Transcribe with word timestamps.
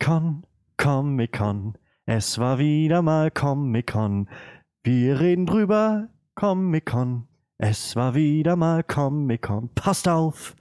Comic-Con, 0.00 0.46
Comic-Con, 0.78 1.76
es 2.06 2.38
war 2.38 2.58
wieder 2.58 3.02
mal 3.02 3.30
Comic-Con. 3.30 4.30
Wir 4.82 5.20
reden 5.20 5.44
drüber, 5.44 6.08
Comic-Con, 6.36 7.28
es 7.58 7.94
war 7.96 8.14
wieder 8.14 8.56
mal 8.56 8.82
Comic-Con. 8.82 9.68
Passt 9.74 10.08
auf, 10.08 10.56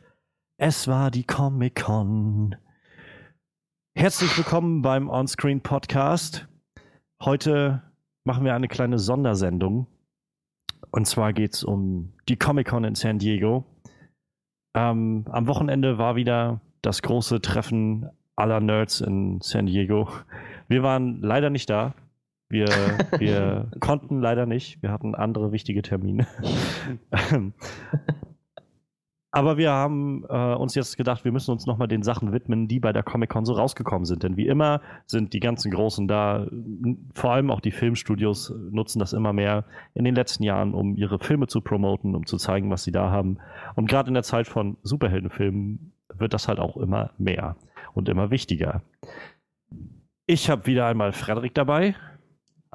es 0.57 0.89
war 0.89 1.09
die 1.09 1.23
Comic-Con. 1.23 2.57
Herzlich 3.95 4.37
willkommen 4.37 4.81
beim 4.81 5.09
Onscreen 5.09 5.61
Podcast. 5.61 6.49
Heute 7.23 7.81
machen 8.25 8.43
wir 8.43 8.53
eine 8.53 8.67
kleine 8.67 8.99
Sondersendung. 8.99 9.87
Und 10.91 11.07
zwar 11.07 11.31
geht 11.31 11.53
es 11.53 11.63
um 11.63 12.11
die 12.27 12.37
Comic-Con 12.37 12.83
in 12.83 12.95
San 12.95 13.19
Diego. 13.19 13.63
Ähm, 14.75 15.23
am 15.29 15.47
Wochenende 15.47 15.97
war 15.97 16.17
wieder 16.17 16.59
das 16.81 17.01
große 17.01 17.39
Treffen 17.39 18.09
aller 18.39 18.59
Nerds 18.59 19.01
in 19.01 19.39
San 19.41 19.65
Diego. 19.65 20.09
Wir 20.67 20.83
waren 20.83 21.21
leider 21.21 21.49
nicht 21.49 21.69
da. 21.69 21.93
Wir, 22.47 22.67
wir 23.19 23.71
konnten 23.79 24.19
leider 24.21 24.45
nicht. 24.45 24.81
Wir 24.81 24.91
hatten 24.91 25.15
andere 25.15 25.51
wichtige 25.51 25.81
Termine. 25.81 26.25
Aber 29.31 29.57
wir 29.57 29.71
haben 29.71 30.25
äh, 30.27 30.55
uns 30.55 30.73
jetzt 30.73 30.97
gedacht, 30.97 31.23
wir 31.23 31.31
müssen 31.31 31.51
uns 31.51 31.67
nochmal 31.67 31.87
den 31.87 32.01
Sachen 32.01 32.33
widmen, 32.33 32.67
die 32.67 32.79
bei 32.79 32.91
der 32.91 33.03
Comic-Con 33.03 33.45
so 33.45 33.53
rausgekommen 33.53 34.05
sind. 34.05 34.23
Denn 34.23 34.37
wie 34.37 34.47
immer 34.47 34.81
sind 35.05 35.33
die 35.33 35.39
ganzen 35.39 35.69
Großen 35.69 36.07
da, 36.07 36.47
vor 37.13 37.33
allem 37.33 37.51
auch 37.51 37.59
die 37.59 37.69
Filmstudios 37.69 38.51
nutzen 38.71 38.97
das 38.97 39.13
immer 39.13 39.31
mehr 39.31 39.65
in 39.93 40.03
den 40.03 40.15
letzten 40.15 40.41
Jahren, 40.41 40.73
um 40.73 40.95
ihre 40.95 41.19
Filme 41.19 41.45
zu 41.45 41.61
promoten, 41.61 42.15
um 42.15 42.25
zu 42.25 42.37
zeigen, 42.37 42.71
was 42.71 42.83
sie 42.83 42.91
da 42.91 43.11
haben. 43.11 43.37
Und 43.75 43.87
gerade 43.87 44.07
in 44.07 44.15
der 44.15 44.23
Zeit 44.23 44.47
von 44.47 44.77
Superheldenfilmen 44.81 45.91
wird 46.17 46.33
das 46.33 46.47
halt 46.47 46.57
auch 46.57 46.75
immer 46.77 47.11
mehr 47.19 47.55
und 47.93 48.09
immer 48.09 48.31
wichtiger. 48.31 48.81
Ich 50.25 50.49
habe 50.49 50.65
wieder 50.65 50.85
einmal 50.87 51.11
Frederik 51.11 51.53
dabei. 51.55 51.95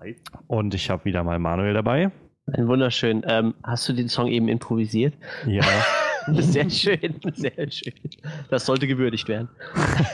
Hi. 0.00 0.16
Und 0.46 0.74
ich 0.74 0.90
habe 0.90 1.04
wieder 1.04 1.22
mal 1.22 1.38
Manuel 1.38 1.74
dabei. 1.74 2.10
Ein 2.52 2.68
wunderschön. 2.68 3.22
Ähm, 3.26 3.54
hast 3.62 3.88
du 3.88 3.92
den 3.92 4.08
Song 4.08 4.28
eben 4.28 4.48
improvisiert? 4.48 5.14
Ja. 5.46 5.64
Sehr 6.32 6.70
schön, 6.70 7.20
sehr 7.34 7.70
schön. 7.70 7.92
Das 8.48 8.64
sollte 8.64 8.86
gewürdigt 8.86 9.28
werden. 9.28 9.50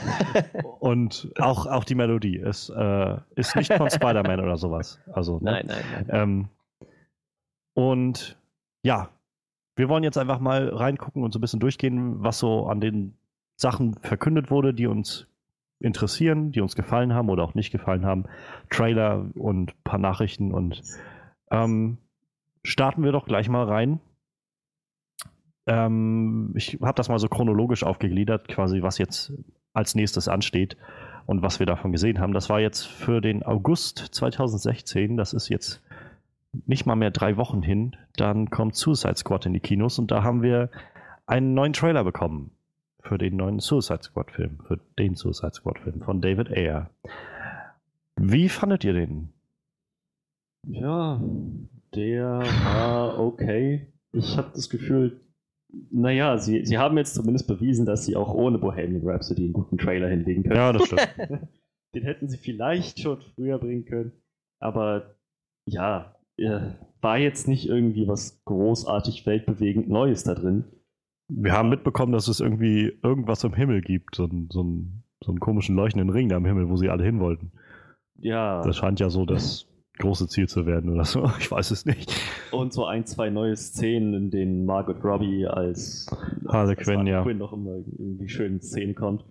Und 0.81 1.31
auch, 1.39 1.65
auch 1.67 1.85
die 1.85 1.95
Melodie 1.95 2.35
ist, 2.35 2.69
äh, 2.69 3.15
ist 3.35 3.55
nicht 3.55 3.71
von 3.71 3.89
Spider-Man 3.89 4.41
oder 4.41 4.57
sowas. 4.57 4.99
Also, 5.13 5.39
ne? 5.39 5.51
Nein, 5.51 5.65
nein, 5.67 5.83
nein. 5.93 6.07
Ähm, 6.09 6.49
und 7.75 8.37
ja, 8.83 9.09
wir 9.77 9.87
wollen 9.87 10.03
jetzt 10.03 10.17
einfach 10.17 10.39
mal 10.39 10.67
reingucken 10.69 11.23
und 11.23 11.31
so 11.31 11.39
ein 11.39 11.41
bisschen 11.41 11.61
durchgehen, 11.61 12.21
was 12.21 12.39
so 12.39 12.67
an 12.67 12.81
den 12.81 13.13
Sachen 13.61 13.95
verkündet 14.01 14.51
wurde, 14.51 14.73
die 14.73 14.87
uns 14.87 15.27
interessieren, 15.79 16.51
die 16.51 16.61
uns 16.61 16.75
gefallen 16.75 17.13
haben 17.13 17.29
oder 17.29 17.43
auch 17.43 17.55
nicht 17.55 17.71
gefallen 17.71 18.05
haben. 18.05 18.25
Trailer 18.69 19.25
und 19.35 19.71
ein 19.71 19.83
paar 19.83 19.99
Nachrichten 19.99 20.51
und 20.51 20.81
ähm, 21.49 21.97
starten 22.63 23.03
wir 23.03 23.11
doch 23.11 23.25
gleich 23.25 23.49
mal 23.49 23.65
rein 23.65 23.99
ähm, 25.67 26.53
ich 26.55 26.79
habe 26.81 26.95
das 26.95 27.09
mal 27.09 27.19
so 27.19 27.27
chronologisch 27.27 27.83
aufgegliedert, 27.83 28.47
quasi 28.47 28.81
was 28.81 28.97
jetzt 28.97 29.33
als 29.73 29.95
nächstes 29.95 30.27
ansteht 30.27 30.75
und 31.25 31.41
was 31.43 31.59
wir 31.59 31.65
davon 31.65 31.91
gesehen 31.91 32.19
haben. 32.19 32.33
Das 32.33 32.49
war 32.49 32.59
jetzt 32.59 32.85
für 32.85 33.21
den 33.21 33.43
August 33.43 33.99
2016, 34.11 35.17
das 35.17 35.33
ist 35.33 35.49
jetzt 35.49 35.81
nicht 36.65 36.85
mal 36.85 36.95
mehr 36.95 37.11
drei 37.11 37.37
Wochen 37.37 37.61
hin. 37.61 37.95
Dann 38.17 38.49
kommt 38.49 38.75
Suicide 38.75 39.15
Squad 39.15 39.45
in 39.45 39.53
die 39.53 39.59
Kinos 39.59 39.99
und 39.99 40.11
da 40.11 40.23
haben 40.23 40.41
wir 40.41 40.69
einen 41.25 41.53
neuen 41.53 41.73
Trailer 41.73 42.03
bekommen 42.03 42.51
für 43.01 43.17
den 43.17 43.35
neuen 43.35 43.59
Suicide 43.59 44.03
Squad 44.03 44.31
Film, 44.31 44.59
für 44.67 44.79
den 44.97 45.15
Suicide 45.15 45.53
Squad 45.53 45.79
Film 45.79 46.01
von 46.01 46.21
David 46.21 46.49
Ayer. 46.51 46.89
Wie 48.17 48.49
fandet 48.49 48.83
ihr 48.83 48.93
den? 48.93 49.29
Ja, 50.67 51.21
der 51.95 52.39
war 52.63 53.19
okay. 53.19 53.87
Ich 54.13 54.37
habe 54.37 54.51
das 54.53 54.69
Gefühl, 54.69 55.21
naja, 55.89 56.37
sie, 56.37 56.65
sie 56.65 56.77
haben 56.77 56.97
jetzt 56.97 57.15
zumindest 57.15 57.47
bewiesen, 57.47 57.85
dass 57.85 58.05
sie 58.05 58.15
auch 58.15 58.33
ohne 58.33 58.57
Bohemian 58.57 59.07
Rhapsody 59.07 59.45
einen 59.45 59.53
guten 59.53 59.77
Trailer 59.77 60.09
hinlegen 60.09 60.43
können. 60.43 60.55
Ja, 60.55 60.73
das 60.73 60.85
stimmt. 60.85 61.09
Den 61.95 62.03
hätten 62.03 62.29
sie 62.29 62.37
vielleicht 62.37 62.99
schon 62.99 63.21
früher 63.35 63.57
bringen 63.57 63.85
können. 63.85 64.11
Aber 64.59 65.15
ja, 65.65 66.15
äh, 66.37 66.71
war 67.01 67.17
jetzt 67.17 67.47
nicht 67.47 67.67
irgendwie 67.67 68.07
was 68.07 68.43
großartig 68.45 69.25
weltbewegend 69.25 69.89
Neues 69.89 70.23
da 70.23 70.35
drin. 70.35 70.65
Wir 71.33 71.53
haben 71.53 71.69
mitbekommen, 71.69 72.11
dass 72.11 72.27
es 72.27 72.39
irgendwie 72.39 72.97
irgendwas 73.03 73.43
im 73.43 73.53
Himmel 73.53 73.81
gibt, 73.81 74.15
so, 74.15 74.25
ein, 74.25 74.49
so, 74.51 74.63
ein, 74.63 75.03
so 75.23 75.31
einen 75.31 75.39
komischen 75.39 75.75
leuchtenden 75.75 76.09
Ring 76.09 76.29
da 76.29 76.37
im 76.37 76.45
Himmel, 76.45 76.69
wo 76.69 76.75
sie 76.75 76.89
alle 76.89 77.03
hin 77.03 77.19
wollten. 77.19 77.51
Ja. 78.19 78.61
Das 78.63 78.77
scheint 78.77 78.99
ja 78.99 79.09
so 79.09 79.25
das 79.25 79.67
große 79.97 80.27
Ziel 80.27 80.49
zu 80.49 80.65
werden 80.65 80.89
oder 80.89 81.05
so. 81.05 81.29
Ich 81.39 81.49
weiß 81.49 81.71
es 81.71 81.85
nicht. 81.85 82.13
Und 82.51 82.73
so 82.73 82.85
ein, 82.85 83.05
zwei 83.05 83.29
neue 83.29 83.55
Szenen, 83.55 84.13
in 84.13 84.31
denen 84.31 84.65
Margot 84.65 85.03
Robbie 85.03 85.47
als 85.47 86.07
Harley 86.47 86.75
Quinn, 86.75 87.07
ja. 87.07 87.23
Quinn 87.23 87.37
noch 87.37 87.53
immer 87.53 87.77
irgendwie 87.97 88.29
schön 88.29 88.53
in 88.53 88.61
Szene 88.61 88.93
kommt. 88.93 89.23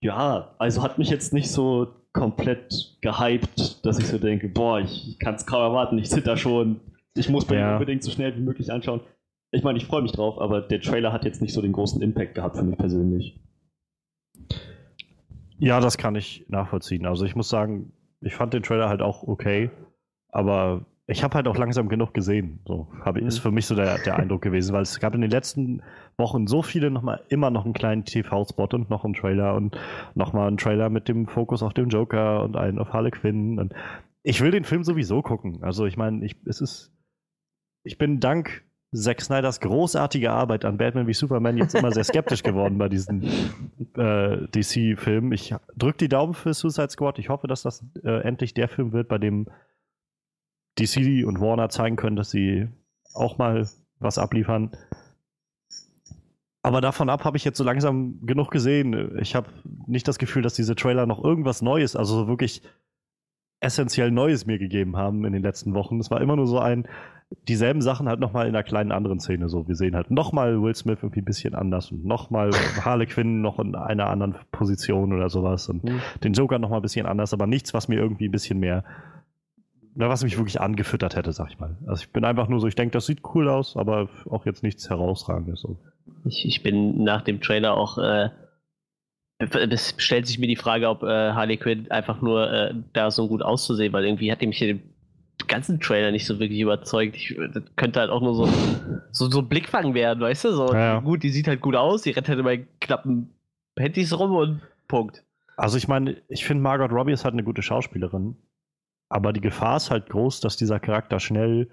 Ja, 0.00 0.54
also 0.58 0.82
hat 0.82 0.98
mich 0.98 1.08
jetzt 1.08 1.32
nicht 1.32 1.50
so 1.50 1.88
komplett 2.12 2.96
gehypt, 3.00 3.84
dass 3.84 3.98
ich 3.98 4.06
so 4.06 4.18
denke, 4.18 4.48
boah, 4.48 4.80
ich 4.80 5.18
kann 5.18 5.34
es 5.34 5.46
kaum 5.46 5.62
erwarten, 5.62 5.98
ich 5.98 6.10
zitter 6.10 6.36
schon, 6.36 6.80
ich 7.14 7.28
muss 7.28 7.48
mir 7.48 7.58
ja. 7.58 7.72
unbedingt 7.74 8.02
so 8.02 8.10
schnell 8.10 8.36
wie 8.36 8.40
möglich 8.40 8.72
anschauen. 8.72 9.00
Ich 9.50 9.62
meine, 9.62 9.78
ich 9.78 9.86
freue 9.86 10.02
mich 10.02 10.12
drauf, 10.12 10.40
aber 10.40 10.60
der 10.60 10.80
Trailer 10.80 11.12
hat 11.12 11.24
jetzt 11.24 11.40
nicht 11.40 11.52
so 11.52 11.62
den 11.62 11.72
großen 11.72 12.02
Impact 12.02 12.34
gehabt 12.34 12.56
für 12.56 12.64
mich 12.64 12.76
persönlich. 12.76 13.40
Ja, 15.58 15.80
das 15.80 15.96
kann 15.96 16.16
ich 16.16 16.44
nachvollziehen. 16.48 17.06
Also 17.06 17.24
ich 17.24 17.34
muss 17.34 17.48
sagen, 17.48 17.92
ich 18.20 18.34
fand 18.34 18.52
den 18.52 18.62
Trailer 18.62 18.88
halt 18.88 19.02
auch 19.02 19.22
okay, 19.22 19.70
aber 20.28 20.84
ich 21.06 21.22
habe 21.22 21.34
halt 21.34 21.46
auch 21.46 21.56
langsam 21.56 21.88
genug 21.88 22.12
gesehen. 22.12 22.60
So 22.66 22.88
hab, 23.04 23.16
ist 23.16 23.38
mhm. 23.38 23.42
für 23.42 23.50
mich 23.52 23.66
so 23.66 23.74
der, 23.74 23.98
der 23.98 24.16
Eindruck 24.16 24.42
gewesen, 24.42 24.74
weil 24.74 24.82
es 24.82 24.98
gab 24.98 25.14
in 25.14 25.20
den 25.20 25.30
letzten 25.30 25.82
Wochen 26.18 26.46
so 26.46 26.62
viele 26.62 26.90
nochmal 26.90 27.22
immer 27.28 27.50
noch 27.50 27.64
einen 27.64 27.74
kleinen 27.74 28.04
TV-Spot 28.04 28.68
und 28.72 28.90
noch 28.90 29.04
einen 29.04 29.14
Trailer 29.14 29.54
und 29.54 29.78
nochmal 30.14 30.48
einen 30.48 30.56
Trailer 30.56 30.90
mit 30.90 31.08
dem 31.08 31.28
Fokus 31.28 31.62
auf 31.62 31.74
dem 31.74 31.88
Joker 31.88 32.42
und 32.42 32.56
einen 32.56 32.78
auf 32.78 32.92
Harley 32.92 33.12
Quinn. 33.12 33.60
Und 33.60 33.72
ich 34.24 34.40
will 34.40 34.50
den 34.50 34.64
Film 34.64 34.82
sowieso 34.82 35.22
gucken. 35.22 35.62
Also 35.62 35.86
ich 35.86 35.96
meine, 35.96 36.24
ich, 36.24 36.36
es 36.44 36.60
ist, 36.60 36.92
ich 37.84 37.98
bin 37.98 38.18
dank 38.18 38.64
Zack 38.96 39.20
Snyders 39.20 39.60
großartige 39.60 40.30
Arbeit 40.30 40.64
an 40.64 40.78
Batman 40.78 41.06
wie 41.06 41.14
Superman 41.14 41.56
jetzt 41.58 41.74
immer 41.74 41.92
sehr 41.92 42.04
skeptisch 42.04 42.42
geworden 42.42 42.78
bei 42.78 42.88
diesen 42.88 43.22
äh, 43.96 44.48
DC-Filmen. 44.48 45.32
Ich 45.32 45.54
drücke 45.76 45.98
die 45.98 46.08
Daumen 46.08 46.34
für 46.34 46.54
Suicide 46.54 46.90
Squad. 46.90 47.18
Ich 47.18 47.28
hoffe, 47.28 47.46
dass 47.46 47.62
das 47.62 47.84
äh, 48.04 48.22
endlich 48.22 48.54
der 48.54 48.68
Film 48.68 48.92
wird, 48.92 49.08
bei 49.08 49.18
dem 49.18 49.46
DC 50.78 51.26
und 51.26 51.40
Warner 51.40 51.68
zeigen 51.68 51.96
können, 51.96 52.16
dass 52.16 52.30
sie 52.30 52.68
auch 53.14 53.38
mal 53.38 53.68
was 53.98 54.18
abliefern. 54.18 54.72
Aber 56.62 56.80
davon 56.80 57.08
ab 57.08 57.24
habe 57.24 57.36
ich 57.36 57.44
jetzt 57.44 57.58
so 57.58 57.64
langsam 57.64 58.26
genug 58.26 58.50
gesehen. 58.50 59.18
Ich 59.20 59.34
habe 59.36 59.48
nicht 59.86 60.08
das 60.08 60.18
Gefühl, 60.18 60.42
dass 60.42 60.54
diese 60.54 60.74
Trailer 60.74 61.06
noch 61.06 61.22
irgendwas 61.22 61.62
Neues, 61.62 61.94
also 61.94 62.26
wirklich 62.26 62.62
essentiell 63.60 64.10
Neues 64.10 64.46
mir 64.46 64.58
gegeben 64.58 64.96
haben 64.96 65.24
in 65.24 65.32
den 65.32 65.42
letzten 65.42 65.74
Wochen. 65.74 65.98
Es 65.98 66.10
war 66.10 66.20
immer 66.20 66.36
nur 66.36 66.46
so 66.46 66.58
ein, 66.58 66.86
dieselben 67.48 67.80
Sachen 67.80 68.08
halt 68.08 68.20
nochmal 68.20 68.46
in 68.46 68.54
einer 68.54 68.62
kleinen 68.62 68.92
anderen 68.92 69.18
Szene 69.18 69.48
so. 69.48 69.66
Wir 69.66 69.74
sehen 69.74 69.96
halt 69.96 70.10
nochmal 70.10 70.60
Will 70.62 70.74
Smith 70.74 70.98
irgendwie 71.02 71.20
ein 71.20 71.24
bisschen 71.24 71.54
anders 71.54 71.90
und 71.90 72.04
nochmal 72.04 72.50
Harley 72.84 73.06
Quinn 73.06 73.40
noch 73.40 73.58
in 73.58 73.74
einer 73.74 74.08
anderen 74.08 74.36
Position 74.52 75.12
oder 75.12 75.28
sowas 75.28 75.68
und 75.68 75.84
mhm. 75.84 76.00
den 76.22 76.34
Joker 76.34 76.58
nochmal 76.58 76.80
ein 76.80 76.82
bisschen 76.82 77.06
anders, 77.06 77.32
aber 77.32 77.46
nichts, 77.46 77.74
was 77.74 77.88
mir 77.88 77.96
irgendwie 77.96 78.28
ein 78.28 78.32
bisschen 78.32 78.60
mehr, 78.60 78.84
was 79.94 80.22
mich 80.22 80.36
wirklich 80.36 80.60
angefüttert 80.60 81.16
hätte, 81.16 81.32
sag 81.32 81.50
ich 81.50 81.58
mal. 81.58 81.76
Also 81.86 82.02
ich 82.02 82.12
bin 82.12 82.24
einfach 82.24 82.48
nur 82.48 82.60
so, 82.60 82.68
ich 82.68 82.74
denke, 82.74 82.92
das 82.92 83.06
sieht 83.06 83.22
cool 83.34 83.48
aus, 83.48 83.76
aber 83.76 84.08
auch 84.28 84.44
jetzt 84.46 84.62
nichts 84.62 84.88
herausragendes. 84.88 85.62
So. 85.62 85.78
Ich, 86.26 86.46
ich 86.46 86.62
bin 86.62 87.02
nach 87.02 87.22
dem 87.22 87.40
Trailer 87.40 87.74
auch, 87.74 87.98
äh, 87.98 88.28
es 89.38 89.94
stellt 89.98 90.26
sich 90.26 90.38
mir 90.38 90.46
die 90.46 90.56
Frage, 90.56 90.88
ob 90.88 91.02
äh, 91.02 91.32
Harley 91.32 91.58
Quinn 91.58 91.90
einfach 91.90 92.22
nur 92.22 92.50
äh, 92.50 92.74
da 92.92 93.10
so 93.10 93.28
gut 93.28 93.42
auszusehen, 93.42 93.92
weil 93.92 94.04
irgendwie 94.04 94.32
hat 94.32 94.40
die 94.40 94.46
mich 94.46 94.62
in 94.62 94.82
ganzen 95.46 95.80
Trailer 95.80 96.10
nicht 96.10 96.26
so 96.26 96.38
wirklich 96.38 96.60
überzeugt. 96.60 97.16
Ich, 97.16 97.36
das 97.52 97.62
könnte 97.76 98.00
halt 98.00 98.10
auch 98.10 98.20
nur 98.20 98.34
so, 98.34 98.48
so, 99.12 99.30
so 99.30 99.40
ein 99.40 99.48
Blickfang 99.48 99.94
werden, 99.94 100.20
weißt 100.20 100.46
du? 100.46 100.52
So, 100.52 100.72
ja. 100.72 101.00
Gut, 101.00 101.22
die 101.22 101.30
sieht 101.30 101.48
halt 101.48 101.60
gut 101.60 101.76
aus, 101.76 102.02
die 102.02 102.10
rennt 102.10 102.28
halt 102.28 102.38
immer 102.38 102.56
knappen 102.80 103.30
Panties 103.74 104.18
rum 104.18 104.34
und 104.34 104.60
Punkt. 104.88 105.22
Also 105.56 105.76
ich 105.76 105.88
meine, 105.88 106.16
ich 106.28 106.44
finde 106.44 106.62
Margot 106.62 106.90
Robbie 106.90 107.12
ist 107.12 107.24
halt 107.24 107.34
eine 107.34 107.44
gute 107.44 107.62
Schauspielerin, 107.62 108.36
aber 109.08 109.32
die 109.32 109.40
Gefahr 109.40 109.76
ist 109.76 109.90
halt 109.90 110.08
groß, 110.08 110.40
dass 110.40 110.56
dieser 110.56 110.80
Charakter 110.80 111.20
schnell 111.20 111.68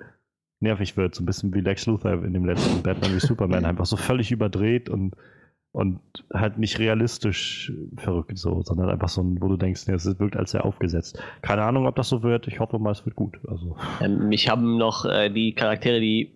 nervig 0.60 0.96
wird, 0.96 1.16
so 1.16 1.24
ein 1.24 1.26
bisschen 1.26 1.54
wie 1.54 1.60
Lex 1.62 1.86
Luthor 1.86 2.24
in 2.24 2.34
dem 2.34 2.46
letzten 2.46 2.82
Batman 2.82 3.14
wie 3.16 3.20
Superman, 3.20 3.66
einfach 3.66 3.86
so 3.86 3.98
völlig 3.98 4.32
überdreht 4.32 4.90
und 4.90 5.16
und 5.74 6.00
halt 6.32 6.60
nicht 6.60 6.80
realistisch 6.80 7.74
verrückt 7.98 8.38
so, 8.38 8.62
sondern 8.62 8.90
einfach 8.90 9.10
so 9.10 9.22
ein, 9.22 9.42
wo 9.42 9.48
du 9.48 9.58
denkst, 9.58 9.88
nee, 9.88 9.96
es 9.96 10.20
wirkt 10.20 10.38
als 10.38 10.52
sehr 10.52 10.66
aufgesetzt. 10.66 11.20
Keine 11.42 11.64
Ahnung, 11.64 11.88
ob 11.88 11.96
das 11.96 12.10
so 12.10 12.22
wird. 12.22 12.48
Ich 12.48 12.60
hoffe 12.60 12.80
mal, 12.80 12.92
es 12.92 13.06
wird 13.06 13.16
gut. 13.16 13.40
Also. 13.48 13.76
Ähm, 14.00 14.30
mich 14.30 14.50
haben 14.50 14.78
noch 14.78 15.04
äh, 15.06 15.30
die 15.30 15.54
Charaktere, 15.54 16.00
die 16.00 16.32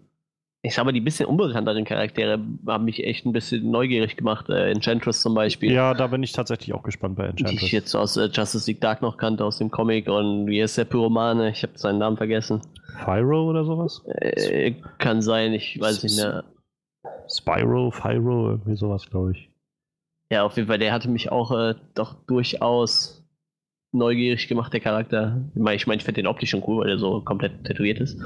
ich 0.64 0.74
sag 0.74 0.86
mal, 0.86 0.92
die 0.92 1.02
bisschen 1.02 1.28
unbekannteren 1.28 1.86
Charaktere 1.86 2.40
haben 2.66 2.86
mich 2.86 3.04
echt 3.04 3.26
ein 3.26 3.32
bisschen 3.32 3.70
neugierig 3.70 4.18
gemacht. 4.18 4.50
Äh, 4.50 4.72
Enchantress 4.72 5.22
zum 5.22 5.36
Beispiel. 5.36 5.72
Ja, 5.72 5.94
da 5.94 6.08
bin 6.08 6.24
ich 6.24 6.32
tatsächlich 6.32 6.74
auch 6.74 6.84
gespannt 6.84 7.16
bei 7.16 7.26
Enchantress. 7.26 7.60
Die 7.60 7.66
ich 7.66 7.72
jetzt 7.72 7.96
aus 7.96 8.18
äh, 8.18 8.30
Justice 8.34 8.70
League 8.70 8.82
Dark 8.82 9.02
noch 9.02 9.18
kannte, 9.18 9.46
aus 9.46 9.60
dem 9.60 9.70
Comic. 9.70 10.10
Und 10.10 10.48
wie 10.48 10.60
ist 10.60 10.78
der 10.78 10.86
Pyromane? 10.86 11.52
Ich 11.52 11.62
habe 11.62 11.78
seinen 11.78 12.00
Namen 12.00 12.18
vergessen. 12.18 12.62
Pyro 13.06 13.50
oder 13.50 13.64
sowas? 13.64 14.02
Äh, 14.08 14.74
kann 14.98 15.22
sein, 15.22 15.54
ich 15.54 15.80
weiß 15.80 16.04
nicht 16.04 16.18
mehr. 16.18 16.44
Spyro, 17.30 17.90
Pyro, 17.90 18.52
irgendwie 18.52 18.76
sowas, 18.76 19.10
glaube 19.10 19.32
ich. 19.32 19.50
Ja, 20.32 20.44
auf 20.44 20.56
jeden 20.58 20.68
Fall, 20.68 20.80
der 20.80 20.92
hatte 20.92 21.10
mich 21.10 21.32
auch 21.32 21.52
äh, 21.52 21.76
doch 21.94 22.16
durchaus 22.26 23.26
neugierig 23.94 24.48
gemacht, 24.48 24.74
der 24.74 24.82
Charakter. 24.82 25.42
Ich 25.56 25.62
meine, 25.62 25.76
ich, 25.76 25.88
mein, 25.88 25.98
ich 25.98 26.04
finde 26.04 26.22
den 26.22 26.28
optisch 26.28 26.50
schon 26.50 26.64
cool, 26.68 26.84
weil 26.84 26.90
er 26.90 27.00
so 27.00 27.22
komplett 27.22 27.64
tätowiert 27.64 28.00
ist. 28.00 28.20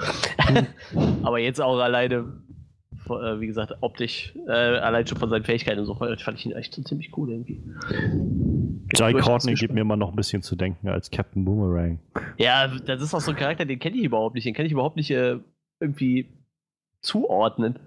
Aber 1.23 1.39
jetzt 1.39 1.61
auch 1.61 1.77
alleine, 1.79 2.41
äh, 3.07 3.39
wie 3.39 3.47
gesagt, 3.47 3.73
optisch, 3.81 4.33
äh, 4.47 4.51
allein 4.51 5.05
schon 5.05 5.19
von 5.19 5.29
seinen 5.29 5.43
Fähigkeiten 5.43 5.79
und 5.79 5.85
so, 5.85 5.93
fand 5.93 6.39
ich 6.39 6.45
ihn 6.45 6.53
echt 6.53 6.73
so 6.73 6.81
ziemlich 6.81 7.15
cool 7.15 7.29
irgendwie. 7.29 7.61
Jai 8.95 9.13
Courtney 9.13 9.53
gibt 9.53 9.73
mir 9.73 9.81
immer 9.81 9.95
noch 9.95 10.09
ein 10.09 10.15
bisschen 10.15 10.41
zu 10.41 10.55
denken 10.55 10.89
als 10.89 11.11
Captain 11.11 11.45
Boomerang. 11.45 11.99
Ja, 12.37 12.67
das 12.67 13.01
ist 13.01 13.13
auch 13.13 13.21
so 13.21 13.31
ein 13.31 13.37
Charakter, 13.37 13.65
den 13.65 13.79
kenne 13.79 13.97
ich 13.97 14.03
überhaupt 14.03 14.35
nicht. 14.35 14.45
Den 14.45 14.53
kann 14.53 14.65
ich 14.65 14.71
überhaupt 14.71 14.97
nicht 14.97 15.11
äh, 15.11 15.37
irgendwie 15.79 16.29
zuordnen. 17.01 17.79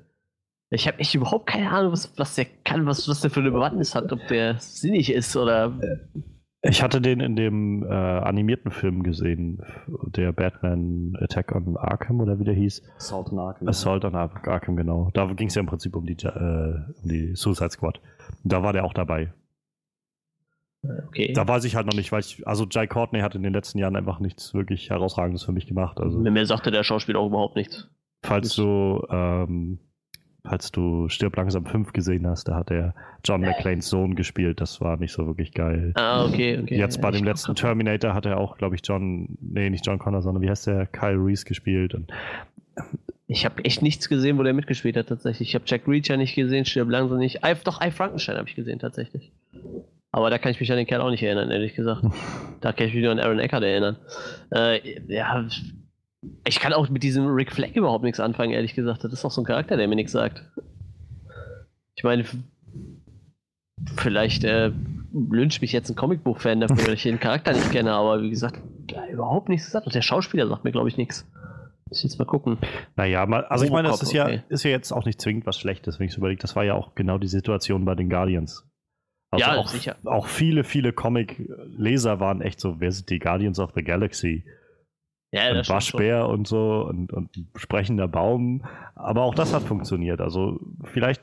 Ich 0.74 0.86
habe 0.86 0.98
echt 0.98 1.14
überhaupt 1.14 1.46
keine 1.46 1.70
Ahnung, 1.70 1.92
was, 1.92 2.12
was 2.18 2.34
der 2.34 2.46
kann, 2.64 2.86
was, 2.86 3.08
was 3.08 3.20
der 3.20 3.30
für 3.30 3.40
eine 3.40 3.50
Bewandtnis 3.50 3.94
hat, 3.94 4.12
ob 4.12 4.26
der 4.28 4.58
sinnig 4.58 5.12
ist 5.12 5.36
oder. 5.36 5.78
Ich 6.62 6.82
hatte 6.82 7.00
den 7.00 7.20
in 7.20 7.36
dem 7.36 7.82
äh, 7.82 7.88
animierten 7.88 8.70
Film 8.70 9.02
gesehen, 9.02 9.62
der 9.86 10.32
Batman 10.32 11.14
Attack 11.20 11.54
on 11.54 11.76
Arkham 11.76 12.20
oder 12.20 12.38
wie 12.38 12.44
der 12.44 12.54
hieß. 12.54 12.82
Assault 12.96 13.30
on 13.30 13.38
Arkham. 13.38 13.68
Assault 13.68 14.04
on 14.04 14.14
Arkham, 14.14 14.76
genau. 14.76 15.10
Da 15.12 15.26
ging 15.26 15.48
es 15.48 15.54
ja 15.54 15.60
im 15.60 15.66
Prinzip 15.66 15.94
um 15.94 16.06
die, 16.06 16.16
äh, 16.24 16.74
um 17.02 17.08
die 17.08 17.34
Suicide 17.36 17.70
Squad. 17.70 18.00
Da 18.44 18.62
war 18.62 18.72
der 18.72 18.84
auch 18.86 18.94
dabei. 18.94 19.32
Okay. 21.08 21.32
Da 21.34 21.46
weiß 21.46 21.64
ich 21.64 21.76
halt 21.76 21.86
noch 21.86 21.94
nicht, 21.94 22.12
weil 22.12 22.20
ich, 22.20 22.46
also 22.46 22.66
Jai 22.70 22.86
Courtney 22.86 23.20
hat 23.20 23.34
in 23.34 23.42
den 23.42 23.52
letzten 23.52 23.78
Jahren 23.78 23.96
einfach 23.96 24.20
nichts 24.20 24.54
wirklich 24.54 24.90
Herausragendes 24.90 25.42
für 25.42 25.52
mich 25.52 25.66
gemacht. 25.66 25.98
Also, 26.00 26.18
Mir 26.18 26.46
sagte 26.46 26.70
der 26.70 26.82
Schauspieler 26.82 27.20
auch 27.20 27.26
überhaupt 27.26 27.56
nichts. 27.56 27.88
Falls 28.22 28.54
du 28.54 29.04
ähm, 29.10 29.78
falls 30.46 30.70
du 30.70 31.08
Stirb 31.08 31.36
langsam 31.36 31.64
5 31.64 31.92
gesehen 31.92 32.26
hast, 32.26 32.48
da 32.48 32.54
hat 32.54 32.70
er 32.70 32.94
John 33.24 33.40
McClanes 33.40 33.88
Sohn 33.88 34.14
gespielt. 34.14 34.60
Das 34.60 34.80
war 34.80 34.96
nicht 34.98 35.12
so 35.12 35.26
wirklich 35.26 35.52
geil. 35.52 35.92
Ah, 35.94 36.24
okay, 36.24 36.60
okay. 36.62 36.76
Jetzt 36.76 37.00
bei 37.00 37.08
ja, 37.08 37.18
dem 37.18 37.24
letzten 37.24 37.54
Terminator 37.54 38.14
hat 38.14 38.26
er 38.26 38.38
auch, 38.38 38.58
glaube 38.58 38.74
ich, 38.74 38.82
John, 38.84 39.38
nee, 39.40 39.70
nicht 39.70 39.86
John 39.86 39.98
Connor, 39.98 40.22
sondern 40.22 40.42
wie 40.42 40.50
heißt 40.50 40.66
der? 40.66 40.86
Kyle 40.86 41.16
Reese 41.16 41.44
gespielt. 41.46 41.94
Und 41.94 42.12
ich 43.26 43.44
habe 43.44 43.64
echt 43.64 43.80
nichts 43.80 44.08
gesehen, 44.08 44.38
wo 44.38 44.42
der 44.42 44.52
mitgespielt 44.52 44.96
hat, 44.96 45.08
tatsächlich. 45.08 45.48
Ich 45.48 45.54
habe 45.54 45.64
Jack 45.66 45.88
Reacher 45.88 46.16
nicht 46.16 46.34
gesehen, 46.34 46.66
Stirb 46.66 46.90
langsam 46.90 47.18
nicht. 47.18 47.36
I, 47.44 47.54
doch, 47.64 47.80
I 47.80 47.90
Frankenstein 47.90 48.36
habe 48.36 48.48
ich 48.48 48.54
gesehen, 48.54 48.78
tatsächlich. 48.78 49.32
Aber 50.12 50.30
da 50.30 50.38
kann 50.38 50.52
ich 50.52 50.60
mich 50.60 50.70
an 50.70 50.76
den 50.76 50.86
Kerl 50.86 51.00
auch 51.00 51.10
nicht 51.10 51.22
erinnern, 51.22 51.50
ehrlich 51.50 51.74
gesagt. 51.74 52.02
da 52.60 52.72
kann 52.72 52.86
ich 52.86 52.94
mich 52.94 53.02
nur 53.02 53.12
an 53.12 53.18
Aaron 53.18 53.38
Eckert 53.38 53.64
erinnern. 53.64 53.96
Äh, 54.54 55.00
ja, 55.08 55.46
ich 56.46 56.60
kann 56.60 56.72
auch 56.72 56.88
mit 56.88 57.02
diesem 57.02 57.26
Rick 57.26 57.52
Flag 57.52 57.74
überhaupt 57.74 58.04
nichts 58.04 58.20
anfangen, 58.20 58.52
ehrlich 58.52 58.74
gesagt. 58.74 59.04
Das 59.04 59.12
ist 59.12 59.24
auch 59.24 59.30
so 59.30 59.42
ein 59.42 59.46
Charakter, 59.46 59.76
der 59.76 59.88
mir 59.88 59.96
nichts 59.96 60.12
sagt. 60.12 60.44
Ich 61.96 62.04
meine, 62.04 62.24
vielleicht 63.96 64.44
äh, 64.44 64.72
lyncht 65.12 65.62
mich 65.62 65.72
jetzt 65.72 65.90
ein 65.90 65.96
Comicbuch-Fan 65.96 66.60
dafür, 66.60 66.76
dass 66.76 66.94
ich 66.94 67.02
den 67.04 67.20
Charakter 67.20 67.52
nicht 67.52 67.70
kenne, 67.70 67.92
aber 67.92 68.22
wie 68.22 68.30
gesagt, 68.30 68.60
überhaupt 69.10 69.48
nichts 69.48 69.66
gesagt. 69.66 69.86
Und 69.86 69.94
der 69.94 70.02
Schauspieler 70.02 70.48
sagt 70.48 70.64
mir, 70.64 70.72
glaube 70.72 70.88
ich, 70.88 70.96
nichts. 70.96 71.26
Muss 71.88 71.98
ich 71.98 72.04
jetzt 72.04 72.18
mal 72.18 72.24
gucken. 72.24 72.58
Naja, 72.96 73.26
mal, 73.26 73.44
also 73.44 73.64
ich 73.64 73.70
meine, 73.70 73.88
das 73.88 74.02
ist 74.02 74.12
ja, 74.12 74.24
okay. 74.24 74.42
ist 74.48 74.64
ja 74.64 74.70
jetzt 74.70 74.92
auch 74.92 75.04
nicht 75.04 75.20
zwingend 75.20 75.46
was 75.46 75.58
Schlechtes, 75.58 75.98
wenn 75.98 76.06
ich 76.06 76.12
so 76.12 76.18
überlege. 76.18 76.40
Das 76.40 76.56
war 76.56 76.64
ja 76.64 76.74
auch 76.74 76.94
genau 76.94 77.18
die 77.18 77.28
Situation 77.28 77.84
bei 77.84 77.94
den 77.94 78.08
Guardians. 78.08 78.66
Also 79.30 79.44
ja, 79.44 79.56
auch, 79.56 79.68
sicher. 79.68 79.96
Auch 80.04 80.26
viele, 80.26 80.64
viele 80.64 80.92
Comic-Leser 80.92 82.20
waren 82.20 82.40
echt 82.40 82.60
so, 82.60 82.80
wer 82.80 82.90
sind 82.92 83.10
die 83.10 83.18
Guardians 83.18 83.58
of 83.58 83.72
the 83.74 83.82
Galaxy? 83.82 84.44
Ja, 85.34 85.50
ein 85.50 85.68
Waschbär 85.68 86.28
und 86.28 86.46
so 86.46 86.86
und, 86.88 87.12
und 87.12 87.36
ein 87.36 87.48
sprechender 87.56 88.06
Baum. 88.06 88.62
Aber 88.94 89.22
auch 89.22 89.34
das 89.34 89.52
hat 89.52 89.64
funktioniert. 89.64 90.20
Also 90.20 90.60
vielleicht 90.84 91.22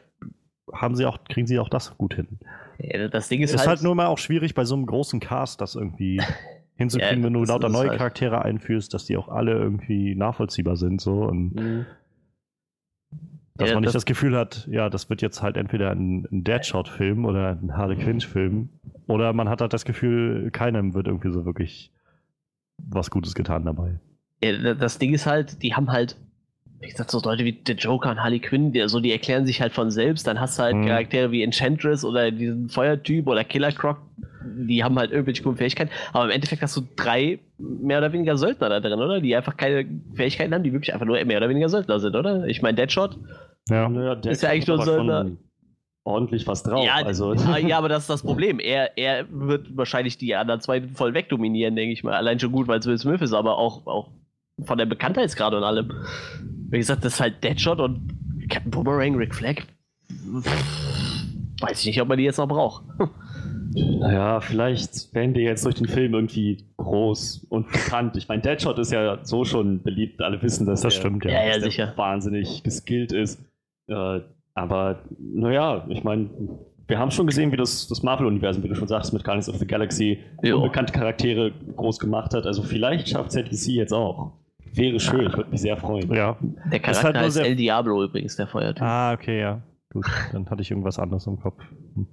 haben 0.74 0.96
sie 0.96 1.06
auch, 1.06 1.24
kriegen 1.24 1.48
sie 1.48 1.60
auch 1.60 1.70
das 1.70 1.98
gut 1.98 2.16
hin. 2.16 2.40
Ja, 2.78 3.08
das 3.08 3.30
Ding 3.30 3.42
ist, 3.42 3.54
ist 3.54 3.60
halt, 3.60 3.70
halt, 3.70 3.84
nur 3.84 3.96
mal 3.96 4.08
auch 4.08 4.18
schwierig 4.18 4.54
bei 4.54 4.66
so 4.66 4.76
einem 4.76 4.86
großen 4.86 5.22
Cast, 5.22 5.62
das 5.62 5.76
irgendwie 5.76 6.22
hinzukriegen, 6.76 7.20
ja, 7.20 7.24
wenn 7.24 7.34
du 7.34 7.46
lauter 7.46 7.70
neue 7.70 7.88
halt. 7.88 8.00
Charaktere 8.00 8.42
einführst, 8.42 8.94
dass 8.94 9.06
die 9.06 9.16
auch 9.16 9.30
alle 9.30 9.54
irgendwie 9.54 10.14
nachvollziehbar 10.14 10.76
sind. 10.76 11.00
So 11.00 11.24
und 11.24 11.56
mhm. 11.56 11.86
dass 13.56 13.70
ja, 13.70 13.76
man 13.76 13.82
nicht 13.82 13.96
das, 13.96 14.02
das, 14.02 14.06
Gefühl 14.06 14.36
hat, 14.36 14.68
ja, 14.70 14.90
das 14.90 15.10
wird 15.10 15.22
jetzt 15.22 15.42
halt 15.42 15.56
entweder 15.56 15.92
ein, 15.92 16.28
ein 16.30 16.44
Deadshot-Film 16.44 17.24
oder 17.24 17.52
ein 17.62 17.78
Harley 17.78 17.96
Quinn-Film. 17.96 18.68
Oder 19.08 19.32
man 19.32 19.48
hat 19.48 19.62
halt 19.62 19.72
das 19.72 19.86
Gefühl, 19.86 20.52
keinem 20.52 20.94
wird 20.94 21.08
irgendwie 21.08 21.32
so 21.32 21.46
wirklich 21.46 21.94
was 22.90 23.10
Gutes 23.10 23.36
getan 23.36 23.66
dabei. 23.66 24.00
Ja, 24.44 24.74
das 24.74 24.98
Ding 24.98 25.14
ist 25.14 25.26
halt, 25.26 25.62
die 25.62 25.76
haben 25.76 25.92
halt, 25.92 26.18
wie 26.80 26.88
gesagt, 26.88 27.12
so 27.12 27.22
Leute 27.22 27.46
wie 27.46 27.54
der 27.54 27.76
Joker 27.76 28.10
und 28.10 28.24
Harley 28.24 28.40
Quinn, 28.40 28.72
die, 28.72 28.82
also 28.82 29.00
die 29.00 29.12
erklären 29.12 29.46
sich 29.46 29.62
halt 29.62 29.74
von 29.74 29.92
selbst. 29.92 30.26
Dann 30.26 30.40
hast 30.40 30.58
du 30.58 30.64
halt 30.64 30.76
mhm. 30.76 30.88
Charaktere 30.88 31.32
wie 31.32 31.44
Enchantress 31.44 32.04
oder 32.04 32.32
diesen 32.32 32.70
Feuertyp 32.70 33.28
oder 33.28 33.44
Killer 33.44 33.72
Croc, 33.72 33.98
die 34.44 34.84
haben 34.84 34.98
halt 34.98 35.12
irgendwelche 35.12 35.44
coolen 35.44 35.58
Fähigkeiten. 35.58 35.92
Aber 36.14 36.26
im 36.26 36.32
Endeffekt 36.32 36.62
hast 36.62 36.76
du 36.76 36.82
drei 36.96 37.40
mehr 37.58 38.00
oder 38.00 38.12
weniger 38.14 38.38
Söldner 38.38 38.70
da 38.70 38.80
drin, 38.80 39.00
oder? 39.00 39.22
Die 39.22 39.36
einfach 39.36 39.56
keine 39.58 39.86
Fähigkeiten 40.16 40.54
haben, 40.54 40.64
die 40.64 40.74
wirklich 40.74 40.94
einfach 40.94 41.06
nur 41.06 41.24
mehr 41.24 41.38
oder 41.38 41.50
weniger 41.50 41.70
Söldner 41.70 42.00
sind, 42.00 42.16
oder? 42.16 42.46
Ich 42.48 42.62
meine, 42.64 42.76
Deadshot 42.76 43.18
ja. 43.70 44.14
ist 44.26 44.42
ja 44.42 44.50
eigentlich 44.50 44.68
nur 44.68 44.84
Söldner 44.84 45.32
ordentlich 46.04 46.48
was 46.48 46.64
drauf. 46.64 46.86
Ja, 46.86 46.96
also. 46.96 47.34
Ja, 47.66 47.78
aber 47.78 47.90
das 47.90 48.04
ist 48.04 48.10
das 48.10 48.24
Problem. 48.24 48.60
Er, 48.60 48.98
er 48.98 49.26
wird 49.30 49.76
wahrscheinlich 49.76 50.18
die 50.18 50.36
anderen 50.36 50.62
zwei 50.62 50.82
voll 50.82 51.14
wegdominieren, 51.14 51.76
denke 51.76 51.94
ich 51.94 52.04
mal. 52.04 52.14
Allein 52.14 52.40
schon 52.40 52.52
gut, 52.52 52.68
weil 52.68 52.80
es 52.80 52.86
Will 52.86 52.98
Smith 52.98 53.22
ist, 53.22 53.34
aber 53.34 53.58
auch, 53.58 53.86
auch 53.88 54.10
von 54.64 54.78
der 54.78 54.86
Bekanntheitsgrad 54.86 55.54
und 55.54 55.64
allem. 55.64 55.92
Wie 56.70 56.78
gesagt, 56.78 57.04
das 57.06 57.14
ist 57.16 57.20
halt 57.20 57.44
Deadshot 57.44 57.80
und 57.80 58.48
Captain 58.50 58.72
Boomerang, 58.72 59.16
Rick 59.16 59.36
Flag. 59.36 59.64
Weiß 61.62 61.80
ich 61.82 61.86
nicht, 61.88 62.02
ob 62.02 62.08
man 62.08 62.18
die 62.18 62.24
jetzt 62.24 62.38
noch 62.38 62.48
braucht. 62.48 62.84
Naja, 63.74 64.42
vielleicht 64.42 65.14
werden 65.14 65.34
die 65.34 65.42
jetzt 65.42 65.64
durch 65.64 65.76
den 65.76 65.88
Film 65.88 66.14
irgendwie 66.14 66.66
groß 66.76 67.46
und 67.50 67.72
bekannt. 67.72 68.18
Ich 68.18 68.28
meine, 68.28 68.42
Deadshot 68.42 68.78
ist 68.80 68.92
ja 68.92 69.24
so 69.24 69.46
schon 69.46 69.82
beliebt. 69.82 70.22
Alle 70.22 70.42
wissen, 70.42 70.66
dass 70.66 70.82
das 70.82 70.94
der, 70.94 71.00
stimmt, 71.00 71.24
ja. 71.24 71.32
Ja, 71.32 71.48
ja, 71.54 71.60
sicher. 71.62 71.94
wahnsinnig 71.96 72.64
geskillt 72.64 73.14
ist. 73.14 73.40
Äh, 73.88 74.20
aber 74.54 75.04
naja, 75.20 75.86
ich 75.90 76.04
meine, 76.04 76.30
wir 76.88 77.00
haben 77.00 77.12
schon 77.12 77.28
gesehen, 77.28 77.52
wie 77.52 77.58
das, 77.58 77.88
das 77.88 78.04
Marvel-Universum, 78.04 78.64
wie 78.64 78.68
du 78.68 78.76
schon 78.76 78.88
sagst, 78.88 79.14
mit 79.14 79.24
Guardians 79.24 79.48
of 79.50 79.56
the 79.58 79.68
Galaxy 79.68 80.20
jo. 80.44 80.58
unbekannte 80.58 80.92
Charaktere 80.92 81.52
groß 81.78 82.00
gemacht 82.00 82.34
hat. 82.34 82.46
Also 82.46 82.64
vielleicht 82.64 83.10
schafft 83.10 83.32
ZDC 83.32 83.68
jetzt 83.68 83.94
auch. 83.94 84.34
Wäre 84.74 85.00
schön, 85.00 85.28
ich 85.28 85.36
würde 85.36 85.50
mich 85.50 85.62
sehr 85.62 85.78
freuen. 85.78 86.14
Ja. 86.14 86.38
Der 86.72 86.80
Charakter 86.80 87.20
halt 87.20 87.28
ist 87.28 87.38
El 87.38 87.56
Diablo 87.56 88.04
übrigens, 88.04 88.36
der 88.36 88.48
Feuertyp. 88.48 88.84
Ah, 88.84 89.14
okay, 89.14 89.40
ja. 89.40 89.62
Gut, 89.92 90.06
dann 90.32 90.50
hatte 90.50 90.62
ich 90.62 90.72
irgendwas 90.72 91.00
anderes 91.00 91.28
im 91.28 91.40
Kopf. 91.40 91.62
Hm. 91.96 92.08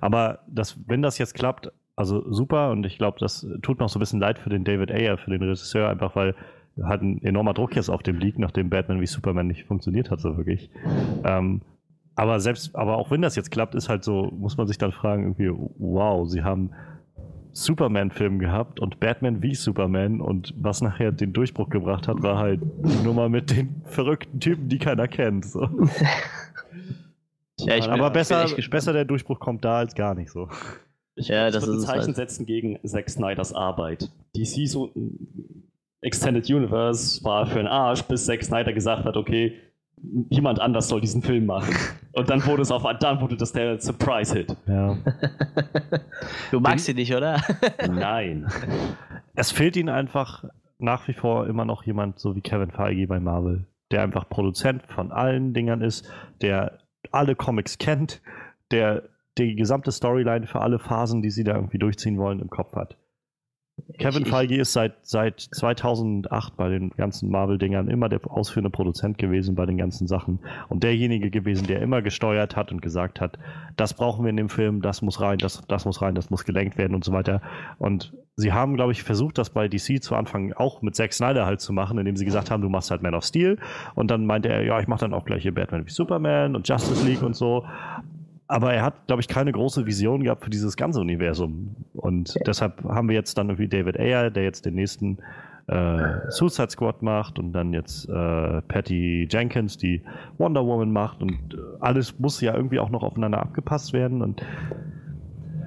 Aber 0.00 0.40
das, 0.46 0.78
wenn 0.86 1.00
das 1.02 1.18
jetzt 1.18 1.34
klappt, 1.34 1.70
also 1.96 2.30
super 2.30 2.70
und 2.70 2.84
ich 2.84 2.98
glaube, 2.98 3.18
das 3.20 3.46
tut 3.62 3.80
noch 3.80 3.88
so 3.88 3.98
ein 3.98 4.00
bisschen 4.00 4.20
leid 4.20 4.38
für 4.38 4.50
den 4.50 4.64
David 4.64 4.90
Ayer, 4.90 5.18
für 5.18 5.30
den 5.30 5.42
Regisseur, 5.42 5.88
einfach 5.88 6.16
weil 6.16 6.34
hat 6.82 7.02
ein 7.02 7.22
enormer 7.22 7.52
Druck 7.52 7.76
jetzt 7.76 7.90
auf 7.90 8.02
dem 8.02 8.18
liegt, 8.18 8.38
nachdem 8.38 8.70
Batman 8.70 9.00
wie 9.00 9.06
Superman 9.06 9.46
nicht 9.46 9.64
funktioniert 9.64 10.10
hat, 10.10 10.20
so 10.20 10.36
wirklich. 10.36 10.70
Ähm, 11.24 11.60
aber 12.14 12.40
selbst, 12.40 12.74
aber 12.76 12.96
auch 12.96 13.10
wenn 13.10 13.22
das 13.22 13.36
jetzt 13.36 13.50
klappt, 13.50 13.74
ist 13.74 13.88
halt 13.88 14.04
so, 14.04 14.30
muss 14.36 14.56
man 14.56 14.66
sich 14.66 14.78
dann 14.78 14.92
fragen, 14.92 15.22
irgendwie, 15.22 15.50
wow, 15.78 16.28
sie 16.28 16.42
haben 16.42 16.70
Superman-Film 17.52 18.38
gehabt 18.38 18.80
und 18.80 18.98
Batman 19.00 19.42
wie 19.42 19.54
Superman 19.54 20.20
und 20.20 20.54
was 20.56 20.80
nachher 20.80 21.12
den 21.12 21.32
Durchbruch 21.32 21.68
gebracht 21.68 22.08
hat, 22.08 22.22
war 22.22 22.38
halt 22.38 22.60
die 22.62 23.04
Nummer 23.04 23.28
mit 23.28 23.50
den 23.50 23.82
verrückten 23.84 24.40
Typen, 24.40 24.68
die 24.68 24.78
keiner 24.78 25.06
kennt. 25.06 25.44
So. 25.44 25.60
ja, 27.58 27.76
ich 27.76 27.88
aber 27.88 28.04
bin, 28.04 28.14
besser, 28.14 28.46
ich 28.56 28.70
besser 28.70 28.92
der 28.92 29.04
Durchbruch 29.04 29.38
kommt 29.38 29.64
da 29.64 29.78
als 29.78 29.94
gar 29.94 30.14
nicht 30.14 30.30
so. 30.30 30.48
Ich 31.14 31.28
ja, 31.28 31.50
das 31.50 31.66
würde 31.66 31.78
ein 31.78 31.84
Zeichen 31.84 32.06
halt. 32.06 32.16
setzen 32.16 32.46
gegen 32.46 32.78
Zack 32.86 33.10
Snyders 33.10 33.52
Arbeit. 33.52 34.10
DC 34.34 34.66
so 34.66 34.90
Extended 36.00 36.48
Universe 36.48 37.22
war 37.22 37.46
für 37.46 37.58
einen 37.58 37.68
Arsch, 37.68 38.02
bis 38.02 38.24
Zack 38.24 38.42
Snyder 38.42 38.72
gesagt 38.72 39.04
hat, 39.04 39.16
okay, 39.16 39.58
jemand 40.30 40.60
anders 40.60 40.88
soll 40.88 41.00
diesen 41.00 41.22
Film 41.22 41.46
machen. 41.46 41.74
Und 42.12 42.28
dann 42.28 42.44
wurde 42.46 42.62
es 42.62 42.70
auf, 42.70 42.84
dann 42.98 43.20
wurde 43.20 43.36
das 43.36 43.52
der 43.52 43.80
Surprise-Hit. 43.80 44.56
Ja. 44.66 44.96
Du 46.50 46.60
magst 46.60 46.88
ihn 46.88 46.96
nicht, 46.96 47.14
oder? 47.14 47.40
Nein. 47.90 48.46
Es 49.34 49.50
fehlt 49.50 49.76
ihnen 49.76 49.88
einfach 49.88 50.44
nach 50.78 51.08
wie 51.08 51.14
vor 51.14 51.46
immer 51.46 51.64
noch 51.64 51.84
jemand, 51.84 52.18
so 52.18 52.36
wie 52.36 52.42
Kevin 52.42 52.70
Feige 52.70 53.06
bei 53.06 53.20
Marvel, 53.20 53.66
der 53.90 54.02
einfach 54.02 54.28
Produzent 54.28 54.82
von 54.88 55.12
allen 55.12 55.54
Dingern 55.54 55.80
ist, 55.80 56.10
der 56.42 56.78
alle 57.10 57.34
Comics 57.34 57.78
kennt, 57.78 58.20
der 58.70 59.04
die 59.38 59.54
gesamte 59.54 59.92
Storyline 59.92 60.46
für 60.46 60.60
alle 60.60 60.78
Phasen, 60.78 61.22
die 61.22 61.30
sie 61.30 61.44
da 61.44 61.54
irgendwie 61.54 61.78
durchziehen 61.78 62.18
wollen, 62.18 62.40
im 62.40 62.50
Kopf 62.50 62.74
hat. 62.74 62.96
Kevin 63.98 64.26
Feige 64.26 64.56
ist 64.56 64.72
seit, 64.72 64.94
seit 65.02 65.40
2008 65.40 66.56
bei 66.56 66.68
den 66.68 66.90
ganzen 66.90 67.30
Marvel-Dingern 67.30 67.88
immer 67.88 68.08
der 68.08 68.20
ausführende 68.30 68.70
Produzent 68.70 69.16
gewesen 69.16 69.54
bei 69.54 69.64
den 69.64 69.76
ganzen 69.78 70.06
Sachen 70.06 70.40
und 70.68 70.82
derjenige 70.82 71.30
gewesen, 71.30 71.66
der 71.66 71.80
immer 71.80 72.02
gesteuert 72.02 72.56
hat 72.56 72.72
und 72.72 72.82
gesagt 72.82 73.20
hat, 73.20 73.38
das 73.76 73.94
brauchen 73.94 74.24
wir 74.24 74.30
in 74.30 74.36
dem 74.36 74.48
Film, 74.48 74.82
das 74.82 75.02
muss 75.02 75.20
rein, 75.20 75.38
das, 75.38 75.62
das 75.68 75.84
muss 75.84 76.02
rein, 76.02 76.14
das 76.14 76.30
muss 76.30 76.44
gelenkt 76.44 76.78
werden 76.78 76.94
und 76.94 77.04
so 77.04 77.12
weiter. 77.12 77.40
Und 77.78 78.12
sie 78.36 78.52
haben, 78.52 78.74
glaube 78.74 78.92
ich, 78.92 79.02
versucht, 79.02 79.38
das 79.38 79.50
bei 79.50 79.68
DC 79.68 80.02
zu 80.02 80.14
Anfang 80.14 80.52
auch 80.52 80.82
mit 80.82 80.94
Zack 80.94 81.12
Snyder 81.12 81.46
halt 81.46 81.60
zu 81.60 81.72
machen, 81.72 81.98
indem 81.98 82.16
sie 82.16 82.24
gesagt 82.24 82.50
haben, 82.50 82.62
du 82.62 82.68
machst 82.68 82.90
halt 82.90 83.02
Man 83.02 83.14
of 83.14 83.24
Steel 83.24 83.58
und 83.94 84.10
dann 84.10 84.26
meinte 84.26 84.48
er, 84.48 84.64
ja, 84.64 84.80
ich 84.80 84.88
mache 84.88 85.00
dann 85.00 85.14
auch 85.14 85.24
gleich 85.24 85.42
hier 85.42 85.54
Batman 85.54 85.86
wie 85.86 85.90
Superman 85.90 86.56
und 86.56 86.68
Justice 86.68 87.06
League 87.06 87.22
und 87.22 87.36
so 87.36 87.64
aber 88.52 88.74
er 88.74 88.82
hat, 88.82 89.06
glaube 89.06 89.22
ich, 89.22 89.28
keine 89.28 89.50
große 89.50 89.86
Vision 89.86 90.24
gehabt 90.24 90.44
für 90.44 90.50
dieses 90.50 90.76
ganze 90.76 91.00
Universum. 91.00 91.74
Und 91.94 92.34
ja. 92.34 92.42
deshalb 92.46 92.84
haben 92.84 93.08
wir 93.08 93.14
jetzt 93.14 93.38
dann 93.38 93.48
irgendwie 93.48 93.68
David 93.68 93.98
Ayer, 93.98 94.30
der 94.30 94.44
jetzt 94.44 94.66
den 94.66 94.74
nächsten 94.74 95.18
äh, 95.68 96.28
Suicide 96.28 96.68
Squad 96.68 97.00
macht 97.02 97.38
und 97.38 97.52
dann 97.52 97.72
jetzt 97.72 98.08
äh, 98.10 98.60
Patty 98.62 99.26
Jenkins, 99.30 99.78
die 99.78 100.02
Wonder 100.36 100.66
Woman 100.66 100.92
macht 100.92 101.22
und 101.22 101.54
äh, 101.54 101.56
alles 101.80 102.18
muss 102.18 102.42
ja 102.42 102.54
irgendwie 102.54 102.78
auch 102.78 102.90
noch 102.90 103.02
aufeinander 103.02 103.40
abgepasst 103.40 103.94
werden 103.94 104.20
und 104.20 104.42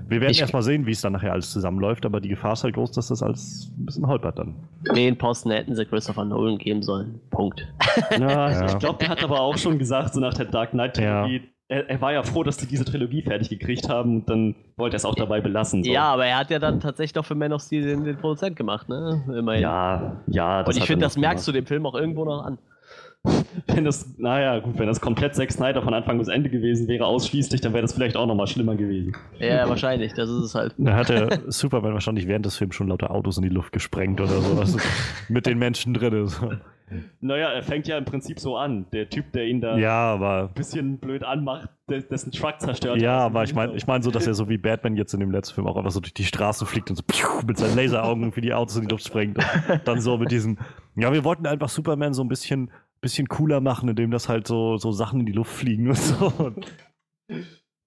wir 0.08 0.22
werden 0.22 0.36
erstmal 0.36 0.62
sehen, 0.62 0.86
wie 0.86 0.92
es 0.92 1.02
dann 1.02 1.14
nachher 1.14 1.32
alles 1.32 1.52
zusammenläuft, 1.52 2.06
aber 2.06 2.22
die 2.22 2.30
Gefahr 2.30 2.54
ist 2.54 2.64
halt 2.64 2.76
groß, 2.76 2.92
dass 2.92 3.08
das 3.08 3.24
alles 3.24 3.72
ein 3.76 3.86
bisschen 3.86 4.06
holpert 4.06 4.38
dann. 4.38 4.54
Den 4.96 5.18
Posten 5.18 5.50
hätten 5.50 5.74
sie 5.74 5.86
Christopher 5.86 6.26
Nolan 6.26 6.60
geben 6.60 6.84
sollen. 6.84 7.20
Punkt. 7.32 7.68
Ja, 8.12 8.20
ja. 8.52 8.66
ich 8.68 8.78
glaube, 8.78 9.00
der 9.00 9.10
hat 9.10 9.24
aber 9.24 9.40
auch 9.40 9.58
schon 9.58 9.80
gesagt, 9.80 10.14
so 10.14 10.20
nach 10.20 10.36
der 10.36 10.46
Dark 10.46 10.72
Knight-Trilogie, 10.72 11.38
ja 11.38 11.55
er, 11.68 11.90
er, 11.90 12.02
war 12.02 12.14
ja 12.14 12.24
froh, 12.24 12.44
dass 12.44 12.58
die 12.58 12.68
diese 12.68 12.86
Trilogie 12.86 13.22
fertig 13.22 13.50
gekriegt 13.50 13.90
haben 13.90 14.18
und 14.18 14.30
dann 14.30 14.56
wollte 14.78 14.96
er 14.96 14.98
es 14.98 15.06
auch 15.06 15.16
dabei 15.16 15.42
belassen. 15.42 15.84
So. 15.84 15.92
Ja, 15.92 16.04
aber 16.04 16.26
er 16.26 16.38
hat 16.38 16.52
ja 16.52 16.60
dann 16.60 16.80
tatsächlich 16.80 17.14
doch 17.14 17.26
für 17.26 17.36
Man 17.36 17.54
of 17.54 17.62
Steel 17.62 17.84
den, 17.84 18.04
den 18.04 18.18
Produzent 18.18 18.56
gemacht, 18.56 18.88
ne? 18.88 19.24
Immerhin. 19.36 19.64
Ja, 19.64 20.22
ja. 20.28 20.62
und 20.62 20.78
ich 20.78 20.86
finde, 20.86 21.06
das 21.06 21.18
merkst 21.18 21.46
gemacht. 21.46 21.56
du 21.56 21.62
dem 21.62 21.66
Film 21.66 21.86
auch 21.86 21.96
irgendwo 21.96 22.26
noch 22.26 22.46
an. 22.46 22.60
Wenn 23.68 23.86
das, 23.86 24.14
naja, 24.20 24.60
gut, 24.60 24.78
wenn 24.78 24.86
das 24.86 25.02
komplett 25.02 25.34
Zack 25.34 25.52
Snyder 25.52 25.82
von 25.82 25.96
Anfang 25.96 26.20
bis 26.20 26.28
Ende 26.28 26.52
gewesen 26.52 26.88
wäre, 26.88 27.08
ausschließlich, 27.08 27.60
dann 27.60 27.74
wäre 27.74 27.82
das 27.82 27.94
vielleicht 27.94 28.16
auch 28.18 28.28
nochmal 28.28 28.46
schlimmer 28.46 28.76
gewesen. 28.76 29.16
Ja, 29.40 29.68
wahrscheinlich, 29.68 30.14
das 30.14 30.30
ist 30.30 30.44
es 30.44 30.54
halt. 30.54 30.76
Da 30.78 30.96
hat 30.96 31.10
der 31.10 31.40
Superman 31.48 31.94
wahrscheinlich 31.94 32.28
während 32.28 32.46
des 32.46 32.56
Films 32.56 32.76
schon 32.76 32.90
lauter 32.90 33.10
Autos 33.10 33.38
in 33.38 33.44
die 33.44 33.50
Luft 33.50 33.72
gesprengt 33.72 34.22
oder 34.22 34.42
sowas. 34.42 34.78
mit 35.30 35.48
den 35.48 35.58
Menschen 35.58 35.96
drin. 35.96 36.28
So. 36.28 36.52
Naja, 37.20 37.50
er 37.50 37.64
fängt 37.64 37.88
ja 37.88 37.98
im 37.98 38.06
Prinzip 38.06 38.40
so 38.40 38.58
an. 38.58 38.86
Der 38.92 39.10
Typ, 39.10 39.32
der 39.32 39.48
ihn 39.48 39.60
da 39.60 39.78
ja, 39.78 40.14
aber, 40.14 40.50
ein 40.50 40.54
bisschen 40.54 40.98
blöd 41.00 41.24
anmacht, 41.24 41.70
dessen 41.90 42.32
Truck 42.32 42.60
zerstört. 42.60 43.02
Ja, 43.02 43.20
aber 43.20 43.44
ich 43.44 43.56
meine 43.56 43.76
ich 43.76 43.88
mein 43.88 44.04
so, 44.04 44.12
dass 44.12 44.28
er 44.28 44.36
so 44.36 44.50
wie 44.50 44.58
Batman 44.58 44.96
jetzt 44.96 45.14
in 45.14 45.20
dem 45.20 45.32
letzten 45.32 45.56
Film 45.56 45.68
auch 45.68 45.78
einfach 45.78 45.92
so 45.92 46.00
durch 46.00 46.14
die 46.14 46.24
Straße 46.24 46.66
fliegt 46.66 46.90
und 46.90 46.96
so 46.96 47.04
mit 47.46 47.58
seinen 47.58 47.76
Laseraugen 47.76 48.32
für 48.32 48.42
die 48.42 48.54
Autos 48.54 48.76
in 48.76 48.84
die 48.84 48.90
Luft 48.90 49.06
sprengt. 49.06 49.38
Und 49.38 49.88
dann 49.88 50.02
so 50.02 50.18
mit 50.18 50.32
diesem, 50.32 50.60
ja, 50.96 51.12
wir 51.12 51.24
wollten 51.24 51.48
einfach 51.48 51.70
Superman 51.70 52.14
so 52.14 52.24
ein 52.24 52.28
bisschen, 52.28 52.72
bisschen 53.02 53.28
cooler 53.28 53.62
machen, 53.62 53.90
indem 53.90 54.12
das 54.12 54.30
halt 54.30 54.48
so, 54.48 54.78
so 54.78 54.92
Sachen 54.92 55.22
in 55.22 55.26
die 55.26 55.34
Luft 55.34 55.52
fliegen 55.52 55.88
und 55.88 55.98
so. 55.98 56.32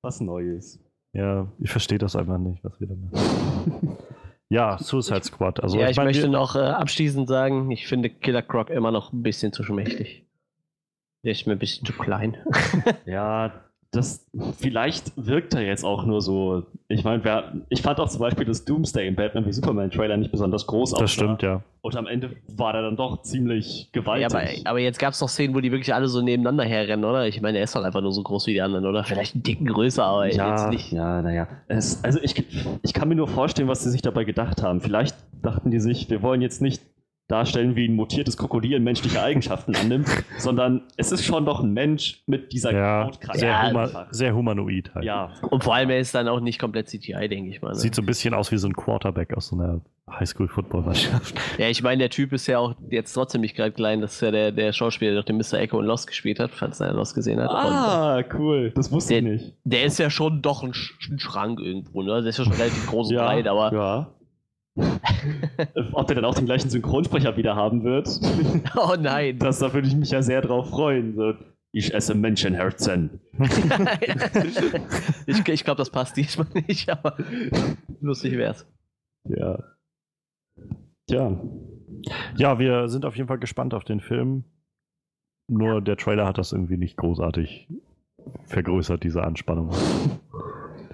Was 0.02 0.20
Neues. 0.20 0.80
Ja, 1.12 1.50
ich 1.58 1.70
verstehe 1.70 1.98
das 1.98 2.16
einfach 2.16 2.38
nicht, 2.38 2.62
was 2.64 2.78
wir 2.80 2.88
da 2.88 2.94
machen. 2.94 3.96
Ja, 4.50 4.78
Suicide 4.78 5.24
Squad. 5.24 5.62
Also 5.62 5.78
ja, 5.78 5.84
ich, 5.84 5.92
ich 5.92 5.96
mein, 5.98 6.06
möchte 6.06 6.28
noch 6.28 6.56
äh, 6.56 6.60
abschließend 6.60 7.28
sagen, 7.28 7.70
ich 7.70 7.86
finde 7.86 8.08
Killer 8.08 8.42
Croc 8.42 8.70
immer 8.70 8.90
noch 8.90 9.12
ein 9.12 9.22
bisschen 9.22 9.52
zu 9.52 9.62
schmächtig. 9.62 10.26
Der 11.24 11.32
ist 11.32 11.46
mir 11.46 11.52
ein 11.52 11.58
bisschen 11.58 11.84
zu 11.84 11.92
klein. 11.92 12.36
ja, 13.04 13.52
das 13.90 14.26
vielleicht 14.58 15.12
wirkt 15.16 15.54
er 15.54 15.62
jetzt 15.62 15.82
auch 15.82 16.04
nur 16.04 16.20
so. 16.20 16.64
Ich 16.88 17.04
meine, 17.04 17.64
ich 17.70 17.80
fand 17.80 17.98
auch 18.00 18.08
zum 18.08 18.20
Beispiel 18.20 18.44
das 18.44 18.66
Doomsday 18.66 19.08
im 19.08 19.16
Batman 19.16 19.46
wie 19.46 19.52
Superman 19.52 19.90
Trailer 19.90 20.18
nicht 20.18 20.30
besonders 20.30 20.66
groß. 20.66 20.92
Das 20.92 21.10
stimmt, 21.10 21.42
ja. 21.42 21.62
Und 21.80 21.96
am 21.96 22.06
Ende 22.06 22.36
war 22.48 22.74
der 22.74 22.82
dann 22.82 22.96
doch 22.96 23.22
ziemlich 23.22 23.88
gewaltig. 23.92 24.30
Ja, 24.30 24.38
aber, 24.38 24.70
aber 24.70 24.78
jetzt 24.80 24.98
gab 24.98 25.14
es 25.14 25.18
doch 25.20 25.28
Szenen, 25.28 25.54
wo 25.54 25.60
die 25.60 25.72
wirklich 25.72 25.94
alle 25.94 26.08
so 26.08 26.20
nebeneinander 26.20 26.64
herrennen, 26.64 27.04
oder? 27.04 27.26
Ich 27.28 27.40
meine, 27.40 27.58
er 27.58 27.64
ist 27.64 27.74
doch 27.74 27.82
einfach 27.82 28.02
nur 28.02 28.12
so 28.12 28.22
groß 28.22 28.46
wie 28.48 28.52
die 28.52 28.60
anderen, 28.60 28.84
oder? 28.84 29.04
Vielleicht 29.04 29.34
einen 29.34 29.42
dicken 29.42 29.66
größer, 29.66 30.04
aber 30.04 30.30
ja, 30.34 30.50
jetzt 30.50 30.68
nicht. 30.68 30.92
Ja, 30.92 31.22
naja. 31.22 31.48
Also 31.68 32.20
ich, 32.22 32.44
ich 32.82 32.92
kann 32.92 33.08
mir 33.08 33.14
nur 33.14 33.28
vorstellen, 33.28 33.68
was 33.68 33.84
sie 33.84 33.90
sich 33.90 34.02
dabei 34.02 34.24
gedacht 34.24 34.62
haben. 34.62 34.82
Vielleicht 34.82 35.16
dachten 35.42 35.70
die 35.70 35.80
sich, 35.80 36.10
wir 36.10 36.20
wollen 36.20 36.42
jetzt 36.42 36.60
nicht 36.60 36.82
darstellen, 37.28 37.76
wie 37.76 37.86
ein 37.86 37.94
mutiertes 37.94 38.36
Krokodil 38.36 38.80
menschliche 38.80 39.22
Eigenschaften 39.22 39.76
annimmt, 39.76 40.08
sondern 40.38 40.82
es 40.96 41.12
ist 41.12 41.24
schon 41.24 41.44
noch 41.44 41.60
ein 41.62 41.72
Mensch 41.72 42.22
mit 42.26 42.52
dieser 42.52 42.72
ja. 42.72 43.10
Sehr, 43.34 43.48
ja, 43.48 43.68
huma 43.68 44.06
sehr 44.10 44.34
humanoid 44.34 44.94
halt. 44.94 45.04
Ja. 45.04 45.32
Und 45.50 45.62
vor 45.62 45.74
allem, 45.74 45.90
er 45.90 45.98
ist 45.98 46.14
dann 46.14 46.26
auch 46.26 46.40
nicht 46.40 46.58
komplett 46.58 46.88
CGI, 46.88 47.28
denke 47.28 47.50
ich 47.50 47.60
mal. 47.60 47.68
Ne? 47.68 47.74
Sieht 47.74 47.94
so 47.94 48.02
ein 48.02 48.06
bisschen 48.06 48.32
aus 48.32 48.50
wie 48.50 48.56
so 48.56 48.66
ein 48.66 48.74
Quarterback 48.74 49.36
aus 49.36 49.48
so 49.48 49.56
einer 49.56 49.82
Highschool-Football-Mannschaft. 50.10 51.34
Ja, 51.58 51.68
ich 51.68 51.82
meine, 51.82 51.98
der 51.98 52.10
Typ 52.10 52.32
ist 52.32 52.46
ja 52.46 52.58
auch 52.58 52.74
jetzt 52.88 53.12
trotzdem 53.12 53.40
nicht 53.40 53.56
gerade 53.56 53.72
klein. 53.72 54.00
Das 54.00 54.14
ist 54.14 54.20
ja 54.20 54.30
der, 54.30 54.52
der 54.52 54.72
Schauspieler, 54.72 55.12
der 55.12 55.20
doch 55.22 55.26
den 55.26 55.36
Mr. 55.36 55.54
Echo 55.58 55.80
in 55.80 55.86
Lost 55.86 56.06
gespielt 56.06 56.38
hat, 56.38 56.52
falls 56.52 56.80
er 56.80 56.92
Lost 56.92 57.14
gesehen 57.14 57.40
hat. 57.40 57.50
Ah, 57.50 58.18
Und, 58.18 58.34
cool. 58.34 58.72
Das 58.74 58.92
wusste 58.92 59.14
der, 59.14 59.18
ich 59.18 59.42
nicht. 59.42 59.54
Der 59.64 59.84
ist 59.84 59.98
ja 59.98 60.08
schon 60.08 60.40
doch 60.40 60.62
ein, 60.62 60.72
Sch 60.72 61.10
ein 61.10 61.18
Schrank 61.18 61.60
irgendwo, 61.60 62.02
ne? 62.02 62.20
Der 62.20 62.30
ist 62.30 62.38
ja 62.38 62.44
schon 62.44 62.52
relativ 62.52 62.86
groß 62.86 63.08
und 63.08 63.14
ja, 63.14 63.24
breit, 63.24 63.46
aber 63.48 63.72
ja. 63.72 64.14
Ob 65.92 66.06
der 66.06 66.16
dann 66.16 66.24
auch 66.24 66.34
den 66.34 66.46
gleichen 66.46 66.70
Synchronsprecher 66.70 67.36
wieder 67.36 67.56
haben 67.56 67.84
wird. 67.84 68.08
Oh 68.76 68.94
nein. 68.98 69.38
Das, 69.38 69.58
da 69.58 69.72
würde 69.72 69.88
ich 69.88 69.96
mich 69.96 70.10
ja 70.10 70.22
sehr 70.22 70.40
drauf 70.40 70.70
freuen. 70.70 71.14
So, 71.14 71.34
ich 71.72 71.94
esse 71.94 72.14
Menschenherzen. 72.14 73.20
ich 75.26 75.48
ich 75.48 75.64
glaube, 75.64 75.78
das 75.78 75.90
passt 75.90 76.16
diesmal 76.16 76.46
nicht, 76.66 76.88
aber 76.88 77.16
lustig 78.00 78.36
wär's. 78.36 78.66
Ja. 79.24 79.58
Tja. 81.08 81.40
Ja, 82.36 82.58
wir 82.58 82.88
sind 82.88 83.04
auf 83.04 83.16
jeden 83.16 83.28
Fall 83.28 83.38
gespannt 83.38 83.74
auf 83.74 83.84
den 83.84 84.00
Film. 84.00 84.44
Nur 85.48 85.80
der 85.80 85.96
Trailer 85.96 86.26
hat 86.26 86.38
das 86.38 86.52
irgendwie 86.52 86.76
nicht 86.76 86.96
großartig 86.96 87.68
vergrößert, 88.46 89.02
diese 89.02 89.24
Anspannung 89.24 89.70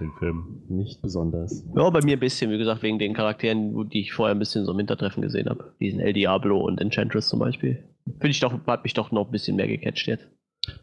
den 0.01 0.13
Film. 0.19 0.63
Nicht 0.69 1.03
besonders. 1.03 1.65
Ja, 1.75 1.89
bei 1.91 2.01
mir 2.03 2.17
ein 2.17 2.21
bisschen, 2.21 2.51
wie 2.51 2.59
gesagt, 2.59 2.83
wegen 2.83 2.99
den 2.99 3.15
Charakteren, 3.15 3.89
die 3.89 4.01
ich 4.01 4.13
vorher 4.13 4.35
ein 4.35 4.39
bisschen 4.39 4.65
so 4.65 4.73
im 4.73 4.79
Hintertreffen 4.79 5.23
gesehen 5.23 5.49
habe. 5.49 5.75
Diesen 5.81 6.01
El 6.01 6.13
Diablo 6.13 6.61
und 6.61 6.81
Enchantress 6.81 7.29
zum 7.29 7.39
Beispiel. 7.39 7.85
Finde 8.07 8.29
ich 8.29 8.41
doch, 8.41 8.55
hat 8.67 8.85
mich 8.85 8.95
doch 8.95 9.11
noch 9.13 9.27
ein 9.27 9.33
bisschen 9.33 9.57
mehr 9.57 9.69
gecatcht 9.69 10.07
jetzt. 10.07 10.29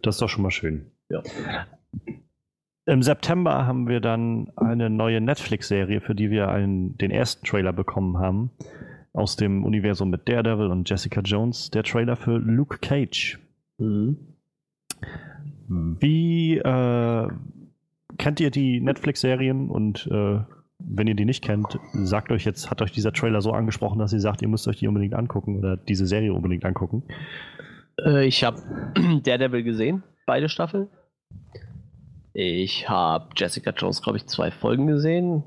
Das 0.02 0.16
ist 0.16 0.22
doch 0.22 0.30
schon 0.30 0.44
mal 0.44 0.52
schön. 0.52 0.92
Ja. 1.10 1.22
Im 2.86 3.04
September 3.04 3.66
haben 3.66 3.88
wir 3.88 4.00
dann 4.00 4.52
eine 4.56 4.90
neue 4.90 5.22
Netflix-Serie, 5.22 6.02
für 6.02 6.16
die 6.16 6.32
wir 6.32 6.50
einen, 6.50 6.98
den 6.98 7.12
ersten 7.12 7.46
Trailer 7.46 7.74
bekommen 7.74 8.18
haben. 8.18 8.52
Aus 9.14 9.36
dem 9.36 9.66
Universum 9.66 10.10
mit 10.10 10.28
Daredevil 10.28 10.68
und 10.68 10.90
Jessica 10.90 11.22
Jones. 11.22 11.70
Der 11.72 11.84
Trailer 11.84 12.16
für 12.16 12.38
Luke 12.38 12.80
Cage. 12.80 13.40
Mhm. 13.78 14.18
Wie 16.00 16.58
äh, 16.58 17.28
kennt 18.22 18.40
ihr 18.40 18.52
die 18.52 18.80
Netflix-Serien 18.80 19.70
und 19.70 20.08
äh, 20.08 20.40
wenn 20.80 21.08
ihr 21.08 21.16
die 21.16 21.26
nicht 21.26 21.44
kennt, 21.44 21.80
sagt 21.92 22.32
euch 22.32 22.46
jetzt, 22.46 22.70
hat 22.70 22.82
euch 22.82 22.92
dieser 22.92 23.12
Trailer 23.12 23.42
so 23.42 23.52
angesprochen, 23.52 24.00
dass 24.00 24.14
ihr 24.14 24.20
sagt, 24.20 24.42
ihr 24.42 24.48
müsst 24.48 24.68
euch 24.68 24.78
die 24.78 24.88
unbedingt 24.88 25.16
angucken 25.16 25.58
oder 25.58 25.76
diese 25.76 26.06
Serie 26.06 26.34
unbedingt 26.34 26.64
angucken? 26.64 27.04
Äh, 28.00 28.26
ich 28.26 28.44
habe 28.44 28.62
Daredevil 29.24 29.64
gesehen, 29.64 30.04
beide 30.26 30.50
Staffeln. 30.50 30.88
Ich 32.34 32.88
habe 32.88 33.30
Jessica 33.36 33.72
Jones, 33.72 34.02
glaube 34.02 34.18
ich, 34.18 34.28
zwei 34.28 34.52
Folgen 34.52 34.88
gesehen 34.88 35.44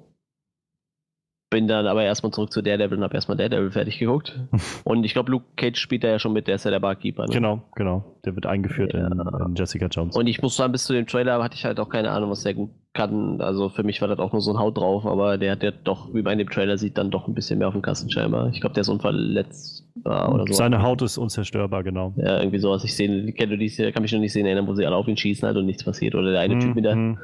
bin 1.55 1.69
dann 1.69 1.87
aber 1.87 2.03
erstmal 2.03 2.33
zurück 2.33 2.51
zu 2.51 2.63
Daredevil 2.63 2.99
und 2.99 3.05
habe 3.05 3.15
erstmal 3.15 3.37
Daredevil 3.37 3.71
fertig 3.71 4.01
geguckt. 4.01 4.41
und 4.85 5.05
ich 5.05 5.13
glaube, 5.13 5.31
Luke 5.31 5.45
Cage 5.55 5.79
spielt 5.79 6.03
da 6.03 6.09
ja 6.09 6.19
schon 6.19 6.33
mit, 6.33 6.49
der 6.49 6.57
ist 6.57 6.65
ja 6.65 6.73
der 6.73 6.81
Barkeeper. 6.81 7.27
Ne? 7.27 7.33
Genau, 7.33 7.63
genau. 7.77 8.05
Der 8.25 8.35
wird 8.35 8.45
eingeführt 8.45 8.93
ja. 8.93 9.07
in, 9.07 9.13
in, 9.13 9.55
Jessica 9.55 9.87
Jones. 9.87 10.17
Und 10.17 10.27
ich 10.27 10.43
muss 10.43 10.57
sagen, 10.57 10.73
bis 10.73 10.85
zu 10.85 10.93
dem 10.93 11.07
Trailer 11.07 11.41
hatte 11.45 11.55
ich 11.55 11.65
halt 11.65 11.79
auch 11.79 11.89
keine 11.89 12.11
Ahnung, 12.11 12.31
was 12.31 12.43
der 12.43 12.55
gut 12.55 12.71
kann. 12.93 13.41
Also 13.41 13.69
für 13.69 13.85
mich 13.85 14.01
war 14.01 14.09
das 14.09 14.19
auch 14.19 14.33
nur 14.33 14.43
so 14.43 14.53
ein 14.53 14.59
Haut 14.59 14.77
drauf, 14.77 15.07
aber 15.07 15.39
der 15.39 15.53
hat 15.53 15.63
ja 15.63 15.71
doch, 15.71 16.13
wie 16.13 16.23
man 16.23 16.33
in 16.33 16.39
dem 16.41 16.51
Trailer 16.51 16.77
sieht, 16.77 16.99
dann 16.99 17.13
doch 17.13 17.29
ein 17.29 17.35
bisschen 17.35 17.61
mehr 17.61 17.69
auf 17.69 17.75
dem 17.75 17.83
Kasten 17.83 18.11
scheinbar. 18.11 18.49
Ich 18.49 18.61
glaube, 18.61 18.75
der 18.75 18.81
ist 18.81 18.89
unverletzbar 18.89 20.35
oder 20.35 20.47
so. 20.49 20.55
Seine 20.55 20.83
Haut 20.83 21.03
ist 21.03 21.19
unzerstörbar, 21.19 21.85
genau. 21.85 22.15
Ja, 22.17 22.41
irgendwie 22.41 22.59
sowas. 22.59 22.83
Ich 22.83 22.97
sehe, 22.97 23.33
kann 23.33 24.03
mich 24.03 24.13
noch 24.13 24.19
nicht 24.19 24.33
sehen 24.33 24.47
erinnern, 24.47 24.67
wo 24.67 24.75
sie 24.75 24.85
alle 24.85 24.97
auf 24.97 25.07
ihn 25.07 25.17
schießen 25.17 25.47
halt 25.47 25.57
und 25.57 25.67
nichts 25.67 25.85
passiert. 25.85 26.17
Oder 26.17 26.33
der 26.33 26.41
eine 26.41 26.57
mhm. 26.57 26.61
Typ 26.61 26.75
mit 26.75 26.85
der. 26.85 27.17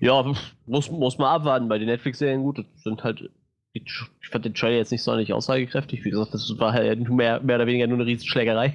Ja, 0.00 0.22
muss, 0.66 0.90
muss 0.90 1.18
man 1.18 1.28
abwarten. 1.28 1.68
Bei 1.68 1.78
den 1.78 1.88
Netflix-Serien, 1.88 2.42
gut, 2.42 2.58
das 2.58 2.66
sind 2.82 3.02
halt 3.04 3.30
ich 3.72 4.28
fand 4.30 4.44
den 4.44 4.54
Trailer 4.54 4.76
jetzt 4.76 4.90
nicht 4.90 5.02
sonderlich 5.02 5.32
aussagekräftig. 5.32 6.04
Wie 6.04 6.10
gesagt, 6.10 6.34
das 6.34 6.58
war 6.58 6.72
halt 6.72 7.08
mehr, 7.08 7.40
mehr 7.40 7.56
oder 7.56 7.66
weniger 7.66 7.86
nur 7.86 7.98
eine 7.98 8.06
Riesenschlägerei. 8.06 8.74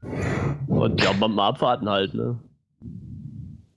Und 0.68 1.02
ja, 1.02 1.12
mal, 1.12 1.28
mal 1.28 1.48
abwarten 1.48 1.88
halt, 1.88 2.14
ne? 2.14 2.38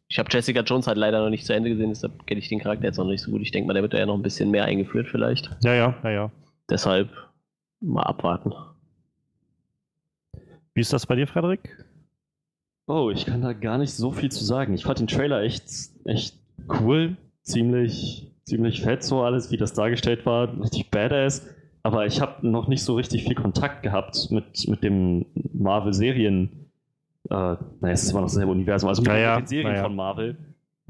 Ich 0.08 0.20
habe 0.20 0.30
Jessica 0.30 0.62
Jones 0.62 0.88
halt 0.88 0.98
leider 0.98 1.24
noch 1.24 1.30
nicht 1.30 1.46
zu 1.46 1.54
Ende 1.54 1.70
gesehen, 1.70 1.90
deshalb 1.90 2.28
kenne 2.28 2.40
ich 2.40 2.50
den 2.50 2.60
Charakter 2.60 2.86
jetzt 2.86 2.98
noch 2.98 3.06
nicht 3.06 3.22
so 3.22 3.32
gut. 3.32 3.42
Ich 3.42 3.52
denke 3.52 3.68
mal, 3.68 3.74
der 3.74 3.82
wird 3.82 3.94
ja 3.94 4.06
noch 4.06 4.16
ein 4.16 4.22
bisschen 4.22 4.52
mehr 4.52 4.66
eingeführt 4.66 5.08
vielleicht. 5.08 5.50
Ja, 5.64 5.74
ja, 5.74 5.96
ja, 6.04 6.10
ja. 6.10 6.32
Deshalb 6.70 7.10
mal 7.80 8.04
abwarten. 8.04 8.54
Wie 10.74 10.82
ist 10.82 10.92
das 10.92 11.06
bei 11.06 11.16
dir, 11.16 11.28
Frederik? 11.28 11.86
Oh, 12.88 13.10
ich 13.10 13.26
kann 13.26 13.42
da 13.42 13.54
gar 13.54 13.78
nicht 13.78 13.94
so 13.94 14.12
viel 14.12 14.32
zu 14.32 14.44
sagen. 14.44 14.74
Ich 14.74 14.84
fand 14.84 15.00
den 15.00 15.08
Trailer 15.08 15.44
echt, 15.44 15.64
echt 16.04 16.36
cool, 16.68 17.18
ziemlich 17.44 18.32
ziemlich 18.52 18.82
fett 18.82 19.04
so 19.04 19.22
alles, 19.22 19.52
wie 19.52 19.58
das 19.58 19.74
dargestellt 19.74 20.26
war, 20.26 20.50
richtig 20.62 20.90
badass. 20.92 21.48
Aber 21.84 22.06
ich 22.06 22.22
habe 22.22 22.48
noch 22.48 22.68
nicht 22.68 22.84
so 22.84 22.96
richtig 22.96 23.24
viel 23.24 23.36
Kontakt 23.36 23.82
gehabt 23.82 24.30
mit, 24.30 24.68
mit 24.68 24.84
dem 24.84 25.26
Marvel-Serien. 25.54 26.70
Äh, 27.30 27.34
naja, 27.34 27.60
es 27.82 28.04
ist 28.04 28.12
immer 28.12 28.22
noch 28.22 28.28
dasselbe 28.28 28.52
Universum, 28.52 28.90
also 28.90 29.02
mit 29.02 29.10
Naja, 29.10 29.38
den 29.38 29.48
Serien 29.48 29.72
naja. 29.72 29.84
von 29.84 29.96
Marvel. 29.96 30.38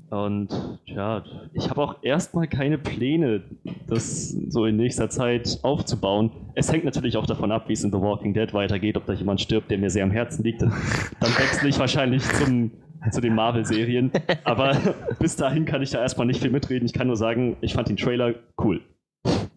Und 0.09 0.49
ja, 0.85 1.23
ich 1.53 1.69
habe 1.69 1.81
auch 1.81 1.95
erstmal 2.01 2.47
keine 2.47 2.77
Pläne, 2.77 3.43
das 3.87 4.29
so 4.29 4.65
in 4.65 4.75
nächster 4.75 5.09
Zeit 5.09 5.59
aufzubauen. 5.61 6.31
Es 6.55 6.69
hängt 6.69 6.83
natürlich 6.83 7.15
auch 7.15 7.25
davon 7.25 7.53
ab, 7.53 7.69
wie 7.69 7.73
es 7.73 7.83
in 7.85 7.91
The 7.93 8.01
Walking 8.01 8.33
Dead 8.33 8.53
weitergeht, 8.53 8.97
ob 8.97 9.05
da 9.05 9.13
jemand 9.13 9.39
stirbt, 9.39 9.71
der 9.71 9.77
mir 9.77 9.89
sehr 9.89 10.03
am 10.03 10.11
Herzen 10.11 10.43
liegt. 10.43 10.63
Dann, 10.63 10.73
dann 11.21 11.29
wechsle 11.29 11.69
ich 11.69 11.79
wahrscheinlich 11.79 12.23
zum, 12.23 12.71
zu 13.09 13.21
den 13.21 13.35
Marvel-Serien. 13.35 14.11
Aber 14.43 14.77
bis 15.19 15.35
dahin 15.35 15.65
kann 15.65 15.81
ich 15.81 15.91
da 15.91 16.01
erstmal 16.01 16.27
nicht 16.27 16.41
viel 16.41 16.51
mitreden. 16.51 16.85
Ich 16.85 16.93
kann 16.93 17.07
nur 17.07 17.17
sagen, 17.17 17.57
ich 17.61 17.73
fand 17.73 17.89
den 17.89 17.97
Trailer 17.97 18.35
cool. 18.61 18.81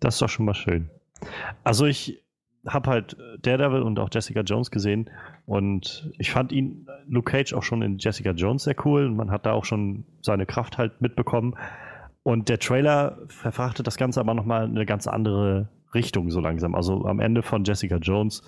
Das 0.01 0.15
ist 0.15 0.23
doch 0.23 0.29
schon 0.29 0.47
mal 0.47 0.55
schön. 0.55 0.91
Also 1.63 1.87
ich 1.87 2.25
habe 2.67 2.91
halt 2.91 3.17
Daredevil 3.43 3.83
und 3.83 3.99
auch 3.99 4.09
Jessica 4.13 4.41
Jones 4.41 4.71
gesehen 4.71 5.11
und 5.47 6.11
ich 6.19 6.31
fand 6.31 6.51
ihn, 6.51 6.87
Luke 7.07 7.31
Cage, 7.31 7.53
auch 7.53 7.63
schon 7.63 7.83
in 7.83 7.99
Jessica 7.99 8.31
Jones 8.31 8.65
sehr 8.65 8.77
cool 8.85 9.07
und 9.07 9.17
man 9.17 9.31
hat 9.31 9.45
da 9.47 9.53
auch 9.53 9.65
schon 9.65 10.05
seine 10.23 10.47
Kraft 10.47 10.79
halt 10.79 11.01
mitbekommen. 11.01 11.55
Und 12.23 12.49
der 12.49 12.59
Trailer 12.59 13.19
verfrachtet 13.29 13.87
das 13.87 13.99
Ganze 13.99 14.21
aber 14.21 14.33
nochmal 14.33 14.65
in 14.65 14.71
eine 14.71 14.87
ganz 14.87 15.07
andere 15.07 15.69
Richtung 15.93 16.31
so 16.31 16.41
langsam. 16.41 16.75
Also 16.75 17.05
am 17.05 17.21
Ende 17.21 17.43
von 17.43 17.65
Jessica 17.65 17.97
Jones, 17.97 18.43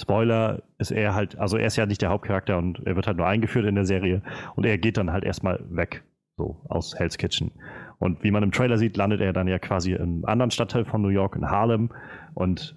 Spoiler, 0.00 0.62
ist 0.78 0.90
er 0.90 1.14
halt, 1.14 1.38
also 1.38 1.56
er 1.56 1.66
ist 1.66 1.76
ja 1.76 1.86
nicht 1.86 2.00
der 2.02 2.10
Hauptcharakter 2.10 2.56
und 2.58 2.80
er 2.86 2.96
wird 2.96 3.06
halt 3.06 3.16
nur 3.18 3.26
eingeführt 3.26 3.66
in 3.66 3.74
der 3.74 3.84
Serie 3.84 4.22
und 4.56 4.64
er 4.64 4.78
geht 4.78 4.96
dann 4.96 5.12
halt 5.12 5.24
erstmal 5.24 5.60
weg, 5.68 6.02
so 6.36 6.56
aus 6.68 6.94
Hell's 6.98 7.18
Kitchen. 7.18 7.50
Und 7.98 8.22
wie 8.24 8.30
man 8.30 8.42
im 8.42 8.50
Trailer 8.50 8.78
sieht, 8.78 8.96
landet 8.96 9.20
er 9.20 9.32
dann 9.34 9.46
ja 9.46 9.58
quasi 9.58 9.92
im 9.92 10.24
anderen 10.24 10.50
Stadtteil 10.50 10.84
von 10.86 11.02
New 11.02 11.08
York, 11.08 11.36
in 11.36 11.50
Harlem. 11.50 11.90
Und 12.32 12.74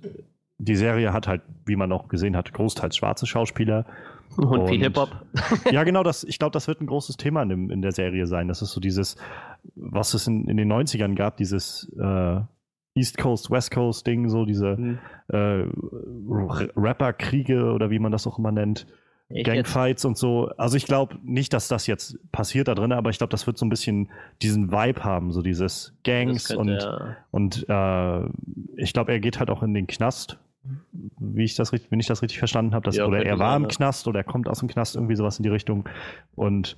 die 0.57 0.75
Serie 0.75 1.13
hat 1.13 1.27
halt, 1.29 1.41
wie 1.65 1.77
man 1.77 1.91
auch 1.93 2.09
gesehen 2.09 2.35
hat, 2.35 2.51
großteils 2.51 2.97
schwarze 2.97 3.25
Schauspieler. 3.25 3.85
Und, 4.35 4.67
viel 4.67 4.77
Und- 4.77 4.83
Hip-Hop. 4.83 5.09
Ja, 5.71 5.83
genau, 5.85 6.03
das, 6.03 6.25
ich 6.25 6.39
glaube, 6.39 6.51
das 6.51 6.67
wird 6.67 6.81
ein 6.81 6.87
großes 6.87 7.15
Thema 7.15 7.43
in, 7.43 7.69
in 7.69 7.81
der 7.81 7.93
Serie 7.93 8.27
sein. 8.27 8.49
Das 8.49 8.61
ist 8.61 8.71
so 8.71 8.81
dieses, 8.81 9.15
was 9.75 10.13
es 10.13 10.27
in, 10.27 10.49
in 10.49 10.57
den 10.57 10.69
90ern 10.71 11.15
gab, 11.15 11.37
dieses 11.37 11.89
äh, 11.97 12.41
East 12.95 13.17
Coast, 13.17 13.49
West 13.49 13.71
Coast 13.71 14.05
Ding, 14.05 14.29
so 14.29 14.45
diese 14.45 14.75
Mhm. 14.77 14.99
äh, 15.29 15.65
Rapper-Kriege 16.75 17.71
oder 17.71 17.89
wie 17.89 17.99
man 17.99 18.11
das 18.11 18.27
auch 18.27 18.37
immer 18.39 18.51
nennt. 18.51 18.85
Jetzt? 19.29 19.45
Gangfights 19.47 20.05
und 20.05 20.17
so. 20.17 20.49
Also 20.57 20.77
ich 20.77 20.85
glaube 20.85 21.15
nicht, 21.23 21.53
dass 21.53 21.67
das 21.67 21.87
jetzt 21.87 22.19
passiert 22.31 22.67
da 22.67 22.75
drin, 22.75 22.91
aber 22.91 23.09
ich 23.09 23.17
glaube, 23.17 23.31
das 23.31 23.47
wird 23.47 23.57
so 23.57 23.65
ein 23.65 23.69
bisschen 23.69 24.11
diesen 24.43 24.71
Vibe 24.71 25.03
haben, 25.03 25.31
so 25.31 25.41
dieses 25.41 25.95
Gangs 26.03 26.43
Das 26.49 26.57
und, 26.57 26.67
könnte, 26.67 26.85
ja. 26.85 27.17
und 27.31 27.65
äh, 27.67 28.29
ich 28.81 28.93
glaube, 28.93 29.11
er 29.11 29.19
geht 29.19 29.39
halt 29.39 29.49
auch 29.49 29.63
in 29.63 29.73
den 29.73 29.87
Knast, 29.87 30.37
wie 31.19 31.43
ich 31.45 31.55
das 31.55 31.71
wenn 31.73 31.99
ich 31.99 32.05
das 32.07 32.21
richtig 32.21 32.37
verstanden 32.37 32.75
habe, 32.75 32.91
Ja, 32.91 33.05
oder 33.05 33.17
könnte 33.17 33.29
er 33.31 33.39
war 33.39 33.55
im. 33.55 33.67
Knast 33.67 34.07
oder 34.07 34.19
er 34.19 34.23
kommt 34.23 34.47
aus 34.47 34.59
dem 34.59 34.67
Knast, 34.69 34.95
irgendwie 34.95 35.15
sowas 35.15 35.39
in 35.39 35.43
die 35.43 35.49
Richtung. 35.49 35.89
Und 36.35 36.77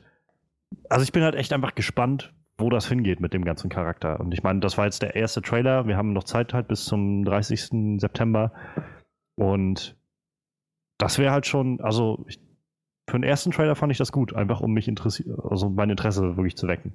also 0.90 1.04
ich 1.04 1.12
bin 1.12 1.24
halt 1.24 1.36
echt 1.36 1.52
einfach 1.52 1.76
gespannt, 1.76 2.32
wo 2.58 2.70
das 2.70 2.88
hingeht 2.88 3.20
mit 3.20 3.34
dem 3.34 3.44
ganzen 3.44 3.70
Charakter. 3.70 4.20
Und 4.20 4.34
ich 4.34 4.44
meine, 4.44 4.60
das 4.62 4.78
war 4.78 4.86
jetzt 4.86 5.02
der 5.02 5.16
erste 5.16 5.42
Trailer. 5.42 5.88
Wir 5.88 5.98
haben 5.98 6.14
noch 6.14 6.24
Zeit 6.24 6.54
halt 6.54 6.68
bis 6.68 6.86
zum 6.86 7.26
30. 7.26 8.00
September. 8.00 8.52
Und 9.36 9.96
das 10.98 11.20
wäre 11.20 11.34
halt 11.34 11.46
schon, 11.46 11.82
also 11.82 12.24
ich, 12.28 12.40
für 13.10 13.18
den 13.20 13.24
ersten 13.24 13.52
Trailer 13.52 13.76
fand 13.76 13.92
ich 13.92 13.98
das 13.98 14.12
gut, 14.12 14.34
einfach 14.34 14.62
um 14.62 14.72
mich 14.72 14.88
interessiert, 14.88 15.38
also 15.50 15.70
mein 15.70 15.90
Interesse 15.90 16.38
wirklich 16.38 16.56
zu 16.56 16.68
wecken. 16.68 16.94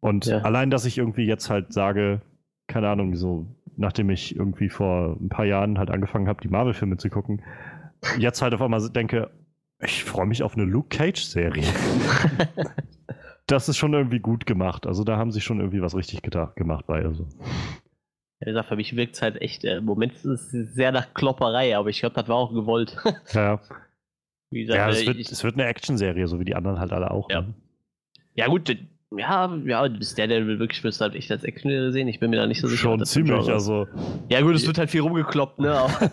Und 0.00 0.26
Ja. 0.26 0.38
allein, 0.38 0.70
dass 0.70 0.84
ich 0.84 0.96
irgendwie 0.98 1.24
jetzt 1.26 1.50
halt 1.50 1.72
sage, 1.72 2.20
keine 2.68 2.88
Ahnung, 2.88 3.16
so, 3.16 3.46
nachdem 3.76 4.10
ich 4.10 4.36
irgendwie 4.36 4.68
vor 4.68 5.16
ein 5.20 5.28
paar 5.28 5.44
Jahren 5.44 5.78
halt 5.78 5.90
angefangen 5.90 6.28
habe, 6.28 6.40
die 6.40 6.48
Marvel-Filme 6.48 6.96
zu 6.98 7.10
gucken, 7.10 7.42
jetzt 8.18 8.40
halt 8.42 8.54
auf 8.54 8.62
einmal 8.62 8.88
denke, 8.90 9.30
ich 9.80 10.04
freue 10.04 10.26
mich 10.26 10.42
auf 10.44 10.54
eine 10.54 10.64
Luke 10.64 10.88
Cage-Serie. 10.96 11.64
das 13.46 13.68
ist 13.68 13.76
schon 13.76 13.94
irgendwie 13.94 14.18
gut 14.18 14.46
gemacht. 14.46 14.86
Also 14.86 15.04
da 15.04 15.16
haben 15.16 15.32
sie 15.32 15.40
schon 15.40 15.60
irgendwie 15.60 15.82
was 15.82 15.94
richtig 15.94 16.22
gemacht 16.22 16.86
bei. 16.86 17.04
Also. 17.04 17.26
Wie 18.40 18.46
gesagt, 18.46 18.68
für 18.68 18.76
mich 18.76 18.94
wirkt 18.96 19.14
es 19.14 19.22
halt 19.22 19.40
echt, 19.40 19.64
äh, 19.64 19.78
im 19.78 19.84
Moment 19.84 20.12
ist 20.12 20.24
es 20.24 20.50
sehr 20.50 20.92
nach 20.92 21.14
Klopperei, 21.14 21.76
aber 21.76 21.88
ich 21.88 22.00
glaube, 22.00 22.14
das 22.14 22.28
war 22.28 22.36
auch 22.36 22.52
gewollt. 22.52 22.96
Ja, 23.32 23.60
Wie 24.50 24.64
gesagt, 24.64 24.78
ja 24.78 24.88
äh, 24.88 24.90
es, 24.90 25.06
wird, 25.06 25.16
ich, 25.16 25.30
es 25.30 25.42
wird 25.42 25.54
eine 25.54 25.64
Action-Serie, 25.66 26.28
so 26.28 26.38
wie 26.38 26.44
die 26.44 26.54
anderen 26.54 26.78
halt 26.78 26.92
alle 26.92 27.10
auch. 27.10 27.30
Ja. 27.30 27.42
Ne? 27.42 27.54
ja 28.34 28.46
gut, 28.48 28.76
ja, 29.16 29.56
ja, 29.64 29.88
bis 29.88 30.14
der, 30.14 30.26
der 30.26 30.46
wirklich 30.46 30.82
du 30.82 30.90
halt 30.90 31.14
echt 31.14 31.30
als 31.30 31.44
Action 31.44 31.92
sehen. 31.92 32.08
Ich 32.08 32.20
bin 32.20 32.30
mir 32.30 32.36
da 32.36 32.46
nicht 32.46 32.60
so 32.60 32.68
sicher. 32.68 32.82
Schon 32.82 33.04
ziemlich, 33.04 33.48
also. 33.48 33.86
Ja 34.28 34.40
gut, 34.42 34.54
es 34.54 34.66
wird 34.66 34.78
halt 34.78 34.90
viel 34.90 35.00
rumgekloppt, 35.00 35.60
ne? 35.60 35.86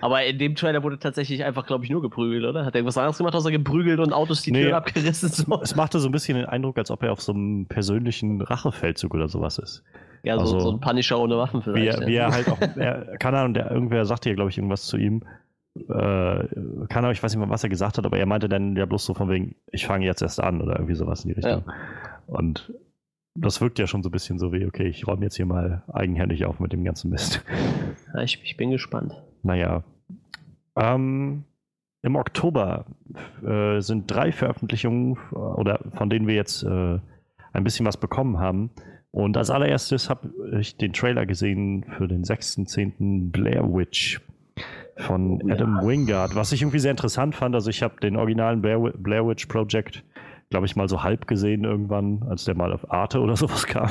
Aber, 0.00 0.24
in 0.24 0.38
dem 0.38 0.54
Trailer 0.54 0.82
wurde 0.82 0.98
tatsächlich 0.98 1.44
einfach, 1.44 1.66
glaube 1.66 1.84
ich, 1.84 1.90
nur 1.90 2.02
geprügelt, 2.02 2.44
oder? 2.44 2.64
Hat 2.64 2.74
er 2.74 2.78
irgendwas 2.80 2.98
anderes 2.98 3.18
gemacht, 3.18 3.34
außer 3.34 3.50
geprügelt 3.50 3.98
und 4.00 4.12
Autos 4.12 4.42
die 4.42 4.52
Nee. 4.52 4.62
Türen 4.62 4.74
abgerissen? 4.74 5.28
So. 5.28 5.60
Es 5.62 5.74
machte 5.76 5.98
so 5.98 6.08
ein 6.08 6.12
bisschen 6.12 6.36
den 6.36 6.46
Eindruck, 6.46 6.78
als 6.78 6.90
ob 6.90 7.02
er 7.02 7.12
auf 7.12 7.20
so 7.20 7.32
einem 7.32 7.66
persönlichen 7.66 8.40
Rachefeldzug 8.40 9.14
oder 9.14 9.28
sowas 9.28 9.58
ist. 9.58 9.82
Ja, 10.22 10.34
so, 10.34 10.40
Also- 10.40 10.60
so 10.60 10.70
ein 10.72 10.80
Punisher 10.80 11.18
ohne 11.18 11.36
Waffen 11.38 11.60
Wie 11.60 11.72
vielleicht. 11.72 12.00
ja. 12.00 12.06
wie 12.06 12.14
er 12.16 12.30
halt 12.32 12.48
auch, 12.50 12.58
er, 12.76 13.16
keine 13.18 13.38
Ahnung, 13.38 13.54
der, 13.54 13.70
irgendwer 13.70 14.04
sagte 14.04 14.28
ja, 14.28 14.34
glaube 14.34 14.50
ich, 14.50 14.58
irgendwas 14.58 14.84
zu 14.86 14.96
ihm. 14.96 15.22
Äh, 15.76 15.82
keine 15.88 16.88
Ahnung, 16.90 17.12
ich 17.12 17.22
weiß 17.22 17.32
nicht 17.32 17.38
mehr, 17.38 17.48
was 17.50 17.62
er 17.62 17.68
gesagt 17.68 17.98
hat, 17.98 18.04
aber 18.06 18.18
er 18.18 18.26
meinte 18.26 18.48
dann 18.48 18.74
ja 18.76 18.84
bloß 18.84 19.04
so 19.04 19.14
von 19.14 19.28
wegen, 19.30 19.54
ich 19.70 19.86
fange 19.86 20.04
jetzt 20.06 20.22
erst 20.22 20.40
an 20.42 20.60
oder 20.60 20.74
irgendwie 20.74 20.94
sowas 20.96 21.24
in 21.24 21.28
die 21.28 21.34
Richtung. 21.34 21.64
Und 22.26 22.72
das 23.36 23.60
wirkt 23.60 23.78
ja 23.78 23.86
schon 23.86 24.02
so 24.02 24.08
ein 24.08 24.12
bisschen 24.12 24.40
so 24.40 24.52
wie, 24.52 24.66
okay, 24.66 24.88
ich 24.88 25.06
räume 25.06 25.22
jetzt 25.24 25.36
hier 25.36 25.46
mal 25.46 25.84
eigenhändig 25.92 26.44
auf 26.46 26.58
mit 26.58 26.72
dem 26.72 26.82
ganzen 26.82 27.10
Mist. 27.10 27.44
ja, 28.12 28.22
ich, 28.22 28.40
ich 28.42 28.56
bin 28.56 28.70
gespannt. 28.72 29.14
Naja. 29.42 29.84
Ähm, 30.76 31.44
Im 32.02 32.16
Oktober 32.16 32.86
äh, 33.44 33.80
sind 33.80 34.10
drei 34.10 34.32
Veröffentlichungen, 34.32 35.16
äh, 35.32 35.36
oder 35.36 35.80
von 35.94 36.10
denen 36.10 36.26
wir 36.26 36.34
jetzt 36.34 36.62
äh, 36.62 36.98
ein 37.52 37.64
bisschen 37.64 37.86
was 37.86 37.96
bekommen 37.96 38.38
haben. 38.38 38.70
Und 39.10 39.36
als 39.36 39.50
allererstes 39.50 40.10
habe 40.10 40.30
ich 40.60 40.76
den 40.76 40.92
Trailer 40.92 41.26
gesehen 41.26 41.84
für 41.96 42.06
den 42.06 42.24
6.10. 42.24 43.30
Blair 43.30 43.64
Witch 43.64 44.20
von 44.98 45.40
Oh 45.42 45.48
ja. 45.48 45.54
Adam 45.54 45.86
Wingard, 45.86 46.34
was 46.34 46.52
ich 46.52 46.62
irgendwie 46.62 46.78
sehr 46.78 46.90
interessant 46.90 47.34
fand. 47.34 47.54
Also 47.54 47.70
ich 47.70 47.82
habe 47.82 48.00
den 48.00 48.16
originalen 48.16 48.60
Blair, 48.60 48.78
Blair 48.78 49.26
Witch 49.26 49.46
Project, 49.46 50.04
glaube 50.50 50.66
ich, 50.66 50.76
mal 50.76 50.88
so 50.88 51.02
halb 51.02 51.26
gesehen 51.26 51.64
irgendwann, 51.64 52.24
als 52.28 52.44
der 52.44 52.54
mal 52.54 52.72
auf 52.72 52.90
Arte 52.90 53.20
oder 53.20 53.36
sowas 53.36 53.66
kam. 53.66 53.90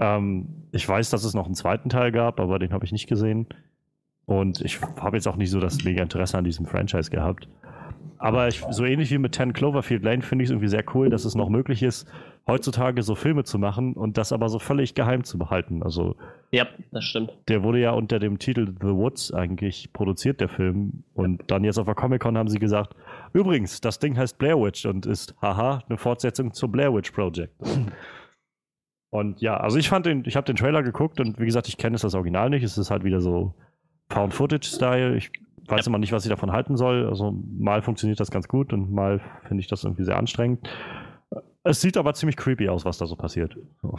ähm, 0.00 0.48
ich 0.72 0.88
weiß, 0.88 1.10
dass 1.10 1.24
es 1.24 1.34
noch 1.34 1.46
einen 1.46 1.54
zweiten 1.54 1.88
Teil 1.88 2.12
gab, 2.12 2.40
aber 2.40 2.58
den 2.58 2.72
habe 2.72 2.84
ich 2.84 2.92
nicht 2.92 3.08
gesehen. 3.08 3.46
Und 4.26 4.60
ich 4.60 4.80
habe 4.82 5.16
jetzt 5.16 5.28
auch 5.28 5.36
nicht 5.36 5.50
so 5.50 5.60
das 5.60 5.84
mega 5.84 6.02
Interesse 6.02 6.36
an 6.36 6.44
diesem 6.44 6.66
Franchise 6.66 7.10
gehabt. 7.10 7.48
Aber 8.18 8.48
ich, 8.48 8.64
so 8.70 8.84
ähnlich 8.84 9.10
wie 9.10 9.18
mit 9.18 9.34
10 9.34 9.52
Cloverfield 9.52 10.02
Lane 10.02 10.22
finde 10.22 10.42
ich 10.42 10.48
es 10.48 10.50
irgendwie 10.50 10.68
sehr 10.68 10.84
cool, 10.94 11.10
dass 11.10 11.24
es 11.26 11.34
noch 11.34 11.50
möglich 11.50 11.82
ist, 11.82 12.08
heutzutage 12.46 13.02
so 13.02 13.14
Filme 13.14 13.44
zu 13.44 13.58
machen 13.58 13.92
und 13.92 14.16
das 14.16 14.32
aber 14.32 14.48
so 14.48 14.58
völlig 14.58 14.94
geheim 14.94 15.22
zu 15.22 15.36
behalten. 15.38 15.82
Also 15.82 16.16
Ja, 16.50 16.66
das 16.92 17.04
stimmt. 17.04 17.36
der 17.48 17.62
wurde 17.62 17.78
ja 17.78 17.90
unter 17.90 18.18
dem 18.18 18.38
Titel 18.38 18.72
The 18.80 18.88
Woods 18.88 19.34
eigentlich 19.34 19.92
produziert, 19.92 20.40
der 20.40 20.48
Film. 20.48 21.04
Und 21.12 21.42
dann 21.48 21.62
jetzt 21.62 21.78
auf 21.78 21.84
der 21.86 21.94
Comic-Con 21.94 22.38
haben 22.38 22.48
sie 22.48 22.58
gesagt, 22.58 22.96
übrigens, 23.34 23.80
das 23.82 23.98
Ding 23.98 24.16
heißt 24.16 24.38
Blair 24.38 24.58
Witch 24.58 24.86
und 24.86 25.04
ist, 25.04 25.34
haha, 25.42 25.82
eine 25.86 25.98
Fortsetzung 25.98 26.52
zum 26.54 26.72
Blair 26.72 26.94
Witch 26.94 27.10
Project. 27.10 27.52
Und 29.10 29.40
ja, 29.40 29.56
also 29.58 29.78
ich 29.78 29.88
fand 29.88 30.06
den, 30.06 30.24
ich 30.26 30.36
habe 30.36 30.46
den 30.46 30.56
Trailer 30.56 30.82
geguckt 30.82 31.20
und 31.20 31.38
wie 31.38 31.46
gesagt, 31.46 31.68
ich 31.68 31.76
kenne 31.76 31.96
es 31.96 32.02
das 32.02 32.14
Original 32.14 32.50
nicht. 32.50 32.62
Es 32.64 32.78
ist 32.78 32.90
halt 32.90 33.04
wieder 33.04 33.20
so 33.20 33.54
Found-Footage-Style. 34.10 35.16
Ich 35.16 35.30
weiß 35.68 35.86
immer 35.86 35.98
nicht, 35.98 36.12
was 36.12 36.24
ich 36.24 36.30
davon 36.30 36.52
halten 36.52 36.76
soll. 36.76 37.06
Also 37.08 37.34
mal 37.58 37.82
funktioniert 37.82 38.20
das 38.20 38.30
ganz 38.30 38.48
gut 38.48 38.72
und 38.72 38.92
mal 38.92 39.20
finde 39.46 39.60
ich 39.60 39.66
das 39.66 39.84
irgendwie 39.84 40.04
sehr 40.04 40.16
anstrengend. 40.16 40.68
Es 41.64 41.80
sieht 41.80 41.96
aber 41.96 42.14
ziemlich 42.14 42.36
creepy 42.36 42.68
aus, 42.68 42.84
was 42.84 42.98
da 42.98 43.06
so 43.06 43.16
passiert. 43.16 43.56
So. 43.82 43.98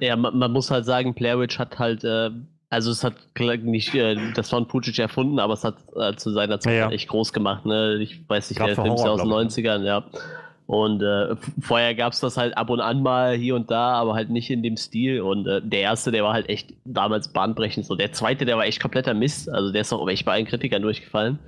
Ja, 0.00 0.16
man, 0.16 0.36
man 0.36 0.50
muss 0.50 0.70
halt 0.70 0.84
sagen, 0.84 1.14
Blair 1.14 1.38
Witch 1.38 1.58
hat 1.60 1.78
halt, 1.78 2.02
äh, 2.02 2.30
also 2.70 2.90
es 2.90 3.04
hat 3.04 3.14
nicht 3.62 3.94
äh, 3.94 4.16
das 4.34 4.50
Found 4.50 4.70
Footage 4.70 5.00
erfunden, 5.00 5.38
aber 5.38 5.54
es 5.54 5.62
hat 5.62 5.76
äh, 5.96 6.16
zu 6.16 6.32
seiner 6.32 6.58
Zeit 6.58 6.72
Ja, 6.72 6.78
ja. 6.80 6.90
echt 6.90 7.08
groß 7.08 7.32
gemacht. 7.32 7.64
Ne? 7.66 7.98
Ich 8.00 8.28
weiß 8.28 8.50
nicht, 8.50 8.58
Grad 8.58 8.70
der 8.70 8.74
Film 8.74 8.94
ist 8.94 9.04
ja 9.04 9.10
aus 9.10 9.20
den 9.20 9.28
glaub 9.28 9.42
ich, 9.42 9.48
90ern, 9.48 9.84
ja. 9.84 10.04
Und 10.66 11.02
äh, 11.02 11.36
vorher 11.60 11.94
gab 11.94 12.14
es 12.14 12.20
das 12.20 12.36
halt 12.38 12.56
ab 12.56 12.70
und 12.70 12.80
an 12.80 13.02
mal 13.02 13.36
hier 13.36 13.54
und 13.54 13.70
da, 13.70 13.92
aber 13.92 14.14
halt 14.14 14.30
nicht 14.30 14.50
in 14.50 14.62
dem 14.62 14.76
Stil. 14.76 15.20
Und 15.20 15.46
äh, 15.46 15.60
der 15.62 15.80
erste, 15.80 16.10
der 16.10 16.24
war 16.24 16.32
halt 16.32 16.48
echt 16.48 16.72
damals 16.84 17.28
bahnbrechend. 17.28 17.84
So 17.84 17.94
der 17.94 18.12
zweite, 18.12 18.46
der 18.46 18.56
war 18.56 18.64
echt 18.64 18.80
kompletter 18.80 19.12
Mist. 19.12 19.50
Also 19.50 19.72
der 19.72 19.82
ist 19.82 19.92
auch 19.92 20.08
echt 20.08 20.24
bei 20.24 20.32
allen 20.32 20.46
Kritikern 20.46 20.80
durchgefallen. 20.80 21.38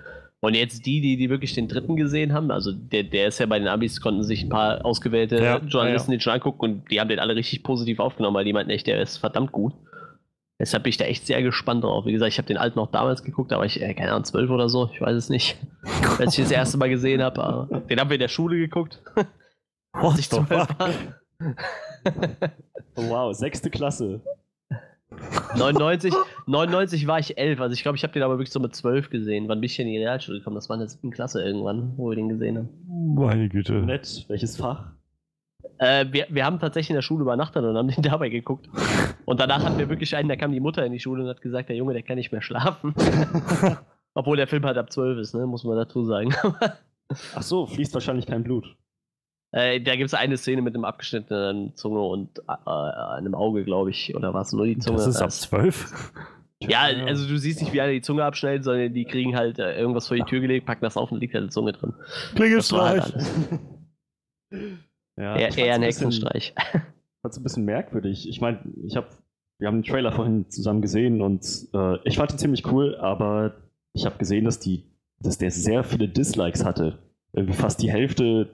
Und 0.41 0.55
jetzt 0.55 0.85
die, 0.85 1.01
die, 1.01 1.17
die 1.17 1.31
wirklich 1.31 1.55
den 1.55 1.67
dritten 1.67 1.97
gesehen 1.97 2.35
haben, 2.35 2.51
also 2.51 2.71
der, 2.71 3.05
der 3.05 3.29
ist 3.29 3.41
ja 3.41 3.47
bei 3.47 3.59
den 3.59 3.69
Abis, 3.69 4.03
konnten 4.03 4.23
sich 4.23 4.43
ein 4.43 4.51
paar 4.51 4.85
ausgewählte 4.85 5.43
Ja, 5.43 5.59
Journalisten 5.67 6.13
ja, 6.13 6.19
den 6.19 6.21
schon 6.21 6.35
angucken 6.35 6.61
und 6.61 6.91
die 6.91 7.01
haben 7.01 7.09
den 7.09 7.19
alle 7.19 7.35
richtig 7.35 7.63
positiv 7.63 7.99
aufgenommen, 8.01 8.37
weil 8.37 8.45
die 8.45 8.53
meinten 8.53 8.71
echt, 8.71 8.87
der 8.87 9.01
ist 9.01 9.17
verdammt 9.17 9.51
gut. 9.51 9.73
Deshalb 10.59 10.85
bin 10.85 10.91
ich 10.91 10.97
da 10.97 11.05
echt 11.05 11.27
sehr 11.27 11.43
gespannt 11.43 11.85
drauf. 11.85 12.07
Wie 12.07 12.13
gesagt, 12.13 12.33
ich 12.33 12.39
habe 12.39 12.49
den 12.49 12.57
alten 12.57 12.79
auch 12.79 12.91
damals 12.91 13.23
geguckt, 13.23 13.53
aber 13.53 13.67
ich, 13.67 13.81
äh, 13.81 13.93
keine 13.93 14.13
Ahnung, 14.13 14.25
zwölf 14.25 14.51
oder 14.51 14.69
so, 14.69 14.89
ich 14.93 15.01
weiß 15.01 15.15
es 15.15 15.29
nicht. 15.29 15.59
Als 16.19 16.37
ich 16.39 16.45
das 16.45 16.51
erste 16.51 16.79
Mal 16.79 16.89
gesehen 16.89 17.23
habe, 17.23 17.43
aber 17.43 17.81
den 17.81 18.01
haben 18.01 18.09
wir 18.09 18.15
in 18.15 18.21
der 18.21 18.29
Schule 18.29 18.57
geguckt. 18.57 19.03
What 19.93 20.19
ich 20.19 20.31
zwölf 20.31 20.69
wow, 22.95 23.35
sechste 23.35 23.71
Klasse. 23.71 24.23
99, 25.57 26.13
99 26.47 27.07
war 27.07 27.19
ich 27.19 27.39
11, 27.39 27.61
also 27.61 27.73
ich 27.73 27.83
glaube, 27.83 27.97
ich 27.97 28.03
habe 28.03 28.13
den 28.13 28.23
aber 28.23 28.35
wirklich 28.35 28.51
so 28.51 28.61
mit 28.61 28.75
12 28.75 29.11
gesehen. 29.11 29.49
Wann 29.49 29.61
bin 29.61 29.67
ich 29.67 29.77
denn 29.77 29.87
in 29.87 29.93
die 29.93 29.99
Realschule 29.99 30.39
gekommen? 30.39 30.57
Das 30.57 30.69
war 30.69 30.75
in 30.75 30.81
der 30.81 30.89
siebten 30.89 31.11
Klasse 31.11 31.43
irgendwann, 31.43 31.95
wo 31.97 32.11
wir 32.11 32.17
den 32.17 32.29
gesehen 32.29 32.59
haben. 32.59 32.69
Meine 33.15 33.49
Güte. 33.49 33.75
Nett. 33.75 34.25
Welches 34.29 34.57
Fach? 34.57 34.96
Äh, 35.79 36.07
wir, 36.11 36.27
wir 36.31 36.45
haben 36.45 36.59
tatsächlich 36.59 36.91
in 36.91 36.97
der 36.97 37.03
Schule 37.03 37.23
übernachtet 37.23 37.65
und 37.65 37.77
haben 37.77 37.89
den 37.89 38.03
dabei 38.03 38.29
geguckt. 38.29 38.69
Und 39.25 39.41
danach 39.41 39.65
hatten 39.65 39.79
wir 39.79 39.89
wirklich 39.89 40.15
einen, 40.17 40.29
da 40.29 40.37
kam 40.37 40.53
die 40.53 40.61
Mutter 40.61 40.85
in 40.85 40.93
die 40.93 41.01
Schule 41.01 41.23
und 41.23 41.29
hat 41.29 41.41
gesagt, 41.41 41.69
der 41.69 41.77
Junge, 41.77 41.93
der 41.93 42.03
kann 42.03 42.17
nicht 42.17 42.33
mehr 42.33 42.43
schlafen. 42.43 42.95
Obwohl 44.15 44.37
der 44.37 44.47
Film 44.47 44.65
halt 44.65 44.79
ab 44.79 44.91
12 44.91 45.19
ist, 45.19 45.35
ne? 45.35 45.47
muss 45.47 45.65
man 45.65 45.77
dazu 45.77 46.05
sagen. 46.05 46.35
Ach 47.35 47.43
so, 47.43 47.67
fließt 47.67 47.93
wahrscheinlich 47.93 48.27
kein 48.27 48.45
Blut. 48.45 48.77
Äh, 49.53 49.81
da 49.81 49.95
gibt 49.97 50.07
es 50.07 50.15
eine 50.15 50.37
Szene 50.37 50.63
mit 50.63 50.75
einem 50.75 50.85
abgeschnittenen 50.85 51.77
Zunge 51.77 52.01
und 52.01 52.41
äh, 52.49 52.71
einem 52.71 53.35
Auge, 53.35 53.65
glaube 53.65 53.91
ich. 53.91 54.15
Oder 54.15 54.33
war 54.33 54.43
es 54.43 54.53
nur 54.53 54.67
die 54.67 54.79
Zunge? 54.79 54.97
Das 54.99 55.07
ist 55.07 55.21
ab 55.21 55.31
12? 55.31 56.13
Ja, 56.63 56.85
also 56.85 57.29
du 57.29 57.37
siehst 57.37 57.61
nicht, 57.61 57.75
wie 57.75 57.83
einer 57.83 57.93
die 57.93 58.01
Zunge 58.01 58.25
abschneidet, 58.25 58.65
sondern 58.65 58.95
die 58.95 59.05
kriegen 59.05 59.37
halt 59.37 59.59
äh, 59.59 59.79
irgendwas 59.79 60.09
vor 60.09 60.17
die 60.17 60.23
Tür 60.23 60.41
gelegt, 60.41 60.65
packen 60.65 60.81
das 60.81 60.97
auf 60.97 61.13
und 61.13 61.21
liegt 61.21 61.35
halt 61.35 61.45
die 61.45 61.51
Zunge 61.51 61.73
drin. 61.75 61.93
Klingelstreich. 62.35 63.03
Halt 63.03 63.15
Ja, 65.17 65.37
eher, 65.37 65.49
ich 65.49 65.59
eher 65.59 65.75
ein 65.75 65.83
Hexenstreich. 65.83 66.55
fand's 67.23 67.39
ein 67.39 67.43
bisschen 67.43 67.65
merkwürdig. 67.65 68.29
Ich 68.29 68.41
meine, 68.41 68.61
ich 68.85 68.97
habe, 68.97 69.09
wir 69.59 69.69
haben 69.69 69.83
den 69.83 69.91
Trailer 69.91 70.13
vorhin 70.13 70.49
zusammen 70.51 70.83
gesehen 70.83 71.23
und 71.23 71.45
äh, 71.75 71.99
ich 72.05 72.17
fand 72.17 72.33
ihn 72.33 72.39
ziemlich 72.39 72.67
cool, 72.71 72.97
aber 72.97 73.55
ich 73.95 74.05
habe 74.07 74.19
gesehen, 74.19 74.45
dass 74.45 74.59
die, 74.59 74.85
dass 75.21 75.39
der 75.39 75.51
sehr 75.51 75.83
viele 75.85 76.09
Dislikes 76.09 76.65
hatte. 76.65 76.99
Irgendwie 77.33 77.55
fast 77.55 77.83
die 77.83 77.91
Hälfte 77.91 78.51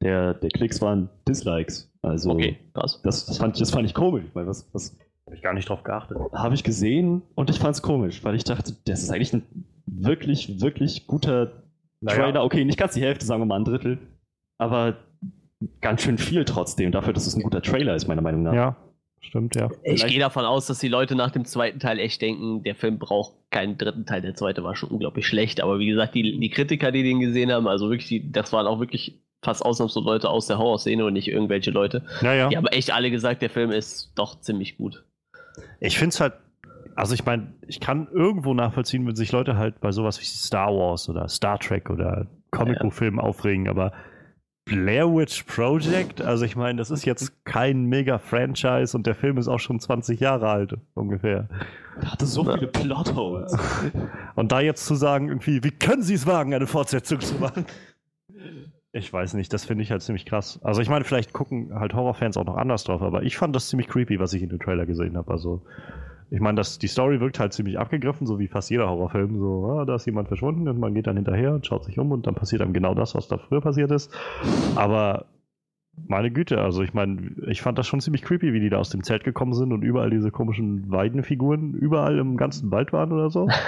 der, 0.00 0.34
der 0.34 0.50
Klicks 0.50 0.80
waren 0.80 1.08
Dislikes. 1.28 1.92
Also 2.02 2.30
Okay, 2.30 2.56
krass. 2.74 3.00
das, 3.02 3.26
das, 3.26 3.38
fand 3.38 3.56
ich, 3.56 3.60
das 3.60 3.70
fand 3.70 3.86
ich 3.86 3.94
komisch, 3.94 4.24
weil 4.32 4.46
was, 4.46 4.68
was 4.72 4.96
Hab 5.26 5.34
ich 5.34 5.42
gar 5.42 5.52
nicht 5.54 5.68
drauf 5.68 5.82
geachtet. 5.82 6.16
habe 6.32 6.54
ich 6.54 6.64
gesehen 6.64 7.22
und 7.34 7.50
ich 7.50 7.58
fand 7.58 7.74
es 7.74 7.82
komisch, 7.82 8.24
weil 8.24 8.34
ich 8.34 8.44
dachte, 8.44 8.74
das 8.86 9.02
ist 9.02 9.10
eigentlich 9.10 9.32
ein 9.32 9.42
wirklich, 9.86 10.60
wirklich 10.60 11.06
guter 11.06 11.64
Naja. 12.00 12.18
Trailer. 12.18 12.44
Okay, 12.44 12.64
nicht 12.64 12.78
ganz 12.78 12.94
die 12.94 13.00
Hälfte, 13.02 13.26
sagen 13.26 13.42
wir 13.42 13.46
mal 13.46 13.56
ein 13.56 13.64
Drittel, 13.64 13.98
aber 14.58 14.96
ganz 15.80 16.02
schön 16.02 16.18
viel 16.18 16.44
trotzdem, 16.44 16.92
dafür, 16.92 17.12
dass 17.12 17.26
es 17.26 17.34
ein 17.36 17.42
guter 17.42 17.62
Trailer 17.62 17.94
ist, 17.94 18.06
meiner 18.08 18.22
Meinung 18.22 18.42
nach. 18.44 18.54
Ja, 18.54 18.76
stimmt, 19.20 19.56
ja. 19.56 19.68
Ich 19.82 20.00
Vielleicht- 20.00 20.08
gehe 20.08 20.20
davon 20.20 20.44
aus, 20.44 20.66
dass 20.66 20.78
die 20.78 20.88
Leute 20.88 21.14
nach 21.14 21.30
dem 21.30 21.44
zweiten 21.44 21.80
Teil 21.80 21.98
echt 21.98 22.22
denken, 22.22 22.62
der 22.62 22.74
Film 22.74 22.98
braucht 22.98 23.34
keinen 23.50 23.76
dritten 23.78 24.06
Teil. 24.06 24.20
Der 24.22 24.34
zweite 24.34 24.62
war 24.62 24.76
schon 24.76 24.90
unglaublich 24.90 25.26
schlecht. 25.26 25.60
Aber 25.60 25.78
wie 25.78 25.86
gesagt, 25.86 26.14
die, 26.14 26.38
die 26.38 26.50
Kritiker, 26.50 26.92
die 26.92 27.02
den 27.02 27.20
gesehen 27.20 27.50
haben, 27.50 27.66
also 27.66 27.90
wirklich, 27.90 28.08
die, 28.08 28.30
das 28.30 28.52
waren 28.52 28.66
auch 28.66 28.78
wirklich 28.80 29.20
fast 29.42 29.64
ausnahmslos 29.64 30.04
Leute 30.04 30.28
aus 30.28 30.46
der 30.46 30.58
Horrorszene 30.58 31.04
und 31.04 31.12
nicht 31.12 31.28
irgendwelche 31.28 31.70
Leute. 31.70 32.02
Ja, 32.22 32.34
ja. 32.34 32.48
Die 32.48 32.56
haben 32.56 32.66
echt 32.66 32.92
alle 32.92 33.10
gesagt, 33.10 33.40
der 33.42 33.50
Film 33.50 33.70
ist 33.70 34.12
doch 34.16 34.40
ziemlich 34.40 34.76
gut. 34.76 35.04
Ich 35.80 35.96
finde 35.98 36.10
es 36.10 36.20
halt, 36.20 36.34
also 36.96 37.14
ich 37.14 37.24
meine, 37.24 37.54
ich 37.66 37.78
kann 37.80 38.08
irgendwo 38.12 38.52
nachvollziehen, 38.54 39.06
wenn 39.06 39.14
sich 39.16 39.30
Leute 39.32 39.56
halt 39.56 39.80
bei 39.80 39.92
sowas 39.92 40.20
wie 40.20 40.24
Star 40.24 40.72
Wars 40.74 41.08
oder 41.08 41.28
Star 41.28 41.58
Trek 41.58 41.88
oder 41.90 42.26
Comicbuchfilmen 42.50 43.20
aufregen, 43.20 43.68
aber 43.68 43.92
Blair 44.68 45.06
Witch 45.06 45.44
Project, 45.44 46.20
also 46.20 46.44
ich 46.44 46.54
meine, 46.54 46.78
das 46.78 46.90
ist 46.90 47.04
jetzt 47.04 47.44
kein 47.44 47.86
Mega-Franchise 47.86 48.96
und 48.96 49.06
der 49.06 49.14
Film 49.14 49.38
ist 49.38 49.48
auch 49.48 49.60
schon 49.60 49.80
20 49.80 50.20
Jahre 50.20 50.48
alt, 50.48 50.74
ungefähr. 50.94 51.48
Der 52.02 52.12
hatte 52.12 52.26
so 52.26 52.44
viele 52.44 52.68
Plotholes. 52.68 53.56
Und 54.36 54.52
da 54.52 54.60
jetzt 54.60 54.86
zu 54.86 54.94
sagen, 54.94 55.28
irgendwie, 55.28 55.64
wie 55.64 55.72
können 55.72 56.02
sie 56.02 56.14
es 56.14 56.26
wagen, 56.26 56.54
eine 56.54 56.68
Fortsetzung 56.68 57.18
zu 57.18 57.34
machen? 57.36 57.66
Ich 58.92 59.12
weiß 59.12 59.34
nicht, 59.34 59.52
das 59.52 59.64
finde 59.64 59.82
ich 59.82 59.90
halt 59.90 60.02
ziemlich 60.02 60.24
krass. 60.24 60.60
Also 60.62 60.80
ich 60.80 60.88
meine, 60.88 61.04
vielleicht 61.04 61.32
gucken 61.32 61.74
halt 61.74 61.94
Horrorfans 61.94 62.36
auch 62.36 62.44
noch 62.44 62.56
anders 62.56 62.84
drauf, 62.84 63.02
aber 63.02 63.24
ich 63.24 63.36
fand 63.36 63.56
das 63.56 63.68
ziemlich 63.68 63.88
creepy, 63.88 64.20
was 64.20 64.32
ich 64.32 64.42
in 64.42 64.48
dem 64.48 64.60
Trailer 64.60 64.86
gesehen 64.86 65.16
habe. 65.16 65.30
Also 65.32 65.62
ich 66.30 66.40
meine, 66.40 66.56
das, 66.56 66.78
die 66.78 66.88
Story 66.88 67.20
wirkt 67.20 67.40
halt 67.40 67.52
ziemlich 67.52 67.78
abgegriffen, 67.78 68.26
so 68.26 68.38
wie 68.38 68.48
fast 68.48 68.70
jeder 68.70 68.88
Horrorfilm. 68.88 69.38
So, 69.38 69.66
ah, 69.66 69.84
da 69.84 69.94
ist 69.94 70.06
jemand 70.06 70.28
verschwunden 70.28 70.68
und 70.68 70.78
man 70.78 70.94
geht 70.94 71.06
dann 71.06 71.16
hinterher 71.16 71.54
und 71.54 71.66
schaut 71.66 71.84
sich 71.84 71.98
um 71.98 72.12
und 72.12 72.26
dann 72.26 72.34
passiert 72.34 72.60
einem 72.60 72.72
genau 72.72 72.94
das, 72.94 73.14
was 73.14 73.28
da 73.28 73.38
früher 73.38 73.60
passiert 73.60 73.90
ist. 73.90 74.14
Aber 74.76 75.26
meine 76.06 76.30
Güte, 76.30 76.60
also 76.60 76.82
ich 76.82 76.92
meine, 76.92 77.32
ich 77.46 77.62
fand 77.62 77.78
das 77.78 77.86
schon 77.86 78.00
ziemlich 78.00 78.22
creepy, 78.22 78.52
wie 78.52 78.60
die 78.60 78.70
da 78.70 78.76
aus 78.76 78.90
dem 78.90 79.02
Zelt 79.02 79.24
gekommen 79.24 79.54
sind 79.54 79.72
und 79.72 79.82
überall 79.82 80.10
diese 80.10 80.30
komischen 80.30 80.90
Weidenfiguren 80.90 81.74
überall 81.74 82.18
im 82.18 82.36
ganzen 82.36 82.70
Wald 82.70 82.92
waren 82.92 83.12
oder 83.12 83.30
so. 83.30 83.48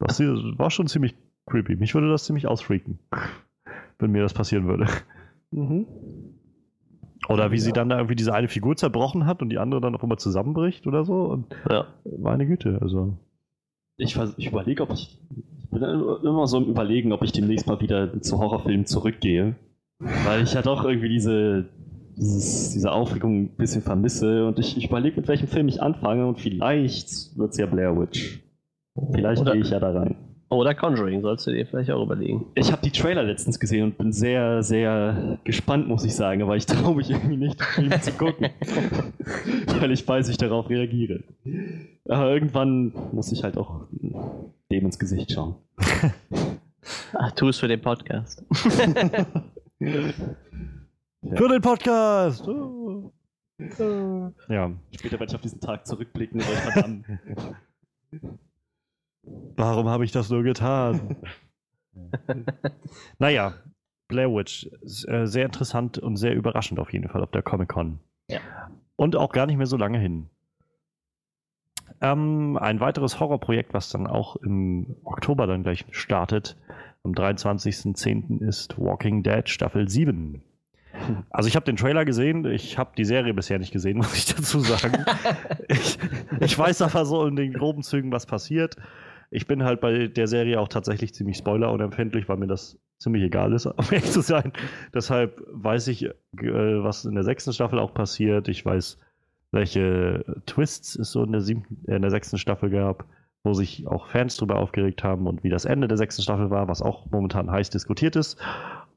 Das 0.00 0.20
war 0.20 0.70
schon 0.70 0.86
ziemlich 0.86 1.16
creepy. 1.46 1.74
Mich 1.74 1.92
würde 1.92 2.08
das 2.08 2.24
ziemlich 2.24 2.46
ausfreaken, 2.46 3.00
wenn 3.98 4.12
mir 4.12 4.22
das 4.22 4.32
passieren 4.32 4.68
würde. 4.68 4.86
Mhm. 5.50 5.86
Oder 7.28 7.50
wie 7.52 7.58
sie 7.58 7.72
dann 7.72 7.88
da 7.88 7.96
irgendwie 7.96 8.16
diese 8.16 8.34
eine 8.34 8.48
Figur 8.48 8.76
zerbrochen 8.76 9.26
hat 9.26 9.42
und 9.42 9.50
die 9.50 9.58
andere 9.58 9.80
dann 9.80 9.94
auch 9.94 10.02
immer 10.02 10.16
zusammenbricht 10.16 10.86
oder 10.86 11.04
so. 11.04 11.24
Und 11.24 11.46
Ja. 11.70 11.86
meine 12.18 12.46
Güte, 12.46 12.78
also. 12.80 13.14
Ich, 13.98 14.16
ich 14.36 14.46
überlege, 14.48 14.82
ob 14.82 14.92
ich. 14.92 15.18
Ich 15.58 15.70
bin 15.70 15.82
immer 15.82 16.46
so 16.46 16.58
im 16.58 16.64
Überlegen, 16.64 17.12
ob 17.12 17.22
ich 17.22 17.32
demnächst 17.32 17.66
mal 17.66 17.80
wieder 17.80 18.20
zu 18.22 18.38
Horrorfilmen 18.38 18.86
zurückgehe. 18.86 19.56
Weil 19.98 20.42
ich 20.44 20.54
ja 20.54 20.62
doch 20.62 20.84
irgendwie 20.84 21.08
diese, 21.10 21.66
dieses, 22.16 22.70
diese 22.72 22.92
Aufregung 22.92 23.42
ein 23.42 23.56
bisschen 23.56 23.82
vermisse. 23.82 24.46
Und 24.46 24.58
ich, 24.58 24.76
ich 24.78 24.86
überlege, 24.86 25.16
mit 25.16 25.28
welchem 25.28 25.48
Film 25.48 25.68
ich 25.68 25.82
anfange. 25.82 26.26
Und 26.26 26.38
vielleicht 26.40 27.36
wird 27.36 27.50
es 27.50 27.58
ja 27.58 27.66
Blair 27.66 27.98
Witch. 28.00 28.40
Vielleicht 29.12 29.44
gehe 29.44 29.56
ich 29.56 29.70
ja 29.70 29.80
da 29.80 29.90
rein. 29.92 30.16
Oder 30.50 30.74
Conjuring, 30.74 31.20
sollst 31.20 31.46
du 31.46 31.50
dir 31.52 31.66
vielleicht 31.66 31.90
auch 31.90 32.02
überlegen. 32.02 32.46
Ich 32.54 32.72
habe 32.72 32.80
die 32.82 32.90
Trailer 32.90 33.22
letztens 33.22 33.60
gesehen 33.60 33.84
und 33.84 33.98
bin 33.98 34.12
sehr, 34.12 34.62
sehr 34.62 35.38
gespannt, 35.44 35.88
muss 35.88 36.04
ich 36.04 36.14
sagen. 36.14 36.42
Aber 36.42 36.56
ich 36.56 36.64
traue 36.64 36.96
mich 36.96 37.10
irgendwie 37.10 37.36
nicht, 37.36 37.60
den 37.60 37.90
Film 37.90 38.00
zu 38.00 38.12
gucken. 38.12 38.48
Weil 39.80 39.92
ich 39.92 40.08
weiß, 40.08 40.28
ich 40.30 40.38
darauf 40.38 40.70
reagiere. 40.70 41.22
Aber 42.08 42.32
irgendwann 42.32 42.92
muss 43.12 43.30
ich 43.30 43.44
halt 43.44 43.58
auch 43.58 43.88
dem 44.70 44.86
ins 44.86 44.98
Gesicht 44.98 45.32
schauen. 45.32 45.56
Ach, 47.12 47.32
tu 47.32 47.48
es 47.48 47.58
für 47.58 47.68
den 47.68 47.82
Podcast. 47.82 48.42
Für 49.80 51.48
den 51.48 51.60
Podcast! 51.60 52.46
Oh. 52.48 53.12
Ja. 54.48 54.72
Später 54.92 55.18
werde 55.18 55.26
ich 55.26 55.34
auf 55.34 55.40
diesen 55.40 55.60
Tag 55.60 55.86
zurückblicken 55.86 56.40
und 56.40 56.48
euch 56.48 56.58
verdammen. 56.58 57.20
Warum 59.56 59.88
habe 59.88 60.04
ich 60.04 60.12
das 60.12 60.30
nur 60.30 60.42
getan? 60.42 61.16
naja, 63.18 63.54
Blair 64.08 64.30
Witch. 64.32 64.68
äh, 65.06 65.26
Sehr 65.26 65.44
interessant 65.44 65.98
und 65.98 66.16
sehr 66.16 66.34
überraschend 66.34 66.78
auf 66.80 66.92
jeden 66.92 67.08
Fall 67.08 67.22
auf 67.22 67.30
der 67.30 67.42
Comic-Con. 67.42 67.98
Ja. 68.28 68.40
Und 68.96 69.16
auch 69.16 69.32
gar 69.32 69.46
nicht 69.46 69.56
mehr 69.56 69.66
so 69.66 69.76
lange 69.76 69.98
hin. 69.98 70.28
Ähm, 72.00 72.56
ein 72.60 72.80
weiteres 72.80 73.18
Horrorprojekt, 73.18 73.74
was 73.74 73.90
dann 73.90 74.06
auch 74.06 74.36
im 74.36 74.96
Oktober 75.04 75.46
dann 75.46 75.62
gleich 75.62 75.84
startet, 75.90 76.56
am 77.04 77.12
23.10. 77.12 78.46
ist 78.46 78.78
Walking 78.78 79.22
Dead 79.22 79.48
Staffel 79.48 79.88
7. 79.88 80.42
Also 81.30 81.48
ich 81.48 81.56
habe 81.56 81.64
den 81.64 81.76
Trailer 81.76 82.04
gesehen, 82.04 82.44
ich 82.44 82.76
habe 82.76 82.90
die 82.96 83.04
Serie 83.04 83.32
bisher 83.34 83.58
nicht 83.58 83.72
gesehen, 83.72 83.96
muss 83.98 84.14
ich 84.14 84.26
dazu 84.26 84.60
sagen. 84.60 85.04
ich, 85.68 85.98
ich 86.40 86.58
weiß 86.58 86.82
aber 86.82 87.04
so 87.04 87.26
in 87.26 87.36
den 87.36 87.52
groben 87.52 87.82
Zügen, 87.82 88.12
was 88.12 88.26
passiert. 88.26 88.76
Ich 89.30 89.46
bin 89.46 89.64
halt 89.64 89.80
bei 89.80 90.08
der 90.08 90.26
Serie 90.26 90.60
auch 90.60 90.68
tatsächlich 90.68 91.14
ziemlich 91.14 91.36
spoilerunempfindlich, 91.36 92.28
weil 92.28 92.38
mir 92.38 92.46
das 92.46 92.78
ziemlich 92.98 93.22
egal 93.22 93.52
ist, 93.52 93.66
um 93.66 93.84
ehrlich 93.90 94.10
zu 94.10 94.20
sein. 94.20 94.52
Deshalb 94.94 95.42
weiß 95.48 95.88
ich, 95.88 96.04
äh, 96.04 96.12
was 96.34 97.04
in 97.04 97.14
der 97.14 97.24
sechsten 97.24 97.52
Staffel 97.52 97.78
auch 97.78 97.94
passiert. 97.94 98.48
Ich 98.48 98.64
weiß, 98.64 98.98
welche 99.50 100.24
Twists 100.46 100.96
es 100.96 101.12
so 101.12 101.22
in 101.22 101.32
der, 101.32 101.40
siebten, 101.40 101.78
äh, 101.86 101.96
in 101.96 102.02
der 102.02 102.10
sechsten 102.10 102.38
Staffel 102.38 102.70
gab, 102.70 103.06
wo 103.44 103.54
sich 103.54 103.86
auch 103.86 104.06
Fans 104.08 104.36
drüber 104.36 104.56
aufgeregt 104.56 105.04
haben 105.04 105.26
und 105.26 105.44
wie 105.44 105.50
das 105.50 105.64
Ende 105.64 105.88
der 105.88 105.96
sechsten 105.96 106.22
Staffel 106.22 106.50
war, 106.50 106.68
was 106.68 106.82
auch 106.82 107.06
momentan 107.10 107.50
heiß 107.50 107.70
diskutiert 107.70 108.16
ist. 108.16 108.38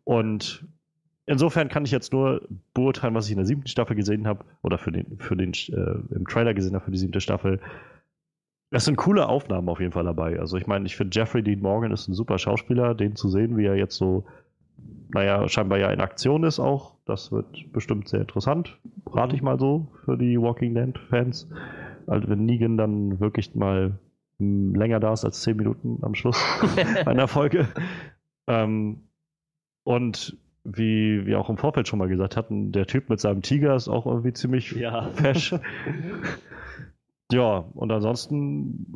Und 0.04 0.66
insofern 1.26 1.70
kann 1.70 1.86
ich 1.86 1.92
jetzt 1.92 2.12
nur 2.12 2.48
beurteilen, 2.74 3.14
was 3.14 3.26
ich 3.26 3.32
in 3.32 3.38
der 3.38 3.46
siebten 3.46 3.68
Staffel 3.68 3.96
gesehen 3.96 4.28
habe 4.28 4.44
oder 4.64 4.78
für 4.78 4.92
den, 4.92 5.18
für 5.20 5.36
den 5.36 5.54
äh, 5.54 6.16
im 6.16 6.28
Trailer 6.28 6.54
gesehen 6.54 6.76
habe 6.76 6.86
für 6.86 6.92
die 6.92 6.98
siebte 6.98 7.22
Staffel. 7.22 7.60
Es 8.74 8.86
sind 8.86 8.96
coole 8.96 9.28
Aufnahmen 9.28 9.68
auf 9.68 9.82
jeden 9.82 9.92
Fall 9.92 10.06
dabei. 10.06 10.40
Also 10.40 10.58
ich 10.58 10.66
meine, 10.66 10.86
ich 10.86 10.96
finde 10.96 11.18
Jeffrey 11.18 11.44
Dean 11.44 11.60
Morgan 11.62 11.92
ist 11.92 12.08
ein 12.08 12.14
super 12.14 12.38
Schauspieler, 12.40 12.96
den 12.96 13.16
zu 13.18 13.30
sehen, 13.30 13.58
wie 13.58 13.66
er 13.66 13.76
jetzt 13.76 13.98
so, 13.98 14.24
naja, 15.14 15.48
scheinbar 15.50 15.78
ja 15.78 15.90
in 15.92 16.00
Aktion 16.00 16.46
ist 16.46 16.60
auch. 16.60 16.96
Das 17.06 17.34
wird 17.34 17.72
bestimmt 17.74 18.08
sehr 18.08 18.22
interessant. 18.22 18.78
Rate 19.12 19.36
ich 19.36 19.42
mal 19.42 19.60
so 19.60 19.88
für 20.06 20.18
die 20.18 20.40
Walking 20.40 20.74
Dead-Fans. 20.74 21.50
Also 22.08 22.30
wenn 22.30 22.46
Negan 22.46 22.78
dann 22.78 23.20
wirklich 23.20 23.54
mal 23.56 24.00
mh, 24.40 24.78
länger 24.80 25.02
da 25.02 25.12
ist 25.12 25.26
als 25.26 25.42
10 25.42 25.58
Minuten 25.58 26.00
am 26.02 26.16
Schluss 26.16 26.42
einer 27.06 27.28
Folge. 27.28 27.68
Ähm, 28.48 29.02
und 29.84 30.38
wie 30.64 31.26
wir 31.26 31.40
auch 31.42 31.50
im 31.50 31.58
Vorfeld 31.58 31.90
schon 31.90 32.00
mal 32.00 32.08
gesagt 32.08 32.38
hatten, 32.38 32.72
der 32.72 32.88
Typ 32.88 33.10
mit 33.10 33.20
seinem 33.20 33.42
Tiger 33.42 33.76
ist 33.76 33.90
auch 33.90 34.06
irgendwie 34.06 34.32
ziemlich 34.32 34.72
Ja. 34.72 35.10
fesch. 35.16 35.56
ja, 37.32 37.66
und 37.74 37.92
ansonsten 37.92 38.96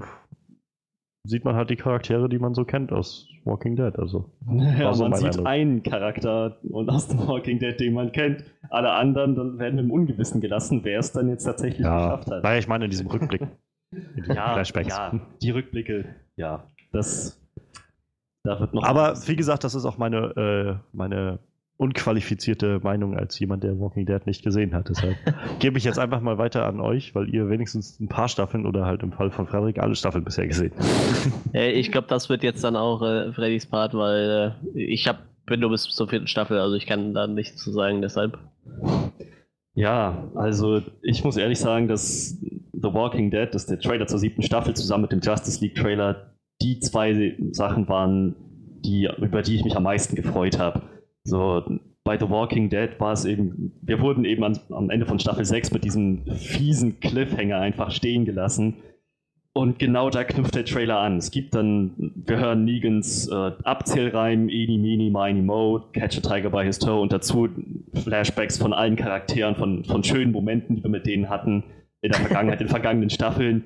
sieht 1.24 1.44
man 1.44 1.56
halt 1.56 1.70
die 1.70 1.76
Charaktere, 1.76 2.30
die 2.30 2.40
man 2.40 2.54
so 2.54 2.66
kennt 2.66 2.92
aus 2.92 3.28
Walking 3.44 3.76
Dead. 3.76 3.98
Also, 3.98 4.32
ja, 4.48 4.94
so 4.94 5.08
man 5.08 5.18
sieht 5.18 5.30
Eindruck. 5.30 5.48
einen 5.48 5.84
Charakter 5.84 6.58
und 6.64 6.90
aus 6.90 7.08
dem 7.08 7.28
Walking 7.28 7.60
Dead, 7.60 7.80
den 7.80 7.94
man 7.94 8.12
kennt. 8.12 8.44
Alle 8.70 8.92
anderen 8.92 9.36
dann 9.36 9.60
werden 9.60 9.80
im 9.80 9.92
Ungewissen 9.92 10.42
gelassen, 10.42 10.82
wer 10.84 11.00
es 11.00 11.12
dann 11.12 11.30
jetzt 11.30 11.44
tatsächlich 11.44 11.84
ja. 11.84 11.98
geschafft 11.98 12.32
hat. 12.32 12.44
Naja, 12.44 12.60
ich 12.60 12.68
meine 12.68 12.86
in 12.86 12.92
diesem 12.92 13.08
Rückblick. 13.08 13.48
ja, 14.28 14.54
Flashbacks. 14.54 14.90
ja, 14.90 15.20
die 15.42 15.52
Rückblicke, 15.52 16.16
ja, 16.36 16.68
das 16.92 17.42
da 18.44 18.60
wird 18.60 18.74
noch. 18.74 18.84
Aber 18.84 19.16
wie 19.26 19.36
gesagt, 19.36 19.64
das 19.64 19.74
ist 19.74 19.86
auch 19.86 19.98
meine, 19.98 20.18
äh, 20.38 20.76
meine 20.94 21.40
unqualifizierte 21.78 22.80
Meinung 22.82 23.18
als 23.18 23.38
jemand, 23.40 23.64
der 23.64 23.80
Walking 23.80 24.06
Dead 24.06 24.26
nicht 24.26 24.44
gesehen 24.44 24.74
hat. 24.74 24.90
Deshalb 24.90 25.18
gebe 25.60 25.78
ich 25.78 25.84
jetzt 25.84 26.00
einfach 26.00 26.22
mal 26.22 26.38
weiter 26.38 26.66
an 26.66 26.80
euch, 26.80 27.14
weil 27.16 27.30
ihr 27.34 27.50
wenigstens 27.50 28.00
ein 28.00 28.08
paar 28.08 28.30
Staffeln 28.30 28.66
oder 28.66 28.86
halt 28.86 29.04
im 29.04 29.12
Fall 29.12 29.32
von 29.32 29.48
Frederik 29.48 29.80
alle 29.80 29.96
Staffeln 29.96 30.24
bisher 30.24 30.48
gesehen 30.48 30.72
habt. 30.78 31.54
ich 31.54 31.92
glaube, 31.92 32.08
das 32.08 32.30
wird 32.30 32.44
jetzt 32.44 32.64
dann 32.64 32.76
auch 32.76 33.02
äh, 33.02 33.34
Freddys 33.34 33.66
Part, 33.66 33.94
weil 33.94 34.56
äh, 34.74 34.80
ich 34.80 35.08
habe 35.08 35.20
bin 35.46 35.60
nur 35.60 35.70
bis 35.70 35.84
zur 35.84 36.08
vierten 36.08 36.28
Staffel, 36.28 36.60
also 36.60 36.76
ich 36.76 36.86
kann 36.86 37.14
da 37.14 37.28
nichts 37.28 37.62
zu 37.62 37.72
sagen, 37.72 38.02
deshalb. 38.02 38.38
Ja, 39.74 40.32
also 40.36 40.82
ich 41.02 41.24
muss 41.24 41.38
ehrlich 41.38 41.60
sagen, 41.60 41.88
dass 41.88 42.40
The 42.74 42.94
Walking 42.94 43.32
Dead, 43.32 43.54
dass 43.54 43.66
der 43.66 43.80
Trailer 43.80 44.08
zur 44.08 44.20
siebten 44.20 44.42
Staffel 44.42 44.76
zusammen 44.76 45.04
mit 45.04 45.12
dem 45.12 45.20
Justice 45.20 45.62
League 45.62 45.76
Trailer 45.76 46.34
die 46.62 46.80
zwei 46.80 47.36
Sachen 47.52 47.88
waren, 47.90 48.36
die, 48.84 49.10
über 49.18 49.42
die 49.42 49.56
ich 49.56 49.64
mich 49.64 49.76
am 49.76 49.84
meisten 49.84 50.16
gefreut 50.16 50.58
habe. 50.58 50.82
So, 51.26 51.64
bei 52.04 52.20
The 52.20 52.30
Walking 52.30 52.70
Dead 52.70 52.92
war 53.00 53.14
es 53.14 53.26
eben, 53.26 53.74
wir 53.82 54.00
wurden 54.00 54.26
eben 54.26 54.44
an, 54.44 54.60
am 54.70 54.92
Ende 54.92 55.08
von 55.08 55.20
Staffel 55.20 55.44
6 55.44 55.72
mit 55.72 55.84
diesem 55.84 56.24
fiesen 56.36 57.00
Cliffhanger 57.00 57.60
einfach 57.60 57.90
stehen 57.92 58.26
gelassen. 58.26 58.76
Und 59.54 59.80
genau 59.80 60.10
da 60.10 60.24
knüpft 60.24 60.54
der 60.54 60.66
Trailer 60.66 61.00
an. 61.00 61.18
Es 61.18 61.32
gibt 61.32 61.56
dann, 61.56 62.12
wir 62.16 62.38
hören 62.38 62.64
Negans 62.64 63.28
äh, 63.28 63.52
Abzählreim, 63.64 64.50
Eni, 64.50 64.78
Mini, 64.78 65.10
Mini, 65.10 65.42
Mo, 65.42 65.80
Catch 65.94 66.18
a 66.18 66.22
Tiger 66.22 66.50
by 66.52 66.64
His 66.64 66.78
Toe 66.78 67.00
und 67.00 67.12
dazu 67.12 67.50
Flashbacks 67.94 68.58
von 68.60 68.74
allen 68.74 68.98
Charakteren, 68.98 69.56
von, 69.56 69.84
von 69.86 70.04
schönen 70.04 70.32
Momenten, 70.32 70.76
die 70.76 70.84
wir 70.84 70.90
mit 70.92 71.08
denen 71.08 71.30
hatten 71.30 71.64
in 72.02 72.12
der 72.12 72.20
Vergangenheit, 72.20 72.62
in 72.62 72.68
vergangenen 72.70 73.10
Staffeln. 73.10 73.66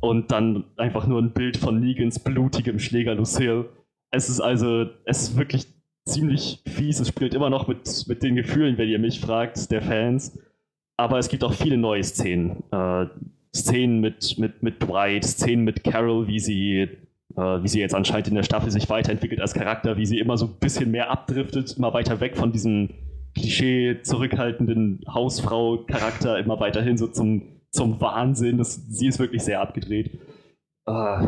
Und 0.00 0.32
dann 0.32 0.64
einfach 0.76 1.06
nur 1.06 1.20
ein 1.20 1.32
Bild 1.32 1.58
von 1.58 1.78
Negans 1.78 2.18
blutigem 2.18 2.78
Schläger 2.78 3.14
Lucille. 3.14 3.68
Es 4.10 4.28
ist 4.28 4.40
also, 4.40 4.86
es 5.04 5.24
ist 5.24 5.36
wirklich 5.36 5.77
ziemlich 6.08 6.62
fies. 6.66 7.00
Es 7.00 7.08
spielt 7.08 7.34
immer 7.34 7.50
noch 7.50 7.68
mit, 7.68 8.06
mit 8.08 8.22
den 8.22 8.36
Gefühlen, 8.36 8.78
wenn 8.78 8.88
ihr 8.88 8.98
mich 8.98 9.20
fragt, 9.20 9.70
der 9.70 9.82
Fans. 9.82 10.38
Aber 10.96 11.18
es 11.18 11.28
gibt 11.28 11.44
auch 11.44 11.52
viele 11.52 11.76
neue 11.76 12.02
Szenen. 12.02 12.64
Äh, 12.72 13.06
Szenen 13.54 14.00
mit, 14.00 14.38
mit, 14.38 14.62
mit 14.62 14.82
Dwight, 14.82 15.24
Szenen 15.24 15.64
mit 15.64 15.84
Carol, 15.84 16.26
wie 16.26 16.40
sie, 16.40 16.88
äh, 17.36 17.62
wie 17.62 17.68
sie 17.68 17.80
jetzt 17.80 17.94
anscheinend 17.94 18.28
in 18.28 18.34
der 18.34 18.42
Staffel 18.42 18.70
sich 18.70 18.88
weiterentwickelt 18.90 19.40
als 19.40 19.54
Charakter, 19.54 19.96
wie 19.96 20.06
sie 20.06 20.18
immer 20.18 20.36
so 20.36 20.46
ein 20.46 20.58
bisschen 20.60 20.90
mehr 20.90 21.10
abdriftet, 21.10 21.76
immer 21.76 21.94
weiter 21.94 22.20
weg 22.20 22.36
von 22.36 22.52
diesem 22.52 22.90
Klischee 23.34 24.02
zurückhaltenden 24.02 25.00
Hausfrau-Charakter, 25.08 26.38
immer 26.38 26.58
weiterhin 26.60 26.98
so 26.98 27.06
zum, 27.06 27.42
zum 27.70 28.00
Wahnsinn. 28.00 28.58
Das, 28.58 28.74
sie 28.88 29.06
ist 29.06 29.18
wirklich 29.18 29.42
sehr 29.42 29.60
abgedreht. 29.60 30.18
Äh, 30.86 31.26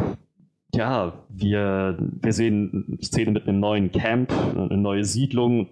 ja, 0.74 1.12
wir, 1.28 1.98
wir 1.98 2.32
sehen 2.32 2.98
Szene 3.02 3.32
mit 3.32 3.48
einem 3.48 3.60
neuen 3.60 3.92
Camp, 3.92 4.32
eine 4.32 4.76
neue 4.76 5.04
Siedlung, 5.04 5.68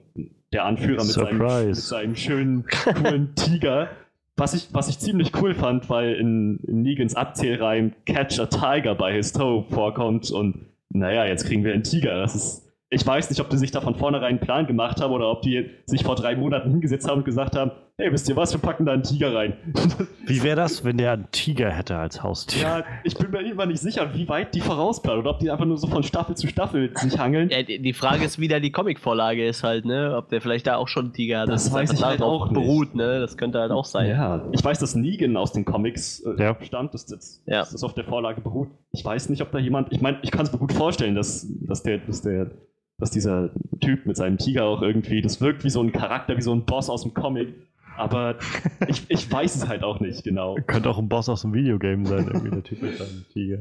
der 0.52 0.64
Anführer 0.64 1.04
mit 1.04 1.12
seinem, 1.12 1.38
mit 1.38 1.76
seinem, 1.76 2.16
schönen, 2.16 2.64
coolen 2.66 3.34
Tiger. 3.36 3.88
Was 4.36 4.54
ich, 4.54 4.68
was 4.72 4.88
ich 4.88 4.98
ziemlich 4.98 5.32
cool 5.40 5.54
fand, 5.54 5.90
weil 5.90 6.14
in, 6.14 6.58
in 6.60 6.82
Negans 6.82 7.14
Abzählreim 7.14 7.92
Catch 8.06 8.38
a 8.38 8.46
Tiger 8.46 8.94
by 8.94 9.12
his 9.12 9.32
toe 9.32 9.64
vorkommt 9.68 10.30
und 10.30 10.66
naja, 10.90 11.26
jetzt 11.26 11.44
kriegen 11.44 11.64
wir 11.64 11.74
einen 11.74 11.82
Tiger. 11.82 12.20
Das 12.20 12.34
ist 12.34 12.68
ich 12.90 13.06
weiß 13.06 13.28
nicht, 13.30 13.40
ob 13.40 13.50
die 13.50 13.58
sich 13.58 13.70
da 13.70 13.80
von 13.80 13.94
vornherein 13.94 14.28
einen 14.28 14.40
Plan 14.40 14.66
gemacht 14.66 15.00
haben 15.00 15.12
oder 15.12 15.30
ob 15.30 15.42
die 15.42 15.70
sich 15.86 16.04
vor 16.04 16.16
drei 16.16 16.36
Monaten 16.36 16.70
hingesetzt 16.70 17.08
haben 17.08 17.18
und 17.18 17.24
gesagt 17.24 17.56
haben, 17.56 17.72
hey, 18.00 18.12
wisst 18.12 18.28
ihr 18.28 18.36
was, 18.36 18.52
wir 18.52 18.60
packen 18.60 18.86
da 18.86 18.92
einen 18.92 19.02
Tiger 19.02 19.34
rein. 19.34 19.56
Wie 20.26 20.40
wäre 20.44 20.54
das, 20.54 20.84
wenn 20.84 20.98
der 20.98 21.12
einen 21.12 21.30
Tiger 21.32 21.68
hätte 21.68 21.96
als 21.96 22.22
Haustier? 22.22 22.62
Ja, 22.62 22.84
ich 23.02 23.16
bin 23.16 23.32
mir 23.32 23.40
immer 23.40 23.66
nicht 23.66 23.80
sicher, 23.80 24.14
wie 24.14 24.28
weit 24.28 24.54
die 24.54 24.60
vorausplanen 24.60 25.20
oder 25.20 25.30
ob 25.30 25.40
die 25.40 25.50
einfach 25.50 25.64
nur 25.64 25.78
so 25.78 25.88
von 25.88 26.04
Staffel 26.04 26.36
zu 26.36 26.46
Staffel 26.46 26.92
sich 26.96 27.18
hangeln. 27.18 27.50
Ja, 27.50 27.64
die 27.64 27.92
Frage 27.92 28.24
ist, 28.24 28.38
wie 28.38 28.46
da 28.46 28.60
die 28.60 28.70
Comicvorlage 28.70 29.44
ist 29.44 29.64
halt, 29.64 29.84
ne? 29.84 30.14
Ob 30.16 30.28
der 30.28 30.40
vielleicht 30.40 30.68
da 30.68 30.76
auch 30.76 30.86
schon 30.86 31.06
einen 31.06 31.12
Tiger 31.12 31.40
hat. 31.40 31.48
Das, 31.48 31.64
das 31.64 31.72
weiß 31.72 31.92
ich 31.92 32.04
halt 32.04 32.22
auch 32.22 32.52
beruht, 32.52 32.94
ne? 32.94 33.18
Das 33.18 33.36
könnte 33.36 33.58
halt 33.58 33.72
auch 33.72 33.84
sein. 33.84 34.10
Ja, 34.10 34.48
ich 34.52 34.64
weiß, 34.64 34.78
dass 34.78 34.94
Negan 34.94 35.36
aus 35.36 35.52
den 35.52 35.64
Comics 35.64 36.20
äh, 36.20 36.40
ja. 36.40 36.56
stammt, 36.60 36.94
dass, 36.94 37.06
das, 37.06 37.42
ja. 37.46 37.60
das 37.60 37.82
auf 37.82 37.94
der 37.94 38.04
Vorlage 38.04 38.40
beruht. 38.40 38.68
Ich 38.92 39.04
weiß 39.04 39.28
nicht, 39.28 39.42
ob 39.42 39.50
da 39.50 39.58
jemand, 39.58 39.92
ich 39.92 40.00
meine, 40.00 40.18
ich 40.22 40.30
kann 40.30 40.46
es 40.46 40.52
mir 40.52 40.58
gut 40.58 40.72
vorstellen, 40.72 41.16
dass, 41.16 41.48
dass 41.66 41.82
der, 41.82 41.98
dass 41.98 42.22
der 42.22 42.52
dass 43.00 43.12
dieser 43.12 43.50
Typ 43.80 44.06
mit 44.06 44.16
seinem 44.16 44.38
Tiger 44.38 44.64
auch 44.64 44.82
irgendwie, 44.82 45.22
das 45.22 45.40
wirkt 45.40 45.62
wie 45.62 45.70
so 45.70 45.80
ein 45.80 45.92
Charakter, 45.92 46.36
wie 46.36 46.42
so 46.42 46.52
ein 46.52 46.64
Boss 46.64 46.90
aus 46.90 47.02
dem 47.02 47.14
Comic. 47.14 47.54
Aber 47.98 48.36
ich, 48.88 49.04
ich 49.08 49.30
weiß 49.30 49.56
es 49.56 49.68
halt 49.68 49.84
auch 49.84 50.00
nicht 50.00 50.24
genau. 50.24 50.56
Könnte 50.66 50.90
auch 50.90 50.98
ein 50.98 51.08
Boss 51.08 51.28
aus 51.28 51.42
dem 51.42 51.52
Videogame 51.52 52.06
sein, 52.06 52.26
irgendwie 52.26 52.50
der 52.50 52.62
Typ 52.62 52.82
mit 52.82 52.96
seinem 52.96 53.24
Tiger. 53.32 53.58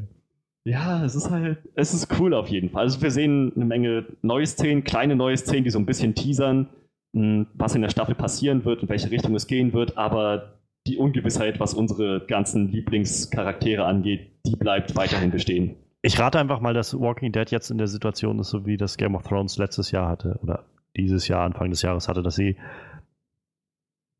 Ja, 0.63 1.05
es 1.05 1.15
ist 1.15 1.31
halt, 1.31 1.59
es 1.75 1.93
ist 1.93 2.19
cool 2.19 2.33
auf 2.33 2.49
jeden 2.49 2.69
Fall. 2.69 2.83
Also 2.83 3.01
wir 3.01 3.11
sehen 3.11 3.53
eine 3.55 3.65
Menge 3.65 4.05
neue 4.21 4.45
Szenen, 4.45 4.83
kleine 4.83 5.15
neue 5.15 5.37
Szenen, 5.37 5.63
die 5.63 5.69
so 5.69 5.79
ein 5.79 5.85
bisschen 5.85 6.13
teasern, 6.13 6.67
hm, 7.13 7.47
was 7.53 7.73
in 7.73 7.81
der 7.81 7.89
Staffel 7.89 8.15
passieren 8.15 8.65
wird, 8.65 8.83
in 8.83 8.89
welche 8.89 9.09
Richtung 9.09 9.33
es 9.35 9.47
gehen 9.47 9.71
wird, 9.71 9.97
aber 9.97 10.59
die 10.85 10.97
Ungewissheit, 10.97 11.59
was 11.59 11.73
unsere 11.73 12.25
ganzen 12.27 12.69
Lieblingscharaktere 12.69 13.85
angeht, 13.85 14.31
die 14.45 14.55
bleibt 14.55 14.95
weiterhin 14.95 15.31
bestehen. 15.31 15.75
Ich 16.01 16.19
rate 16.19 16.39
einfach 16.39 16.59
mal, 16.59 16.73
dass 16.73 16.97
Walking 16.97 17.31
Dead 17.31 17.49
jetzt 17.49 17.71
in 17.71 17.77
der 17.77 17.87
Situation 17.87 18.39
ist, 18.39 18.49
so 18.49 18.65
wie 18.65 18.77
das 18.77 18.97
Game 18.97 19.15
of 19.15 19.23
Thrones 19.23 19.57
letztes 19.57 19.91
Jahr 19.91 20.07
hatte 20.07 20.39
oder 20.43 20.65
dieses 20.95 21.27
Jahr, 21.27 21.43
Anfang 21.43 21.69
des 21.69 21.81
Jahres 21.81 22.07
hatte, 22.07 22.23
dass 22.23 22.35
sie 22.35 22.55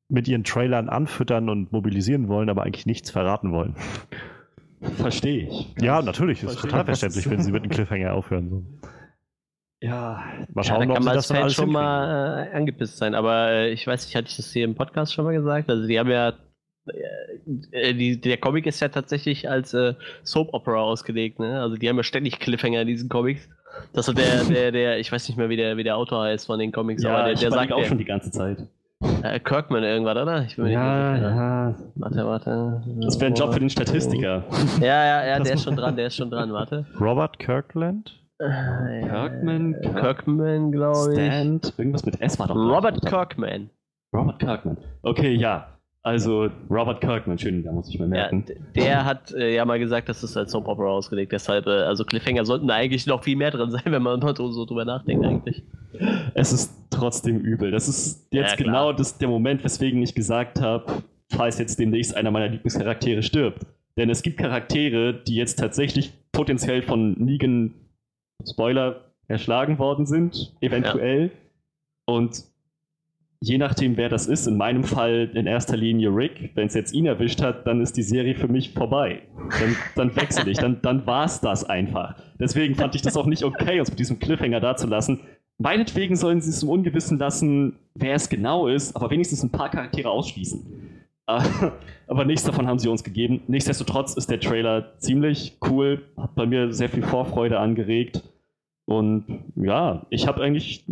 mit 0.09 0.27
ihren 0.27 0.43
Trailern 0.43 0.89
anfüttern 0.89 1.49
und 1.49 1.71
mobilisieren 1.71 2.27
wollen, 2.27 2.49
aber 2.49 2.63
eigentlich 2.63 2.85
nichts 2.85 3.11
verraten 3.11 3.51
wollen. 3.51 3.75
Verstehe 4.97 5.47
ich. 5.47 5.73
Ja, 5.81 6.01
natürlich. 6.01 6.43
Ist 6.43 6.59
total 6.59 6.85
verständlich, 6.85 7.29
wenn 7.29 7.41
sie 7.41 7.51
mit 7.51 7.63
einem 7.63 7.71
Cliffhanger 7.71 8.13
aufhören. 8.13 8.49
So. 8.49 8.63
Ja, 9.79 10.23
mal 10.53 10.63
schauen, 10.63 10.81
ja, 10.81 10.87
da 10.87 10.93
kann 10.95 11.03
man 11.03 11.15
als 11.15 11.27
Fan 11.27 11.49
schon 11.49 11.71
mal 11.71 12.47
äh, 12.47 12.55
angepisst 12.55 12.97
sein. 12.97 13.15
Aber 13.15 13.49
äh, 13.51 13.71
ich 13.71 13.85
weiß 13.85 14.05
nicht, 14.05 14.15
hatte 14.15 14.27
ich 14.27 14.37
das 14.37 14.51
hier 14.51 14.65
im 14.65 14.75
Podcast 14.75 15.13
schon 15.13 15.25
mal 15.25 15.33
gesagt? 15.33 15.69
Also 15.69 15.87
die 15.87 15.99
haben 15.99 16.09
ja 16.09 16.33
äh, 17.71 17.93
die, 17.93 18.19
der 18.19 18.37
Comic 18.37 18.65
ist 18.65 18.79
ja 18.79 18.89
tatsächlich 18.89 19.49
als 19.49 19.73
äh, 19.73 19.93
Soap 20.23 20.53
Opera 20.53 20.81
ausgelegt, 20.81 21.39
ne? 21.39 21.61
Also 21.61 21.75
die 21.75 21.89
haben 21.89 21.97
ja 21.97 22.03
ständig 22.03 22.39
Cliffhanger 22.39 22.81
in 22.81 22.87
diesen 22.87 23.09
Comics. 23.09 23.49
Das 23.93 24.07
ist 24.07 24.17
der, 24.17 24.43
der, 24.45 24.71
der, 24.71 24.99
ich 24.99 25.11
weiß 25.11 25.27
nicht 25.27 25.37
mehr, 25.37 25.49
wie 25.49 25.57
der, 25.57 25.77
wie 25.77 25.83
der 25.83 25.97
Autor 25.97 26.23
heißt 26.23 26.47
von 26.47 26.59
den 26.59 26.71
Comics, 26.71 27.03
ja, 27.03 27.15
aber 27.15 27.27
der, 27.27 27.35
der 27.35 27.51
sagt 27.51 27.71
auch 27.71 27.83
schon 27.83 27.97
die 27.97 28.05
ganze 28.05 28.31
Zeit. 28.31 28.67
Äh, 29.23 29.39
Kirkman 29.39 29.83
irgendwas, 29.83 30.17
oder? 30.17 30.43
Ich 30.43 30.55
bin 30.55 30.67
ja, 30.67 31.13
nicht 31.13 31.21
ja. 31.21 31.75
Warte, 31.95 32.25
warte. 32.25 32.83
Das 33.01 33.19
wäre 33.19 33.31
ein 33.31 33.35
Job 33.35 33.53
für 33.53 33.59
den 33.59 33.69
Statistiker. 33.69 34.43
Ja, 34.79 35.05
ja, 35.05 35.25
ja, 35.25 35.39
der 35.39 35.53
ist 35.53 35.63
schon 35.63 35.75
dran, 35.75 35.95
der 35.95 36.07
ist 36.07 36.15
schon 36.15 36.31
dran, 36.31 36.51
warte. 36.51 36.85
Robert 36.99 37.37
Kirkland? 37.37 38.19
Äh, 38.39 39.01
Kirkman, 39.07 39.75
Kirkman, 39.81 40.71
glaube 40.71 41.13
ich. 41.13 41.33
Stand, 41.33 41.73
irgendwas 41.77 42.05
mit 42.05 42.21
S 42.21 42.39
war 42.39 42.47
doch. 42.47 42.55
Robert 42.55 43.05
Kirkman. 43.05 43.69
Robert 44.15 44.39
Kirkman. 44.39 44.77
Okay, 45.03 45.33
ja. 45.33 45.76
Also 46.07 46.49
Robert 46.69 47.01
Kirkman, 47.01 47.37
schön, 47.37 47.63
da 47.63 47.73
muss 47.73 47.89
ich 47.89 47.99
mir 47.99 48.07
merken. 48.07 48.45
Ja, 48.47 48.55
der 48.81 49.05
hat 49.05 49.33
äh, 49.33 49.53
ja 49.53 49.65
mal 49.65 49.77
gesagt, 49.77 50.07
dass 50.07 50.23
es 50.23 50.37
als 50.37 50.53
Soap 50.53 50.69
Opera 50.69 50.87
ausgelegt. 50.87 51.33
Deshalb, 51.33 51.67
äh, 51.67 51.81
also 51.81 52.05
Cliffhanger 52.05 52.45
sollten 52.45 52.67
da 52.67 52.75
eigentlich 52.75 53.05
noch 53.07 53.25
viel 53.25 53.35
mehr 53.35 53.51
drin 53.51 53.71
sein, 53.71 53.81
wenn 53.91 54.01
man 54.01 54.21
so 54.21 54.63
drüber 54.63 54.85
nachdenkt 54.85 55.25
eigentlich. 55.25 55.63
Es 56.33 56.53
ist 56.53 56.73
trotzdem 56.91 57.39
übel. 57.39 57.71
Das 57.71 57.89
ist 57.89 58.25
jetzt 58.31 58.51
ja, 58.51 58.55
genau 58.55 58.93
das, 58.93 59.17
der 59.17 59.27
Moment, 59.27 59.65
weswegen 59.65 60.01
ich 60.01 60.15
gesagt 60.15 60.61
habe, 60.61 61.03
falls 61.29 61.59
jetzt 61.59 61.77
demnächst 61.77 62.15
einer 62.15 62.31
meiner 62.31 62.47
Lieblingscharaktere 62.47 63.21
stirbt. 63.21 63.65
Denn 63.97 64.09
es 64.09 64.21
gibt 64.21 64.37
Charaktere, 64.37 65.13
die 65.13 65.35
jetzt 65.35 65.59
tatsächlich 65.59 66.13
potenziell 66.31 66.83
von 66.83 67.19
Negan, 67.19 67.73
Spoiler, 68.49 69.11
erschlagen 69.27 69.77
worden 69.77 70.05
sind, 70.05 70.55
eventuell. 70.61 71.23
Ja. 71.23 72.13
Und 72.15 72.45
je 73.39 73.57
nachdem, 73.57 73.97
wer 73.97 74.09
das 74.09 74.27
ist, 74.27 74.47
in 74.47 74.57
meinem 74.57 74.83
Fall 74.83 75.29
in 75.33 75.45
erster 75.45 75.77
Linie 75.77 76.09
Rick, 76.09 76.51
wenn 76.55 76.67
es 76.67 76.73
jetzt 76.73 76.93
ihn 76.93 77.05
erwischt 77.05 77.41
hat, 77.41 77.67
dann 77.67 77.81
ist 77.81 77.97
die 77.97 78.03
Serie 78.03 78.35
für 78.35 78.47
mich 78.47 78.73
vorbei. 78.73 79.21
Dann, 79.59 79.75
dann 79.95 80.15
wechsle 80.15 80.49
ich, 80.49 80.57
dann, 80.57 80.81
dann 80.81 81.05
war 81.05 81.25
es 81.25 81.39
das 81.39 81.63
einfach. 81.63 82.15
Deswegen 82.39 82.75
fand 82.75 82.95
ich 82.95 83.01
das 83.01 83.17
auch 83.17 83.25
nicht 83.25 83.43
okay, 83.43 83.79
uns 83.79 83.89
mit 83.89 83.99
diesem 83.99 84.19
Cliffhanger 84.19 84.59
dazulassen. 84.59 85.19
Meinetwegen 85.59 86.15
sollen 86.15 86.41
sie 86.41 86.49
es 86.49 86.63
im 86.63 86.69
Ungewissen 86.69 87.17
lassen, 87.17 87.77
wer 87.95 88.15
es 88.15 88.29
genau 88.29 88.67
ist, 88.67 88.95
aber 88.95 89.09
wenigstens 89.09 89.43
ein 89.43 89.51
paar 89.51 89.69
Charaktere 89.69 90.09
ausschließen. 90.09 90.65
aber 92.07 92.25
nichts 92.25 92.43
davon 92.43 92.67
haben 92.67 92.79
sie 92.79 92.87
uns 92.87 93.03
gegeben. 93.03 93.41
Nichtsdestotrotz 93.47 94.13
ist 94.15 94.29
der 94.29 94.39
Trailer 94.39 94.97
ziemlich 94.99 95.57
cool, 95.69 96.03
hat 96.15 96.35
bei 96.35 96.45
mir 96.45 96.71
sehr 96.71 96.89
viel 96.89 97.03
Vorfreude 97.03 97.59
angeregt. 97.59 98.23
Und 98.85 99.25
ja, 99.55 100.05
ich 100.09 100.27
habe 100.27 100.41
eigentlich 100.41 100.85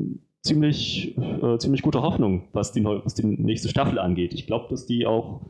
ziemlich, 0.45 1.17
äh, 1.17 1.57
ziemlich 1.57 1.81
gute 1.81 2.01
Hoffnung, 2.01 2.47
was 2.53 2.71
die, 2.71 2.83
was 2.83 3.15
die 3.15 3.25
nächste 3.25 3.69
Staffel 3.69 3.99
angeht. 3.99 4.33
Ich 4.33 4.47
glaube, 4.47 4.67
dass 4.69 4.85
die 4.85 5.05
auch 5.05 5.41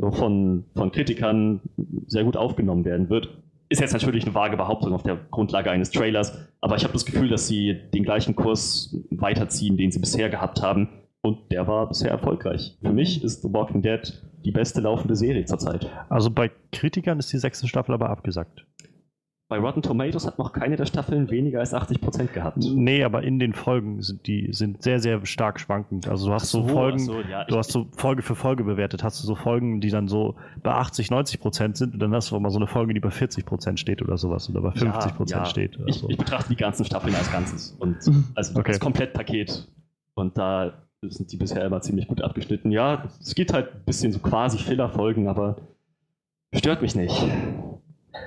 von, 0.00 0.64
von 0.74 0.92
Kritikern 0.92 1.60
sehr 2.06 2.24
gut 2.24 2.36
aufgenommen 2.36 2.84
werden 2.84 3.10
wird. 3.10 3.42
ist 3.68 3.80
jetzt 3.80 3.92
natürlich 3.92 4.24
eine 4.24 4.34
vage 4.34 4.56
Behauptung 4.56 4.92
auf 4.92 5.02
der 5.02 5.16
Grundlage 5.30 5.70
eines 5.70 5.90
Trailers, 5.90 6.48
aber 6.60 6.76
ich 6.76 6.84
habe 6.84 6.92
das 6.92 7.04
Gefühl, 7.04 7.28
dass 7.28 7.48
sie 7.48 7.76
den 7.92 8.04
gleichen 8.04 8.36
Kurs 8.36 8.96
weiterziehen, 9.10 9.76
den 9.76 9.90
sie 9.90 9.98
bisher 9.98 10.28
gehabt 10.28 10.62
haben. 10.62 10.88
Und 11.22 11.50
der 11.50 11.66
war 11.66 11.88
bisher 11.88 12.10
erfolgreich. 12.10 12.78
Für 12.80 12.92
mich 12.92 13.24
ist 13.24 13.42
The 13.42 13.52
Walking 13.52 13.82
Dead 13.82 14.22
die 14.44 14.52
beste 14.52 14.80
laufende 14.80 15.16
Serie 15.16 15.44
zurzeit. 15.44 15.90
Also 16.08 16.30
bei 16.30 16.52
Kritikern 16.70 17.18
ist 17.18 17.32
die 17.32 17.38
sechste 17.38 17.66
Staffel 17.66 17.94
aber 17.94 18.10
abgesagt. 18.10 18.64
Bei 19.48 19.58
Rotten 19.60 19.80
Tomatoes 19.80 20.26
hat 20.26 20.38
noch 20.38 20.52
keine 20.52 20.74
der 20.74 20.86
Staffeln 20.86 21.30
weniger 21.30 21.60
als 21.60 21.72
80% 21.72 22.32
gehabt. 22.32 22.58
Nee, 22.58 23.04
aber 23.04 23.22
in 23.22 23.38
den 23.38 23.52
Folgen 23.52 24.02
sind 24.02 24.26
die 24.26 24.48
sind 24.52 24.82
sehr, 24.82 24.98
sehr 24.98 25.24
stark 25.24 25.60
schwankend. 25.60 26.08
Also 26.08 26.26
du 26.26 26.32
hast 26.32 26.50
so, 26.50 26.62
so 26.62 26.68
Folgen, 26.68 26.98
so, 26.98 27.20
ja, 27.20 27.44
du 27.44 27.56
hast 27.56 27.70
so 27.70 27.86
Folge 27.96 28.22
für 28.22 28.34
Folge 28.34 28.64
bewertet, 28.64 29.04
hast 29.04 29.22
du 29.22 29.26
so 29.26 29.36
Folgen, 29.36 29.80
die 29.80 29.90
dann 29.90 30.08
so 30.08 30.34
bei 30.64 30.72
80, 30.72 31.12
90 31.12 31.38
Prozent 31.38 31.76
sind 31.76 31.94
und 31.94 32.00
dann 32.00 32.12
hast 32.12 32.32
du 32.32 32.36
auch 32.36 32.40
mal 32.40 32.50
so 32.50 32.58
eine 32.58 32.66
Folge, 32.66 32.92
die 32.92 32.98
bei 32.98 33.10
40 33.10 33.46
Prozent 33.46 33.78
steht 33.78 34.02
oder 34.02 34.16
sowas 34.16 34.50
oder 34.50 34.62
bei 34.62 34.72
50 34.72 35.14
Prozent 35.14 35.30
ja, 35.30 35.44
ja. 35.44 35.44
steht. 35.44 35.78
Ich, 35.86 35.96
so. 35.96 36.08
ich, 36.08 36.18
betrachte 36.18 36.48
die 36.48 36.56
ganzen 36.56 36.84
Staffeln 36.84 37.14
als 37.14 37.30
Ganzes 37.30 37.76
und 37.78 37.98
also 38.34 38.58
okay. 38.58 38.72
das 38.72 38.80
Komplettpaket. 38.80 39.68
Und 40.14 40.36
da 40.38 40.72
sind 41.02 41.30
die 41.30 41.36
bisher 41.36 41.64
immer 41.64 41.80
ziemlich 41.82 42.08
gut 42.08 42.20
abgeschnitten. 42.20 42.72
Ja, 42.72 43.04
es 43.20 43.36
geht 43.36 43.52
halt 43.52 43.72
ein 43.74 43.84
bisschen 43.84 44.12
so 44.12 44.18
quasi 44.18 44.58
Filler-Folgen, 44.58 45.28
aber 45.28 45.56
stört 46.52 46.82
mich 46.82 46.96
nicht. 46.96 47.24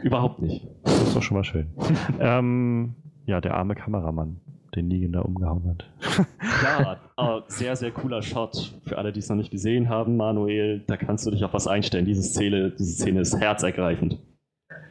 Überhaupt 0.04 0.42
nicht. 0.42 0.68
Das 0.84 1.02
ist 1.02 1.16
doch 1.16 1.24
schon 1.24 1.38
mal 1.38 1.44
schön. 1.44 1.70
ähm, 2.20 2.96
ja, 3.26 3.42
der 3.42 3.56
arme 3.56 3.76
Kameramann, 3.76 4.40
den 4.76 4.88
Negan 4.88 5.12
da 5.12 5.22
umgehauen 5.22 5.68
hat. 5.70 6.28
ja, 6.64 7.38
äh, 7.38 7.42
sehr, 7.48 7.76
sehr 7.76 7.92
cooler 7.92 8.22
Shot. 8.22 8.80
Für 8.86 8.98
alle, 8.98 9.12
die 9.12 9.20
es 9.20 9.30
noch 9.30 9.36
nicht 9.36 9.52
gesehen 9.52 9.90
haben, 9.90 10.18
Manuel, 10.18 10.84
da 10.88 10.98
kannst 10.98 11.26
du 11.26 11.32
dich 11.32 11.44
auf 11.44 11.54
was 11.54 11.68
einstellen. 11.68 12.06
Diese 12.06 12.24
Szene, 12.24 12.72
diese 12.72 12.94
Szene 12.94 13.22
ist 13.22 13.40
herzergreifend. 13.40 14.20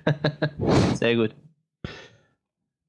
sehr 0.94 1.16
gut. 1.16 1.34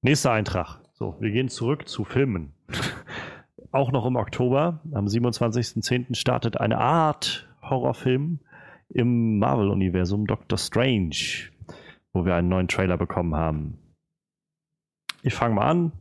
Nächster 0.01 0.31
Eintrag. 0.31 0.79
So, 0.93 1.15
wir 1.19 1.31
gehen 1.31 1.49
zurück 1.49 1.87
zu 1.87 2.03
Filmen. 2.03 2.53
Auch 3.71 3.91
noch 3.91 4.05
im 4.05 4.15
Oktober, 4.15 4.81
am 4.93 5.05
27.10. 5.05 6.15
startet 6.15 6.59
eine 6.59 6.77
Art 6.79 7.47
Horrorfilm 7.61 8.39
im 8.89 9.37
Marvel-Universum 9.37 10.25
Doctor 10.25 10.57
Strange 10.57 11.51
wo 12.13 12.25
wir 12.25 12.35
einen 12.35 12.49
neuen 12.49 12.67
Trailer 12.67 12.97
bekommen 12.97 13.35
haben. 13.35 13.77
Ich 15.21 15.33
fange 15.33 15.55
mal 15.55 15.69
an. 15.69 15.91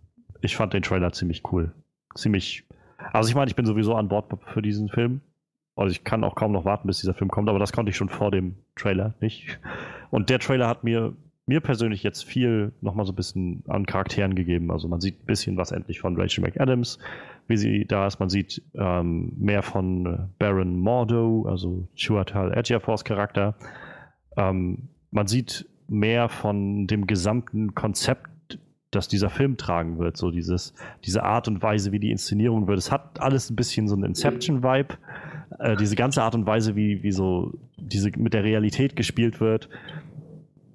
Ich 0.41 0.57
fand 0.57 0.73
den 0.73 0.83
Trailer 0.83 1.13
ziemlich 1.13 1.43
cool. 1.53 1.73
Ziemlich. 2.15 2.65
Also 3.13 3.29
ich 3.29 3.35
meine, 3.35 3.49
ich 3.49 3.57
bin 3.57 3.67
sowieso 3.67 3.95
an 3.95 4.09
Bord 4.09 4.33
für 4.47 4.63
diesen 4.63 4.89
Film. 4.89 5.21
Also 5.77 5.93
ich 5.93 6.03
kann 6.03 6.25
auch 6.25 6.35
kaum 6.35 6.53
noch 6.53 6.65
warten, 6.65 6.89
bis 6.89 6.99
dieser 6.99 7.15
Film 7.15 7.31
kommt, 7.31 7.49
aber 7.49 7.61
das 7.61 7.73
konnte 7.73 7.91
ich 7.91 7.97
schon 7.97 8.09
vor 8.09 8.33
dem 8.33 8.57
Trailer 8.75 9.15
nicht. 9.21 9.61
Und 10.11 10.29
der 10.29 10.41
Trailer 10.41 10.67
hat 10.67 10.83
mir, 10.83 11.15
mir 11.47 11.61
persönlich 11.61 12.03
jetzt 12.03 12.25
viel 12.25 12.73
nochmal 12.81 13.07
so 13.07 13.13
ein 13.13 13.17
bisschen 13.17 13.63
an 13.69 13.87
Charakteren 13.87 14.35
gegeben. 14.35 14.73
Also 14.73 14.89
man 14.89 15.01
sieht 15.01 15.23
ein 15.23 15.27
bisschen 15.27 15.57
was 15.57 15.71
endlich 15.71 16.01
von 16.01 16.21
Rachel 16.21 16.43
McAdams, 16.43 16.99
wie 17.47 17.57
sie 17.57 17.85
da 17.85 18.09
ist. 18.09 18.19
Man 18.19 18.29
sieht 18.29 18.61
ähm, 18.75 19.33
mehr 19.37 19.63
von 19.63 20.31
Baron 20.41 20.81
Mordo, 20.81 21.47
also 21.49 21.87
Chuatal 21.95 22.53
Ejiofor's 22.59 23.05
Charakter. 23.05 23.55
Ähm, 24.37 24.89
man 25.13 25.29
sieht 25.29 25.69
mehr 25.89 26.29
von 26.29 26.87
dem 26.87 27.07
gesamten 27.07 27.75
Konzept, 27.75 28.59
das 28.91 29.09
dieser 29.09 29.31
Film 29.31 29.57
tragen 29.57 29.99
wird. 29.99 30.17
So 30.17 30.31
dieses, 30.31 30.75
diese 31.05 31.23
Art 31.23 31.49
und 31.49 31.63
Weise, 31.63 31.93
wie 31.93 31.99
die 31.99 32.11
Inszenierung 32.11 32.67
wird. 32.67 32.79
Es 32.79 32.93
hat 32.93 33.21
alles 33.21 33.51
ein 33.51 33.57
bisschen 33.57 33.89
so 33.89 33.95
einen 33.95 34.05
Inception-Vibe. 34.05 34.95
Äh, 35.59 35.77
diese 35.77 35.97
ganze 35.97 36.23
Art 36.23 36.35
und 36.35 36.47
Weise, 36.47 36.77
wie, 36.77 37.03
wie 37.03 37.13
so 37.13 37.53
diese 37.77 38.11
mit 38.17 38.35
der 38.35 38.45
Realität 38.45 38.97
gespielt 38.97 39.41
wird. 39.41 39.69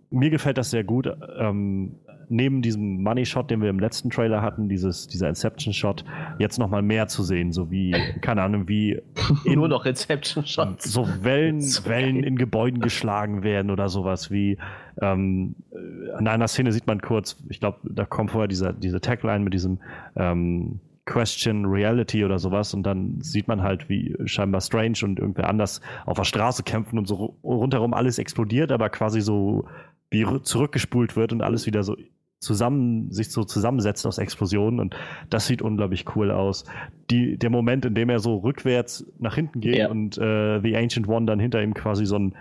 Mir 0.09 0.29
gefällt 0.29 0.57
das 0.57 0.69
sehr 0.69 0.83
gut. 0.83 1.09
Ähm, 1.39 1.95
neben 2.29 2.61
diesem 2.61 3.01
Money 3.03 3.25
Shot, 3.25 3.51
den 3.51 3.61
wir 3.61 3.69
im 3.69 3.79
letzten 3.79 4.09
Trailer 4.09 4.41
hatten, 4.41 4.69
dieses, 4.69 5.07
dieser 5.07 5.29
Inception 5.29 5.73
Shot, 5.73 6.03
jetzt 6.39 6.57
nochmal 6.59 6.81
mehr 6.81 7.07
zu 7.07 7.23
sehen, 7.23 7.51
so 7.51 7.71
wie, 7.71 7.95
keine 8.21 8.41
Ahnung, 8.41 8.67
wie 8.67 9.01
in, 9.45 9.55
nur 9.55 9.67
noch 9.67 9.85
Inception 9.85 10.45
Shots. 10.45 10.91
So 10.91 11.07
Wellen, 11.21 11.61
so 11.61 11.85
Wellen 11.85 12.23
in 12.23 12.37
Gebäuden 12.37 12.79
geschlagen 12.79 13.43
werden 13.43 13.71
oder 13.71 13.89
sowas 13.89 14.31
wie, 14.31 14.57
ähm, 15.01 15.55
in 16.19 16.27
einer 16.27 16.47
Szene 16.47 16.71
sieht 16.71 16.87
man 16.87 17.01
kurz, 17.01 17.37
ich 17.49 17.59
glaube, 17.59 17.79
da 17.83 18.05
kommt 18.05 18.31
vorher 18.31 18.47
dieser, 18.47 18.73
diese 18.73 19.01
Tagline 19.01 19.43
mit 19.43 19.53
diesem, 19.53 19.79
ähm, 20.15 20.79
Question 21.05 21.65
Reality 21.65 22.23
oder 22.23 22.39
sowas 22.39 22.73
und 22.73 22.83
dann 22.83 23.19
sieht 23.19 23.49
man 23.49 23.61
halt, 23.61 23.89
wie 23.89 24.15
scheinbar 24.25 24.61
Strange 24.61 24.99
und 25.03 25.19
irgendwer 25.19 25.49
anders 25.49 25.81
auf 26.05 26.15
der 26.15 26.23
Straße 26.23 26.63
kämpfen 26.63 26.97
und 26.97 27.07
so 27.07 27.35
rundherum 27.43 27.93
alles 27.93 28.19
explodiert, 28.19 28.71
aber 28.71 28.89
quasi 28.89 29.19
so 29.19 29.65
wie 30.13 30.25
zurückgespult 30.43 31.17
wird 31.17 31.33
und 31.33 31.41
alles 31.41 31.65
wieder 31.65 31.83
so 31.83 31.97
zusammen, 32.39 33.11
sich 33.11 33.31
so 33.31 33.43
zusammensetzt 33.43 34.05
aus 34.05 34.17
Explosionen 34.17 34.79
und 34.79 34.95
das 35.29 35.47
sieht 35.47 35.61
unglaublich 35.61 36.05
cool 36.15 36.29
aus. 36.29 36.65
Die, 37.09 37.37
der 37.37 37.49
Moment, 37.49 37.85
in 37.85 37.95
dem 37.95 38.09
er 38.09 38.19
so 38.19 38.37
rückwärts 38.37 39.05
nach 39.17 39.35
hinten 39.35 39.61
geht 39.61 39.77
ja. 39.77 39.89
und 39.89 40.17
äh, 40.17 40.61
The 40.61 40.77
Ancient 40.77 41.07
One 41.07 41.25
dann 41.25 41.39
hinter 41.39 41.63
ihm 41.63 41.73
quasi 41.73 42.05
so 42.05 42.17
ein 42.17 42.35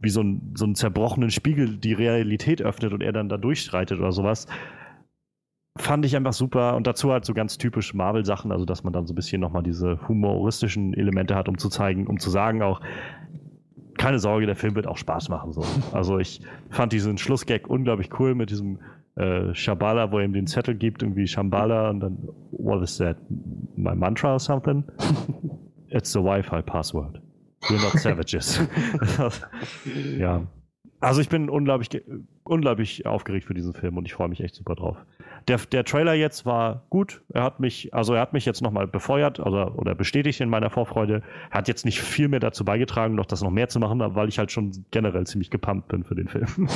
wie 0.00 0.10
so 0.10 0.22
ein, 0.22 0.52
so 0.54 0.64
einen 0.64 0.74
zerbrochenen 0.74 1.30
Spiegel 1.30 1.76
die 1.76 1.92
Realität 1.92 2.62
öffnet 2.62 2.92
und 2.92 3.02
er 3.02 3.12
dann 3.12 3.28
da 3.28 3.36
durchschreitet 3.36 3.98
oder 3.98 4.12
sowas. 4.12 4.46
Fand 5.76 6.04
ich 6.04 6.16
einfach 6.16 6.32
super 6.32 6.76
und 6.76 6.86
dazu 6.86 7.12
halt 7.12 7.24
so 7.24 7.34
ganz 7.34 7.58
typisch 7.58 7.94
Marvel-Sachen, 7.94 8.52
also 8.52 8.64
dass 8.64 8.84
man 8.84 8.92
dann 8.92 9.06
so 9.06 9.12
ein 9.12 9.16
bisschen 9.16 9.40
nochmal 9.40 9.62
diese 9.62 10.08
humoristischen 10.08 10.94
Elemente 10.94 11.34
hat, 11.34 11.48
um 11.48 11.58
zu 11.58 11.68
zeigen, 11.68 12.06
um 12.06 12.18
zu 12.18 12.30
sagen 12.30 12.62
auch, 12.62 12.80
keine 13.98 14.18
Sorge, 14.18 14.46
der 14.46 14.56
Film 14.56 14.74
wird 14.74 14.86
auch 14.86 14.96
Spaß 14.96 15.28
machen. 15.28 15.52
So. 15.52 15.62
Also 15.92 16.18
ich 16.18 16.40
fand 16.70 16.92
diesen 16.92 17.18
Schlussgag 17.18 17.68
unglaublich 17.68 18.08
cool 18.18 18.34
mit 18.34 18.50
diesem 18.50 18.78
äh, 19.16 19.52
Shabala, 19.54 20.10
wo 20.12 20.18
er 20.18 20.24
ihm 20.24 20.32
den 20.32 20.46
Zettel 20.46 20.74
gibt, 20.74 21.02
irgendwie 21.02 21.26
Shambhala 21.26 21.90
und 21.90 22.00
dann, 22.00 22.28
what 22.52 22.82
is 22.82 22.96
that? 22.98 23.16
My 23.76 23.94
mantra 23.94 24.32
or 24.34 24.38
something? 24.38 24.84
It's 25.90 26.12
the 26.12 26.20
Wi-Fi 26.20 26.62
password. 26.62 27.20
We're 27.62 27.82
not 27.82 27.98
savages. 27.98 28.60
ja. 30.18 30.46
Also 31.00 31.20
ich 31.20 31.28
bin 31.28 31.48
unglaublich, 31.48 31.88
unglaublich 32.48 33.06
aufgeregt 33.06 33.46
für 33.46 33.54
diesen 33.54 33.74
Film 33.74 33.96
und 33.96 34.06
ich 34.06 34.14
freue 34.14 34.28
mich 34.28 34.40
echt 34.40 34.54
super 34.54 34.74
drauf. 34.74 34.96
Der, 35.46 35.58
der 35.58 35.84
Trailer 35.84 36.14
jetzt 36.14 36.44
war 36.44 36.82
gut. 36.90 37.22
Er 37.32 37.42
hat 37.42 37.60
mich, 37.60 37.94
also 37.94 38.14
er 38.14 38.20
hat 38.20 38.32
mich 38.32 38.44
jetzt 38.44 38.60
nochmal 38.60 38.86
befeuert 38.86 39.40
also, 39.40 39.72
oder 39.74 39.94
bestätigt 39.94 40.40
in 40.40 40.50
meiner 40.50 40.68
Vorfreude. 40.68 41.22
Er 41.50 41.58
hat 41.58 41.68
jetzt 41.68 41.84
nicht 41.84 42.00
viel 42.00 42.28
mehr 42.28 42.40
dazu 42.40 42.64
beigetragen, 42.64 43.14
noch 43.14 43.26
das 43.26 43.42
noch 43.42 43.50
mehr 43.50 43.68
zu 43.68 43.78
machen, 43.78 44.00
weil 44.00 44.28
ich 44.28 44.38
halt 44.38 44.52
schon 44.52 44.84
generell 44.90 45.26
ziemlich 45.26 45.50
gepumpt 45.50 45.88
bin 45.88 46.04
für 46.04 46.14
den 46.14 46.28
Film. 46.28 46.46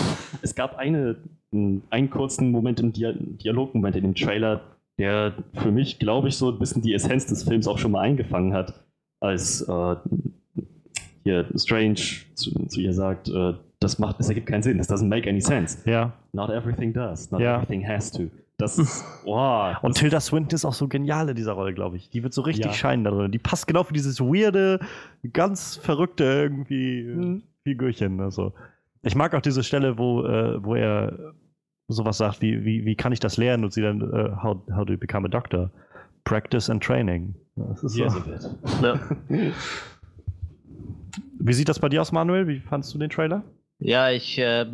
Es 0.42 0.54
gab 0.54 0.76
eine, 0.76 1.16
einen 1.52 2.10
kurzen 2.10 2.50
Moment 2.50 2.80
im 2.80 2.92
Dialogmoment 2.92 3.96
in 3.96 4.02
dem 4.02 4.14
Trailer, 4.14 4.60
der 4.98 5.34
für 5.54 5.70
mich, 5.70 5.98
glaube 5.98 6.28
ich, 6.28 6.36
so 6.36 6.50
ein 6.50 6.58
bisschen 6.58 6.82
die 6.82 6.94
Essenz 6.94 7.26
des 7.26 7.44
Films 7.44 7.66
auch 7.66 7.78
schon 7.78 7.92
mal 7.92 8.00
eingefangen 8.00 8.54
hat, 8.54 8.84
als 9.20 9.62
äh, 9.68 9.96
hier 11.24 11.46
Strange 11.56 12.00
zu, 12.34 12.66
zu 12.66 12.80
ihr 12.80 12.92
sagt, 12.92 13.28
äh, 13.28 13.54
das 13.82 13.98
macht, 13.98 14.18
das 14.18 14.28
ergibt 14.28 14.46
keinen 14.46 14.62
Sinn, 14.62 14.78
das 14.78 14.88
doesn't 14.88 15.08
make 15.08 15.28
any 15.28 15.40
sense. 15.40 15.78
Ja. 15.88 16.12
Not 16.32 16.50
everything 16.50 16.92
does, 16.92 17.30
not 17.30 17.40
ja. 17.40 17.56
everything 17.56 17.86
has 17.86 18.10
to. 18.12 18.30
Das 18.58 18.78
ist, 18.78 19.04
wow. 19.24 19.76
Und 19.82 19.96
Tilda 19.96 20.20
Swinton 20.20 20.54
ist 20.54 20.64
auch 20.64 20.72
so 20.72 20.88
genial 20.88 21.28
in 21.28 21.34
dieser 21.34 21.52
Rolle, 21.52 21.74
glaube 21.74 21.96
ich. 21.96 22.10
Die 22.10 22.22
wird 22.22 22.32
so 22.32 22.42
richtig 22.42 22.66
ja. 22.66 22.72
scheinen 22.72 23.04
da 23.04 23.10
drin. 23.10 23.32
Die 23.32 23.38
passt 23.38 23.66
genau 23.66 23.82
für 23.82 23.92
dieses 23.92 24.20
weirde, 24.20 24.80
ganz 25.32 25.76
verrückte 25.76 26.24
irgendwie 26.24 27.02
mhm. 27.02 27.42
Figürchen. 27.64 28.20
Also. 28.20 28.52
Ich 29.02 29.16
mag 29.16 29.34
auch 29.34 29.40
diese 29.40 29.64
Stelle, 29.64 29.98
wo, 29.98 30.24
äh, 30.24 30.62
wo 30.62 30.74
er 30.76 31.34
sowas 31.88 32.18
sagt, 32.18 32.40
wie, 32.40 32.64
wie, 32.64 32.84
wie 32.84 32.94
kann 32.94 33.12
ich 33.12 33.20
das 33.20 33.36
lernen? 33.36 33.64
Und 33.64 33.72
sie 33.72 33.82
dann, 33.82 34.02
uh, 34.02 34.42
how, 34.42 34.58
how 34.74 34.84
do 34.84 34.92
you 34.92 34.98
become 34.98 35.26
a 35.26 35.28
doctor? 35.28 35.70
Practice 36.24 36.70
and 36.70 36.82
training. 36.82 37.34
Das 37.56 37.82
ist 37.82 37.96
yes, 37.96 38.14
so. 38.14 38.56
Ja. 38.86 39.00
Wie 41.38 41.52
sieht 41.52 41.68
das 41.68 41.80
bei 41.80 41.88
dir 41.88 42.00
aus, 42.00 42.12
Manuel? 42.12 42.46
Wie 42.46 42.60
fandest 42.60 42.94
du 42.94 42.98
den 42.98 43.10
Trailer? 43.10 43.42
Ja, 43.84 44.10
ich 44.10 44.38
äh, 44.38 44.66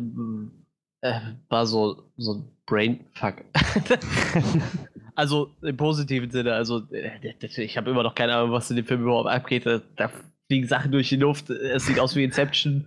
äh, 1.01 1.19
war 1.49 1.65
so, 1.65 2.03
so 2.17 2.33
ein 2.35 2.51
Brainfuck. 2.65 3.43
also 5.15 5.51
im 5.61 5.77
positiven 5.77 6.29
Sinne. 6.29 6.53
Also 6.53 6.83
äh, 6.91 7.33
ich 7.41 7.77
habe 7.77 7.89
immer 7.89 8.03
noch 8.03 8.15
keine 8.15 8.35
Ahnung, 8.35 8.51
was 8.51 8.69
in 8.69 8.75
dem 8.75 8.85
Film 8.85 9.01
überhaupt 9.01 9.29
abgeht. 9.29 9.65
Da, 9.65 9.81
da 9.95 10.11
fliegen 10.47 10.67
Sachen 10.67 10.91
durch 10.91 11.09
die 11.09 11.15
Luft. 11.15 11.49
Es 11.49 11.87
sieht 11.87 11.99
aus 11.99 12.15
wie 12.15 12.23
Inception. 12.23 12.85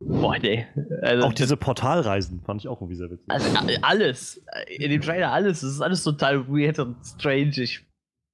Boah, 0.00 0.36
nee. 0.38 0.66
Also, 1.02 1.26
auch 1.26 1.32
diese 1.32 1.56
Portalreisen 1.56 2.40
fand 2.42 2.60
ich 2.60 2.68
auch 2.68 2.80
irgendwie 2.80 2.96
sehr 2.96 3.10
witzig. 3.10 3.28
Also 3.28 3.48
alles. 3.82 4.44
In 4.68 4.90
dem 4.90 5.00
Trailer 5.00 5.32
alles. 5.32 5.62
Es 5.62 5.74
ist 5.74 5.80
alles 5.80 6.02
total 6.02 6.48
weird 6.48 6.78
und 6.78 6.96
strange. 7.04 7.52
Ich, 7.56 7.84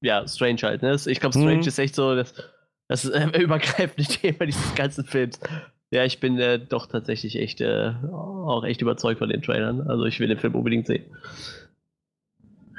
ja, 0.02 0.26
strange 0.26 0.62
halt. 0.62 0.82
Ne? 0.82 0.96
Ich 1.06 1.20
glaube, 1.20 1.38
strange 1.38 1.60
hm. 1.60 1.68
ist 1.68 1.78
echt 1.78 1.94
so 1.94 2.14
das, 2.14 2.34
das 2.88 3.04
äh, 3.04 3.26
übergreifende 3.38 4.04
Thema 4.08 4.46
dieses 4.46 4.74
ganzen 4.74 5.04
Films. 5.04 5.38
Ja, 5.90 6.04
ich 6.04 6.20
bin 6.20 6.38
äh, 6.38 6.58
doch 6.58 6.86
tatsächlich 6.86 7.36
echt 7.36 7.60
äh, 7.60 7.92
auch 8.12 8.64
echt 8.64 8.82
überzeugt 8.82 9.18
von 9.18 9.28
den 9.28 9.42
Trailern. 9.42 9.88
Also 9.88 10.04
ich 10.04 10.20
will 10.20 10.28
den 10.28 10.38
Film 10.38 10.54
unbedingt 10.54 10.86
sehen. 10.86 11.04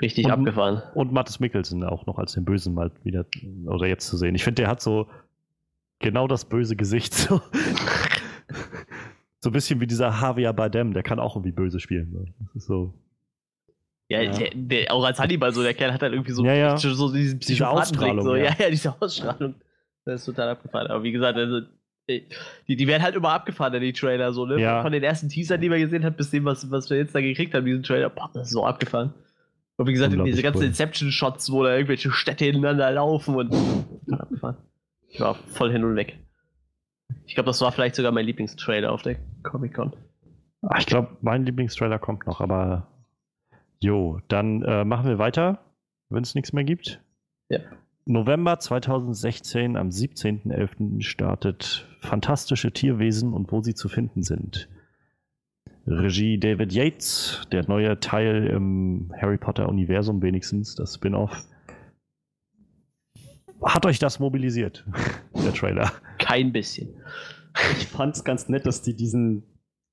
Richtig 0.02 0.26
und, 0.26 0.32
abgefahren. 0.32 0.84
Und 0.94 1.12
Mattes 1.12 1.40
Mikkelsen 1.40 1.84
auch 1.84 2.06
noch 2.06 2.20
als 2.20 2.34
den 2.34 2.46
Bösen 2.46 2.74
mal 2.74 2.92
wieder 3.04 3.26
oder 3.66 3.88
jetzt 3.88 4.08
zu 4.08 4.18
sehen. 4.18 4.36
Ich 4.36 4.44
finde, 4.44 4.62
der 4.62 4.70
hat 4.70 4.82
so 4.82 5.08
genau 6.00 6.28
das 6.28 6.46
böse 6.46 6.76
Gesicht. 6.76 7.14
So. 7.14 7.42
so 9.42 9.50
ein 9.50 9.54
bisschen 9.54 9.80
wie 9.80 9.88
dieser 9.88 10.10
Javier 10.10 10.54
Bardem, 10.54 10.94
der 10.94 11.04
kann 11.04 11.20
auch 11.20 11.36
irgendwie 11.36 11.52
böse 11.52 11.80
spielen. 11.80 12.12
Ne? 12.12 12.34
So. 12.56 12.94
Ja, 14.08 14.22
ja. 14.22 14.32
Der, 14.32 14.50
der, 14.54 14.94
auch 14.94 15.04
als 15.04 15.20
Hannibal 15.20 15.54
so, 15.54 15.62
der 15.62 15.74
Kerl 15.74 15.94
hat 15.94 16.02
halt 16.02 16.14
irgendwie 16.14 16.32
so, 16.32 16.44
ja, 16.44 16.54
ja. 16.54 16.78
so 16.78 17.14
diesen 17.14 17.40
diese 17.40 17.70
Ausstrahlung. 17.70 18.26
So. 18.26 18.36
Ja. 18.36 18.56
ja, 18.58 18.70
diese 18.70 19.00
Ausstrahlung. 19.00 19.56
Das 20.06 20.22
ist 20.22 20.26
total 20.26 20.50
abgefahren. 20.50 20.88
Aber 20.88 21.04
wie 21.04 21.12
gesagt, 21.12 21.38
also, 21.38 21.62
die, 22.68 22.76
die 22.76 22.88
werden 22.88 23.04
halt 23.04 23.16
immer 23.16 23.30
abgefahren 23.30 23.80
die 23.80 23.94
Trailer, 23.94 24.34
so, 24.34 24.46
ne? 24.46 24.60
Ja. 24.60 24.82
Von 24.82 24.92
den 24.92 25.04
ersten 25.04 25.30
Teasern, 25.30 25.62
die 25.62 25.70
man 25.70 25.80
gesehen 25.80 26.04
hat, 26.04 26.18
bis 26.18 26.32
dem, 26.32 26.46
was, 26.46 26.70
was 26.72 26.90
wir 26.90 26.98
jetzt 26.98 27.14
da 27.14 27.22
gekriegt 27.22 27.54
haben, 27.54 27.66
diesen 27.66 27.84
Trailer, 27.84 28.10
boah, 28.10 28.30
das 28.34 28.48
ist 28.48 28.54
so 28.54 28.66
abgefahren. 28.66 29.14
Und 29.78 29.88
wie 29.88 29.94
gesagt, 29.94 30.14
diese 30.26 30.42
ganzen 30.42 30.60
cool. 30.60 30.68
Inception-Shots, 30.68 31.52
wo 31.52 31.64
da 31.64 31.74
irgendwelche 31.74 32.12
Städte 32.12 32.46
hintereinander 32.46 32.92
laufen 32.92 33.36
und 33.36 33.56
abgefahren. 34.12 34.58
Ich 35.08 35.20
war 35.22 35.36
voll 35.36 35.72
hin 35.72 35.84
und 35.84 35.96
weg. 35.96 36.20
Ich 37.26 37.36
glaube, 37.36 37.48
das 37.48 37.62
war 37.62 37.72
vielleicht 37.72 37.96
sogar 37.96 38.12
mein 38.12 38.26
Lieblingstrailer 38.26 38.92
auf 38.92 39.04
der 39.04 39.16
Comic-Con. 39.44 39.96
Ich 40.78 40.86
glaube, 40.86 41.16
mein 41.22 41.46
Lieblingstrailer 41.46 41.98
kommt 41.98 42.28
noch, 42.28 42.42
aber 42.42 42.88
jo, 43.80 44.20
dann 44.28 44.62
äh, 44.64 44.84
machen 44.84 45.08
wir 45.08 45.18
weiter, 45.18 45.60
wenn 46.10 46.24
es 46.24 46.36
nichts 46.36 46.52
mehr 46.52 46.66
gibt. 46.66 47.02
Ja. 47.50 47.60
November 48.06 48.60
2016, 48.60 49.78
am 49.78 49.90
17.11. 49.90 51.02
startet 51.02 51.88
Fantastische 52.00 52.72
Tierwesen 52.72 53.34
und 53.34 53.52
wo 53.52 53.62
sie 53.62 53.76
zu 53.76 53.90
finden 53.90 54.24
sind. 54.24 54.70
Regie 55.86 56.40
David 56.40 56.72
Yates, 56.72 57.42
der 57.52 57.68
neue 57.68 58.00
Teil 58.00 58.48
im 58.48 59.12
Harry 59.20 59.38
Potter-Universum 59.38 60.22
wenigstens, 60.22 60.76
das 60.76 60.96
Spin-off. 60.96 61.32
Hat 63.62 63.86
euch 63.86 64.00
das 64.00 64.20
mobilisiert, 64.20 64.86
der 65.34 65.54
Trailer? 65.54 65.92
Kein 66.18 66.54
bisschen. 66.54 66.94
Ich 67.78 67.88
fand 67.88 68.16
es 68.16 68.24
ganz 68.24 68.48
nett, 68.48 68.66
dass 68.66 68.82
die 68.82 68.96
diesen 68.96 69.44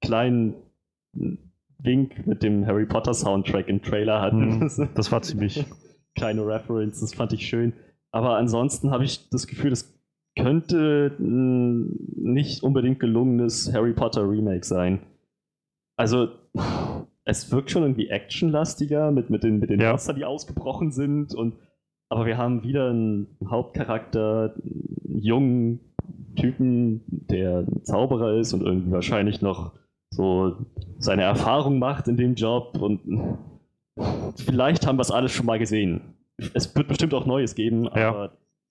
kleinen 0.00 0.54
Wink 1.78 2.26
mit 2.26 2.42
dem 2.42 2.66
Harry 2.66 2.86
Potter 2.86 3.14
Soundtrack 3.14 3.68
im 3.68 3.82
Trailer 3.82 4.20
hatten. 4.20 4.60
Hm, 4.60 4.88
das 4.94 5.10
war 5.10 5.22
ziemlich. 5.22 5.64
Kleine 6.14 6.46
Reference, 6.46 7.00
das 7.00 7.14
fand 7.14 7.32
ich 7.32 7.46
schön. 7.46 7.72
Aber 8.10 8.36
ansonsten 8.36 8.90
habe 8.90 9.04
ich 9.04 9.28
das 9.30 9.46
Gefühl, 9.46 9.70
das 9.70 9.95
könnte 10.36 11.16
ein 11.18 11.96
nicht 12.16 12.62
unbedingt 12.62 13.00
gelungenes 13.00 13.72
Harry 13.72 13.92
Potter 13.92 14.28
Remake 14.28 14.64
sein. 14.64 15.00
Also, 15.96 16.28
es 17.24 17.50
wirkt 17.50 17.70
schon 17.70 17.82
irgendwie 17.82 18.08
actionlastiger 18.08 19.10
mit, 19.10 19.30
mit 19.30 19.42
den, 19.42 19.58
mit 19.58 19.70
den 19.70 19.80
Ja. 19.80 19.90
Monstern, 19.90 20.16
die 20.16 20.24
ausgebrochen 20.24 20.92
sind. 20.92 21.34
Und, 21.34 21.54
aber 22.08 22.26
wir 22.26 22.36
haben 22.36 22.62
wieder 22.62 22.90
einen 22.90 23.26
Hauptcharakter, 23.48 24.54
einen 24.62 25.18
jungen 25.20 25.80
Typen, 26.36 27.02
der 27.06 27.60
ein 27.60 27.84
Zauberer 27.84 28.34
ist 28.34 28.52
und 28.52 28.62
irgendwie 28.62 28.92
wahrscheinlich 28.92 29.40
noch 29.40 29.72
so 30.10 30.56
seine 30.98 31.22
Erfahrung 31.22 31.78
macht 31.78 32.08
in 32.08 32.16
dem 32.16 32.34
Job. 32.34 32.78
Und 32.80 33.00
vielleicht 34.36 34.86
haben 34.86 34.98
wir 34.98 35.02
es 35.02 35.10
alles 35.10 35.32
schon 35.32 35.46
mal 35.46 35.58
gesehen. 35.58 36.00
Es 36.52 36.76
wird 36.76 36.88
bestimmt 36.88 37.14
auch 37.14 37.24
Neues 37.26 37.54
geben, 37.54 37.88
Ja. 37.94 38.30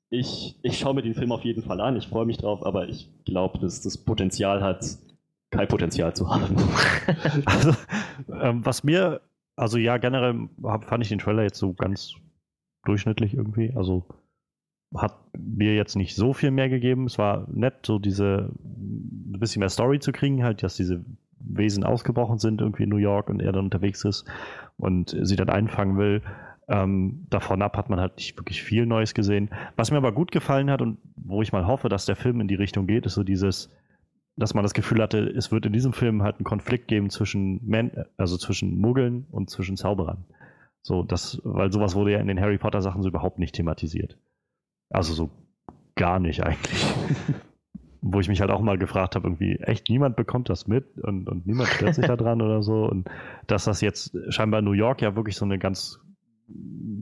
Ich, 0.10 0.60
ich 0.62 0.78
schaue 0.78 0.94
mir 0.96 1.02
den 1.02 1.16
Film 1.16 1.32
auf 1.32 1.44
jeden 1.44 1.64
Fall 1.64 1.82
an. 1.82 1.96
Ich 1.96 2.08
freue 2.08 2.26
mich 2.26 2.38
drauf, 2.38 2.66
aber 2.66 2.88
ich 2.88 3.10
glaube, 3.26 3.60
dass 3.60 3.82
das 3.82 3.98
Potenzial 3.98 4.62
hat, 4.62 4.86
kein 5.52 5.68
Potenzial 5.68 6.16
zu 6.16 6.30
haben. 6.30 6.56
Also, 7.46 7.74
ähm, 8.42 8.66
was 8.66 8.84
mir, 8.84 9.22
also 9.56 9.78
ja, 9.78 9.98
generell 9.98 10.50
hab, 10.64 10.86
fand 10.86 11.04
ich 11.04 11.10
den 11.10 11.20
Trailer 11.20 11.44
jetzt 11.44 11.60
so 11.60 11.74
ganz 11.74 12.16
durchschnittlich 12.86 13.34
irgendwie. 13.34 13.74
Also 13.76 14.06
hat 14.96 15.16
mir 15.38 15.76
jetzt 15.76 15.96
nicht 15.96 16.16
so 16.16 16.34
viel 16.34 16.52
mehr 16.52 16.70
gegeben. 16.70 17.06
Es 17.06 17.18
war 17.18 17.48
nett, 17.52 17.86
so 17.86 18.00
diese 18.00 18.52
ein 18.64 19.40
bisschen 19.40 19.60
mehr 19.60 19.70
Story 19.70 20.00
zu 20.00 20.12
kriegen, 20.12 20.44
halt, 20.44 20.64
dass 20.64 20.76
diese 20.76 21.04
Wesen 21.40 21.84
ausgebrochen 21.84 22.40
sind 22.40 22.62
irgendwie 22.62 22.84
in 22.84 22.90
New 22.90 22.98
York 22.98 23.30
und 23.30 23.42
er 23.42 23.52
dann 23.52 23.66
unterwegs 23.66 24.04
ist 24.06 24.26
und 24.78 25.16
sie 25.22 25.36
dann 25.36 25.50
einfangen 25.50 25.98
will. 25.98 26.22
Ähm, 26.68 27.28
davon 27.30 27.62
ab 27.62 27.78
hat 27.78 27.90
man 27.90 28.00
halt 28.00 28.18
nicht 28.18 28.38
wirklich 28.38 28.64
viel 28.64 28.86
Neues 28.86 29.14
gesehen. 29.14 29.50
Was 29.76 29.92
mir 29.92 29.98
aber 29.98 30.12
gut 30.12 30.32
gefallen 30.32 30.72
hat 30.72 30.82
und 30.82 30.98
wo 31.16 31.42
ich 31.42 31.52
mal 31.52 31.68
hoffe, 31.68 31.90
dass 31.90 32.06
der 32.06 32.16
Film 32.16 32.42
in 32.42 32.48
die 32.48 32.56
Richtung 32.56 32.88
geht, 32.88 33.06
ist 33.06 33.14
so 33.14 33.24
dieses, 33.24 33.72
dass 34.36 34.54
man 34.54 34.64
das 34.64 34.74
Gefühl 34.74 35.02
hatte, 35.02 35.20
es 35.20 35.52
wird 35.52 35.66
in 35.66 35.74
diesem 35.74 35.94
Film 35.94 36.24
halt 36.24 36.38
einen 36.38 36.46
Konflikt 36.46 36.88
geben 36.88 37.10
zwischen 37.10 37.66
Men 37.66 37.92
also 38.18 38.38
zwischen 38.38 38.80
Muggeln 38.80 39.28
und 39.32 39.50
zwischen 39.50 39.78
Zauberern. 39.78 40.26
So, 40.82 41.02
das, 41.02 41.42
weil 41.44 41.72
sowas 41.72 41.96
wurde 41.96 42.12
ja 42.12 42.20
in 42.20 42.28
den 42.28 42.40
Harry 42.40 42.58
Potter 42.58 42.82
Sachen 42.82 43.02
so 43.02 43.10
überhaupt 43.10 43.40
nicht 43.40 43.56
thematisiert. 43.56 44.18
Also 44.90 45.14
so 45.14 45.32
gar 45.96 46.20
nicht 46.20 46.44
eigentlich. 46.44 46.86
Wo 48.02 48.20
ich 48.20 48.28
mich 48.28 48.40
halt 48.40 48.52
auch 48.52 48.62
mal 48.62 48.78
gefragt 48.78 49.16
habe, 49.16 49.26
irgendwie, 49.26 49.56
echt 49.56 49.90
niemand 49.90 50.16
bekommt 50.16 50.48
das 50.48 50.68
mit 50.68 51.00
und, 51.00 51.28
und 51.28 51.48
niemand 51.48 51.70
stört 51.70 51.96
sich 51.96 52.06
da 52.06 52.16
dran 52.16 52.40
oder 52.40 52.62
so. 52.62 52.86
Und 52.86 53.10
dass 53.48 53.66
das 53.66 53.82
jetzt 53.82 54.16
scheinbar 54.30 54.60
in 54.60 54.66
New 54.66 54.74
York 54.74 55.02
ja 55.02 55.16
wirklich 55.16 55.36
so 55.36 55.46
eine 55.46 55.58
ganz, 55.58 56.00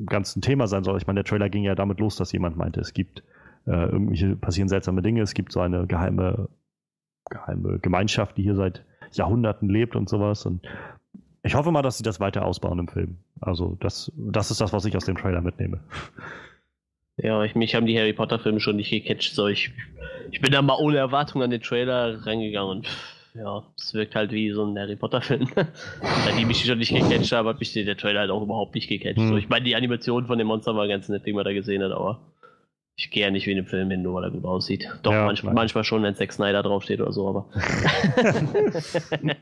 ganz 0.05 0.35
ein 0.35 0.41
Thema 0.41 0.67
sein 0.67 0.83
soll. 0.83 0.97
Ich 0.97 1.07
meine, 1.07 1.23
der 1.23 1.25
Trailer 1.25 1.49
ging 1.49 1.63
ja 1.63 1.75
damit 1.75 1.99
los, 1.99 2.15
dass 2.15 2.31
jemand 2.31 2.57
meinte, 2.57 2.79
es 2.79 2.93
gibt 2.93 3.23
äh, 3.65 3.71
irgendwelche 3.71 4.35
passieren 4.35 4.69
seltsame 4.69 5.01
Dinge, 5.01 5.21
es 5.21 5.33
gibt 5.33 5.51
so 5.51 5.59
eine 5.59 5.87
geheime, 5.87 6.49
geheime 7.29 7.79
Gemeinschaft, 7.79 8.37
die 8.37 8.43
hier 8.43 8.55
seit 8.55 8.85
Jahrhunderten 9.11 9.69
lebt 9.69 9.95
und 9.95 10.09
sowas. 10.09 10.45
Und 10.45 10.61
ich 11.43 11.55
hoffe 11.55 11.71
mal, 11.71 11.81
dass 11.81 11.97
sie 11.97 12.03
das 12.03 12.19
weiter 12.19 12.45
ausbauen 12.45 12.79
im 12.79 12.87
Film. 12.87 13.17
Also, 13.41 13.77
das, 13.79 14.11
das 14.15 14.51
ist 14.51 14.61
das, 14.61 14.73
was 14.73 14.85
ich 14.85 14.95
aus 14.95 15.05
dem 15.05 15.17
Trailer 15.17 15.41
mitnehme. 15.41 15.81
Ja, 17.17 17.43
ich, 17.43 17.53
mich 17.55 17.75
haben 17.75 17.85
die 17.85 17.97
Harry 17.97 18.13
Potter 18.13 18.39
Filme 18.39 18.59
schon 18.59 18.77
nicht 18.77 18.89
gecatcht. 18.89 19.35
So, 19.35 19.47
ich, 19.47 19.71
ich 20.31 20.41
bin 20.41 20.51
da 20.51 20.61
mal 20.61 20.77
ohne 20.79 20.97
Erwartung 20.97 21.43
an 21.43 21.51
den 21.51 21.61
Trailer 21.61 22.25
reingegangen 22.25 22.77
und 22.77 22.87
ja, 23.35 23.63
es 23.77 23.93
wirkt 23.93 24.15
halt 24.15 24.31
wie 24.31 24.51
so 24.51 24.63
ein 24.65 24.77
Harry 24.77 24.95
Potter 24.95 25.21
Film. 25.21 25.47
Bei 25.55 26.31
die 26.37 26.45
mich 26.45 26.65
schon 26.65 26.77
nicht 26.77 26.93
gecatcht 26.93 27.31
haben, 27.31 27.47
hat 27.47 27.59
mich 27.59 27.73
der 27.73 27.97
Trailer 27.97 28.21
halt 28.21 28.31
auch 28.31 28.43
überhaupt 28.43 28.75
nicht 28.75 28.87
gecatcht. 28.87 29.17
Hm. 29.17 29.29
So, 29.29 29.37
ich 29.37 29.49
meine, 29.49 29.65
die 29.65 29.75
Animation 29.75 30.27
von 30.27 30.37
dem 30.37 30.47
Monster 30.47 30.75
war 30.75 30.87
ganz 30.87 31.09
nett, 31.09 31.25
die 31.25 31.33
man 31.33 31.43
da 31.43 31.53
gesehen 31.53 31.83
hat, 31.83 31.91
aber 31.91 32.19
ich 32.95 33.09
gehe 33.09 33.23
ja 33.23 33.31
nicht 33.31 33.47
wie 33.47 33.51
in 33.51 33.57
dem 33.57 33.65
Film 33.65 33.89
hin, 33.89 34.03
nur 34.03 34.13
weil 34.15 34.25
er 34.25 34.31
gut 34.31 34.45
aussieht. 34.45 34.87
Doch, 35.01 35.11
Ja, 35.11 35.25
manchmal, 35.25 35.53
manchmal 35.55 35.83
schon, 35.83 36.03
wenn 36.03 36.13
Zack 36.15 36.31
Snyder 36.31 36.61
draufsteht 36.61 37.01
oder 37.01 37.11
so, 37.11 37.27
aber. 37.27 37.49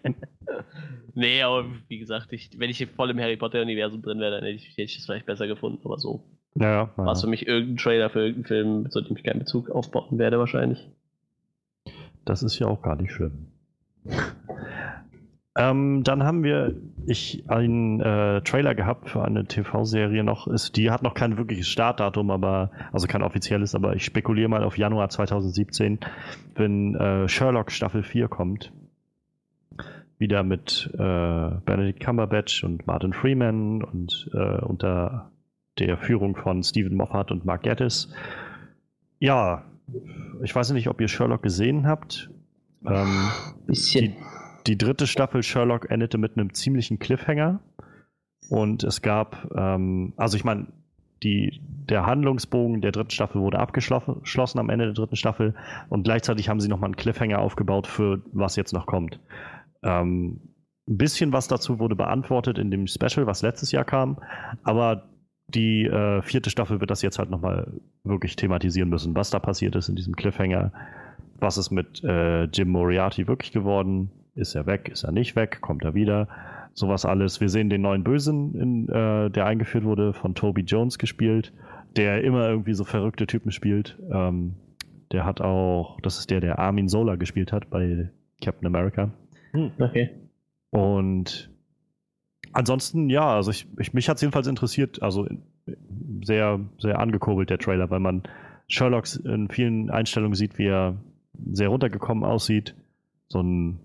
nee, 1.14 1.42
aber 1.42 1.66
wie 1.90 2.00
gesagt, 2.00 2.32
ich, 2.32 2.50
wenn 2.58 2.70
ich 2.70 2.86
voll 2.96 3.10
im 3.10 3.20
Harry 3.20 3.36
Potter-Universum 3.36 4.02
drin 4.02 4.20
wäre, 4.20 4.32
dann 4.32 4.44
hätte 4.44 4.56
ich, 4.56 4.70
hätte 4.70 4.84
ich 4.84 4.96
das 4.96 5.06
vielleicht 5.06 5.26
besser 5.26 5.48
gefunden, 5.48 5.82
aber 5.84 5.98
so 5.98 6.24
Ja, 6.56 6.72
ja. 6.72 6.90
war 6.96 7.12
es 7.12 7.22
für 7.22 7.28
mich 7.28 7.46
irgendein 7.46 7.78
Trailer 7.78 8.10
für 8.10 8.22
irgendeinen 8.22 8.46
Film, 8.46 8.90
zu 8.90 9.02
dem 9.02 9.18
ich 9.18 9.24
keinen 9.24 9.40
Bezug 9.40 9.70
aufbauen 9.70 10.18
werde, 10.18 10.40
wahrscheinlich. 10.40 10.88
Das 12.24 12.44
ist 12.44 12.58
ja 12.58 12.68
auch 12.68 12.82
gar 12.82 12.96
nicht 12.96 13.12
schlimm. 13.12 13.48
Ähm, 15.58 16.04
dann 16.04 16.24
haben 16.24 16.44
wir 16.44 16.76
ich 17.06 17.44
einen 17.50 18.00
äh, 18.00 18.42
Trailer 18.42 18.76
gehabt 18.76 19.10
für 19.10 19.24
eine 19.24 19.46
TV-Serie 19.46 20.24
noch. 20.24 20.48
Ist, 20.48 20.78
die 20.78 20.92
hat 20.92 21.04
noch 21.04 21.14
kein 21.14 21.38
wirkliches 21.38 21.68
Startdatum, 21.68 22.32
aber 22.32 22.72
also 22.92 23.08
kein 23.08 23.24
offizielles, 23.24 23.76
aber 23.76 23.96
ich 23.96 24.06
spekuliere 24.06 24.50
mal 24.50 24.64
auf 24.64 24.78
Januar 24.78 25.10
2017, 25.10 26.00
wenn 26.56 26.96
äh, 26.96 27.28
Sherlock 27.28 27.72
Staffel 27.72 28.04
4 28.04 28.28
kommt. 28.28 28.72
Wieder 30.18 30.44
mit 30.44 30.92
äh, 30.94 30.98
Benedict 31.66 32.00
Cumberbatch 32.00 32.64
und 32.64 32.86
Martin 32.86 33.14
Freeman 33.14 33.84
und 33.84 34.30
äh, 34.34 34.62
unter 34.62 35.32
der 35.80 35.98
Führung 35.98 36.36
von 36.36 36.64
Stephen 36.64 36.96
Moffat 36.96 37.32
und 37.32 37.44
Mark 37.44 37.64
Gatiss. 37.64 38.14
Ja, 39.20 39.64
ich 40.44 40.56
weiß 40.56 40.72
nicht, 40.72 40.88
ob 40.88 41.02
ihr 41.02 41.08
Sherlock 41.08 41.42
gesehen 41.42 41.88
habt. 41.88 42.30
Ähm, 42.86 43.30
Bisschen. 43.68 44.16
die 44.68 44.78
dritte 44.78 45.08
Staffel 45.08 45.44
Sherlock 45.44 45.90
endete 45.90 46.18
mit 46.18 46.38
einem 46.38 46.54
ziemlichen 46.54 47.00
Cliffhanger. 47.00 47.60
Und 48.50 48.84
es 48.84 49.02
gab, 49.02 49.50
ähm, 49.56 50.14
also 50.18 50.36
ich 50.36 50.44
meine, 50.44 50.68
die, 51.24 51.62
der 51.62 52.06
Handlungsbogen 52.06 52.82
der 52.82 52.92
dritten 52.92 53.12
Staffel 53.12 53.42
wurde 53.42 53.60
abgeschlossen 53.60 54.60
am 54.60 54.70
Ende 54.70 54.86
der 54.86 54.94
dritten 54.94 55.16
Staffel 55.16 55.56
und 55.90 56.04
gleichzeitig 56.04 56.50
haben 56.50 56.60
sie 56.60 56.68
nochmal 56.68 56.88
einen 56.88 56.96
Cliffhanger 56.96 57.40
aufgebaut 57.40 57.88
für 57.88 58.22
was 58.34 58.56
jetzt 58.56 58.74
noch 58.74 58.88
kommt. 58.88 59.20
Ähm, 59.84 60.42
ein 60.88 60.98
bisschen 60.98 61.32
was 61.32 61.48
dazu 61.48 61.80
wurde 61.80 61.96
beantwortet 61.96 62.58
in 62.58 62.72
dem 62.72 62.88
Special, 62.88 63.28
was 63.28 63.44
letztes 63.44 63.72
Jahr 63.72 63.86
kam, 63.86 64.18
aber 64.64 65.10
die 65.48 65.86
äh, 65.86 66.22
vierte 66.22 66.50
Staffel 66.50 66.80
wird 66.80 66.92
das 66.92 67.02
jetzt 67.02 67.20
halt 67.20 67.30
nochmal 67.30 67.72
wirklich 68.04 68.36
thematisieren 68.36 68.90
müssen, 68.90 69.16
was 69.16 69.30
da 69.30 69.40
passiert 69.40 69.76
ist 69.76 69.90
in 69.90 69.96
diesem 69.96 70.16
Cliffhanger. 70.16 70.72
Was 71.42 71.58
ist 71.58 71.72
mit 71.72 72.04
äh, 72.04 72.44
Jim 72.44 72.70
Moriarty 72.70 73.28
wirklich 73.28 73.52
geworden? 73.52 74.12
Ist 74.36 74.56
er 74.56 74.68
weg? 74.68 74.90
Ist 74.90 75.04
er 75.04 75.12
nicht 75.12 75.36
weg? 75.36 75.60
Kommt 75.60 75.84
er 75.84 75.96
wieder? 75.96 76.28
Sowas 76.74 77.04
alles. 77.04 77.42
Wir 77.42 77.50
sehen 77.50 77.70
den 77.70 77.82
neuen 77.82 78.04
Bösen, 78.04 78.56
in, 78.56 78.90
äh, 78.90 79.30
der 79.30 79.46
eingeführt 79.48 79.84
wurde, 79.84 80.14
von 80.14 80.36
Toby 80.36 80.62
Jones 80.62 81.00
gespielt, 81.00 81.52
der 81.98 82.24
immer 82.24 82.48
irgendwie 82.48 82.76
so 82.76 82.84
verrückte 82.84 83.26
Typen 83.26 83.52
spielt. 83.52 83.98
Ähm, 84.12 84.56
der 85.12 85.26
hat 85.26 85.42
auch, 85.42 86.00
das 86.02 86.20
ist 86.20 86.30
der, 86.30 86.42
der 86.42 86.60
Armin 86.60 86.88
Sola 86.88 87.16
gespielt 87.16 87.52
hat 87.52 87.70
bei 87.72 88.10
Captain 88.42 88.68
America. 88.68 89.12
Hm, 89.52 89.72
okay. 89.80 90.12
Und 90.70 91.50
ansonsten, 92.54 93.10
ja, 93.10 93.36
also 93.36 93.50
ich, 93.50 93.68
ich, 93.80 93.94
mich 93.94 94.08
hat 94.08 94.16
es 94.18 94.22
jedenfalls 94.22 94.48
interessiert, 94.48 95.02
also 95.02 95.28
sehr, 96.24 96.60
sehr 96.78 97.00
angekurbelt, 97.00 97.50
der 97.50 97.58
Trailer, 97.58 97.90
weil 97.90 98.00
man 98.00 98.24
Sherlocks 98.68 99.18
in 99.18 99.50
vielen 99.50 99.90
Einstellungen 99.90 100.36
sieht, 100.36 100.58
wie 100.58 100.68
er 100.68 100.98
sehr 101.52 101.70
runtergekommen 101.70 102.24
aussieht. 102.24 102.76
So 103.28 103.42
ein 103.42 103.80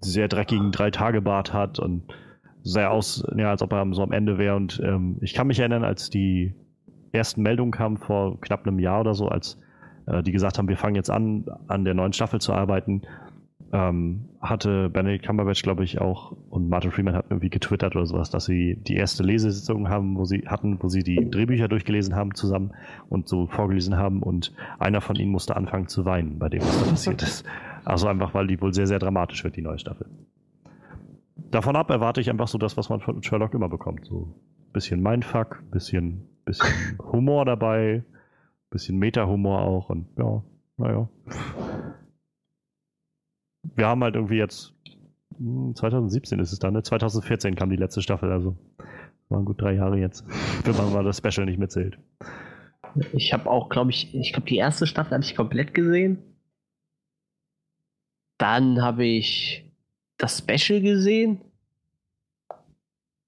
sehr 0.00 0.28
dreckigen 0.28 0.72
Drei-Tage-Bart 0.72 1.52
hat 1.52 1.78
und 1.78 2.02
sehr 2.62 2.90
aus, 2.90 3.24
ja, 3.36 3.50
als 3.50 3.62
ob 3.62 3.72
er 3.72 3.86
so 3.92 4.02
am 4.02 4.12
Ende 4.12 4.38
wäre. 4.38 4.56
Und 4.56 4.80
ähm, 4.84 5.18
ich 5.20 5.34
kann 5.34 5.46
mich 5.46 5.58
erinnern, 5.58 5.84
als 5.84 6.10
die 6.10 6.54
ersten 7.12 7.42
Meldungen 7.42 7.72
kamen 7.72 7.98
vor 7.98 8.40
knapp 8.40 8.66
einem 8.66 8.78
Jahr 8.78 9.00
oder 9.00 9.14
so, 9.14 9.28
als 9.28 9.58
äh, 10.06 10.22
die 10.22 10.32
gesagt 10.32 10.58
haben, 10.58 10.68
wir 10.68 10.76
fangen 10.76 10.94
jetzt 10.94 11.10
an, 11.10 11.44
an 11.68 11.84
der 11.84 11.94
neuen 11.94 12.12
Staffel 12.12 12.40
zu 12.40 12.52
arbeiten, 12.52 13.02
ähm, 13.72 14.28
hatte 14.40 14.90
Benedict 14.90 15.24
Cumberbatch, 15.24 15.62
glaube 15.62 15.82
ich, 15.82 15.98
auch 15.98 16.36
und 16.50 16.68
Martin 16.68 16.90
Freeman 16.90 17.14
hat 17.14 17.26
irgendwie 17.30 17.48
getwittert 17.48 17.96
oder 17.96 18.04
sowas, 18.04 18.28
dass 18.30 18.44
sie 18.44 18.76
die 18.76 18.96
erste 18.96 19.22
Lesesitzung 19.22 19.88
haben, 19.88 20.16
wo 20.18 20.26
sie 20.26 20.44
hatten, 20.46 20.78
wo 20.82 20.88
sie 20.88 21.02
die 21.02 21.30
Drehbücher 21.30 21.68
durchgelesen 21.68 22.14
haben 22.14 22.34
zusammen 22.34 22.72
und 23.08 23.28
so 23.28 23.46
vorgelesen 23.46 23.96
haben 23.96 24.22
und 24.22 24.52
einer 24.78 25.00
von 25.00 25.16
ihnen 25.16 25.32
musste 25.32 25.56
anfangen 25.56 25.88
zu 25.88 26.04
weinen 26.04 26.38
bei 26.38 26.50
dem, 26.50 26.60
was 26.60 26.84
da 26.84 26.90
passiert 26.90 27.22
ist. 27.22 27.46
Also 27.84 28.08
einfach, 28.08 28.34
weil 28.34 28.46
die 28.46 28.60
wohl 28.60 28.74
sehr, 28.74 28.86
sehr 28.86 28.98
dramatisch 28.98 29.42
wird, 29.42 29.56
die 29.56 29.62
neue 29.62 29.78
Staffel. 29.78 30.06
Davon 31.50 31.74
ab 31.74 31.90
erwarte 31.90 32.20
ich 32.20 32.30
einfach 32.30 32.48
so 32.48 32.58
das, 32.58 32.76
was 32.76 32.90
man 32.90 33.00
von 33.00 33.22
Sherlock 33.22 33.54
immer 33.54 33.70
bekommt. 33.70 34.04
So 34.04 34.34
ein 34.68 34.72
bisschen 34.72 35.02
Mindfuck, 35.02 35.62
bisschen, 35.70 36.28
bisschen 36.44 36.98
Humor 37.12 37.46
dabei, 37.46 38.04
bisschen 38.68 38.98
Meta-Humor 38.98 39.62
auch 39.62 39.88
und 39.88 40.08
ja, 40.18 40.42
naja 40.76 41.08
wir 43.62 43.86
haben 43.86 44.02
halt 44.02 44.14
irgendwie 44.14 44.36
jetzt 44.36 44.74
2017 45.74 46.38
hm, 46.38 46.42
ist 46.42 46.52
es 46.52 46.58
dann, 46.58 46.74
ne? 46.74 46.82
2014 46.82 47.54
kam 47.54 47.70
die 47.70 47.76
letzte 47.76 48.02
Staffel, 48.02 48.30
also 48.30 48.56
waren 49.28 49.44
gut 49.44 49.60
drei 49.60 49.74
Jahre 49.74 49.98
jetzt, 49.98 50.24
wenn 50.64 50.76
man 50.76 50.92
mal 50.92 51.04
das 51.04 51.18
Special 51.18 51.46
nicht 51.46 51.58
mitzählt. 51.58 51.98
Ich 53.12 53.32
habe 53.32 53.48
auch, 53.48 53.68
glaube 53.68 53.90
ich, 53.90 54.14
ich 54.14 54.32
glaube, 54.32 54.48
die 54.48 54.56
erste 54.56 54.86
Staffel 54.86 55.12
habe 55.14 55.24
ich 55.24 55.34
komplett 55.34 55.72
gesehen. 55.72 56.18
Dann 58.38 58.82
habe 58.82 59.04
ich 59.04 59.64
das 60.18 60.38
Special 60.38 60.80
gesehen. 60.80 61.40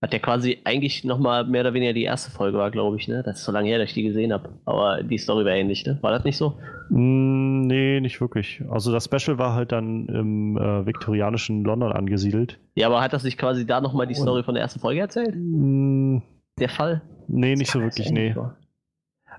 Hat 0.05 0.13
ja 0.13 0.19
quasi 0.19 0.59
eigentlich 0.65 1.03
nochmal 1.03 1.47
mehr 1.47 1.63
oder 1.63 1.73
weniger 1.73 1.95
die 1.95 2.03
erste 2.03 2.31
Folge 2.31 2.59
war, 2.59 2.71
glaube 2.71 2.99
ich, 2.99 3.09
ne? 3.09 3.23
Das 3.25 3.39
ist 3.39 3.47
so 3.47 3.53
lange 3.53 3.71
her, 3.71 3.79
dass 3.79 3.89
ich 3.89 3.95
die 3.95 4.03
gesehen 4.03 4.35
habe. 4.35 4.51
Aber 4.67 5.03
die 5.03 5.17
Story 5.17 5.47
war 5.47 5.53
ähnlich, 5.53 5.87
ne? 5.87 5.97
War 6.03 6.11
das 6.11 6.25
nicht 6.25 6.37
so? 6.37 6.59
Mm, 6.91 7.63
nee, 7.63 8.01
nicht 8.01 8.21
wirklich. 8.21 8.63
Also 8.69 8.93
das 8.93 9.07
Special 9.07 9.39
war 9.39 9.55
halt 9.55 9.73
dann 9.73 10.05
im 10.09 10.59
äh, 10.59 10.85
viktorianischen 10.85 11.65
London 11.65 11.91
angesiedelt. 11.91 12.61
Ja, 12.75 12.89
aber 12.89 13.01
hat 13.01 13.15
das 13.15 13.25
nicht 13.25 13.39
quasi 13.39 13.67
da 13.67 13.81
nochmal 13.81 14.07
die 14.07 14.13
Story 14.13 14.43
von 14.43 14.53
der 14.53 14.65
ersten 14.65 14.79
Folge 14.79 15.01
erzählt? 15.01 15.35
Mm, 15.37 16.19
der 16.59 16.69
Fall? 16.69 17.01
Nee, 17.27 17.55
nicht 17.55 17.71
so 17.71 17.81
wirklich, 17.81 18.11
nee. 18.11 18.35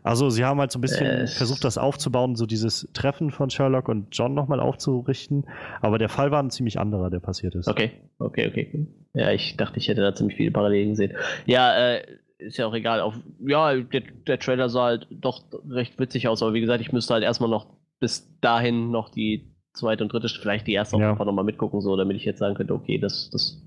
Also 0.06 0.30
sie 0.30 0.46
haben 0.46 0.60
halt 0.60 0.72
so 0.72 0.78
ein 0.78 0.82
bisschen 0.82 1.08
äh, 1.08 1.28
versucht, 1.28 1.64
das 1.64 1.80
aufzubauen, 1.80 2.36
so 2.36 2.46
dieses 2.46 2.88
Treffen 2.94 3.32
von 3.32 3.50
Sherlock 3.50 3.90
und 3.90 4.10
John 4.12 4.36
nochmal 4.36 4.60
aufzurichten. 4.60 5.48
Aber 5.82 5.98
der 5.98 6.10
Fall 6.10 6.30
war 6.30 6.44
ein 6.44 6.52
ziemlich 6.52 6.80
anderer, 6.80 7.10
der 7.10 7.20
passiert 7.20 7.56
ist. 7.56 7.68
Okay, 7.68 7.92
okay, 8.20 8.48
okay. 8.48 8.88
Ja, 9.16 9.32
ich 9.32 9.58
dachte, 9.58 9.80
ich 9.80 9.88
hätte 9.88 10.02
da 10.02 10.14
ziemlich 10.14 10.38
viele 10.38 10.52
Parallelen 10.52 10.90
gesehen. 10.90 11.14
Ja, 11.48 11.76
äh, 11.76 12.04
ist 12.38 12.58
ja 12.58 12.68
auch 12.68 12.76
egal. 12.76 13.02
Auf, 13.02 13.16
ja, 13.40 13.76
der, 13.76 14.04
der 14.28 14.38
Trailer 14.38 14.70
sah 14.70 14.84
halt 14.84 15.08
doch 15.10 15.44
recht 15.68 15.98
witzig 15.98 16.28
aus, 16.28 16.44
aber 16.44 16.54
wie 16.54 16.62
gesagt, 16.62 16.82
ich 16.82 16.92
müsste 16.92 17.16
halt 17.16 17.24
erstmal 17.24 17.50
noch 17.50 17.66
bis 18.00 18.30
dahin 18.42 18.92
noch 18.92 19.10
die 19.10 19.56
zweite 19.74 20.04
und 20.04 20.14
dritte, 20.14 20.30
vielleicht 20.30 20.68
die 20.68 20.74
erste 20.74 20.98
ja. 20.98 21.10
einfach 21.10 21.26
nochmal 21.26 21.46
mitgucken, 21.46 21.82
so, 21.82 21.98
damit 21.98 22.16
ich 22.16 22.26
jetzt 22.26 22.38
sagen 22.38 22.54
könnte, 22.54 22.76
okay, 22.76 23.00
das, 23.00 23.32
das, 23.32 23.60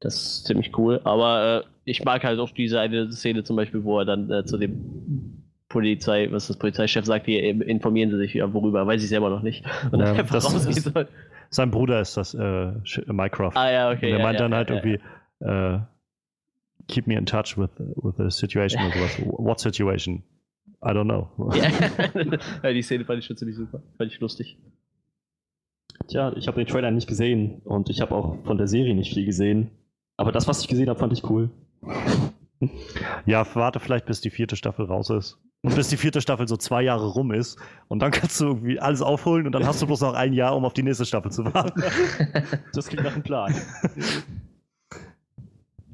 das 0.00 0.14
ist 0.14 0.46
ziemlich 0.46 0.76
cool. 0.78 1.02
Aber 1.04 1.64
äh, 1.66 1.68
ich 1.84 2.02
mag 2.02 2.24
halt 2.24 2.38
auch 2.38 2.50
diese 2.50 2.80
eine 2.80 3.12
Szene 3.12 3.44
zum 3.44 3.56
Beispiel, 3.56 3.84
wo 3.84 3.98
er 3.98 4.06
dann 4.06 4.30
äh, 4.30 4.46
zu 4.46 4.56
dem 4.56 5.40
Polizei, 5.70 6.28
was 6.32 6.48
das 6.48 6.58
Polizeichef 6.58 7.06
sagt, 7.06 7.26
hier 7.26 7.42
informieren 7.42 8.10
sie 8.10 8.18
sich 8.18 8.34
ja 8.34 8.52
worüber, 8.52 8.86
weiß 8.86 9.02
ich 9.02 9.08
selber 9.08 9.30
noch 9.30 9.42
nicht. 9.42 9.64
Und 9.92 10.00
ja, 10.00 10.22
das 10.22 10.52
ist, 10.66 10.92
sein 11.48 11.70
Bruder 11.70 12.00
ist 12.00 12.16
das 12.16 12.34
äh, 12.34 12.72
Mycroft. 13.06 13.56
Ah 13.56 13.70
ja, 13.70 13.90
okay. 13.90 14.06
Und 14.06 14.12
er 14.12 14.18
ja, 14.18 14.24
meint 14.24 14.40
ja, 14.40 14.48
dann 14.48 14.54
halt 14.54 14.68
ja, 14.68 14.76
irgendwie, 14.76 15.00
uh, 15.40 15.80
keep 16.88 17.06
me 17.06 17.14
in 17.14 17.24
touch 17.24 17.56
with, 17.56 17.70
with 17.78 18.16
the 18.18 18.30
situation 18.30 18.84
oder 18.84 18.94
sowas. 18.94 19.20
What 19.38 19.60
situation? 19.60 20.24
I 20.82 20.88
don't 20.88 21.04
know. 21.04 21.28
ja, 22.62 22.72
die 22.72 22.82
Szene 22.82 23.04
fand 23.04 23.20
ich 23.20 23.26
schon 23.26 23.36
ziemlich 23.36 23.56
super. 23.56 23.80
Fand 23.96 24.12
ich 24.12 24.18
lustig. 24.18 24.58
Tja, 26.08 26.32
ich 26.36 26.48
habe 26.48 26.56
den 26.56 26.66
Trailer 26.66 26.90
nicht 26.90 27.06
gesehen 27.06 27.60
und 27.64 27.90
ich 27.90 28.00
habe 28.00 28.14
auch 28.14 28.42
von 28.44 28.58
der 28.58 28.66
Serie 28.66 28.94
nicht 28.94 29.14
viel 29.14 29.24
gesehen. 29.24 29.70
Aber 30.16 30.32
das, 30.32 30.48
was 30.48 30.62
ich 30.62 30.68
gesehen 30.68 30.88
habe, 30.88 30.98
fand 30.98 31.12
ich 31.12 31.28
cool. 31.30 31.50
Ja, 33.24 33.46
warte 33.54 33.78
vielleicht, 33.78 34.06
bis 34.06 34.20
die 34.20 34.30
vierte 34.30 34.56
Staffel 34.56 34.86
raus 34.86 35.10
ist. 35.10 35.38
Und 35.62 35.74
bis 35.74 35.88
die 35.88 35.98
vierte 35.98 36.22
Staffel 36.22 36.48
so 36.48 36.56
zwei 36.56 36.82
Jahre 36.82 37.06
rum 37.06 37.32
ist. 37.32 37.58
Und 37.88 38.00
dann 38.00 38.10
kannst 38.12 38.40
du 38.40 38.46
irgendwie 38.46 38.80
alles 38.80 39.02
aufholen 39.02 39.46
und 39.46 39.52
dann 39.52 39.66
hast 39.66 39.82
du 39.82 39.86
bloß 39.86 40.00
noch 40.00 40.14
ein 40.14 40.32
Jahr, 40.32 40.56
um 40.56 40.64
auf 40.64 40.72
die 40.72 40.82
nächste 40.82 41.04
Staffel 41.04 41.30
zu 41.30 41.44
warten. 41.44 41.82
Das 42.72 42.88
klingt 42.88 43.04
nach 43.04 43.12
einem 43.12 43.22
Plan. 43.22 43.54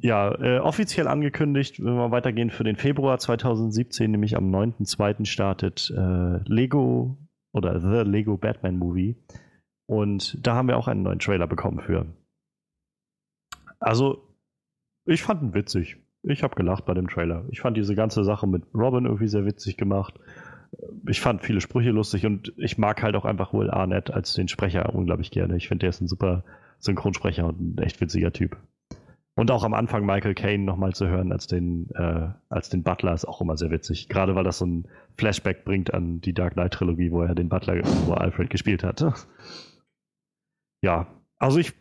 Ja, 0.01 0.33
äh, 0.41 0.59
offiziell 0.61 1.09
angekündigt, 1.09 1.83
wenn 1.83 1.95
wir 1.95 2.11
weitergehen 2.13 2.51
für 2.51 2.63
den 2.63 2.77
Februar 2.77 3.19
2017, 3.19 4.11
nämlich 4.11 4.37
am 4.37 4.55
9.2. 4.55 5.25
startet 5.25 5.93
äh, 5.97 6.39
Lego 6.45 7.17
oder 7.53 7.81
The 7.81 8.09
Lego 8.09 8.37
Batman 8.37 8.79
Movie. 8.79 9.17
Und 9.87 10.47
da 10.47 10.55
haben 10.55 10.69
wir 10.69 10.77
auch 10.77 10.87
einen 10.87 11.03
neuen 11.03 11.19
Trailer 11.19 11.47
bekommen 11.47 11.81
für. 11.81 12.07
Also, 13.81 14.23
ich 15.07 15.23
fand 15.23 15.43
ihn 15.43 15.55
witzig. 15.55 15.97
Ich 16.29 16.43
habe 16.43 16.57
gelacht 16.57 16.85
bei 16.87 16.95
dem 16.95 17.09
Trailer. 17.09 17.45
Ich 17.51 17.61
fand 17.61 17.77
diese 17.77 17.95
ganze 17.95 18.25
Sache 18.25 18.49
mit 18.49 18.65
Robin 18.75 19.05
irgendwie 19.05 19.29
sehr 19.29 19.47
witzig 19.47 19.77
gemacht. 19.77 20.15
Ich 21.09 21.21
fand 21.21 21.43
viele 21.43 21.61
Sprüche 21.61 21.91
lustig 21.91 22.27
und 22.27 22.53
ich 22.57 22.79
mag 22.79 23.01
halt 23.03 23.15
auch 23.15 23.25
einfach 23.25 23.55
Will 23.55 23.71
Arnett 23.71 24.11
als 24.11 24.35
den 24.35 24.49
Sprecher 24.49 24.93
unglaublich 24.93 25.31
gerne. 25.31 25.57
Ich 25.57 25.69
finde, 25.69 25.85
der 25.85 25.91
ist 25.91 26.01
ein 26.01 26.09
super 26.09 26.43
Synchronsprecher 26.81 27.47
und 27.47 27.61
ein 27.61 27.79
echt 27.79 28.01
witziger 28.01 28.33
Typ. 28.33 28.57
Und 29.37 29.53
auch 29.53 29.63
am 29.63 29.75
Anfang 29.75 30.05
Michael 30.05 30.35
Caine 30.35 30.65
nochmal 30.65 30.95
zu 30.95 31.07
hören 31.07 31.31
als 31.31 31.47
den, 31.47 31.91
äh, 31.95 32.31
als 32.49 32.71
den 32.71 32.83
Butler 32.83 33.15
ist 33.15 33.27
auch 33.27 33.41
immer 33.41 33.57
sehr 33.57 33.71
witzig. 33.71 34.09
Gerade 34.09 34.35
weil 34.35 34.45
das 34.45 34.59
so 34.59 34.67
ein 34.67 34.89
Flashback 35.17 35.65
bringt 35.65 35.95
an 35.95 36.21
die 36.21 36.33
Dark 36.35 36.55
Knight 36.55 36.73
Trilogie, 36.73 37.13
wo 37.13 37.23
er 37.23 37.37
den 37.37 37.49
Butler, 37.49 37.83
wo 38.07 38.15
Alfred 38.15 38.51
gespielt 38.51 38.83
hat. 38.83 39.05
Ja, 40.83 41.07
also 41.39 41.59
ich 41.59 41.73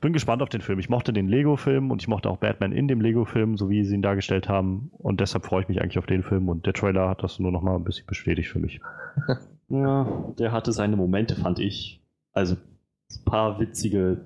bin 0.00 0.12
gespannt 0.12 0.42
auf 0.42 0.48
den 0.48 0.60
Film. 0.60 0.78
Ich 0.78 0.88
mochte 0.88 1.12
den 1.12 1.28
Lego-Film 1.28 1.90
und 1.90 2.02
ich 2.02 2.08
mochte 2.08 2.30
auch 2.30 2.38
Batman 2.38 2.72
in 2.72 2.88
dem 2.88 3.00
Lego-Film, 3.00 3.56
so 3.56 3.68
wie 3.68 3.84
sie 3.84 3.94
ihn 3.94 4.02
dargestellt 4.02 4.48
haben. 4.48 4.90
Und 4.98 5.20
deshalb 5.20 5.44
freue 5.44 5.62
ich 5.62 5.68
mich 5.68 5.80
eigentlich 5.80 5.98
auf 5.98 6.06
den 6.06 6.22
Film. 6.22 6.48
Und 6.48 6.66
der 6.66 6.72
Trailer 6.72 7.08
hat 7.08 7.22
das 7.22 7.38
nur 7.38 7.52
noch 7.52 7.62
mal 7.62 7.76
ein 7.76 7.84
bisschen 7.84 8.06
bestätigt 8.06 8.48
für 8.48 8.58
mich. 8.58 8.80
Ja, 9.70 10.32
der 10.38 10.52
hatte 10.52 10.72
seine 10.72 10.96
Momente, 10.96 11.36
fand 11.36 11.58
ich. 11.58 12.02
Also 12.32 12.54
ein 12.54 13.24
paar 13.26 13.60
witzige 13.60 14.24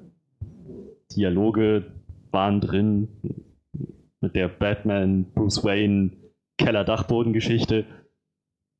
Dialoge 1.16 1.86
waren 2.30 2.61
drin 2.61 3.09
mit 4.20 4.36
der 4.36 4.47
Batman, 4.47 5.24
Bruce 5.34 5.64
Wayne, 5.64 6.12
Keller-Dachboden-Geschichte. 6.59 7.86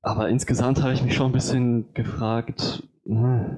Aber 0.03 0.29
insgesamt 0.29 0.83
habe 0.83 0.93
ich 0.93 1.03
mich 1.03 1.15
schon 1.15 1.31
ein 1.31 1.33
bisschen 1.33 1.93
gefragt, 1.95 2.85
hm, 3.07 3.57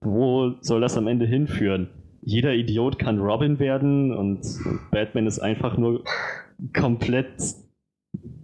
wo 0.00 0.54
soll 0.60 0.80
das 0.80 0.96
am 0.96 1.06
Ende 1.06 1.26
hinführen? 1.26 1.88
Jeder 2.22 2.54
Idiot 2.54 2.98
kann 2.98 3.18
Robin 3.18 3.58
werden 3.58 4.12
und, 4.14 4.40
Batman 4.90 5.26
ist 5.26 5.38
einfach 5.38 5.78
nur 5.78 6.04
komplett 6.74 7.54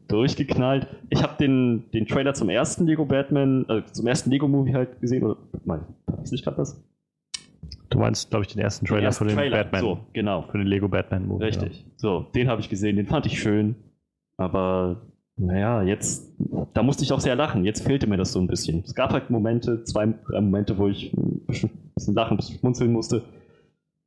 durchgeknallt. 0.09 0.87
Ich 1.11 1.23
habe 1.23 1.37
den, 1.39 1.91
den 1.93 2.07
Trailer 2.07 2.35
zum 2.35 2.49
ersten 2.49 2.87
Lego 2.87 3.05
Batman, 3.05 3.67
äh, 3.69 3.83
zum 3.93 4.07
ersten 4.07 4.31
Lego 4.31 4.49
Movie 4.49 4.75
halt 4.75 5.01
gesehen, 5.01 5.25
oder 5.25 5.37
mein, 5.65 5.81
verwechsel 6.09 6.37
ich 6.37 6.45
gerade 6.45 6.59
was? 6.59 6.83
Du 7.91 7.99
meinst, 7.99 8.31
glaube 8.31 8.45
ich, 8.45 8.53
den 8.53 8.63
ersten 8.63 8.87
Trailer 8.87 9.01
den 9.01 9.07
ersten 9.07 9.25
für 9.25 9.31
den 9.31 9.37
Trailer. 9.37 9.57
Batman. 9.59 9.81
So, 9.81 9.99
genau. 10.13 10.43
Für 10.43 10.59
den 10.59 10.67
Lego 10.67 10.89
Batman 10.89 11.27
Movie. 11.27 11.45
Richtig. 11.45 11.81
Ja. 11.81 11.93
So, 11.97 12.27
den 12.35 12.49
habe 12.49 12.61
ich 12.61 12.69
gesehen, 12.69 12.97
den 12.97 13.07
fand 13.07 13.27
ich 13.27 13.41
schön. 13.41 13.77
Aber 14.37 15.03
naja, 15.37 15.83
jetzt, 15.83 16.33
da 16.73 16.83
musste 16.83 17.05
ich 17.05 17.13
auch 17.13 17.21
sehr 17.21 17.37
lachen. 17.37 17.65
Jetzt 17.65 17.85
fehlte 17.85 18.07
mir 18.07 18.17
das 18.17 18.33
so 18.33 18.41
ein 18.41 18.47
bisschen. 18.47 18.83
Es 18.85 18.95
gab 18.95 19.13
halt 19.13 19.31
Momente, 19.31 19.85
zwei, 19.85 20.07
drei 20.07 20.41
Momente, 20.41 20.79
wo 20.79 20.89
ich 20.89 21.13
ein 21.49 21.70
bisschen 21.94 22.14
lachen, 22.14 22.32
ein 22.32 22.36
bisschen 22.36 22.59
schmunzeln 22.59 22.92
musste. 22.92 23.22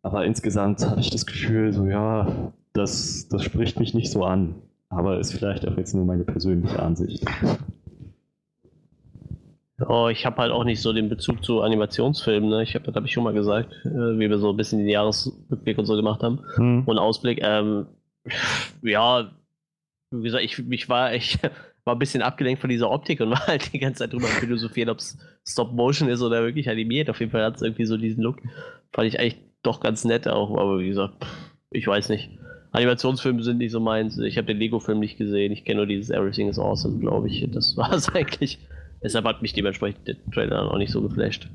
Aber 0.02 0.26
insgesamt 0.26 0.86
hatte 0.86 1.02
ich 1.02 1.10
das 1.10 1.26
Gefühl, 1.26 1.74
so 1.74 1.86
ja, 1.86 2.52
das, 2.74 3.28
das 3.30 3.44
spricht 3.44 3.80
mich 3.80 3.94
nicht 3.94 4.12
so 4.12 4.24
an. 4.24 4.56
Aber 4.90 5.20
ist 5.20 5.34
vielleicht 5.34 5.68
auch 5.68 5.78
jetzt 5.78 5.94
nur 5.94 6.06
meine 6.06 6.24
persönliche 6.24 6.80
Ansicht. 6.82 7.24
Oh, 9.88 10.10
ich 10.10 10.26
habe 10.26 10.38
halt 10.38 10.52
auch 10.52 10.64
nicht 10.64 10.82
so 10.82 10.92
den 10.94 11.10
Bezug 11.10 11.44
zu 11.44 11.62
Animationsfilmen. 11.62 12.50
Ne? 12.50 12.64
Ich 12.64 12.76
habe, 12.76 12.86
das 12.86 12.96
habe 12.96 13.06
ich 13.06 13.14
schon 13.14 13.24
mal 13.24 13.34
gesagt, 13.34 13.72
äh, 13.86 14.20
wie 14.20 14.30
wir 14.30 14.40
so 14.40 14.50
ein 14.50 14.58
bisschen 14.58 14.80
den 14.80 14.90
Jahresrückblick 14.90 15.78
und 15.78 15.86
so 15.86 15.96
gemacht 15.96 16.22
haben 16.22 16.40
hm. 16.56 16.84
und 16.86 16.98
Ausblick. 16.98 17.40
Ähm, 17.42 17.86
ja, 18.82 19.32
wie 20.12 20.24
gesagt, 20.24 20.44
ich, 20.44 20.60
ich 20.70 20.90
war, 20.90 21.14
ich 21.14 21.40
war 21.90 21.96
ein 21.96 22.00
bisschen 22.00 22.22
abgelenkt 22.22 22.62
von 22.62 22.70
dieser 22.70 22.92
Optik 22.92 23.20
und 23.20 23.30
war 23.32 23.48
halt 23.48 23.74
die 23.74 23.80
ganze 23.80 24.00
Zeit 24.00 24.14
drüber 24.14 24.28
philosophieren, 24.28 24.90
ob 24.90 25.00
es 25.00 25.18
Stop 25.44 25.74
Motion 25.74 26.08
ist 26.08 26.22
oder 26.22 26.44
wirklich 26.44 26.70
animiert. 26.70 27.10
Auf 27.10 27.20
jeden 27.20 27.32
Fall 27.32 27.44
hat 27.44 27.56
es 27.56 27.64
irgendwie 27.64 27.86
so 27.86 27.98
diesen 27.98 28.24
Look. 28.24 28.38
Fand 28.94 29.08
ich 29.08 29.20
eigentlich 29.20 29.38
doch 29.64 29.80
ganz 29.80 30.06
nett 30.06 30.28
auch, 30.28 30.56
aber 30.56 30.80
wie 30.80 30.88
gesagt, 30.88 31.26
ich 31.72 31.88
weiß 31.88 32.10
nicht. 32.10 32.30
Animationsfilme 32.72 33.42
sind 33.42 33.58
nicht 33.58 33.72
so 33.72 33.80
meins. 33.80 34.20
Ich 34.20 34.38
habe 34.38 34.46
den 34.46 34.58
Lego-Film 34.58 35.00
nicht 35.00 35.18
gesehen. 35.18 35.52
Ich 35.52 35.66
kenne 35.66 35.78
nur 35.78 35.88
dieses 35.88 36.12
Everything 36.12 36.48
is 36.48 36.60
Awesome, 36.60 37.00
glaube 37.00 37.28
ich. 37.28 37.50
Das 37.52 37.76
war 37.78 37.92
es 37.92 38.08
eigentlich. 38.10 38.60
Deshalb 39.02 39.26
hat 39.26 39.42
mich 39.42 39.54
dementsprechend 39.54 40.08
der 40.08 40.16
Trailer 40.32 40.72
auch 40.72 40.78
nicht 40.78 40.92
so 40.92 41.02
geflasht. 41.02 41.50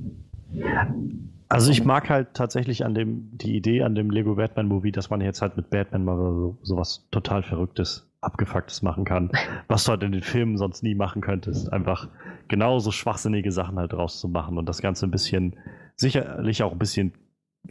Also 1.49 1.71
ich 1.71 1.85
mag 1.85 2.11
halt 2.11 2.35
tatsächlich 2.35 2.85
an 2.85 2.95
dem, 2.95 3.29
die 3.33 3.55
Idee 3.55 3.83
an 3.83 3.95
dem 3.95 4.11
Lego 4.11 4.35
Batman 4.35 4.67
Movie, 4.67 4.91
dass 4.91 5.11
man 5.11 5.21
jetzt 5.21 5.41
halt 5.43 5.57
mit 5.57 5.71
Batman 5.71 6.05
mal 6.05 6.17
so, 6.17 6.59
sowas 6.63 7.07
total 7.13 7.45
Verrücktes, 7.45 8.11
Abgefucktes 8.25 8.83
machen 8.83 9.05
kann, 9.05 9.31
was 9.69 9.85
du 9.85 9.91
halt 9.91 10.03
in 10.03 10.13
den 10.13 10.23
Filmen 10.23 10.57
sonst 10.57 10.83
nie 10.83 10.95
machen 10.95 11.23
könntest. 11.23 11.73
Einfach 11.73 12.09
genauso 12.49 12.91
schwachsinnige 12.91 13.53
Sachen 13.53 13.79
halt 13.79 13.95
rauszumachen 13.95 14.59
und 14.59 14.69
das 14.69 14.83
Ganze 14.83 15.07
ein 15.07 15.11
bisschen, 15.11 15.57
sicherlich 15.97 16.63
auch 16.63 16.73
ein 16.73 16.79
bisschen 16.79 17.13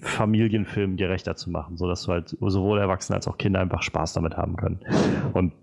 familienfilmgerechter 0.02 1.36
zu 1.36 1.52
machen, 1.52 1.78
sodass 1.78 2.04
du 2.04 2.12
halt 2.12 2.30
sowohl 2.40 2.80
Erwachsene 2.80 3.16
als 3.16 3.28
auch 3.28 3.38
Kinder 3.38 3.60
einfach 3.60 3.84
Spaß 3.84 4.14
damit 4.14 4.38
haben 4.38 4.56
können. 4.56 4.80
Und 5.34 5.54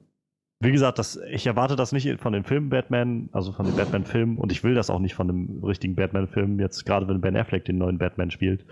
wie 0.60 0.72
gesagt, 0.72 0.98
das, 0.98 1.18
ich 1.30 1.46
erwarte 1.46 1.74
das 1.74 1.92
nicht 1.92 2.20
von 2.20 2.34
den 2.34 2.44
Filmen 2.44 2.68
Batman, 2.68 3.30
also 3.32 3.50
von 3.52 3.64
den 3.64 3.76
Batman-Filmen, 3.76 4.36
und 4.36 4.52
ich 4.52 4.62
will 4.62 4.74
das 4.74 4.90
auch 4.90 4.98
nicht 4.98 5.14
von 5.14 5.26
dem 5.26 5.64
richtigen 5.64 5.94
Batman-Film, 5.94 6.60
jetzt 6.60 6.84
gerade 6.84 7.08
wenn 7.08 7.22
Ben 7.22 7.36
Affleck 7.36 7.64
den 7.64 7.78
neuen 7.78 7.96
Batman 7.96 8.30
spielt. 8.30 8.66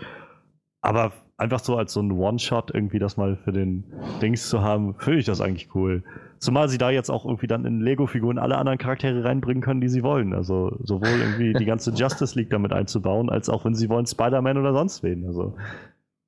Aber 0.81 1.11
einfach 1.37 1.59
so 1.59 1.75
als 1.77 1.93
so 1.93 2.01
ein 2.01 2.11
One-Shot 2.11 2.73
irgendwie 2.73 2.99
das 2.99 3.17
mal 3.17 3.37
für 3.37 3.51
den 3.51 3.83
Dings 4.21 4.49
zu 4.49 4.61
haben, 4.61 4.95
finde 4.95 5.19
ich 5.19 5.25
das 5.25 5.41
eigentlich 5.41 5.73
cool. 5.75 6.03
Zumal 6.37 6.69
sie 6.69 6.77
da 6.77 6.89
jetzt 6.89 7.09
auch 7.09 7.25
irgendwie 7.25 7.47
dann 7.47 7.65
in 7.65 7.81
Lego-Figuren 7.81 8.37
alle 8.37 8.57
anderen 8.57 8.77
Charaktere 8.77 9.23
reinbringen 9.23 9.61
können, 9.61 9.81
die 9.81 9.89
sie 9.89 10.03
wollen. 10.03 10.33
Also 10.33 10.77
sowohl 10.83 11.19
irgendwie 11.19 11.53
die 11.53 11.65
ganze 11.65 11.91
Justice 11.91 12.37
League 12.37 12.49
damit 12.49 12.71
einzubauen, 12.71 13.29
als 13.29 13.49
auch 13.49 13.65
wenn 13.65 13.75
sie 13.75 13.89
wollen 13.89 14.05
Spider-Man 14.05 14.57
oder 14.57 14.73
sonst 14.73 15.03
wen. 15.03 15.25
Also 15.25 15.55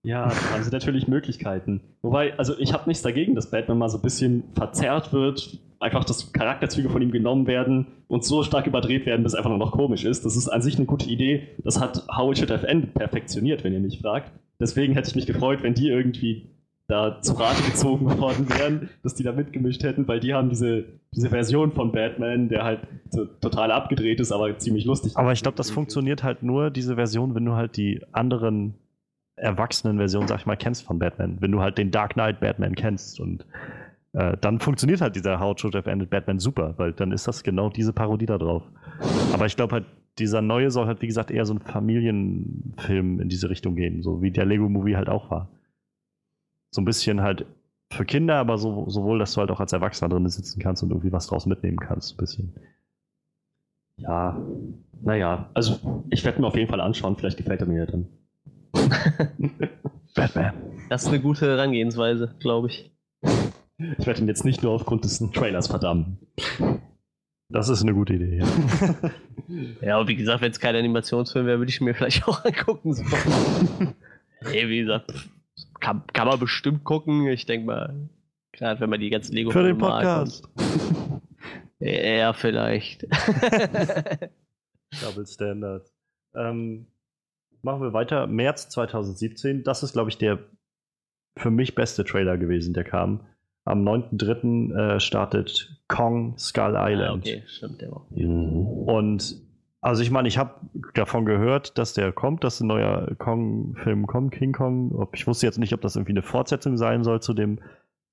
ja, 0.04 0.32
sie 0.62 0.72
natürlich 0.72 1.08
Möglichkeiten. 1.08 1.82
Wobei, 2.02 2.38
also 2.38 2.58
ich 2.58 2.74
habe 2.74 2.88
nichts 2.88 3.04
dagegen, 3.04 3.36
dass 3.36 3.52
Batman 3.52 3.78
mal 3.78 3.90
so 3.90 4.00
ein 4.00 4.02
bisschen 4.02 4.44
verzerrt 4.56 5.14
wird, 5.14 5.60
einfach 5.82 6.04
dass 6.04 6.32
Charakterzüge 6.32 6.90
von 6.90 7.02
ihm 7.02 7.12
genommen 7.12 7.48
werden 7.48 7.88
und 8.08 8.24
so 8.24 8.44
stark 8.44 8.68
überdreht 8.68 9.06
werden, 9.06 9.24
bis 9.24 9.34
es 9.34 9.38
einfach 9.38 9.50
nur 9.50 9.60
noch 9.60 9.72
komisch 9.72 10.06
ist. 10.06 10.26
Das 10.26 10.36
ist 10.36 10.48
an 10.48 10.62
sich 10.62 10.78
eine 10.78 10.86
gute 10.86 11.10
Idee. 11.10 11.48
Das 11.64 11.80
hat 11.80 12.08
How 12.16 12.32
It 12.32 12.38
Should 12.38 12.52
Have 12.52 12.68
Ended 12.68 12.94
perfektioniert, 12.94 13.64
wenn 13.64 13.74
ihr 13.74 13.80
mich 13.80 14.00
fragt. 14.00 14.32
Deswegen 14.60 14.94
hätte 14.94 15.10
ich 15.10 15.16
mich 15.16 15.26
gefreut, 15.26 15.64
wenn 15.64 15.74
die 15.74 15.90
irgendwie 15.90 16.50
da 16.88 17.22
zu 17.22 17.34
Rate 17.34 17.64
gezogen 17.64 18.06
worden 18.20 18.48
wären, 18.50 18.90
dass 19.02 19.16
die 19.16 19.24
da 19.24 19.32
mitgemischt 19.32 19.82
hätten, 19.84 20.08
weil 20.08 20.20
die 20.20 20.34
haben 20.34 20.50
diese, 20.50 20.86
diese 21.16 21.30
Version 21.30 21.72
von 21.72 21.92
Batman, 21.92 22.50
der 22.50 22.64
halt 22.64 22.82
total 23.42 23.72
abgedreht 23.72 24.20
ist, 24.20 24.32
aber 24.32 24.58
ziemlich 24.58 24.86
lustig. 24.86 25.16
Aber 25.16 25.32
ich 25.32 25.42
glaube, 25.42 25.58
das 25.58 25.72
funktioniert 25.72 26.24
halt 26.24 26.44
nur, 26.44 26.70
diese 26.70 26.96
Version, 26.96 27.34
wenn 27.34 27.46
du 27.46 27.54
halt 27.54 27.78
die 27.78 28.02
anderen 28.12 28.76
Erwachsenen-Version, 29.38 30.28
sag 30.28 30.42
ich 30.42 30.46
mal, 30.46 30.58
kennst 30.58 30.84
von 30.84 31.00
Batman. 31.00 31.38
Wenn 31.40 31.52
du 31.52 31.62
halt 31.62 31.78
den 31.78 31.90
Dark 31.90 32.14
Knight 32.14 32.40
Batman 32.42 32.76
kennst 32.76 33.20
und 33.20 33.46
äh, 34.14 34.38
dann 34.40 34.60
funktioniert 34.60 35.02
halt 35.02 35.16
dieser 35.16 35.40
How 35.40 35.58
Should 35.58 35.76
Have 35.76 35.90
Ended 35.90 36.10
Batman 36.10 36.40
super, 36.40 36.74
weil 36.78 36.94
dann 36.94 37.12
ist 37.12 37.28
das 37.28 37.44
genau 37.44 37.70
diese 37.70 37.94
Parodie 37.94 38.26
da 38.26 38.38
drauf. 38.38 38.64
Aber 39.34 39.46
ich 39.46 39.56
glaube 39.56 39.74
halt, 39.74 39.86
dieser 40.20 40.42
neue 40.42 40.72
soll 40.72 40.88
halt, 40.88 41.02
wie 41.02 41.08
gesagt, 41.08 41.32
eher 41.32 41.46
so 41.46 41.54
ein 41.54 41.60
Familienfilm 41.60 43.22
in 43.22 43.30
diese 43.30 43.50
Richtung 43.50 43.76
gehen, 43.76 44.04
so 44.04 44.22
wie 44.22 44.32
der 44.32 44.46
Lego-Movie 44.46 44.98
halt 44.98 45.10
auch 45.10 45.32
war. 45.32 45.50
So 46.72 46.82
ein 46.82 46.86
bisschen 46.86 47.22
halt 47.22 47.46
für 47.90 48.06
Kinder, 48.06 48.36
aber 48.36 48.58
so, 48.58 48.90
sowohl, 48.90 49.20
dass 49.20 49.34
du 49.34 49.42
halt 49.42 49.52
auch 49.52 49.60
als 49.60 49.74
Erwachsener 49.74 50.10
drin 50.10 50.28
sitzen 50.28 50.62
kannst 50.62 50.84
und 50.84 50.90
irgendwie 50.90 51.12
was 51.12 51.28
draus 51.28 51.46
mitnehmen 51.46 51.78
kannst, 51.78 52.14
ein 52.14 52.18
bisschen. 52.18 52.56
Ja, 53.98 54.42
naja, 55.02 55.50
also 55.54 56.04
ich 56.10 56.24
werde 56.26 56.42
mir 56.42 56.48
auf 56.48 56.56
jeden 56.56 56.70
Fall 56.70 56.82
anschauen, 56.82 57.16
vielleicht 57.16 57.38
gefällt 57.38 57.62
er 57.62 57.68
mir 57.68 57.80
ja 57.80 57.86
dann. 57.86 58.08
Batman. 60.16 60.54
Das 60.90 61.04
ist 61.04 61.10
eine 61.10 61.22
gute 61.22 61.48
Herangehensweise, 61.48 62.36
glaube 62.40 62.68
ich. 62.68 62.92
Ich 63.98 64.06
werde 64.06 64.22
ihn 64.22 64.28
jetzt 64.28 64.46
nicht 64.46 64.64
nur 64.64 64.72
aufgrund 64.74 65.04
des 65.04 65.20
Trailers 65.32 65.68
verdammen. 65.68 66.18
Das 67.50 67.68
ist 67.68 67.82
eine 67.82 67.94
gute 67.94 68.14
Idee, 68.14 68.38
ja. 68.38 68.48
ja, 69.82 70.00
und 70.00 70.08
wie 70.08 70.16
gesagt, 70.16 70.42
wenn 70.42 70.52
es 70.52 70.60
kein 70.60 70.76
Animationsfilm 70.76 71.46
wäre, 71.46 71.58
würde 71.60 71.70
ich 71.70 71.82
mir 71.82 71.94
vielleicht 71.94 72.28
auch 72.28 72.46
angucken. 72.46 72.94
So. 72.94 73.04
hey, 74.42 74.70
wie 74.70 74.80
gesagt, 74.80 75.14
kann, 75.80 76.04
kann 76.14 76.28
man 76.28 76.40
bestimmt 76.40 76.84
gucken. 76.84 77.28
Ich 77.28 77.46
denke 77.46 77.66
mal, 77.66 78.10
gerade 78.54 78.80
wenn 78.80 78.90
man 78.90 79.00
die 79.00 79.10
ganzen 79.10 79.34
lego 79.34 79.52
Für 79.52 79.64
den 79.64 79.78
Podcast. 79.78 80.48
Ja, 81.80 82.32
vielleicht. 82.34 83.04
Double 85.02 85.26
Standard. 85.26 85.92
Ähm, 86.36 86.88
machen 87.64 87.82
wir 87.82 87.92
weiter. 87.94 88.28
März 88.28 88.70
2017. 88.70 89.64
Das 89.64 89.84
ist, 89.84 89.94
glaube 89.94 90.10
ich, 90.10 90.18
der 90.18 90.40
für 91.38 91.52
mich 91.52 91.76
beste 91.76 92.06
Trailer 92.06 92.38
gewesen, 92.38 92.74
der 92.74 92.84
kam. 92.84 93.26
Am 93.66 93.88
9.3. 93.88 94.96
Äh, 94.96 95.00
startet 95.00 95.78
Kong 95.88 96.38
Skull 96.38 96.76
ah, 96.76 96.90
Island. 96.90 97.26
Ah, 97.26 97.30
okay, 97.30 97.44
stimmt, 97.48 97.82
der 97.82 97.92
war. 97.92 98.06
Mhm. 98.10 98.66
Und 98.88 99.42
also 99.82 100.04
ich 100.04 100.12
meine, 100.12 100.28
ich 100.28 100.38
habe 100.38 100.56
davon 100.94 101.26
gehört, 101.26 101.78
dass 101.78 101.94
der 101.94 102.12
kommt, 102.12 102.44
dass 102.44 102.62
ein 102.62 102.68
neuer 102.68 103.16
Kong-Film 103.18 104.06
kommt, 104.06 104.32
King 104.32 104.54
Kong. 104.54 105.08
Ich 105.14 105.26
wusste 105.26 105.48
jetzt 105.48 105.58
nicht, 105.58 105.74
ob 105.74 105.82
das 105.82 105.96
irgendwie 105.96 106.14
eine 106.14 106.22
Fortsetzung 106.22 106.78
sein 106.78 107.04
soll 107.04 107.20
zu 107.20 107.34
dem 107.34 107.60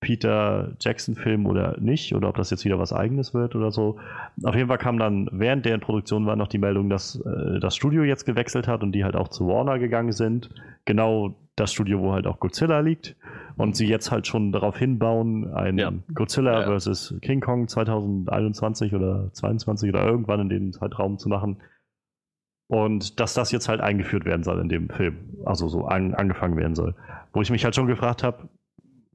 Peter 0.01 0.77
Jackson-Film 0.81 1.45
oder 1.47 1.77
nicht, 1.81 2.15
oder 2.15 2.29
ob 2.29 2.37
das 2.37 2.51
jetzt 2.51 2.65
wieder 2.65 2.79
was 2.79 2.93
eigenes 2.93 3.35
wird 3.35 3.55
oder 3.57 3.71
so. 3.71 3.99
Auf 4.45 4.55
jeden 4.55 4.69
Fall 4.69 4.79
kam 4.79 4.99
dann 4.99 5.29
während 5.33 5.67
der 5.67 5.77
Produktion 5.79 6.25
war 6.25 6.37
noch 6.37 6.49
die 6.49 6.59
Meldung, 6.59 6.89
dass 6.89 7.17
äh, 7.17 7.59
das 7.61 7.77
Studio 7.77 8.05
jetzt 8.05 8.25
gewechselt 8.25 8.69
hat 8.69 8.83
und 8.83 8.93
die 8.93 9.05
halt 9.05 9.17
auch 9.17 9.29
zu 9.29 9.47
Warner 9.49 9.79
gegangen 9.79 10.13
sind. 10.13 10.51
Genau 10.85 11.35
das 11.61 11.73
Studio, 11.73 12.01
wo 12.01 12.13
halt 12.13 12.27
auch 12.27 12.41
Godzilla 12.41 12.81
liegt. 12.81 13.17
Und 13.57 13.77
sie 13.77 13.89
jetzt 13.89 14.11
halt 14.11 14.27
schon 14.27 14.53
darauf 14.53 14.79
hinbauen, 14.79 15.53
ein 15.53 15.79
ja. 15.79 15.93
Godzilla 16.15 16.61
ja, 16.63 16.71
ja. 16.71 16.79
vs. 16.79 17.17
King 17.21 17.41
Kong 17.41 17.67
2021 17.67 18.95
oder 18.95 19.31
22 19.33 19.89
oder 19.89 20.07
irgendwann 20.07 20.41
in 20.41 20.49
dem 20.49 20.73
Zeitraum 20.73 21.19
zu 21.19 21.29
machen. 21.29 21.61
Und 22.69 23.19
dass 23.19 23.35
das 23.35 23.51
jetzt 23.51 23.69
halt 23.69 23.81
eingeführt 23.81 24.25
werden 24.25 24.43
soll 24.43 24.61
in 24.61 24.69
dem 24.69 24.91
Film. 24.91 25.17
Also 25.45 25.69
so 25.69 25.87
an, 25.87 26.15
angefangen 26.15 26.57
werden 26.57 26.75
soll. 26.75 26.95
Wo 27.33 27.43
ich 27.43 27.51
mich 27.51 27.65
halt 27.65 27.75
schon 27.75 27.87
gefragt 27.87 28.23
habe, 28.23 28.49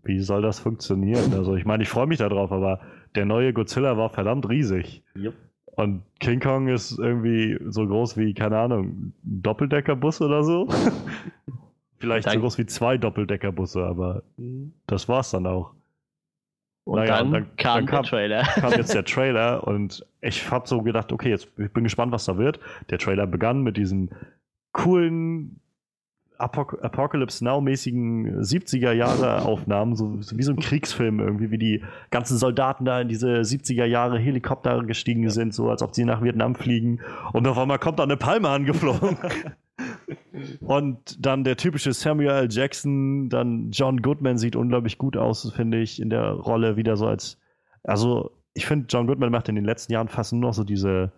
wie 0.04 0.20
soll 0.20 0.42
das 0.42 0.60
funktionieren? 0.60 1.34
Also 1.34 1.56
ich 1.56 1.66
meine, 1.66 1.84
ich 1.84 1.90
freue 1.90 2.08
mich 2.08 2.18
darauf, 2.18 2.52
aber 2.52 2.82
der 3.16 3.26
neue 3.26 3.54
Godzilla 3.54 3.96
war 3.98 4.10
verdammt 4.10 4.50
riesig. 4.50 5.04
Yep. 5.16 5.34
Und 5.76 6.04
King 6.20 6.40
Kong 6.40 6.68
ist 6.68 7.00
irgendwie 7.00 7.58
so 7.68 7.88
groß 7.88 8.18
wie, 8.18 8.34
keine 8.34 8.60
Ahnung, 8.60 8.86
ein 8.86 9.14
Doppeldeckerbus 9.24 10.22
oder 10.22 10.44
so. 10.44 10.68
Vielleicht 12.04 12.28
dann, 12.28 12.34
so 12.34 12.40
groß 12.42 12.58
wie 12.58 12.66
zwei 12.66 12.98
Doppeldeckerbusse, 12.98 13.82
aber 13.86 14.24
das 14.88 15.08
war's 15.08 15.32
dann 15.32 15.48
auch. 15.48 15.72
Und 16.84 16.98
naja, 16.98 17.20
dann, 17.20 17.32
dann, 17.32 17.56
kam 17.56 17.78
dann 17.78 17.86
kam, 17.86 18.02
der 18.02 18.10
Trailer. 18.10 18.44
kam 18.56 18.72
jetzt 18.74 18.94
der 18.94 19.06
Trailer 19.06 19.66
und 19.66 20.06
ich 20.20 20.52
habe 20.52 20.68
so 20.68 20.82
gedacht, 20.82 21.14
okay, 21.14 21.30
jetzt 21.30 21.48
ich 21.58 21.72
bin 21.72 21.86
gespannt, 21.86 22.12
was 22.12 22.26
da 22.26 22.38
wird. 22.38 22.60
Der 22.90 22.98
Trailer 22.98 23.26
begann 23.26 23.62
mit 23.62 23.78
diesem 23.78 24.10
coolen 24.74 25.62
Apok 26.38 26.84
Apocalypse 26.84 27.42
Now-mäßigen 27.46 28.42
70er-Jahre-Aufnahmen, 28.42 29.96
so, 29.96 30.22
so, 30.22 30.38
wie 30.38 30.44
so 30.44 30.52
ein 30.52 30.60
Kriegsfilm 30.60 31.22
irgendwie, 31.22 31.52
wie 31.52 31.58
die 31.58 31.84
ganzen 32.12 32.38
Soldaten 32.38 32.84
da 32.84 33.00
in 33.00 33.08
diese 33.08 33.30
70er-Jahre 33.40 34.20
Helikopter 34.20 34.84
gestiegen 34.84 35.30
sind, 35.30 35.54
so 35.54 35.70
als 35.70 35.82
ob 35.82 35.96
sie 35.96 36.04
nach 36.04 36.22
Vietnam 36.22 36.56
fliegen. 36.56 37.00
Und 37.32 37.48
auf 37.48 37.58
einmal 37.58 37.80
kommt 37.80 38.00
da 38.00 38.04
eine 38.04 38.18
Palme 38.18 38.50
angeflogen. 38.50 39.18
Und 40.62 41.26
dann 41.26 41.44
der 41.44 41.58
typische 41.58 41.94
Samuel 41.94 42.30
L. 42.30 42.48
Jackson, 42.50 43.30
dann 43.30 43.72
John 43.72 44.02
Goodman 44.02 44.38
sieht 44.38 44.56
unglaublich 44.56 44.98
gut 44.98 45.18
aus, 45.18 45.52
finde 45.56 45.80
ich, 45.80 46.02
in 46.02 46.10
der 46.10 46.32
Rolle 46.32 46.76
wieder 46.76 46.98
so 46.98 47.08
als. 47.08 47.40
Also, 47.84 48.32
ich 48.54 48.66
finde, 48.66 48.88
John 48.90 49.08
Goodman 49.08 49.32
macht 49.32 49.50
in 49.50 49.56
den 49.56 49.66
letzten 49.66 49.94
Jahren 49.94 50.08
fast 50.08 50.34
nur 50.34 50.42
noch 50.42 50.54
so 50.54 50.64
diese 50.64 51.12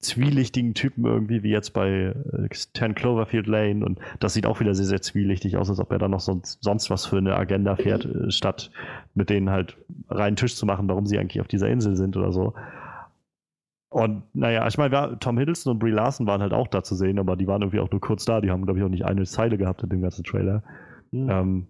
zwielichtigen 0.00 0.74
Typen 0.74 1.04
irgendwie, 1.04 1.42
wie 1.42 1.50
jetzt 1.50 1.72
bei 1.72 2.14
äh, 2.14 2.48
10 2.50 2.94
Cloverfield 2.94 3.46
Lane. 3.46 3.84
Und 3.84 3.98
das 4.20 4.34
sieht 4.34 4.46
auch 4.46 4.60
wieder 4.60 4.74
sehr, 4.74 4.86
sehr 4.86 5.02
zwielichtig 5.02 5.56
aus, 5.56 5.68
als 5.68 5.80
ob 5.80 5.90
er 5.90 5.98
da 5.98 6.08
noch 6.08 6.20
sonst, 6.20 6.62
sonst 6.62 6.88
was 6.88 7.06
für 7.06 7.18
eine 7.18 7.36
Agenda 7.36 7.74
fährt, 7.74 8.04
äh, 8.04 8.30
statt 8.30 8.70
mit 9.14 9.28
denen 9.28 9.50
halt 9.50 9.76
reinen 10.08 10.36
Tisch 10.36 10.54
zu 10.54 10.66
machen, 10.66 10.88
warum 10.88 11.06
sie 11.06 11.18
eigentlich 11.18 11.40
auf 11.40 11.48
dieser 11.48 11.68
Insel 11.68 11.96
sind 11.96 12.16
oder 12.16 12.32
so. 12.32 12.54
Und 13.90 14.22
naja, 14.34 14.66
ich 14.66 14.76
meine, 14.76 15.16
Tom 15.18 15.38
Hiddleston 15.38 15.72
und 15.72 15.78
Brie 15.78 15.90
Larson 15.90 16.26
waren 16.26 16.42
halt 16.42 16.52
auch 16.52 16.68
da 16.68 16.82
zu 16.82 16.94
sehen, 16.94 17.18
aber 17.18 17.36
die 17.36 17.46
waren 17.46 17.62
irgendwie 17.62 17.80
auch 17.80 17.90
nur 17.90 18.00
kurz 18.00 18.24
da. 18.24 18.40
Die 18.40 18.50
haben, 18.50 18.64
glaube 18.64 18.78
ich, 18.78 18.84
auch 18.84 18.90
nicht 18.90 19.04
eine 19.04 19.24
Zeile 19.24 19.56
gehabt 19.56 19.82
in 19.82 19.88
dem 19.88 20.02
ganzen 20.02 20.24
Trailer. 20.24 20.62
Mhm. 21.10 21.30
Ähm, 21.30 21.66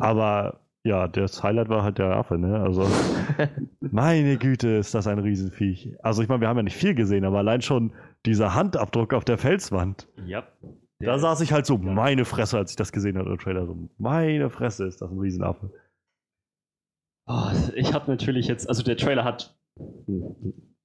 aber 0.00 0.60
ja, 0.84 1.08
das 1.08 1.42
Highlight 1.42 1.68
war 1.68 1.82
halt 1.82 1.98
der 1.98 2.16
Affe, 2.16 2.38
ne? 2.38 2.60
Also, 2.60 2.86
meine 3.80 4.38
Güte, 4.38 4.68
ist 4.68 4.94
das 4.94 5.06
ein 5.06 5.18
Riesenviech. 5.18 5.96
Also, 6.02 6.22
ich 6.22 6.28
meine, 6.28 6.40
wir 6.40 6.48
haben 6.48 6.56
ja 6.56 6.62
nicht 6.62 6.76
viel 6.76 6.94
gesehen, 6.94 7.24
aber 7.24 7.38
allein 7.38 7.62
schon 7.62 7.92
dieser 8.24 8.54
Handabdruck 8.54 9.12
auf 9.12 9.24
der 9.24 9.36
Felswand. 9.36 10.08
Ja. 10.24 10.44
Da 11.00 11.18
saß 11.18 11.40
ich 11.40 11.52
halt 11.52 11.66
so, 11.66 11.78
meine 11.78 12.24
Fresse, 12.24 12.58
als 12.58 12.70
ich 12.72 12.76
das 12.76 12.92
gesehen 12.92 13.18
habe 13.18 13.30
im 13.30 13.38
Trailer. 13.38 13.66
So, 13.66 13.88
meine 13.98 14.50
Fresse, 14.50 14.86
ist 14.86 15.00
das 15.02 15.10
ein 15.10 15.18
Riesenaffe. 15.18 15.70
Oh, 17.26 17.50
ich 17.74 17.94
habe 17.94 18.10
natürlich 18.10 18.48
jetzt, 18.48 18.68
also 18.68 18.82
der 18.82 18.96
Trailer 18.96 19.24
hat, 19.24 19.56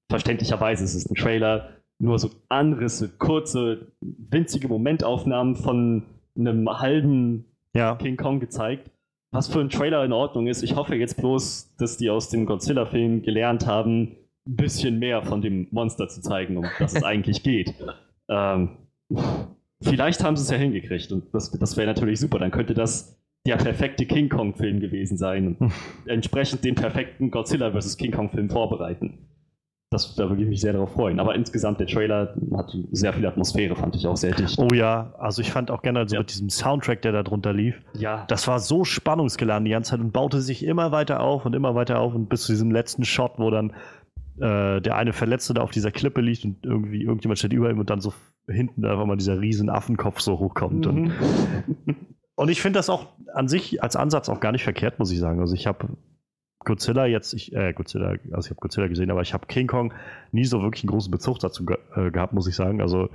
verständlicherweise 0.09 0.83
ist 0.83 0.95
es 0.95 1.09
ein 1.09 1.15
Trailer, 1.15 1.69
nur 1.99 2.19
so 2.19 2.29
Anrisse, 2.49 3.09
kurze, 3.17 3.91
winzige 4.01 4.67
Momentaufnahmen 4.67 5.55
von 5.55 6.03
einem 6.37 6.69
halben 6.69 7.45
ja. 7.73 7.95
King 7.95 8.17
Kong 8.17 8.39
gezeigt 8.39 8.91
was 9.35 9.49
für 9.49 9.59
ein 9.59 9.69
Trailer 9.69 10.03
in 10.03 10.13
Ordnung 10.13 10.47
ist. 10.47 10.63
Ich 10.63 10.75
hoffe 10.75 10.95
jetzt 10.95 11.17
bloß, 11.17 11.75
dass 11.77 11.97
die 11.97 12.09
aus 12.09 12.29
dem 12.29 12.45
Godzilla-Film 12.45 13.21
gelernt 13.21 13.67
haben, 13.67 14.15
ein 14.47 14.55
bisschen 14.55 14.97
mehr 14.97 15.21
von 15.23 15.41
dem 15.41 15.67
Monster 15.71 16.07
zu 16.07 16.21
zeigen, 16.21 16.57
um 16.57 16.65
das 16.79 16.95
es 16.95 17.03
eigentlich 17.03 17.43
geht. 17.43 17.75
Ähm, 18.29 18.77
vielleicht 19.81 20.23
haben 20.23 20.37
sie 20.37 20.43
es 20.43 20.49
ja 20.49 20.57
hingekriegt 20.57 21.11
und 21.11 21.33
das, 21.33 21.51
das 21.51 21.77
wäre 21.77 21.87
natürlich 21.87 22.19
super. 22.19 22.39
Dann 22.39 22.51
könnte 22.51 22.73
das 22.73 23.19
der 23.45 23.57
perfekte 23.57 24.05
King 24.05 24.29
Kong-Film 24.29 24.79
gewesen 24.79 25.17
sein 25.17 25.55
und 25.59 25.71
entsprechend 26.07 26.63
den 26.63 26.75
perfekten 26.75 27.29
Godzilla 27.29 27.71
vs. 27.71 27.97
King 27.97 28.11
Kong-Film 28.11 28.49
vorbereiten. 28.49 29.27
Das, 29.95 30.13
da 30.15 30.27
würde 30.27 30.43
ich 30.43 30.49
mich 30.49 30.59
sehr 30.59 30.73
darauf 30.73 30.91
freuen. 30.91 31.21
Aber 31.21 31.35
insgesamt, 31.35 31.79
der 31.79 31.87
Trailer 31.87 32.35
hat 32.57 32.75
sehr 32.91 33.13
viel 33.13 33.25
Atmosphäre, 33.25 33.77
fand 33.77 33.95
ich 33.95 34.05
auch 34.07 34.17
sehr 34.17 34.33
dicht. 34.33 34.59
Oh 34.59 34.67
ja, 34.73 35.13
also 35.17 35.41
ich 35.41 35.53
fand 35.53 35.71
auch 35.71 35.81
generell 35.81 36.09
so 36.09 36.15
ja. 36.15 36.19
mit 36.19 36.31
diesem 36.31 36.49
Soundtrack, 36.49 37.01
der 37.01 37.13
da 37.13 37.23
drunter 37.23 37.53
lief, 37.53 37.81
ja. 37.93 38.25
das 38.27 38.45
war 38.49 38.59
so 38.59 38.83
spannungsgeladen 38.83 39.63
die 39.63 39.71
ganze 39.71 39.91
Zeit 39.91 40.01
und 40.01 40.11
baute 40.11 40.41
sich 40.41 40.65
immer 40.65 40.91
weiter 40.91 41.21
auf 41.21 41.45
und 41.45 41.55
immer 41.55 41.75
weiter 41.75 41.99
auf 42.01 42.13
und 42.13 42.27
bis 42.27 42.43
zu 42.43 42.51
diesem 42.51 42.71
letzten 42.71 43.05
Shot, 43.05 43.33
wo 43.37 43.49
dann 43.49 43.71
äh, 44.37 44.81
der 44.81 44.97
eine 44.97 45.13
Verletzte 45.13 45.53
da 45.53 45.61
auf 45.61 45.71
dieser 45.71 45.91
Klippe 45.91 46.19
liegt 46.19 46.43
und 46.43 46.65
irgendwie 46.65 47.01
irgendjemand 47.01 47.39
steht 47.39 47.53
über 47.53 47.69
ihm 47.69 47.79
und 47.79 47.89
dann 47.89 48.01
so 48.01 48.11
hinten 48.49 48.83
einfach 48.83 49.05
mal 49.05 49.15
dieser 49.15 49.39
riesen 49.39 49.69
Affenkopf 49.69 50.19
so 50.19 50.39
hochkommt. 50.39 50.85
Mhm. 50.87 50.91
Und, 50.91 51.13
und 52.35 52.49
ich 52.49 52.61
finde 52.61 52.79
das 52.79 52.89
auch 52.89 53.07
an 53.33 53.47
sich 53.47 53.81
als 53.81 53.95
Ansatz 53.95 54.27
auch 54.27 54.41
gar 54.41 54.51
nicht 54.51 54.65
verkehrt, 54.65 54.99
muss 54.99 55.09
ich 55.11 55.19
sagen. 55.19 55.39
Also 55.39 55.55
ich 55.55 55.67
habe 55.67 55.87
Godzilla 56.65 57.05
jetzt, 57.05 57.33
ich, 57.33 57.53
äh, 57.55 57.73
Godzilla, 57.73 58.15
also 58.31 58.47
ich 58.47 58.49
habe 58.49 58.59
Godzilla 58.59 58.87
gesehen, 58.87 59.11
aber 59.11 59.21
ich 59.21 59.33
habe 59.33 59.47
King 59.47 59.67
Kong 59.67 59.93
nie 60.31 60.45
so 60.45 60.61
wirklich 60.61 60.83
einen 60.83 60.91
großen 60.91 61.11
Bezug 61.11 61.39
dazu 61.39 61.65
ge 61.65 61.77
äh, 61.95 62.11
gehabt, 62.11 62.33
muss 62.33 62.47
ich 62.47 62.55
sagen. 62.55 62.81
Also 62.81 63.09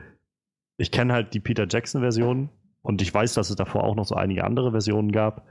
ich 0.79 0.91
kenne 0.91 1.13
halt 1.13 1.35
die 1.35 1.41
Peter 1.41 1.67
Jackson-Version 1.69 2.49
und 2.83 3.03
ich 3.03 3.13
weiß, 3.13 3.35
dass 3.35 3.51
es 3.51 3.57
davor 3.57 3.85
auch 3.85 3.95
noch 3.95 4.07
so 4.07 4.15
einige 4.15 4.45
andere 4.45 4.71
Versionen 4.71 5.13
gab. 5.13 5.47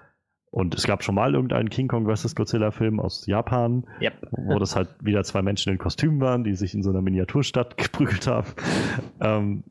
Und 0.51 0.73
es 0.73 0.87
gab 0.87 1.03
schon 1.03 1.13
mal 1.13 1.35
irgendeinen 1.35 1.69
King 1.69 1.87
Kong 1.87 2.07
vs. 2.11 2.35
Godzilla-Film 2.35 2.99
aus 2.99 3.27
Japan, 3.27 3.85
yep. 4.01 4.13
wo 4.31 4.57
das 4.57 4.75
halt 4.75 4.89
wieder 4.99 5.23
zwei 5.23 5.43
Menschen 5.43 5.71
in 5.71 5.77
Kostümen 5.77 6.19
waren, 6.21 6.43
die 6.43 6.55
sich 6.55 6.73
in 6.73 6.81
so 6.81 6.89
einer 6.89 7.03
Miniaturstadt 7.03 7.77
geprügelt 7.77 8.25
haben. 8.25 8.47
ähm, 9.19 9.63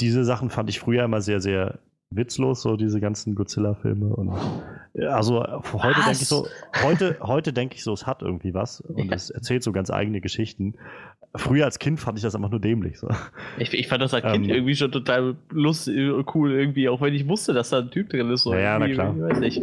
diese 0.00 0.24
Sachen 0.24 0.48
fand 0.48 0.70
ich 0.70 0.80
früher 0.80 1.04
immer 1.04 1.20
sehr, 1.20 1.40
sehr 1.40 1.80
witzlos, 2.10 2.62
so 2.62 2.76
diese 2.76 3.00
ganzen 3.00 3.34
Godzilla-Filme. 3.34 4.14
Und 4.14 4.32
also 5.08 5.44
heute 5.72 6.00
denke 6.00 6.12
ich 6.12 6.28
so, 6.28 6.46
heute, 6.82 7.18
heute 7.20 7.52
denke 7.52 7.76
ich 7.76 7.84
so, 7.84 7.92
es 7.92 8.06
hat 8.06 8.22
irgendwie 8.22 8.54
was 8.54 8.80
und 8.80 9.08
ja. 9.08 9.14
es 9.14 9.30
erzählt 9.30 9.62
so 9.62 9.72
ganz 9.72 9.90
eigene 9.90 10.20
Geschichten. 10.20 10.74
Früher 11.34 11.66
als 11.66 11.78
Kind 11.78 12.00
fand 12.00 12.18
ich 12.18 12.22
das 12.22 12.34
einfach 12.34 12.50
nur 12.50 12.60
dämlich. 12.60 12.98
So. 12.98 13.08
Ich, 13.58 13.72
ich 13.74 13.88
fand 13.88 14.02
das 14.02 14.14
als 14.14 14.24
Kind 14.24 14.46
ähm, 14.46 14.54
irgendwie 14.54 14.74
schon 14.74 14.90
total 14.90 15.36
lustig, 15.50 15.94
cool, 16.34 16.52
irgendwie, 16.52 16.88
auch 16.88 17.02
wenn 17.02 17.14
ich 17.14 17.28
wusste, 17.28 17.52
dass 17.52 17.68
da 17.70 17.80
ein 17.80 17.90
Typ 17.90 18.08
drin 18.08 18.30
ist. 18.30 18.42
So 18.42 18.54
ja, 18.54 18.78
na 18.78 18.88
klar. 18.88 19.18
Weiß 19.18 19.38
nicht. 19.40 19.62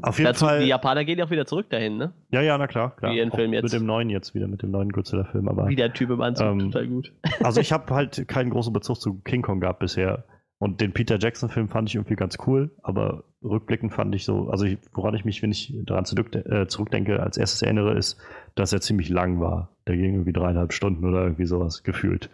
Auf 0.00 0.18
jeden 0.18 0.28
Dazu, 0.28 0.46
Fall. 0.46 0.60
Die 0.60 0.66
Japaner 0.66 1.04
gehen 1.04 1.18
ja 1.18 1.26
auch 1.26 1.30
wieder 1.30 1.44
zurück 1.44 1.68
dahin, 1.68 1.98
ne? 1.98 2.12
Ja, 2.30 2.40
ja, 2.40 2.56
na 2.56 2.66
klar. 2.66 2.96
klar. 2.96 3.12
Wie 3.12 3.18
ihren 3.18 3.30
Film 3.30 3.52
jetzt. 3.52 3.64
Mit 3.64 3.72
dem 3.72 3.84
neuen 3.84 4.08
jetzt 4.08 4.34
wieder, 4.34 4.48
mit 4.48 4.62
dem 4.62 4.70
neuen 4.70 4.90
Godzilla-Film. 4.90 5.48
Aber, 5.48 5.68
Wie 5.68 5.76
der 5.76 5.92
Typ 5.92 6.10
im 6.10 6.22
Anzug, 6.22 6.46
ähm, 6.46 6.58
total 6.70 6.86
gut. 6.86 7.12
Also 7.42 7.60
ich 7.60 7.72
habe 7.74 7.94
halt 7.94 8.26
keinen 8.26 8.50
großen 8.50 8.72
Bezug 8.72 9.00
zu 9.00 9.20
King 9.24 9.42
Kong 9.42 9.60
gehabt 9.60 9.80
bisher. 9.80 10.24
Und 10.58 10.80
den 10.80 10.92
Peter 10.92 11.18
Jackson-Film 11.18 11.68
fand 11.68 11.88
ich 11.88 11.96
irgendwie 11.96 12.16
ganz 12.16 12.38
cool, 12.46 12.70
aber 12.82 13.24
rückblickend 13.42 13.92
fand 13.92 14.14
ich 14.14 14.24
so, 14.24 14.48
also 14.48 14.64
ich, 14.64 14.78
woran 14.92 15.14
ich 15.14 15.24
mich, 15.24 15.42
wenn 15.42 15.50
ich 15.50 15.74
daran 15.84 16.06
zurück, 16.06 16.34
äh, 16.34 16.66
zurückdenke, 16.66 17.22
als 17.22 17.36
erstes 17.36 17.60
erinnere, 17.60 17.92
ist, 17.92 18.18
dass 18.54 18.72
er 18.72 18.80
ziemlich 18.80 19.10
lang 19.10 19.38
war. 19.38 19.76
Der 19.86 19.96
ging 19.96 20.14
irgendwie 20.14 20.32
dreieinhalb 20.32 20.72
Stunden 20.72 21.04
oder 21.04 21.22
irgendwie 21.24 21.44
sowas 21.44 21.82
gefühlt. 21.82 22.30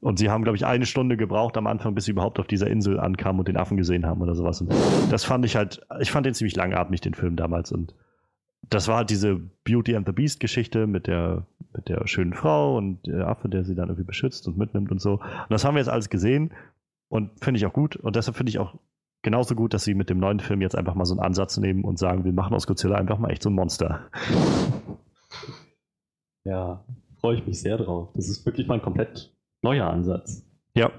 Und 0.00 0.18
sie 0.18 0.30
haben, 0.30 0.42
glaube 0.42 0.56
ich, 0.56 0.66
eine 0.66 0.84
Stunde 0.84 1.16
gebraucht 1.16 1.56
am 1.56 1.68
Anfang, 1.68 1.94
bis 1.94 2.06
sie 2.06 2.10
überhaupt 2.10 2.40
auf 2.40 2.48
dieser 2.48 2.66
Insel 2.66 2.98
ankamen 2.98 3.38
und 3.38 3.46
den 3.46 3.56
Affen 3.56 3.76
gesehen 3.76 4.04
haben 4.04 4.20
oder 4.20 4.34
sowas. 4.34 4.60
Und 4.60 4.72
das 5.10 5.24
fand 5.24 5.44
ich 5.44 5.54
halt, 5.54 5.80
ich 6.00 6.10
fand 6.10 6.26
den 6.26 6.34
ziemlich 6.34 6.56
langatmig, 6.56 7.02
den 7.02 7.14
Film 7.14 7.36
damals. 7.36 7.70
Und 7.70 7.94
das 8.68 8.88
war 8.88 8.96
halt 8.96 9.10
diese 9.10 9.36
Beauty 9.62 9.94
and 9.94 10.06
the 10.06 10.12
Beast 10.12 10.40
Geschichte 10.40 10.88
mit 10.88 11.06
der, 11.06 11.46
mit 11.72 11.88
der 11.88 12.04
schönen 12.08 12.32
Frau 12.32 12.76
und 12.76 13.06
der 13.06 13.28
Affe, 13.28 13.48
der 13.48 13.62
sie 13.62 13.76
dann 13.76 13.90
irgendwie 13.90 14.06
beschützt 14.06 14.48
und 14.48 14.58
mitnimmt 14.58 14.90
und 14.90 15.00
so. 15.00 15.20
Und 15.20 15.50
das 15.50 15.64
haben 15.64 15.76
wir 15.76 15.80
jetzt 15.80 15.88
alles 15.88 16.10
gesehen 16.10 16.50
und 17.12 17.30
finde 17.44 17.58
ich 17.58 17.66
auch 17.66 17.74
gut. 17.74 17.96
Und 17.96 18.16
deshalb 18.16 18.38
finde 18.38 18.48
ich 18.48 18.58
auch 18.58 18.74
genauso 19.20 19.54
gut, 19.54 19.74
dass 19.74 19.84
sie 19.84 19.92
mit 19.92 20.08
dem 20.08 20.18
neuen 20.18 20.40
Film 20.40 20.62
jetzt 20.62 20.74
einfach 20.74 20.94
mal 20.94 21.04
so 21.04 21.12
einen 21.12 21.20
Ansatz 21.20 21.58
nehmen 21.58 21.84
und 21.84 21.98
sagen, 21.98 22.24
wir 22.24 22.32
machen 22.32 22.54
aus 22.54 22.66
Godzilla 22.66 22.96
einfach 22.96 23.18
mal 23.18 23.30
echt 23.30 23.42
so 23.42 23.50
ein 23.50 23.54
Monster. 23.54 24.08
Ja, 26.44 26.82
freue 27.20 27.36
ich 27.36 27.46
mich 27.46 27.60
sehr 27.60 27.76
drauf. 27.76 28.08
Das 28.14 28.30
ist 28.30 28.46
wirklich 28.46 28.66
mal 28.66 28.76
ein 28.76 28.82
komplett 28.82 29.30
neuer 29.60 29.88
Ansatz. 29.88 30.42
Ja. 30.74 30.90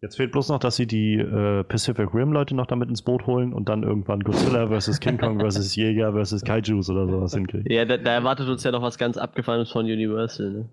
Jetzt 0.00 0.16
fehlt 0.16 0.32
bloß 0.32 0.48
noch, 0.48 0.58
dass 0.58 0.76
sie 0.76 0.86
die 0.86 1.16
äh, 1.16 1.62
Pacific 1.62 2.14
Rim 2.14 2.32
Leute 2.32 2.56
noch 2.56 2.66
damit 2.66 2.88
ins 2.88 3.02
Boot 3.02 3.26
holen 3.26 3.52
und 3.52 3.68
dann 3.68 3.82
irgendwann 3.82 4.20
Godzilla 4.20 4.66
vs. 4.66 4.98
King 4.98 5.18
Kong 5.18 5.38
vs. 5.38 5.76
Jäger 5.76 6.14
vs. 6.14 6.42
Kaijus 6.42 6.88
oder 6.88 7.06
sowas 7.06 7.34
hinkriegen. 7.34 7.70
Ja, 7.70 7.84
da, 7.84 7.98
da, 7.98 8.12
erwartet 8.12 8.48
uns 8.48 8.64
ja 8.64 8.72
noch 8.72 8.82
was 8.82 8.96
ganz 8.96 9.18
Abgefallenes 9.18 9.70
von 9.70 9.84
Universal. 9.84 10.50
Ne? 10.50 10.68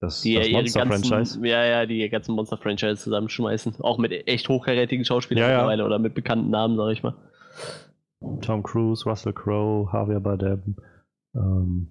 Das, 0.00 0.22
die 0.22 0.34
das 0.34 0.48
ja 0.48 0.58
Monster-Franchise? 0.58 1.46
Ja, 1.46 1.64
ja, 1.64 1.86
die 1.86 2.08
ganzen 2.08 2.34
Monster-Franchise 2.34 2.96
zusammenschmeißen. 2.96 3.80
Auch 3.80 3.98
mit 3.98 4.12
echt 4.26 4.48
hochkarätigen 4.48 5.04
Schauspielern 5.04 5.42
ja, 5.42 5.50
ja. 5.50 5.56
mittlerweile 5.56 5.84
oder 5.84 5.98
mit 5.98 6.14
bekannten 6.14 6.50
Namen, 6.50 6.76
sag 6.76 6.90
ich 6.92 7.02
mal. 7.02 7.14
Tom 8.40 8.62
Cruise, 8.62 9.04
Russell 9.04 9.34
Crowe, 9.34 9.90
Javier 9.92 10.20
Bardem, 10.20 10.76
ähm, 11.34 11.88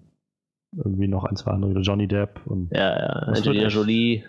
irgendwie 0.75 1.07
noch 1.07 1.23
ein, 1.23 1.35
zwei 1.35 1.51
andere, 1.51 1.79
Johnny 1.81 2.07
Depp 2.07 2.41
und. 2.45 2.69
Ja, 2.71 2.97
ja, 2.99 3.05
Angelina 3.07 3.67
Jolie. 3.67 4.23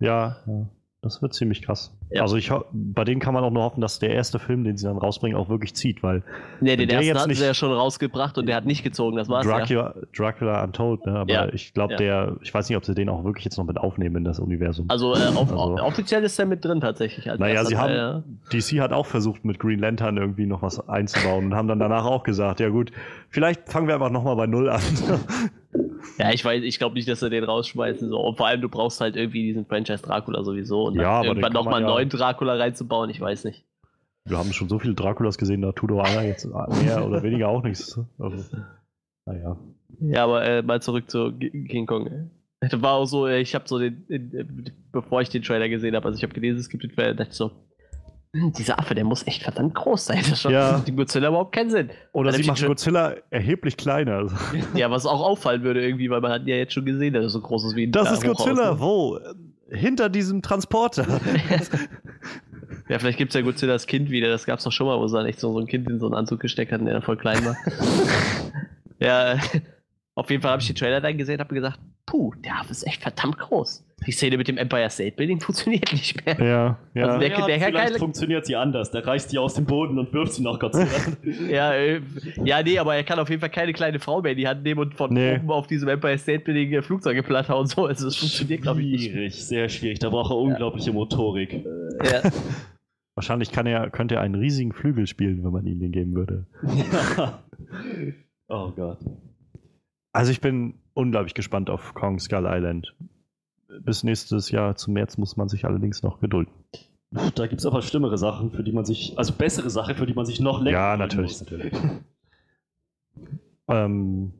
Ja, 0.00 0.36
ja. 0.46 0.66
Das 1.06 1.22
wird 1.22 1.34
ziemlich 1.34 1.62
krass. 1.62 1.92
Ja. 2.10 2.22
Also 2.22 2.36
ich 2.36 2.50
bei 2.72 3.04
denen 3.04 3.20
kann 3.20 3.32
man 3.32 3.44
auch 3.44 3.50
nur 3.50 3.62
hoffen, 3.62 3.80
dass 3.80 4.00
der 4.00 4.10
erste 4.10 4.40
Film, 4.40 4.64
den 4.64 4.76
sie 4.76 4.86
dann 4.86 4.98
rausbringen, 4.98 5.36
auch 5.36 5.48
wirklich 5.48 5.74
zieht, 5.74 6.02
weil. 6.02 6.24
Nee, 6.60 6.76
den 6.76 6.90
ersten 6.90 7.16
hatten 7.16 7.34
sie 7.34 7.44
ja 7.44 7.54
schon 7.54 7.72
rausgebracht 7.72 8.36
und 8.38 8.46
der 8.46 8.56
hat 8.56 8.66
nicht 8.66 8.82
gezogen, 8.82 9.16
das 9.16 9.28
war's. 9.28 9.46
Dracula, 9.46 9.94
ja. 9.96 10.02
Dracula 10.16 10.64
Untold, 10.64 11.06
ne? 11.06 11.18
Aber 11.20 11.32
ja. 11.32 11.48
ich 11.52 11.72
glaube, 11.74 11.94
der, 11.94 12.36
ich 12.42 12.52
weiß 12.52 12.68
nicht, 12.68 12.76
ob 12.76 12.84
sie 12.84 12.94
den 12.94 13.08
auch 13.08 13.22
wirklich 13.22 13.44
jetzt 13.44 13.56
noch 13.56 13.64
mit 13.64 13.78
aufnehmen 13.78 14.16
in 14.16 14.24
das 14.24 14.40
Universum. 14.40 14.86
Also, 14.88 15.14
äh, 15.14 15.28
auf, 15.28 15.52
also 15.52 15.76
offiziell 15.78 16.24
ist 16.24 16.36
der 16.38 16.46
mit 16.46 16.64
drin 16.64 16.80
tatsächlich. 16.80 17.26
naja, 17.38 17.64
sie 17.64 17.76
haben. 17.76 18.40
DC 18.52 18.80
hat 18.80 18.92
auch 18.92 19.06
versucht, 19.06 19.44
mit 19.44 19.60
Green 19.60 19.78
Lantern 19.78 20.16
irgendwie 20.16 20.46
noch 20.46 20.62
was 20.62 20.88
einzubauen 20.88 21.46
und 21.46 21.54
haben 21.54 21.68
dann 21.68 21.78
danach 21.78 22.04
auch 22.04 22.24
gesagt, 22.24 22.58
ja 22.58 22.68
gut, 22.68 22.90
vielleicht 23.30 23.68
fangen 23.70 23.86
wir 23.86 23.94
einfach 23.94 24.10
nochmal 24.10 24.34
bei 24.34 24.46
Null 24.46 24.70
an. 24.70 24.82
Ja, 26.18 26.32
ich 26.32 26.44
weiß, 26.44 26.62
ich 26.62 26.78
glaube 26.78 26.94
nicht, 26.94 27.08
dass 27.08 27.20
sie 27.20 27.30
den 27.30 27.44
rausschmeißen. 27.44 28.08
So. 28.08 28.18
Und 28.18 28.36
vor 28.36 28.46
allem, 28.46 28.60
du 28.60 28.68
brauchst 28.68 29.00
halt 29.00 29.16
irgendwie 29.16 29.42
diesen 29.42 29.66
Franchise 29.66 30.02
Dracula 30.02 30.44
sowieso. 30.44 30.84
Und 30.86 30.96
ja, 30.96 31.22
irgendwann 31.22 31.52
nochmal 31.52 31.76
einen 31.76 31.86
ja 31.86 31.94
neuen 31.94 32.08
Dracula 32.08 32.54
reinzubauen, 32.54 33.10
ich 33.10 33.20
weiß 33.20 33.44
nicht. 33.44 33.64
Wir 34.24 34.38
haben 34.38 34.52
schon 34.52 34.68
so 34.68 34.78
viele 34.78 34.94
Draculas 34.94 35.38
gesehen, 35.38 35.62
da 35.62 35.72
tut 35.72 35.90
doch 35.90 36.00
einer 36.00 36.22
jetzt 36.22 36.46
mehr 36.46 37.06
oder 37.06 37.22
weniger 37.22 37.48
auch 37.48 37.62
nichts. 37.62 38.00
Also, 38.18 38.44
naja. 39.24 39.56
Ja, 40.00 40.24
aber 40.24 40.44
äh, 40.44 40.62
mal 40.62 40.82
zurück 40.82 41.08
zu 41.10 41.32
King 41.32 41.86
Kong. 41.86 42.30
Das 42.60 42.82
war 42.82 42.94
auch 42.94 43.04
so, 43.04 43.28
ich 43.28 43.54
habe 43.54 43.68
so 43.68 43.78
den, 43.78 44.72
bevor 44.90 45.20
ich 45.20 45.28
den 45.28 45.42
Trailer 45.42 45.68
gesehen 45.68 45.94
habe, 45.94 46.06
also 46.06 46.16
ich 46.16 46.22
habe 46.22 46.34
gelesen, 46.34 46.58
es 46.58 46.68
gibt 46.68 46.82
den 46.82 46.92
Trailer, 46.92 47.14
dachte 47.14 47.30
ich 47.30 47.36
so, 47.36 47.52
dieser 48.56 48.78
Affe, 48.78 48.94
der 48.94 49.04
muss 49.04 49.26
echt 49.26 49.42
verdammt 49.42 49.74
groß 49.74 50.06
sein. 50.06 50.22
Das 50.28 50.42
ja. 50.44 50.78
die 50.86 50.92
Godzilla 50.92 51.28
überhaupt 51.28 51.54
keinen 51.54 51.70
Sinn. 51.70 51.90
Oder 52.12 52.32
sie 52.32 52.44
machen 52.44 52.66
Godzilla 52.66 53.14
erheblich 53.30 53.76
kleiner. 53.76 54.26
ja, 54.74 54.90
was 54.90 55.06
auch 55.06 55.20
auffallen 55.20 55.62
würde 55.62 55.84
irgendwie, 55.84 56.10
weil 56.10 56.20
man 56.20 56.32
hat 56.32 56.46
ja 56.46 56.56
jetzt 56.56 56.72
schon 56.72 56.84
gesehen, 56.84 57.14
dass 57.14 57.24
er 57.24 57.30
so 57.30 57.40
groß 57.40 57.64
ist 57.66 57.76
wie 57.76 57.86
ein 57.86 57.92
Das 57.92 58.12
ist 58.12 58.24
Godzilla, 58.24 58.72
ne? 58.72 58.80
wo? 58.80 59.18
Hinter 59.70 60.08
diesem 60.08 60.42
Transporter. 60.42 61.06
ja, 62.88 62.98
vielleicht 62.98 63.18
gibt 63.18 63.30
es 63.30 63.34
ja 63.34 63.40
Godzilla 63.40 63.72
das 63.72 63.86
Kind 63.86 64.10
wieder. 64.10 64.28
Das 64.28 64.46
gab 64.46 64.58
es 64.58 64.64
doch 64.64 64.72
schon 64.72 64.86
mal, 64.86 64.98
wo 64.98 65.06
sie 65.08 65.16
dann 65.16 65.26
echt 65.26 65.40
so, 65.40 65.52
so 65.52 65.58
ein 65.58 65.66
Kind 65.66 65.88
in 65.88 65.98
so 65.98 66.06
einen 66.06 66.14
Anzug 66.14 66.40
gesteckt 66.40 66.72
hatten, 66.72 66.84
der 66.84 66.94
dann 66.94 67.02
voll 67.02 67.16
klein 67.16 67.44
war. 67.44 67.56
ja, 69.00 69.38
auf 70.16 70.30
jeden 70.30 70.42
Fall 70.42 70.52
habe 70.52 70.62
ich 70.62 70.66
den 70.66 70.76
Trailer 70.76 71.00
dann 71.00 71.18
gesehen 71.18 71.34
und 71.34 71.40
habe 71.40 71.54
gesagt, 71.54 71.78
puh, 72.06 72.32
der 72.42 72.60
Affe 72.60 72.70
ist 72.70 72.86
echt 72.86 73.02
verdammt 73.02 73.38
groß. 73.38 73.84
Die 74.06 74.12
Szene 74.12 74.38
mit 74.38 74.48
dem 74.48 74.56
Empire 74.56 74.88
State 74.88 75.14
Building 75.14 75.40
funktioniert 75.42 75.92
nicht 75.92 76.24
mehr. 76.24 76.38
Ja, 76.38 76.78
ja. 76.94 77.06
Also 77.06 77.18
der, 77.18 77.28
ja, 77.28 77.46
der 77.46 77.58
vielleicht 77.58 77.74
geile... 77.74 77.98
funktioniert 77.98 78.46
sie 78.46 78.56
anders. 78.56 78.90
Der 78.90 79.06
reißt 79.06 79.30
die 79.30 79.38
aus 79.38 79.54
dem 79.54 79.66
Boden 79.66 79.98
und 79.98 80.14
wirft 80.14 80.32
sie 80.32 80.42
nach 80.42 80.58
Gott 80.58 80.74
sei 80.74 80.86
ja, 81.50 81.74
äh, 81.74 82.00
ja, 82.44 82.62
nee, 82.62 82.78
aber 82.78 82.96
er 82.96 83.04
kann 83.04 83.18
auf 83.18 83.28
jeden 83.28 83.40
Fall 83.40 83.50
keine 83.50 83.74
kleine 83.74 83.98
Frau 83.98 84.22
mehr 84.22 84.32
in 84.32 84.38
die 84.38 84.48
Hand 84.48 84.62
nehmen 84.62 84.80
und 84.80 84.94
von 84.94 85.12
nee. 85.12 85.36
oben 85.36 85.50
auf 85.50 85.66
diesem 85.66 85.88
Empire 85.88 86.16
State 86.16 86.44
Building 86.44 86.72
äh, 86.72 86.82
Flugzeuge 86.82 87.22
platter 87.22 87.58
und 87.58 87.66
so. 87.66 87.84
Also 87.84 88.06
das 88.06 88.16
funktioniert, 88.16 88.62
glaube 88.62 88.80
ich, 88.80 88.86
nicht. 88.86 89.10
Schwierig, 89.10 89.44
sehr 89.44 89.68
schwierig. 89.68 89.98
Da 89.98 90.08
braucht 90.08 90.30
er 90.30 90.38
unglaubliche 90.38 90.92
Motorik. 90.94 91.52
Äh, 91.52 91.66
ja. 92.04 92.22
Wahrscheinlich 93.14 93.52
kann 93.52 93.66
er, 93.66 93.90
könnte 93.90 94.14
er 94.14 94.20
einen 94.22 94.34
riesigen 94.34 94.72
Flügel 94.72 95.06
spielen, 95.06 95.44
wenn 95.44 95.52
man 95.52 95.66
ihn 95.66 95.80
den 95.80 95.92
geben 95.92 96.14
würde. 96.14 96.46
Ja. 97.16 97.42
Oh 98.48 98.70
Gott. 98.70 98.98
Also 100.16 100.32
ich 100.32 100.40
bin 100.40 100.72
unglaublich 100.94 101.34
gespannt 101.34 101.68
auf 101.68 101.92
Kong 101.92 102.18
Skull 102.18 102.46
Island. 102.46 102.94
Bis 103.80 104.02
nächstes 104.02 104.50
Jahr 104.50 104.74
zum 104.74 104.94
März 104.94 105.18
muss 105.18 105.36
man 105.36 105.50
sich 105.50 105.66
allerdings 105.66 106.02
noch 106.02 106.20
gedulden. 106.20 106.50
Da 107.34 107.46
gibt 107.46 107.60
es 107.60 107.66
aber 107.66 107.82
schlimmere 107.82 108.16
Sachen, 108.16 108.50
für 108.50 108.64
die 108.64 108.72
man 108.72 108.86
sich, 108.86 109.12
also 109.18 109.34
bessere 109.34 109.68
Sachen, 109.68 109.94
für 109.94 110.06
die 110.06 110.14
man 110.14 110.24
sich 110.24 110.40
noch 110.40 110.62
länger. 110.62 110.78
Ja, 110.78 110.96
natürlich, 110.96 111.38
natürlich. 111.38 111.70
ähm, 113.68 114.32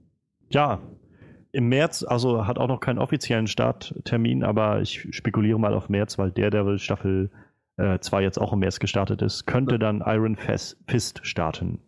ja, 0.49 0.81
im 1.53 1.69
März, 1.69 2.05
also 2.05 2.47
hat 2.47 2.57
auch 2.57 2.69
noch 2.69 2.81
keinen 2.81 2.99
offiziellen 2.99 3.47
Starttermin, 3.47 4.45
aber 4.45 4.81
ich 4.81 5.15
spekuliere 5.15 5.61
mal 5.61 5.75
auf 5.75 5.91
März, 5.91 6.17
weil 6.17 6.31
Daredevil 6.31 6.79
Staffel 6.79 7.31
2 7.77 8.19
äh, 8.19 8.23
jetzt 8.23 8.39
auch 8.39 8.55
im 8.55 8.61
März 8.61 8.81
gestartet 8.81 9.21
ist, 9.21 9.45
könnte 9.45 9.79
dann 9.79 10.03
Iron 10.07 10.37
Fist 10.37 11.21
starten. 11.23 11.81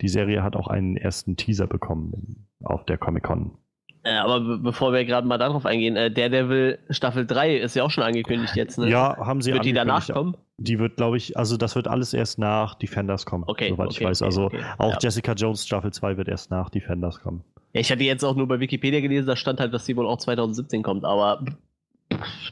Die 0.00 0.08
Serie 0.08 0.44
hat 0.44 0.54
auch 0.54 0.68
einen 0.68 0.96
ersten 0.96 1.36
Teaser 1.36 1.66
bekommen 1.66 2.46
auf 2.64 2.84
der 2.84 2.98
Comic 2.98 3.24
Con. 3.24 3.52
Äh, 4.04 4.14
aber 4.14 4.58
bevor 4.58 4.92
wir 4.92 5.04
gerade 5.04 5.28
mal 5.28 5.38
darauf 5.38 5.64
eingehen, 5.64 5.94
äh, 5.94 6.10
Daredevil 6.10 6.80
Staffel 6.90 7.24
3 7.24 7.56
ist 7.58 7.76
ja 7.76 7.84
auch 7.84 7.90
schon 7.90 8.02
angekündigt 8.02 8.56
jetzt, 8.56 8.76
ne? 8.78 8.88
Ja, 8.88 9.16
haben 9.16 9.40
sie 9.40 9.52
Wird 9.52 9.64
die 9.64 9.72
danach 9.72 10.08
kommen? 10.08 10.36
Die 10.56 10.80
wird, 10.80 10.96
glaube 10.96 11.16
ich, 11.16 11.36
also 11.36 11.56
das 11.56 11.76
wird 11.76 11.86
alles 11.86 12.12
erst 12.12 12.38
nach 12.38 12.74
Defenders 12.74 13.26
kommen, 13.26 13.44
okay, 13.46 13.68
soweit 13.70 13.88
okay, 13.88 13.98
ich 14.00 14.04
weiß. 14.04 14.22
Okay, 14.22 14.26
also 14.26 14.50
auch 14.78 14.94
ja. 14.94 14.98
Jessica 15.00 15.34
Jones 15.34 15.64
Staffel 15.64 15.92
2 15.92 16.16
wird 16.16 16.26
erst 16.26 16.50
nach 16.50 16.68
Defenders 16.68 17.20
kommen. 17.20 17.44
Ja, 17.74 17.80
ich 17.80 17.92
hatte 17.92 18.02
jetzt 18.02 18.24
auch 18.24 18.34
nur 18.34 18.48
bei 18.48 18.58
Wikipedia 18.58 19.00
gelesen, 19.00 19.26
da 19.26 19.36
stand 19.36 19.60
halt, 19.60 19.72
dass 19.72 19.86
sie 19.86 19.96
wohl 19.96 20.06
auch 20.06 20.18
2017 20.18 20.82
kommt, 20.82 21.04
aber 21.04 21.44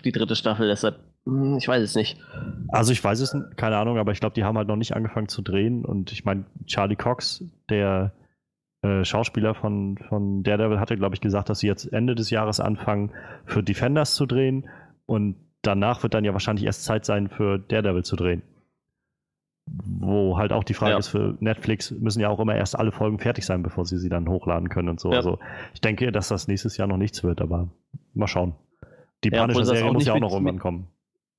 die 0.05 0.13
dritte 0.13 0.37
Staffel, 0.37 0.69
deshalb, 0.69 1.01
hm, 1.25 1.57
ich 1.59 1.67
weiß 1.67 1.83
es 1.83 1.97
nicht. 1.97 2.17
Also 2.69 2.93
ich 2.93 3.03
weiß 3.03 3.19
es, 3.21 3.37
keine 3.57 3.77
Ahnung, 3.77 3.99
aber 3.99 4.13
ich 4.13 4.21
glaube, 4.21 4.35
die 4.35 4.45
haben 4.45 4.57
halt 4.57 4.69
noch 4.69 4.77
nicht 4.77 4.95
angefangen 4.95 5.27
zu 5.27 5.43
drehen 5.43 5.85
und 5.85 6.13
ich 6.13 6.25
meine, 6.25 6.45
Charlie 6.67 6.95
Cox, 6.95 7.43
der 7.69 8.13
äh, 8.83 9.05
Schauspieler 9.05 9.55
von, 9.55 9.99
von 10.09 10.43
Daredevil, 10.43 10.81
hatte, 10.81 10.97
glaube 10.97 11.15
ich, 11.15 11.21
gesagt, 11.21 11.49
dass 11.49 11.61
sie 11.61 11.67
jetzt 11.67 11.87
Ende 11.93 12.15
des 12.15 12.31
Jahres 12.31 12.61
anfangen, 12.61 13.13
für 13.45 13.63
Defenders 13.63 14.15
zu 14.15 14.27
drehen 14.27 14.69
und 15.07 15.37
danach 15.63 16.03
wird 16.03 16.15
dann 16.15 16.25
ja 16.25 16.33
wahrscheinlich 16.33 16.65
erst 16.65 16.85
Zeit 16.85 17.05
sein, 17.05 17.29
für 17.29 17.59
Daredevil 17.59 18.05
zu 18.05 18.17
drehen. 18.17 18.43
Wo 19.67 20.37
halt 20.37 20.53
auch 20.53 20.65
die 20.65 20.75
Frage 20.75 20.93
Ja. 20.93 20.99
ist, 20.99 21.09
für 21.09 21.37
Netflix 21.41 21.91
müssen 21.93 22.21
ja 22.21 22.29
auch 22.29 22.41
immer 22.41 22.57
erst 22.57 22.77
alle 22.77 22.91
Folgen 22.91 23.19
fertig 23.19 23.47
sein, 23.47 23.63
bevor 23.63 23.85
sie 23.85 23.99
sie 23.99 24.09
dann 24.09 24.29
hochladen 24.29 24.69
können 24.69 24.89
und 24.89 24.99
so. 24.99 25.11
Ja. 25.11 25.19
Also 25.19 25.39
ich 25.75 25.81
denke, 25.81 26.11
dass 26.11 26.29
das 26.29 26.49
nächstes 26.49 26.77
Jahr 26.77 26.89
noch 26.89 26.97
nichts 26.97 27.23
wird, 27.23 27.41
aber 27.41 27.69
mal 28.15 28.27
schauen. 28.27 28.55
Die 29.23 29.29
Ja, 29.29 29.47
das 29.47 29.55
Punisher-Serie 29.55 29.91
auch 29.91 29.93
muss 29.93 30.07
ja 30.07 30.15
auch 30.15 30.21
noch 30.21 30.33
irgendwann 30.33 30.59
kommen. 30.59 30.87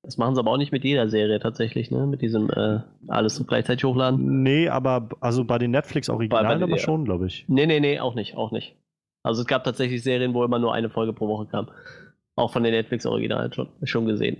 Das 0.03 0.17
machen 0.17 0.33
sie 0.33 0.39
aber 0.39 0.51
auch 0.51 0.57
nicht 0.57 0.71
mit 0.71 0.83
jeder 0.83 1.09
Serie 1.09 1.39
tatsächlich, 1.39 1.91
ne? 1.91 2.07
Mit 2.07 2.21
diesem 2.21 2.49
äh, 2.49 2.79
alles 3.07 3.35
so 3.35 3.43
gleichzeitig 3.43 3.83
hochladen. 3.83 4.41
Nee, 4.41 4.67
aber 4.67 5.09
also 5.19 5.43
bei 5.45 5.59
den 5.59 5.71
Netflix-Originalen 5.71 6.63
aber 6.63 6.71
ja. 6.71 6.77
schon, 6.79 7.05
glaube 7.05 7.27
ich. 7.27 7.45
Nee, 7.47 7.67
nee, 7.67 7.79
nee, 7.79 7.99
auch 7.99 8.15
nicht, 8.15 8.35
auch 8.35 8.51
nicht. 8.51 8.75
Also 9.23 9.41
es 9.41 9.47
gab 9.47 9.63
tatsächlich 9.63 10.01
Serien, 10.01 10.33
wo 10.33 10.43
immer 10.43 10.57
nur 10.57 10.73
eine 10.73 10.89
Folge 10.89 11.13
pro 11.13 11.27
Woche 11.27 11.45
kam. 11.45 11.69
Auch 12.35 12.51
von 12.51 12.63
den 12.63 12.73
Netflix-Originalen 12.73 13.53
schon, 13.53 13.69
schon 13.83 14.07
gesehen. 14.07 14.37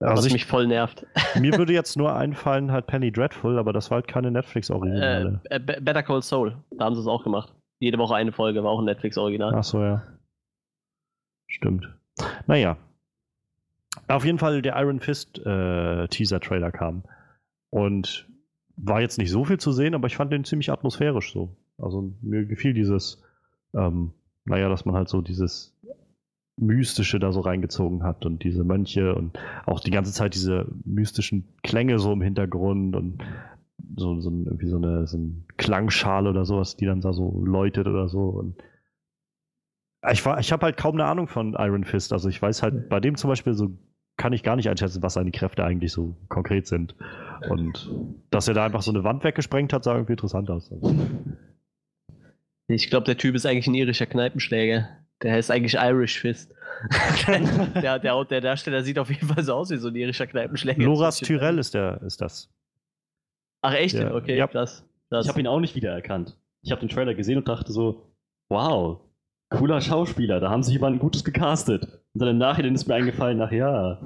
Also 0.00 0.16
was 0.16 0.26
ich, 0.26 0.32
mich 0.32 0.46
voll 0.46 0.66
nervt. 0.66 1.06
mir 1.38 1.56
würde 1.56 1.72
jetzt 1.72 1.96
nur 1.96 2.12
einfallen, 2.16 2.72
halt 2.72 2.88
Penny 2.88 3.12
Dreadful, 3.12 3.56
aber 3.56 3.72
das 3.72 3.88
war 3.92 3.96
halt 3.96 4.08
keine 4.08 4.28
Äh, 4.28 4.32
Netflix-Originale. 4.32 5.40
äh, 5.44 5.60
Be- 5.60 5.78
Better 5.80 6.02
Call 6.02 6.22
Soul, 6.22 6.56
da 6.76 6.86
haben 6.86 6.96
sie 6.96 7.00
es 7.02 7.06
auch 7.06 7.22
gemacht. 7.22 7.52
Jede 7.78 7.98
Woche 7.98 8.16
eine 8.16 8.32
Folge, 8.32 8.64
war 8.64 8.72
auch 8.72 8.80
ein 8.80 8.84
Netflix-Original. 8.86 9.54
Ach 9.54 9.62
so, 9.62 9.80
ja. 9.80 10.02
Stimmt. 11.48 11.88
Naja. 12.48 12.76
Auf 14.08 14.24
jeden 14.24 14.38
Fall 14.38 14.62
der 14.62 14.76
Iron 14.76 15.00
Fist 15.00 15.38
äh, 15.44 16.08
Teaser-Trailer 16.08 16.70
kam. 16.70 17.04
Und 17.70 18.28
war 18.76 19.00
jetzt 19.00 19.18
nicht 19.18 19.30
so 19.30 19.44
viel 19.44 19.58
zu 19.58 19.72
sehen, 19.72 19.94
aber 19.94 20.06
ich 20.06 20.16
fand 20.16 20.32
den 20.32 20.44
ziemlich 20.44 20.70
atmosphärisch 20.70 21.32
so. 21.32 21.56
Also 21.78 22.14
mir 22.22 22.44
gefiel 22.46 22.74
dieses, 22.74 23.22
ähm, 23.74 24.12
naja, 24.44 24.68
dass 24.68 24.84
man 24.84 24.94
halt 24.94 25.08
so 25.08 25.20
dieses 25.20 25.76
Mystische 26.56 27.18
da 27.18 27.32
so 27.32 27.40
reingezogen 27.40 28.02
hat 28.02 28.26
und 28.26 28.44
diese 28.44 28.64
Mönche 28.64 29.14
und 29.14 29.38
auch 29.66 29.80
die 29.80 29.90
ganze 29.90 30.12
Zeit 30.12 30.34
diese 30.34 30.66
mystischen 30.84 31.48
Klänge 31.62 31.98
so 31.98 32.12
im 32.12 32.22
Hintergrund 32.22 32.94
und 32.94 33.22
so, 33.96 34.20
so 34.20 34.30
irgendwie 34.30 34.68
so 34.68 34.76
eine, 34.76 35.06
so 35.06 35.16
eine 35.16 35.44
Klangschale 35.56 36.30
oder 36.30 36.44
sowas, 36.44 36.76
die 36.76 36.86
dann 36.86 37.00
da 37.00 37.12
so 37.12 37.42
läutet 37.44 37.86
oder 37.86 38.08
so. 38.08 38.20
Und 38.28 38.56
ich 40.10 40.24
war, 40.24 40.38
ich 40.40 40.50
habe 40.52 40.66
halt 40.66 40.76
kaum 40.76 40.94
eine 40.96 41.04
Ahnung 41.04 41.28
von 41.28 41.54
Iron 41.54 41.84
Fist. 41.84 42.12
Also 42.12 42.28
ich 42.28 42.40
weiß 42.40 42.62
halt 42.62 42.88
bei 42.88 42.98
dem 43.00 43.16
zum 43.16 43.28
Beispiel 43.28 43.54
so 43.54 43.70
kann 44.16 44.32
ich 44.32 44.42
gar 44.42 44.56
nicht 44.56 44.68
einschätzen, 44.68 45.02
was 45.02 45.14
seine 45.14 45.30
Kräfte 45.30 45.64
eigentlich 45.64 45.92
so 45.92 46.16
konkret 46.28 46.66
sind. 46.66 46.94
Und 47.48 47.90
dass 48.30 48.46
er 48.46 48.54
da 48.54 48.64
einfach 48.64 48.82
so 48.82 48.90
eine 48.92 49.04
Wand 49.04 49.24
weggesprengt 49.24 49.72
hat, 49.72 49.84
sah 49.84 49.94
irgendwie 49.94 50.12
interessant 50.12 50.50
aus. 50.50 50.70
Ich 52.68 52.90
glaube, 52.90 53.04
der 53.04 53.16
Typ 53.16 53.34
ist 53.34 53.46
eigentlich 53.46 53.66
ein 53.66 53.74
irischer 53.74 54.06
Kneipenschläger. 54.06 54.88
Der 55.22 55.32
heißt 55.32 55.50
eigentlich 55.50 55.74
Irish 55.74 56.18
Fist. 56.20 56.52
der, 57.80 57.98
der, 57.98 58.24
der 58.24 58.40
Darsteller 58.40 58.82
sieht 58.82 58.98
auf 58.98 59.08
jeden 59.08 59.28
Fall 59.28 59.42
so 59.44 59.54
aus 59.54 59.70
wie 59.70 59.76
so 59.76 59.88
ein 59.88 59.94
irischer 59.94 60.26
Kneipenschläger. 60.26 60.82
Loras 60.82 61.18
Tyrell 61.18 61.58
ist 61.58 61.74
der, 61.74 62.00
ist 62.02 62.20
das. 62.20 62.50
Ach 63.62 63.74
echt? 63.74 63.94
Ja. 63.94 64.14
Okay, 64.14 64.36
Ja. 64.36 64.48
krass. 64.48 64.84
krass. 65.08 65.24
Ich 65.24 65.28
habe 65.30 65.40
ihn 65.40 65.46
auch 65.46 65.60
nicht 65.60 65.74
wiedererkannt. 65.76 66.36
Ich 66.62 66.70
habe 66.70 66.80
den 66.80 66.88
Trailer 66.88 67.14
gesehen 67.14 67.38
und 67.38 67.48
dachte 67.48 67.72
so, 67.72 68.12
wow, 68.48 69.00
cooler 69.52 69.80
Schauspieler, 69.80 70.40
da 70.40 70.50
haben 70.50 70.62
sie 70.62 70.72
jemanden 70.72 70.98
Gutes 70.98 71.24
gecastet. 71.24 71.84
Und 72.14 72.20
dann 72.20 72.28
im 72.28 72.38
Nachhinein 72.38 72.74
ist 72.74 72.86
mir 72.88 72.94
eingefallen, 72.94 73.40
ach 73.40 73.52
ja, 73.52 73.98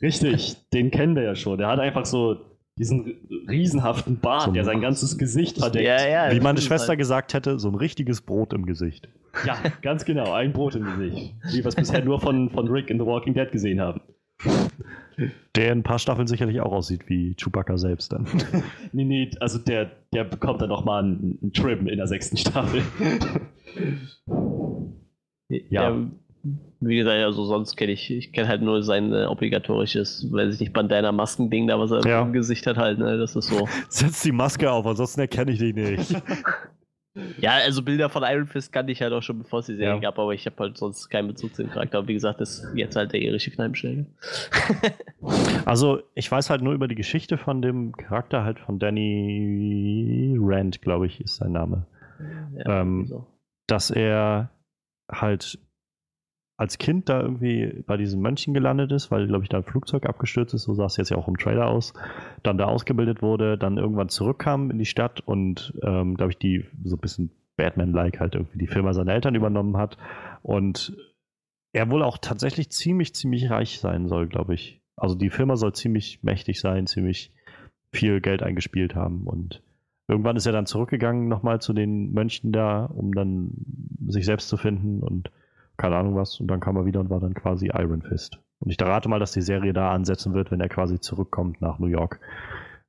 richtig, 0.00 0.56
den 0.72 0.90
kennen 0.90 1.14
wir 1.16 1.22
ja 1.22 1.34
schon. 1.34 1.58
Der 1.58 1.68
hat 1.68 1.78
einfach 1.80 2.06
so 2.06 2.36
diesen 2.78 3.14
riesenhaften 3.48 4.20
Bart, 4.20 4.44
So- 4.44 4.52
der 4.52 4.64
sein 4.64 4.80
ganzes 4.80 5.18
Gesicht 5.18 5.58
verdeckt. 5.58 5.84
ja, 5.86 6.08
ja, 6.28 6.34
Wie 6.34 6.40
meine 6.40 6.60
Schwester 6.60 6.90
halt- 6.90 6.98
gesagt 6.98 7.34
hätte, 7.34 7.58
so 7.58 7.68
ein 7.68 7.74
richtiges 7.74 8.22
Brot 8.22 8.52
im 8.54 8.64
Gesicht. 8.64 9.08
Ja, 9.46 9.56
ganz 9.82 10.04
genau, 10.04 10.32
ein 10.32 10.52
Brot 10.52 10.74
im 10.76 10.84
Gesicht. 10.84 11.34
Wie 11.52 11.58
wir 11.58 11.66
es 11.66 11.74
bisher 11.76 12.02
nur 12.04 12.20
von, 12.20 12.48
von 12.50 12.68
Rick 12.68 12.90
in 12.90 12.98
The 12.98 13.04
Walking 13.06 13.34
Dead 13.34 13.50
gesehen 13.52 13.80
haben. 13.80 14.00
Der 15.54 15.72
in 15.72 15.80
ein 15.80 15.82
paar 15.82 15.98
Staffeln 15.98 16.26
sicherlich 16.26 16.60
auch 16.60 16.72
aussieht 16.72 17.02
wie 17.08 17.34
Chewbacca 17.34 17.76
selbst 17.76 18.12
dann. 18.12 18.26
Nee, 18.92 19.04
nee, 19.04 19.30
also 19.40 19.58
der, 19.58 19.90
der 20.14 20.24
bekommt 20.24 20.62
dann 20.62 20.68
nochmal 20.70 21.02
einen, 21.04 21.38
einen 21.42 21.52
Trim 21.52 21.86
in 21.86 21.98
der 21.98 22.06
sechsten 22.06 22.36
Staffel. 22.36 22.82
Ja. 25.68 25.96
wie 26.80 26.96
gesagt, 26.96 27.22
also 27.22 27.44
sonst 27.44 27.76
kenne 27.76 27.92
ich, 27.92 28.10
ich 28.10 28.32
kenne 28.32 28.48
halt 28.48 28.62
nur 28.62 28.82
sein 28.82 29.12
äh, 29.12 29.26
obligatorisches, 29.26 30.26
weiß 30.32 30.54
ich 30.54 30.60
nicht, 30.60 30.72
Bandana-Masken-Ding 30.72 31.66
da, 31.66 31.78
was 31.78 31.90
er 31.90 32.06
Ja. 32.06 32.22
im 32.22 32.32
Gesicht 32.32 32.66
hat 32.66 32.78
halt, 32.78 32.98
ne? 32.98 33.18
Das 33.18 33.36
ist 33.36 33.48
so. 33.48 33.68
Setz 33.88 34.22
die 34.22 34.32
Maske 34.32 34.70
auf, 34.70 34.86
ansonsten 34.86 35.20
erkenne 35.20 35.52
ich 35.52 35.58
dich 35.58 35.74
nicht. 35.74 36.14
ja, 37.38 37.52
also 37.64 37.82
Bilder 37.82 38.08
von 38.08 38.22
Iron 38.24 38.46
Fist 38.46 38.72
kannte 38.72 38.92
ich 38.92 39.02
halt 39.02 39.12
auch 39.12 39.22
schon, 39.22 39.38
bevor 39.38 39.58
es 39.60 39.66
die 39.66 39.74
Serie 39.76 39.94
Ja. 39.94 40.00
gab, 40.00 40.18
aber 40.18 40.32
ich 40.32 40.46
habe 40.46 40.56
halt 40.58 40.78
sonst 40.78 41.08
keinen 41.08 41.28
Bezug 41.28 41.54
zu 41.54 41.62
dem 41.62 41.70
Charakter. 41.72 41.98
Aber 41.98 42.08
wie 42.08 42.14
gesagt, 42.14 42.40
das 42.40 42.58
ist 42.64 42.74
jetzt 42.74 42.96
halt 42.96 43.12
der 43.12 43.20
irische 43.22 43.50
Kneipenschläger. 43.50 44.06
Also, 45.66 46.00
ich 46.14 46.30
weiß 46.32 46.48
halt 46.48 46.62
nur 46.62 46.72
über 46.72 46.88
die 46.88 46.94
Geschichte 46.94 47.36
von 47.36 47.60
dem 47.60 47.92
Charakter, 47.92 48.42
halt 48.44 48.58
von 48.58 48.78
Danny 48.78 50.34
Rand, 50.40 50.80
glaube 50.80 51.06
ich, 51.06 51.20
ist 51.20 51.36
sein 51.36 51.52
Name. 51.52 51.86
Ja, 52.56 52.80
Ähm, 52.80 53.06
so. 53.06 53.26
dass 53.66 53.90
er 53.90 54.50
halt 55.10 55.58
als 56.60 56.76
Kind 56.76 57.08
da 57.08 57.22
irgendwie 57.22 57.82
bei 57.86 57.96
diesen 57.96 58.20
Mönchen 58.20 58.52
gelandet 58.52 58.92
ist, 58.92 59.10
weil, 59.10 59.26
glaube 59.26 59.44
ich, 59.44 59.48
da 59.48 59.56
ein 59.56 59.64
Flugzeug 59.64 60.04
abgestürzt 60.04 60.52
ist, 60.52 60.64
so 60.64 60.74
sah 60.74 60.84
es 60.84 60.98
jetzt 60.98 61.08
ja 61.08 61.16
auch 61.16 61.26
im 61.26 61.38
Trailer 61.38 61.66
aus, 61.66 61.94
dann 62.42 62.58
da 62.58 62.66
ausgebildet 62.66 63.22
wurde, 63.22 63.56
dann 63.56 63.78
irgendwann 63.78 64.10
zurückkam 64.10 64.70
in 64.70 64.78
die 64.78 64.84
Stadt 64.84 65.20
und, 65.20 65.72
ähm, 65.82 66.18
glaube 66.18 66.32
ich, 66.32 66.38
die 66.38 66.66
so 66.84 66.96
ein 66.96 67.00
bisschen 67.00 67.30
Batman-like 67.56 68.20
halt 68.20 68.34
irgendwie 68.34 68.58
die 68.58 68.66
Firma 68.66 68.92
seiner 68.92 69.14
Eltern 69.14 69.34
übernommen 69.34 69.78
hat 69.78 69.96
und 70.42 70.94
er 71.72 71.88
wohl 71.88 72.02
auch 72.02 72.18
tatsächlich 72.18 72.68
ziemlich, 72.68 73.14
ziemlich 73.14 73.48
reich 73.48 73.80
sein 73.80 74.06
soll, 74.06 74.26
glaube 74.26 74.52
ich. 74.52 74.82
Also 74.96 75.14
die 75.14 75.30
Firma 75.30 75.56
soll 75.56 75.72
ziemlich 75.72 76.22
mächtig 76.22 76.60
sein, 76.60 76.86
ziemlich 76.86 77.32
viel 77.90 78.20
Geld 78.20 78.42
eingespielt 78.42 78.94
haben 78.94 79.26
und 79.26 79.62
irgendwann 80.08 80.36
ist 80.36 80.44
er 80.44 80.52
dann 80.52 80.66
zurückgegangen 80.66 81.26
nochmal 81.26 81.62
zu 81.62 81.72
den 81.72 82.12
Mönchen 82.12 82.52
da, 82.52 82.84
um 82.84 83.14
dann 83.14 83.52
sich 84.08 84.26
selbst 84.26 84.50
zu 84.50 84.58
finden 84.58 85.00
und 85.02 85.30
keine 85.80 85.96
Ahnung 85.96 86.14
was. 86.14 86.38
Und 86.40 86.48
dann 86.48 86.60
kam 86.60 86.76
er 86.76 86.84
wieder 86.84 87.00
und 87.00 87.10
war 87.10 87.20
dann 87.20 87.34
quasi 87.34 87.68
Iron 87.68 88.02
Fist. 88.02 88.38
Und 88.58 88.70
ich 88.70 88.80
rate 88.80 89.08
mal, 89.08 89.18
dass 89.18 89.32
die 89.32 89.42
Serie 89.42 89.72
da 89.72 89.90
ansetzen 89.90 90.34
wird, 90.34 90.50
wenn 90.50 90.60
er 90.60 90.68
quasi 90.68 91.00
zurückkommt 91.00 91.60
nach 91.60 91.78
New 91.78 91.86
York. 91.86 92.20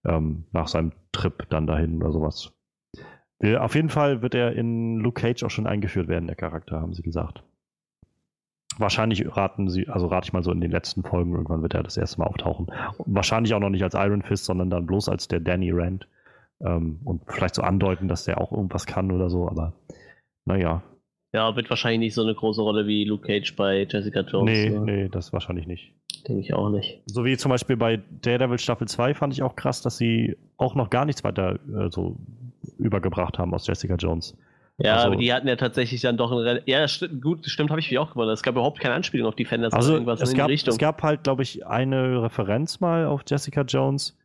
Ähm, 0.03 0.45
nach 0.51 0.67
seinem 0.67 0.91
Trip 1.11 1.47
dann 1.49 1.67
dahin 1.67 2.01
oder 2.01 2.11
sowas. 2.11 2.51
Auf 3.59 3.75
jeden 3.75 3.89
Fall 3.89 4.21
wird 4.21 4.35
er 4.35 4.53
in 4.53 4.97
Luke 4.97 5.19
Cage 5.21 5.43
auch 5.43 5.49
schon 5.49 5.67
eingeführt 5.67 6.07
werden, 6.07 6.27
der 6.27 6.35
Charakter, 6.35 6.79
haben 6.81 6.93
sie 6.93 7.01
gesagt. 7.01 7.43
Wahrscheinlich 8.77 9.35
raten 9.35 9.67
sie, 9.69 9.87
also 9.89 10.07
rate 10.07 10.25
ich 10.25 10.33
mal 10.33 10.43
so 10.43 10.51
in 10.51 10.61
den 10.61 10.71
letzten 10.71 11.03
Folgen, 11.03 11.33
irgendwann 11.33 11.61
wird 11.61 11.73
er 11.73 11.83
das 11.83 11.97
erste 11.97 12.19
Mal 12.19 12.27
auftauchen. 12.27 12.67
Wahrscheinlich 13.05 13.53
auch 13.53 13.59
noch 13.59 13.69
nicht 13.69 13.83
als 13.83 13.95
Iron 13.95 14.21
Fist, 14.21 14.45
sondern 14.45 14.69
dann 14.69 14.85
bloß 14.85 15.09
als 15.09 15.27
der 15.27 15.39
Danny 15.39 15.71
Rand. 15.71 16.07
Ähm, 16.63 16.99
und 17.03 17.23
vielleicht 17.27 17.55
so 17.55 17.63
andeuten, 17.63 18.07
dass 18.07 18.25
der 18.25 18.39
auch 18.39 18.51
irgendwas 18.51 18.85
kann 18.85 19.11
oder 19.11 19.29
so, 19.29 19.47
aber 19.47 19.73
naja. 20.45 20.83
Ja, 21.33 21.55
wird 21.55 21.69
wahrscheinlich 21.69 21.99
nicht 21.99 22.13
so 22.13 22.23
eine 22.23 22.35
große 22.35 22.61
Rolle 22.61 22.87
wie 22.87 23.05
Luke 23.05 23.25
Cage 23.25 23.55
bei 23.55 23.87
Jessica 23.89 24.21
Jones. 24.21 24.51
Nee, 24.51 24.69
ne? 24.69 24.79
nee, 24.81 25.09
das 25.09 25.31
wahrscheinlich 25.31 25.65
nicht. 25.65 25.91
Denke 26.27 26.41
ich 26.41 26.53
auch 26.53 26.69
nicht. 26.69 26.99
So 27.05 27.23
wie 27.23 27.37
zum 27.37 27.49
Beispiel 27.49 27.77
bei 27.77 28.01
Daredevil 28.21 28.59
Staffel 28.59 28.87
2 28.87 29.13
fand 29.13 29.33
ich 29.33 29.41
auch 29.41 29.55
krass, 29.55 29.81
dass 29.81 29.97
sie 29.97 30.35
auch 30.57 30.75
noch 30.75 30.89
gar 30.89 31.05
nichts 31.05 31.23
weiter 31.23 31.57
äh, 31.73 31.89
so 31.89 32.17
übergebracht 32.77 33.39
haben 33.39 33.53
aus 33.53 33.65
Jessica 33.65 33.95
Jones. 33.95 34.37
Ja, 34.77 34.95
Also- 34.95 35.07
aber 35.07 35.15
die 35.17 35.31
hatten 35.33 35.47
ja 35.47 35.55
tatsächlich 35.55 36.01
dann 36.01 36.17
doch 36.17 36.31
ein 36.31 36.37
Rel 36.37 36.63
Ja, 36.65 36.87
stimmt, 36.87 37.21
gut, 37.21 37.45
stimmt, 37.45 37.69
habe 37.69 37.79
ich 37.79 37.89
mich 37.89 37.97
auch 37.99 38.09
gewundert. 38.11 38.33
Es 38.35 38.43
gab 38.43 38.55
überhaupt 38.55 38.79
keine 38.79 38.95
Anspielung 38.95 39.27
auf 39.27 39.35
Defenders 39.35 39.73
Also 39.73 39.89
oder 39.89 39.95
irgendwas 39.99 40.21
es 40.21 40.31
in 40.31 40.37
gab, 40.37 40.47
die 40.47 40.53
Richtung. 40.53 40.71
es 40.73 40.77
gab 40.79 41.01
halt, 41.03 41.23
glaube 41.23 41.43
ich, 41.43 41.65
eine 41.65 42.21
Referenz 42.23 42.79
mal 42.81 43.05
auf 43.05 43.21
Jessica 43.27 43.61
Jones 43.61 44.17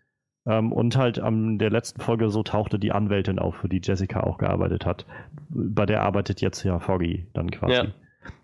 ähm, 0.46 0.72
und 0.72 0.96
halt 0.96 1.18
an 1.18 1.58
der 1.58 1.70
letzten 1.70 2.00
Folge 2.00 2.30
so 2.30 2.42
tauchte 2.42 2.78
die 2.78 2.92
Anwältin 2.92 3.38
auf, 3.38 3.56
für 3.56 3.68
die 3.68 3.80
Jessica 3.82 4.20
auch 4.20 4.38
gearbeitet 4.38 4.86
hat. 4.86 5.06
Bei 5.48 5.86
der 5.86 6.02
arbeitet 6.02 6.40
jetzt 6.40 6.62
ja 6.62 6.78
Foggy 6.78 7.26
dann 7.34 7.50
quasi. 7.50 7.74
Ja. 7.74 7.86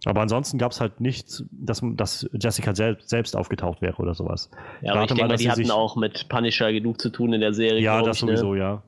Aber 0.05 0.21
ansonsten 0.21 0.59
gab 0.59 0.73
es 0.73 0.81
halt 0.81 1.01
nichts, 1.01 1.45
dass, 1.51 1.83
dass 1.95 2.29
Jessica 2.33 2.75
selbst, 2.75 3.09
selbst 3.09 3.37
aufgetaucht 3.37 3.83
wäre 3.83 3.97
oder 3.97 4.15
sowas. 4.15 4.51
ja, 4.81 4.93
aber 4.93 5.05
ich 5.05 5.11
rate 5.11 5.15
denke 5.15 5.29
mal, 5.29 5.37
die 5.37 5.51
hatten 5.51 5.71
auch 5.71 5.97
mit 5.97 6.29
Punisher 6.29 6.73
genug 6.73 7.01
zu 7.01 7.11
tun 7.11 7.33
in 7.33 7.41
der 7.41 7.53
Serie. 7.53 7.81
Ja, 7.81 8.03
das 8.03 8.19
ich, 8.19 8.25
ne? 8.25 8.37
sowieso, 8.37 8.55
ja. 8.55 8.83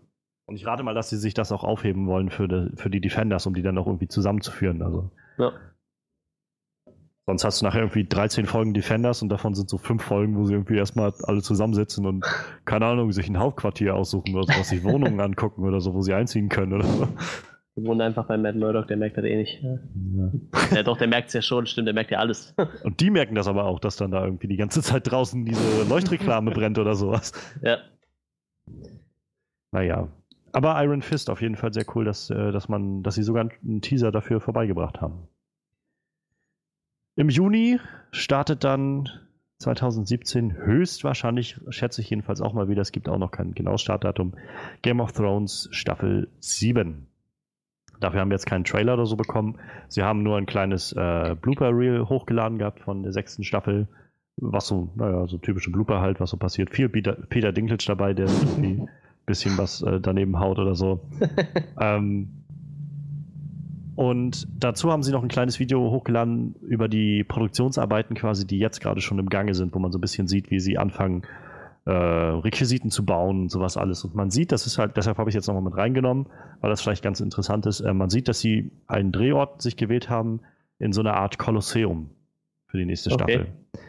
Und 0.47 0.57
ich 0.57 0.67
rate 0.67 0.83
mal, 0.83 0.95
dass 0.95 1.11
sie 1.11 1.17
sich 1.17 1.35
das 1.35 1.53
auch 1.53 1.65
aufheben 1.65 2.07
wollen 2.07 2.31
für 2.31 2.49
die, 2.49 2.77
für 2.77 2.91
die 2.91 3.01
Defenders, 3.01 3.47
um 3.47 3.55
die 3.55 3.63
dann 3.63 3.79
auch 3.79 3.87
irgendwie 3.87 4.09
zusammenzuführen. 4.09 4.83
Also. 4.83 5.11
Ja. 5.39 5.53
Sonst 7.27 7.45
hast 7.45 7.61
du 7.61 7.65
nachher 7.65 7.81
irgendwie 7.81 8.05
13 8.05 8.45
Folgen 8.45 8.75
Defenders 8.75 9.23
und 9.23 9.31
davon 9.31 9.55
sind 9.55 9.71
so 9.71 9.79
fünf 9.79 10.03
Folgen, 10.03 10.37
wo 10.37 10.45
sie 10.45 10.53
irgendwie 10.53 10.77
erstmal 10.77 11.15
alle 11.23 11.41
zusammensitzen 11.41 12.05
und, 12.05 12.25
keine 12.67 12.85
Ahnung, 12.85 13.13
sich 13.13 13.29
ein 13.29 13.39
Hauptquartier 13.39 13.95
aussuchen 13.95 14.35
oder 14.35 14.45
sowas, 14.45 14.69
sich 14.69 14.85
Wohnungen 14.85 15.21
angucken 15.23 15.65
oder 15.65 15.81
so, 15.81 15.95
wo 15.95 16.03
sie 16.03 16.13
einziehen 16.13 16.51
können 16.51 16.75
oder 16.75 16.85
so. 16.85 17.09
Wir 17.77 17.87
wohnen 17.87 18.03
einfach 18.03 18.27
bei 18.27 18.37
Matt 18.37 18.57
Murdock, 18.57 18.87
der 18.89 18.99
merkt 18.99 19.17
das 19.17 19.25
eh 19.25 19.37
nicht. 19.37 19.63
Ja, 19.63 19.79
ja 20.77 20.83
doch, 20.83 20.99
der 20.99 21.09
merkt 21.09 21.29
es 21.29 21.35
ja 21.35 21.43
schon, 21.43 21.67
stimmt, 21.67 21.89
der 21.89 21.95
merkt 21.95 22.11
ja 22.11 22.19
alles. 22.19 22.55
Und 22.85 23.01
die 23.01 23.11
merken 23.11 23.35
das 23.35 23.49
aber 23.49 23.65
auch, 23.65 23.81
dass 23.81 23.97
dann 23.97 24.11
da 24.11 24.25
irgendwie 24.25 24.47
die 24.47 24.57
ganze 24.57 24.83
Zeit 24.83 25.11
draußen 25.11 25.45
diese 25.45 25.89
Leuchtreklame 25.89 26.51
brennt 26.53 26.79
oder 26.79 26.95
sowas. 26.95 27.33
Ja. 27.63 27.79
Naja. 29.73 30.09
Aber 30.53 30.81
Iron 30.85 31.03
Fist 31.03 31.31
auf 31.31 31.43
jeden 31.43 31.57
Fall 31.57 31.73
sehr 31.73 31.85
cool, 31.97 32.05
dass, 32.05 32.31
äh, 32.31 32.53
dass 32.53 32.69
man, 32.69 33.03
dass 33.03 33.17
sie 33.17 33.25
sogar 33.25 33.49
einen 33.65 33.81
Teaser 33.81 34.13
dafür 34.13 34.41
vorbeigebracht 34.41 35.01
haben. 35.01 35.27
Im 37.17 37.29
Juni 37.29 37.79
startet 38.11 38.65
dann 38.65 39.09
2017 39.59 40.57
höchstwahrscheinlich, 40.57 41.61
schätze 41.69 42.01
ich 42.01 42.11
jedenfalls 42.11 42.41
auch 42.41 42.53
mal 42.53 42.69
wieder, 42.69 42.83
es 42.83 42.91
gibt 42.91 43.09
auch 43.09 43.19
noch 43.19 43.31
kein 43.31 43.55
genaues 43.55 43.83
Startdatum, 43.83 44.35
Game 44.83 45.01
of 45.01 45.13
Thrones 45.13 45.69
Staffel 45.71 46.29
7. 46.41 47.07
Dafür 48.01 48.21
haben 48.21 48.31
wir 48.31 48.35
jetzt 48.35 48.47
keinen 48.47 48.65
Trailer 48.65 48.95
oder 48.95 49.07
so 49.07 49.17
bekommen. 49.17 49.61
Sie 49.89 50.03
haben 50.03 50.25
nur 50.25 50.37
ein 50.37 50.47
kleines 50.47 50.93
äh, 50.93 51.37
Blooper-Reel 51.41 52.09
hochgeladen 52.09 52.59
gehabt 52.59 52.81
von 52.81 53.05
der 53.05 53.13
sechsten 53.13 53.45
Staffel. 53.45 53.87
Was 54.37 54.67
so, 54.67 54.91
naja, 54.97 55.29
so 55.29 55.39
typische 55.39 55.71
Blooper 55.71 56.01
halt, 56.01 56.19
was 56.19 56.31
so 56.31 56.37
passiert. 56.37 56.71
Viel 56.71 56.89
Peter, 56.89 57.13
Peter 57.13 57.53
Dinklage 57.53 57.85
dabei, 57.87 58.13
der 58.13 58.27
irgendwie 58.27 58.83
ein 58.83 58.89
bisschen 59.25 59.57
was 59.57 59.83
äh, 59.83 60.01
daneben 60.01 60.41
haut 60.41 60.59
oder 60.59 60.75
so. 60.75 61.09
ähm, 61.81 62.44
und 63.97 64.49
dazu 64.59 64.91
haben 64.91 65.03
sie 65.03 65.13
noch 65.13 65.23
ein 65.23 65.29
kleines 65.29 65.61
Video 65.61 65.91
hochgeladen 65.91 66.57
über 66.63 66.89
die 66.89 67.23
Produktionsarbeiten 67.23 68.17
quasi, 68.17 68.47
die 68.47 68.59
jetzt 68.59 68.81
gerade 68.81 69.01
schon 69.01 69.19
im 69.19 69.29
Gange 69.29 69.55
sind, 69.55 69.75
wo 69.75 69.79
man 69.79 69.93
so 69.93 69.99
ein 69.99 70.01
bisschen 70.01 70.27
sieht, 70.27 70.51
wie 70.51 70.59
sie 70.59 70.79
anfangen, 70.79 71.23
äh, 71.85 71.93
Requisiten 71.93 72.91
zu 72.91 73.05
bauen 73.05 73.43
und 73.43 73.51
sowas 73.51 73.77
alles. 73.77 74.05
Und 74.05 74.15
man 74.15 74.31
sieht, 74.31 74.53
das 74.53 74.67
ist 74.67 74.79
halt, 74.79 74.97
deshalb 74.97 75.19
habe 75.19 75.31
ich 75.31 75.35
jetzt 75.35 75.47
nochmal 75.47 75.63
mit 75.63 75.77
reingenommen, 75.77 76.27
weil 76.61 76.71
das 76.71 76.81
vielleicht 76.81 77.05
ganz 77.05 77.21
interessant 77.21 77.67
ist. 77.67 77.81
Äh, 77.81 77.95
man 77.95 78.11
sieht, 78.11 78.27
dass 78.27 78.41
sie 78.41 78.73
einen 78.87 79.13
Drehort 79.13 79.63
sich 79.63 79.77
gewählt 79.77 80.09
haben 80.09 80.41
in 80.79 80.93
so 80.93 81.01
einer 81.01 81.15
Art 81.15 81.39
Kolosseum 81.39 82.11
für 82.67 82.79
die 82.79 82.87
nächste 82.87 83.11
Staffel. 83.11 83.43
Okay. 83.43 83.83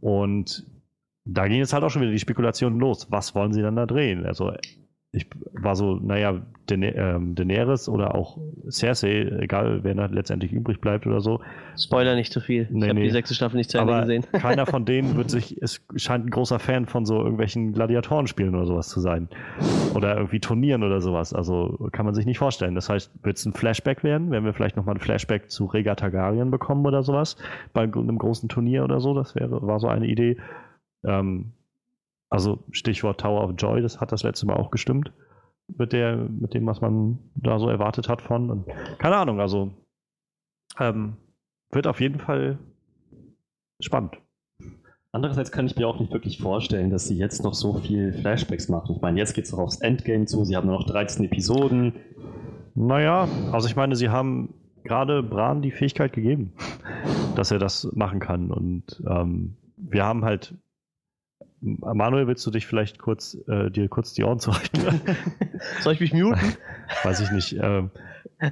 Und 0.00 0.66
da 1.24 1.48
ging 1.48 1.58
jetzt 1.58 1.72
halt 1.72 1.82
auch 1.82 1.90
schon 1.90 2.02
wieder 2.02 2.12
die 2.12 2.18
Spekulation 2.18 2.78
los. 2.78 3.06
Was 3.10 3.34
wollen 3.34 3.52
sie 3.52 3.62
dann 3.62 3.76
da 3.76 3.86
drehen? 3.86 4.26
Also 4.26 4.52
ich 5.12 5.28
war 5.52 5.76
so, 5.76 5.94
naja, 5.94 6.42
ähm, 6.70 7.34
Daenerys 7.34 7.88
oder 7.88 8.14
auch 8.14 8.38
Cersei, 8.68 9.22
egal 9.40 9.84
wer 9.84 9.94
da 9.94 10.06
letztendlich 10.06 10.52
übrig 10.52 10.80
bleibt 10.80 11.06
oder 11.06 11.20
so. 11.20 11.40
Spoiler 11.78 12.16
nicht 12.16 12.32
zu 12.32 12.40
viel. 12.40 12.66
Nee, 12.70 12.78
ich 12.78 12.88
habe 12.88 12.98
nee. 12.98 13.06
die 13.06 13.10
sechste 13.10 13.34
Staffel 13.34 13.56
nicht 13.56 13.70
zu 13.70 13.78
Ende 13.78 14.00
gesehen. 14.00 14.24
keiner 14.32 14.66
von 14.66 14.84
denen 14.86 15.16
wird 15.16 15.30
sich, 15.30 15.60
es 15.62 15.80
scheint 15.96 16.26
ein 16.26 16.30
großer 16.30 16.58
Fan 16.58 16.86
von 16.86 17.06
so 17.06 17.18
irgendwelchen 17.18 17.72
Gladiatorenspielen 17.72 18.54
oder 18.54 18.66
sowas 18.66 18.88
zu 18.88 19.00
sein. 19.00 19.28
Oder 19.94 20.16
irgendwie 20.16 20.40
Turnieren 20.40 20.82
oder 20.82 21.00
sowas. 21.00 21.32
Also 21.32 21.88
kann 21.92 22.04
man 22.04 22.14
sich 22.14 22.26
nicht 22.26 22.38
vorstellen. 22.38 22.74
Das 22.74 22.88
heißt, 22.88 23.24
wird 23.24 23.36
es 23.36 23.46
ein 23.46 23.52
Flashback 23.52 24.04
werden? 24.04 24.30
Werden 24.30 24.44
wir 24.44 24.52
vielleicht 24.52 24.76
nochmal 24.76 24.96
ein 24.96 25.00
Flashback 25.00 25.50
zu 25.50 25.66
Rega 25.66 25.94
Targaryen 25.94 26.50
bekommen 26.50 26.84
oder 26.84 27.02
sowas? 27.02 27.36
Bei 27.72 27.82
einem 27.82 28.18
großen 28.18 28.48
Turnier 28.48 28.84
oder 28.84 29.00
so? 29.00 29.14
Das 29.14 29.34
wäre, 29.34 29.66
war 29.66 29.78
so 29.78 29.88
eine 29.88 30.06
Idee. 30.06 30.36
Ähm, 31.04 31.52
also 32.30 32.64
Stichwort 32.70 33.20
Tower 33.20 33.44
of 33.44 33.54
Joy, 33.56 33.82
das 33.82 34.00
hat 34.00 34.12
das 34.12 34.22
letzte 34.22 34.46
Mal 34.46 34.56
auch 34.56 34.70
gestimmt. 34.70 35.12
Mit, 35.78 35.92
der, 35.92 36.16
mit 36.16 36.54
dem, 36.54 36.64
was 36.66 36.80
man 36.80 37.18
da 37.34 37.58
so 37.58 37.68
erwartet 37.68 38.08
hat 38.08 38.22
von. 38.22 38.50
Und 38.50 38.66
keine 38.98 39.16
Ahnung, 39.16 39.40
also 39.40 39.72
ähm, 40.78 41.16
wird 41.70 41.86
auf 41.86 42.00
jeden 42.00 42.20
Fall 42.20 42.58
spannend. 43.80 44.18
Andererseits 45.12 45.50
kann 45.50 45.66
ich 45.66 45.76
mir 45.76 45.88
auch 45.88 45.98
nicht 45.98 46.12
wirklich 46.12 46.38
vorstellen, 46.38 46.90
dass 46.90 47.08
sie 47.08 47.16
jetzt 47.16 47.42
noch 47.42 47.54
so 47.54 47.74
viel 47.74 48.12
Flashbacks 48.12 48.68
machen. 48.68 48.96
Ich 48.96 49.02
meine, 49.02 49.18
jetzt 49.18 49.34
geht 49.34 49.46
es 49.46 49.50
doch 49.50 49.58
aufs 49.58 49.80
Endgame 49.80 50.26
zu, 50.26 50.44
sie 50.44 50.54
haben 50.56 50.66
nur 50.66 50.78
noch 50.78 50.86
13 50.86 51.24
Episoden. 51.24 51.94
Naja, 52.74 53.26
also 53.50 53.66
ich 53.66 53.76
meine, 53.76 53.96
sie 53.96 54.10
haben 54.10 54.52
gerade 54.84 55.22
Bran 55.22 55.62
die 55.62 55.70
Fähigkeit 55.70 56.12
gegeben, 56.12 56.52
dass 57.34 57.50
er 57.50 57.58
das 57.58 57.90
machen 57.94 58.20
kann. 58.20 58.50
Und 58.50 59.02
ähm, 59.08 59.56
wir 59.78 60.04
haben 60.04 60.24
halt 60.24 60.54
Manuel, 61.66 62.26
willst 62.26 62.46
du 62.46 62.50
dich 62.50 62.66
vielleicht 62.66 62.98
kurz, 62.98 63.36
äh, 63.48 63.70
dir 63.70 63.88
kurz 63.88 64.14
die 64.14 64.24
Ohren 64.24 64.38
zuhalten? 64.38 64.80
Soll 65.80 65.94
ich 65.94 66.00
mich 66.00 66.12
muten? 66.14 66.56
Weiß 67.02 67.20
ich 67.20 67.30
nicht. 67.32 67.52
Ähm, 67.60 67.90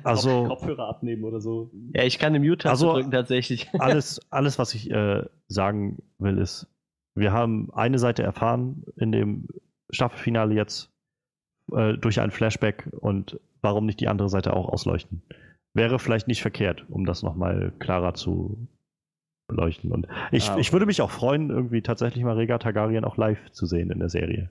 also, 0.03 0.49
Kopfhörer 0.49 0.89
abnehmen 0.89 1.25
oder 1.25 1.41
so. 1.41 1.71
Ja, 1.93 2.03
ich 2.03 2.19
kann 2.19 2.33
den 2.33 2.43
Mute 2.43 2.69
also, 2.69 2.93
drücken 2.93 3.11
tatsächlich. 3.11 3.69
alles, 3.79 4.21
alles, 4.31 4.59
was 4.59 4.75
ich 4.75 4.91
äh, 4.91 5.25
sagen 5.49 6.03
will, 6.19 6.39
ist, 6.39 6.67
wir 7.15 7.33
haben 7.33 7.73
eine 7.73 7.99
Seite 7.99 8.23
erfahren 8.23 8.85
in 8.97 9.12
dem 9.12 9.49
Staffelfinale 9.91 10.55
jetzt 10.55 10.91
äh, 11.73 11.95
durch 11.95 12.21
ein 12.21 12.31
Flashback 12.31 12.89
und 12.99 13.39
warum 13.62 13.87
nicht 13.87 14.01
die 14.01 14.09
andere 14.09 14.29
Seite 14.29 14.55
auch 14.55 14.69
ausleuchten? 14.69 15.23
Wäre 15.73 15.99
vielleicht 15.99 16.29
nicht 16.29 16.43
verkehrt, 16.43 16.85
um 16.89 17.05
das 17.05 17.23
nochmal 17.23 17.73
klarer 17.79 18.15
zu 18.15 18.69
beleuchten. 19.47 19.93
Und 19.93 20.07
ich, 20.33 20.51
ah, 20.51 20.59
ich 20.59 20.73
würde 20.73 20.87
mich 20.87 21.03
auch 21.03 21.11
freuen, 21.11 21.51
irgendwie 21.51 21.83
tatsächlich 21.83 22.25
mal 22.25 22.37
Rega 22.37 22.59
Targaryen 22.59 23.05
auch 23.05 23.17
live 23.17 23.51
zu 23.53 23.67
sehen 23.67 23.91
in 23.91 23.99
der 23.99 24.09
Serie. 24.09 24.51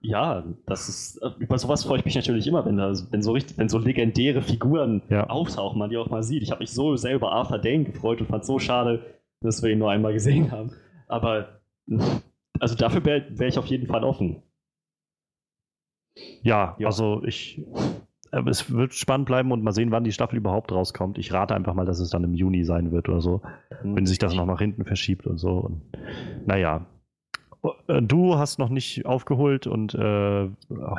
Ja, 0.00 0.44
das 0.66 0.88
ist, 0.90 1.20
über 1.38 1.56
sowas 1.56 1.84
freue 1.84 1.98
ich 1.98 2.04
mich 2.04 2.14
natürlich 2.14 2.46
immer, 2.46 2.66
wenn, 2.66 2.76
da, 2.76 2.92
wenn, 3.10 3.22
so, 3.22 3.32
richtig, 3.32 3.56
wenn 3.56 3.70
so 3.70 3.78
legendäre 3.78 4.42
Figuren 4.42 5.00
ja. 5.08 5.28
auftauchen, 5.30 5.78
man 5.78 5.88
die 5.88 5.96
auch 5.96 6.10
mal 6.10 6.22
sieht. 6.22 6.42
Ich 6.42 6.50
habe 6.50 6.60
mich 6.60 6.72
so 6.72 6.94
sehr 6.96 7.14
über 7.14 7.32
Arthur 7.32 7.58
Dane 7.58 7.84
gefreut 7.84 8.20
und 8.20 8.26
fand 8.26 8.42
es 8.42 8.46
so 8.46 8.58
schade, 8.58 9.02
dass 9.40 9.62
wir 9.62 9.70
ihn 9.70 9.78
nur 9.78 9.90
einmal 9.90 10.12
gesehen 10.12 10.50
haben. 10.50 10.72
Aber 11.08 11.60
also 12.60 12.74
dafür 12.74 13.04
wäre 13.04 13.24
wär 13.30 13.48
ich 13.48 13.58
auf 13.58 13.66
jeden 13.66 13.86
Fall 13.86 14.04
offen. 14.04 14.42
Ja, 16.42 16.76
ja, 16.78 16.86
also 16.86 17.24
ich 17.24 17.62
es 18.46 18.72
wird 18.72 18.94
spannend 18.94 19.26
bleiben 19.26 19.52
und 19.52 19.62
mal 19.62 19.72
sehen, 19.72 19.90
wann 19.90 20.04
die 20.04 20.12
Staffel 20.12 20.36
überhaupt 20.36 20.72
rauskommt. 20.72 21.18
Ich 21.18 21.32
rate 21.32 21.54
einfach 21.54 21.74
mal, 21.74 21.86
dass 21.86 22.00
es 22.00 22.10
dann 22.10 22.24
im 22.24 22.34
Juni 22.34 22.64
sein 22.64 22.92
wird 22.92 23.08
oder 23.08 23.20
so, 23.20 23.42
mhm. 23.82 23.96
wenn 23.96 24.06
sich 24.06 24.18
das 24.18 24.34
noch 24.34 24.46
nach 24.46 24.58
hinten 24.58 24.84
verschiebt 24.84 25.26
und 25.26 25.38
so. 25.38 25.58
Und, 25.58 25.82
naja. 26.46 26.86
Äh, 27.86 28.02
du 28.02 28.36
hast 28.36 28.58
noch 28.58 28.68
nicht 28.68 29.06
aufgeholt 29.06 29.66
und 29.66 29.94
äh, 29.94 30.48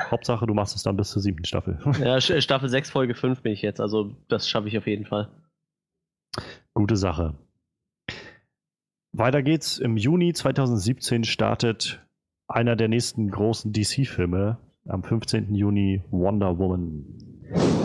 Hauptsache, 0.09 0.47
du 0.47 0.53
machst 0.53 0.75
es 0.75 0.83
dann 0.83 0.97
bis 0.97 1.09
zur 1.09 1.21
siebten 1.21 1.45
Staffel. 1.45 1.79
Ja, 1.99 2.19
Staffel 2.21 2.69
6, 2.69 2.89
Folge 2.89 3.15
5 3.15 3.41
bin 3.41 3.51
ich 3.51 3.61
jetzt, 3.61 3.81
also 3.81 4.15
das 4.27 4.49
schaffe 4.49 4.67
ich 4.67 4.77
auf 4.77 4.88
jeden 4.88 5.05
Fall. 5.05 5.29
Gute 6.73 6.95
Sache. 6.95 7.36
Weiter 9.13 9.43
geht's. 9.43 9.77
Im 9.77 9.95
Juni 9.95 10.33
2017 10.33 11.23
startet 11.23 12.05
einer 12.47 12.75
der 12.75 12.89
nächsten 12.89 13.31
großen 13.31 13.71
DC-Filme, 13.71 14.57
am 14.88 15.03
15. 15.03 15.53
Juni 15.53 16.01
Wonder 16.11 16.57
Woman. 16.57 17.05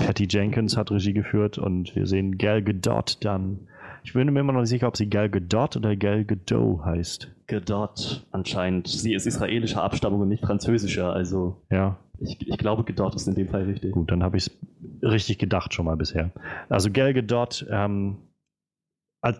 Patty 0.04 0.26
Jenkins 0.28 0.76
hat 0.76 0.90
Regie 0.90 1.12
geführt 1.12 1.58
und 1.58 1.94
wir 1.94 2.06
sehen 2.06 2.38
Gal 2.38 2.62
Gadot 2.62 3.18
dann. 3.24 3.68
Ich 4.02 4.14
bin 4.14 4.32
mir 4.32 4.40
immer 4.40 4.52
noch 4.52 4.60
nicht 4.60 4.70
sicher, 4.70 4.88
ob 4.88 4.96
sie 4.96 5.10
Gal 5.10 5.28
Gadot 5.28 5.76
oder 5.76 5.94
Gal 5.96 6.24
Gadot 6.24 6.84
heißt. 6.84 7.30
Gadot 7.46 8.26
anscheinend. 8.30 8.88
Sie 8.88 9.12
ist 9.12 9.26
israelischer 9.26 9.82
Abstammung 9.82 10.20
und 10.22 10.28
nicht 10.28 10.44
französischer, 10.44 11.12
also. 11.12 11.56
Ja. 11.70 11.98
Ich, 12.18 12.46
ich 12.46 12.58
glaube, 12.58 12.84
Gadot 12.84 13.14
ist 13.14 13.28
in 13.28 13.34
dem 13.34 13.48
Fall 13.48 13.64
richtig. 13.64 13.92
Gut, 13.92 14.10
dann 14.10 14.22
habe 14.22 14.36
ich 14.36 14.46
es 14.46 14.58
richtig 15.02 15.38
gedacht 15.38 15.74
schon 15.74 15.86
mal 15.86 15.96
bisher. 15.96 16.30
Also 16.68 16.90
Gal 16.90 17.14
Gadot 17.14 17.66
ähm, 17.70 18.16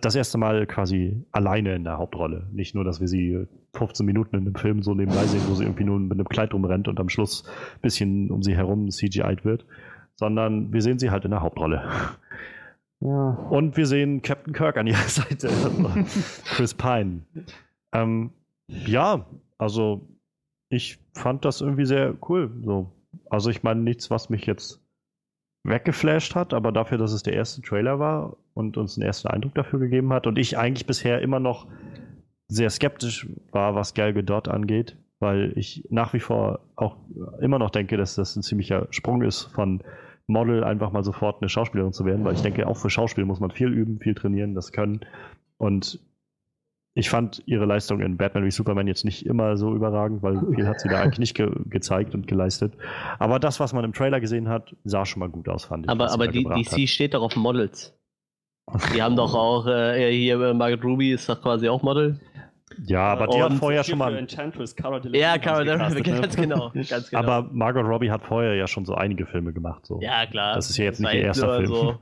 das 0.03 0.15
erste 0.15 0.37
Mal 0.37 0.67
quasi 0.67 1.25
alleine 1.33 1.75
in 1.75 1.85
der 1.85 1.99
Hauptrolle. 1.99 2.47
Nicht 2.53 2.75
nur, 2.75 2.85
dass 2.85 3.01
wir 3.01 3.09
sie 3.09 3.47
15 3.75 4.05
Minuten 4.05 4.37
in 4.37 4.43
einem 4.43 4.55
Film 4.55 4.83
so 4.83 4.95
nebenbei 4.95 5.25
sehen, 5.27 5.43
wo 5.49 5.55
sie 5.55 5.65
irgendwie 5.65 5.85
nur 5.85 5.99
mit 5.99 6.13
einem 6.13 6.29
Kleid 6.29 6.53
rumrennt 6.53 6.89
und 6.89 6.99
am 7.01 7.09
Schluss 7.09 7.45
ein 7.47 7.81
bisschen 7.83 8.31
um 8.31 8.43
sie 8.43 8.57
herum 8.57 8.91
CGI'd 8.91 9.45
wird, 9.45 9.65
sondern 10.17 10.73
wir 10.73 10.83
sehen 10.83 10.99
sie 10.99 11.11
halt 11.11 11.25
in 11.25 11.31
der 11.31 11.43
Hauptrolle. 11.43 11.89
Ja. 13.01 13.31
Und 13.51 13.77
wir 13.77 13.87
sehen 13.87 14.23
Captain 14.23 14.53
Kirk 14.53 14.77
an 14.77 14.87
ihrer 14.87 14.99
Seite, 15.09 15.49
Chris 16.45 16.75
Pine. 16.75 17.23
Ähm, 17.93 18.31
ja, 18.69 19.27
also 19.59 20.07
ich 20.69 20.99
fand 21.15 21.45
das 21.45 21.61
irgendwie 21.61 21.87
sehr 21.87 22.15
cool. 22.29 22.51
So. 22.65 22.93
Also 23.29 23.51
ich 23.51 23.63
meine 23.63 23.81
nichts, 23.81 24.11
was 24.11 24.31
mich 24.31 24.47
jetzt 24.47 24.81
weggeflasht 25.65 26.35
hat, 26.35 26.55
aber 26.55 26.73
dafür, 26.73 26.99
dass 26.99 27.13
es 27.13 27.23
der 27.23 27.35
erste 27.35 27.61
Trailer 27.63 27.99
war 27.99 28.37
und 28.55 28.77
uns 28.77 28.97
einen 28.97 29.07
ersten 29.07 29.29
Eindruck 29.29 29.55
dafür 29.55 29.79
gegeben 29.79 30.13
hat 30.13 30.27
und 30.27 30.39
ich 30.39 30.57
eigentlich 30.57 30.87
bisher 30.87 31.21
immer 31.21 31.41
noch 31.41 31.67
sehr 32.51 32.69
skeptisch 32.69 33.29
war, 33.53 33.75
was 33.75 33.95
Gal 33.95 34.13
Gadot 34.13 34.49
angeht, 34.49 34.97
weil 35.21 35.53
ich 35.57 35.87
nach 35.89 36.13
wie 36.13 36.21
vor 36.21 36.61
auch 36.77 36.97
immer 37.41 37.59
noch 37.59 37.71
denke, 37.71 37.97
dass 37.97 38.17
das 38.17 38.35
ein 38.37 38.43
ziemlicher 38.43 38.89
Sprung 38.91 39.23
ist 39.23 39.45
von 39.45 39.83
Model 40.27 40.65
einfach 40.65 40.93
mal 40.93 41.05
sofort 41.05 41.41
eine 41.41 41.49
Schauspielerin 41.49 41.93
zu 41.93 42.05
werden, 42.05 42.25
weil 42.25 42.35
ich 42.35 42.43
denke, 42.43 42.67
auch 42.67 42.77
für 42.77 42.91
Schauspiel 42.91 43.25
muss 43.25 43.41
man 43.41 43.51
viel 43.51 43.73
üben, 43.73 44.01
viel 44.01 44.15
trainieren, 44.15 44.55
das 44.55 44.73
können 44.73 45.01
und 45.59 46.01
ich 46.95 47.09
fand 47.09 47.41
ihre 47.47 47.67
Leistung 47.67 48.01
in 48.01 48.17
Batman 48.17 48.45
wie 48.45 48.51
Superman 48.51 48.89
jetzt 48.89 49.05
nicht 49.05 49.25
immer 49.25 49.57
so 49.57 49.75
überragend, 49.77 50.23
weil 50.23 50.41
viel 50.55 50.67
hat 50.67 50.81
sie 50.81 50.89
da 50.89 51.01
eigentlich 51.01 51.21
nicht 51.21 51.35
ge 51.37 51.49
gezeigt 51.67 52.15
und 52.17 52.27
geleistet. 52.27 52.75
Aber 53.21 53.39
das, 53.39 53.61
was 53.61 53.73
man 53.73 53.85
im 53.85 53.93
Trailer 53.93 54.19
gesehen 54.21 54.49
hat, 54.49 54.75
sah 54.83 55.07
schon 55.07 55.21
mal 55.21 55.29
gut 55.29 55.49
aus, 55.49 55.67
fand 55.67 55.87
ich. 55.87 55.91
Aber, 55.91 56.11
aber 56.11 56.27
die 56.27 56.43
DC 56.43 56.73
hat. 56.73 56.89
steht 56.89 57.15
doch 57.15 57.23
auf 57.23 57.37
Models. 57.37 57.97
Die 58.95 59.03
haben 59.03 59.17
doch 59.17 59.35
auch, 59.35 59.67
äh, 59.67 60.11
hier 60.13 60.41
äh, 60.41 60.55
Margaret 60.55 60.85
Ruby 60.85 61.13
ist 61.13 61.29
doch 61.29 61.41
quasi 61.41 61.69
auch 61.69 61.83
Model. 61.83 62.19
Ja, 62.87 63.13
aber 63.13 63.27
die 63.27 63.43
hat 63.43 63.53
vorher 63.55 63.85
schon 63.85 63.99
mal. 63.99 64.17
Enchantress, 64.17 64.75
Cara 64.75 65.01
ja, 65.13 65.39
Cara 65.39 65.65
Delevingne, 65.65 66.21
ganz, 66.21 66.37
ne? 66.37 66.43
genau, 66.43 66.71
ganz 66.89 67.11
genau. 67.11 67.23
Aber 67.23 67.49
Margot 67.53 67.85
Robbie 67.85 68.11
hat 68.11 68.23
vorher 68.23 68.55
ja 68.55 68.67
schon 68.67 68.85
so 68.85 68.95
einige 68.95 69.27
Filme 69.27 69.53
gemacht. 69.53 69.85
So. 69.87 70.01
Ja, 70.01 70.25
klar. 70.27 70.55
Das 70.55 70.71
ist 70.71 70.77
ja 70.77 70.85
jetzt 70.85 71.01
nicht 71.01 71.15
ihr 71.15 71.23
erster 71.23 71.57
Film. 71.57 71.67
So. 71.67 71.99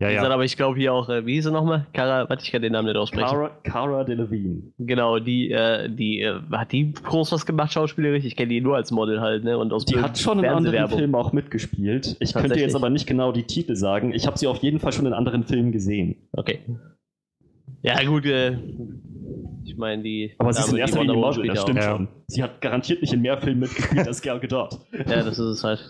Ja, 0.00 0.10
ja. 0.10 0.28
aber 0.28 0.44
ich 0.44 0.56
glaube 0.56 0.78
hier 0.78 0.92
auch, 0.92 1.08
äh, 1.08 1.24
wie 1.24 1.34
hieß 1.34 1.44
sie 1.44 1.52
nochmal? 1.52 1.86
Cara, 1.92 2.28
warte, 2.28 2.42
ich 2.42 2.50
kann 2.50 2.60
den 2.60 2.72
Namen 2.72 2.88
nicht 2.88 2.96
aussprechen. 2.96 3.26
Cara, 3.26 3.50
Cara 3.62 4.04
Delevingne. 4.04 4.72
Genau, 4.78 5.20
die, 5.20 5.52
äh, 5.52 5.88
die, 5.88 6.20
äh, 6.20 6.40
hat 6.50 6.72
die 6.72 6.92
groß 6.92 7.30
was 7.30 7.46
gemacht, 7.46 7.72
schauspielerisch? 7.72 8.24
Ich 8.24 8.34
kenne 8.34 8.48
die 8.48 8.60
nur 8.60 8.74
als 8.74 8.90
Model 8.90 9.20
halt, 9.20 9.44
ne? 9.44 9.56
Und 9.56 9.72
aus 9.72 9.84
die 9.84 9.96
hat 9.96 10.18
schon 10.18 10.40
in 10.40 10.46
anderen 10.46 10.88
Filmen 10.88 11.14
auch 11.14 11.32
mitgespielt. 11.32 12.16
Ich 12.18 12.34
könnte 12.34 12.58
jetzt 12.58 12.74
aber 12.74 12.90
nicht 12.90 13.06
genau 13.06 13.30
die 13.30 13.44
Titel 13.44 13.76
sagen. 13.76 14.12
Ich 14.12 14.26
habe 14.26 14.36
sie 14.36 14.48
auf 14.48 14.58
jeden 14.58 14.80
Fall 14.80 14.92
schon 14.92 15.06
in 15.06 15.12
anderen 15.12 15.44
Filmen 15.44 15.70
gesehen. 15.70 16.16
Okay. 16.32 16.58
Ja, 17.82 18.02
gut, 18.02 18.26
äh, 18.26 18.56
ich 19.64 19.76
meine, 19.76 20.02
die. 20.02 20.34
Aber 20.38 20.52
sie 20.52 20.60
ist 20.60 20.72
in 20.72 20.78
erster 20.78 21.00
Linie 21.02 21.16
Model, 21.16 21.46
das 21.46 21.62
stimmt 21.62 21.78
ja. 21.78 21.90
schon. 21.90 22.08
Sie 22.26 22.42
hat 22.42 22.60
garantiert 22.60 23.00
nicht 23.00 23.12
in 23.12 23.22
mehr 23.22 23.38
Filmen 23.38 23.60
mitgespielt 23.60 24.06
als 24.06 24.22
Gal 24.22 24.40
Gadot. 24.40 24.78
ja, 24.92 25.22
das 25.22 25.38
ist 25.38 25.38
es 25.38 25.64
halt. 25.64 25.84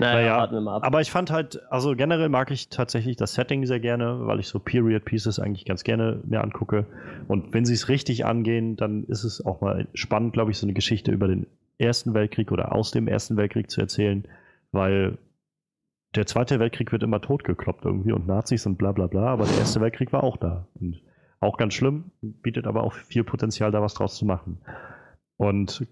Naja, 0.00 0.48
naja 0.50 0.82
aber 0.82 1.00
ich 1.00 1.10
fand 1.10 1.30
halt, 1.30 1.60
also 1.70 1.94
generell 1.94 2.28
mag 2.28 2.50
ich 2.50 2.68
tatsächlich 2.68 3.16
das 3.16 3.34
Setting 3.34 3.64
sehr 3.64 3.78
gerne, 3.78 4.26
weil 4.26 4.40
ich 4.40 4.48
so 4.48 4.58
Period 4.58 5.04
Pieces 5.04 5.38
eigentlich 5.38 5.64
ganz 5.64 5.84
gerne 5.84 6.20
mir 6.24 6.42
angucke. 6.42 6.86
Und 7.28 7.54
wenn 7.54 7.64
sie 7.64 7.74
es 7.74 7.88
richtig 7.88 8.26
angehen, 8.26 8.76
dann 8.76 9.04
ist 9.04 9.24
es 9.24 9.44
auch 9.44 9.60
mal 9.60 9.86
spannend, 9.94 10.32
glaube 10.32 10.50
ich, 10.50 10.58
so 10.58 10.66
eine 10.66 10.74
Geschichte 10.74 11.12
über 11.12 11.28
den 11.28 11.46
Ersten 11.78 12.12
Weltkrieg 12.12 12.50
oder 12.50 12.74
aus 12.74 12.90
dem 12.90 13.06
Ersten 13.06 13.36
Weltkrieg 13.36 13.70
zu 13.70 13.80
erzählen, 13.80 14.26
weil 14.72 15.18
der 16.16 16.26
Zweite 16.26 16.58
Weltkrieg 16.58 16.90
wird 16.90 17.04
immer 17.04 17.20
totgekloppt 17.20 17.84
irgendwie 17.84 18.12
und 18.12 18.26
Nazis 18.26 18.66
und 18.66 18.78
bla 18.78 18.92
bla 18.92 19.06
bla, 19.06 19.26
aber 19.26 19.44
der 19.44 19.58
Erste 19.58 19.80
Weltkrieg 19.80 20.12
war 20.12 20.24
auch 20.24 20.36
da. 20.36 20.66
Und 20.80 21.00
auch 21.40 21.56
ganz 21.56 21.74
schlimm, 21.74 22.10
bietet 22.20 22.66
aber 22.66 22.82
auch 22.82 22.94
viel 22.94 23.22
Potenzial, 23.22 23.70
da 23.70 23.80
was 23.80 23.94
draus 23.94 24.16
zu 24.16 24.26
machen. 24.26 24.58
Und 25.36 25.86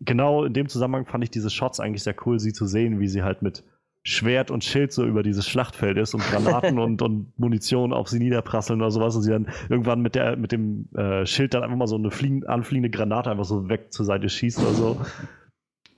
genau 0.00 0.44
in 0.44 0.52
dem 0.52 0.68
Zusammenhang 0.68 1.06
fand 1.06 1.24
ich 1.24 1.30
diese 1.30 1.50
Shots 1.50 1.80
eigentlich 1.80 2.02
sehr 2.02 2.16
cool, 2.26 2.38
sie 2.38 2.52
zu 2.52 2.66
sehen, 2.66 3.00
wie 3.00 3.08
sie 3.08 3.22
halt 3.22 3.42
mit 3.42 3.64
Schwert 4.06 4.50
und 4.50 4.62
Schild 4.62 4.92
so 4.92 5.04
über 5.06 5.22
dieses 5.22 5.48
Schlachtfeld 5.48 5.96
ist 5.96 6.14
und 6.14 6.22
Granaten 6.22 6.78
und, 6.78 7.00
und 7.00 7.38
Munition 7.38 7.92
auf 7.94 8.08
sie 8.08 8.18
niederprasseln 8.18 8.80
oder 8.80 8.90
sowas 8.90 9.16
und 9.16 9.22
sie 9.22 9.30
dann 9.30 9.48
irgendwann 9.70 10.02
mit 10.02 10.14
der 10.14 10.36
mit 10.36 10.52
dem 10.52 10.88
äh, 10.94 11.24
Schild 11.24 11.54
dann 11.54 11.62
einfach 11.62 11.76
mal 11.76 11.86
so 11.86 11.96
eine 11.96 12.10
fliegen, 12.10 12.46
anfliegende 12.46 12.90
Granate 12.90 13.30
einfach 13.30 13.46
so 13.46 13.68
weg 13.68 13.92
zur 13.92 14.04
Seite 14.04 14.28
schießt 14.28 14.60
oder 14.60 14.72
so. 14.72 15.00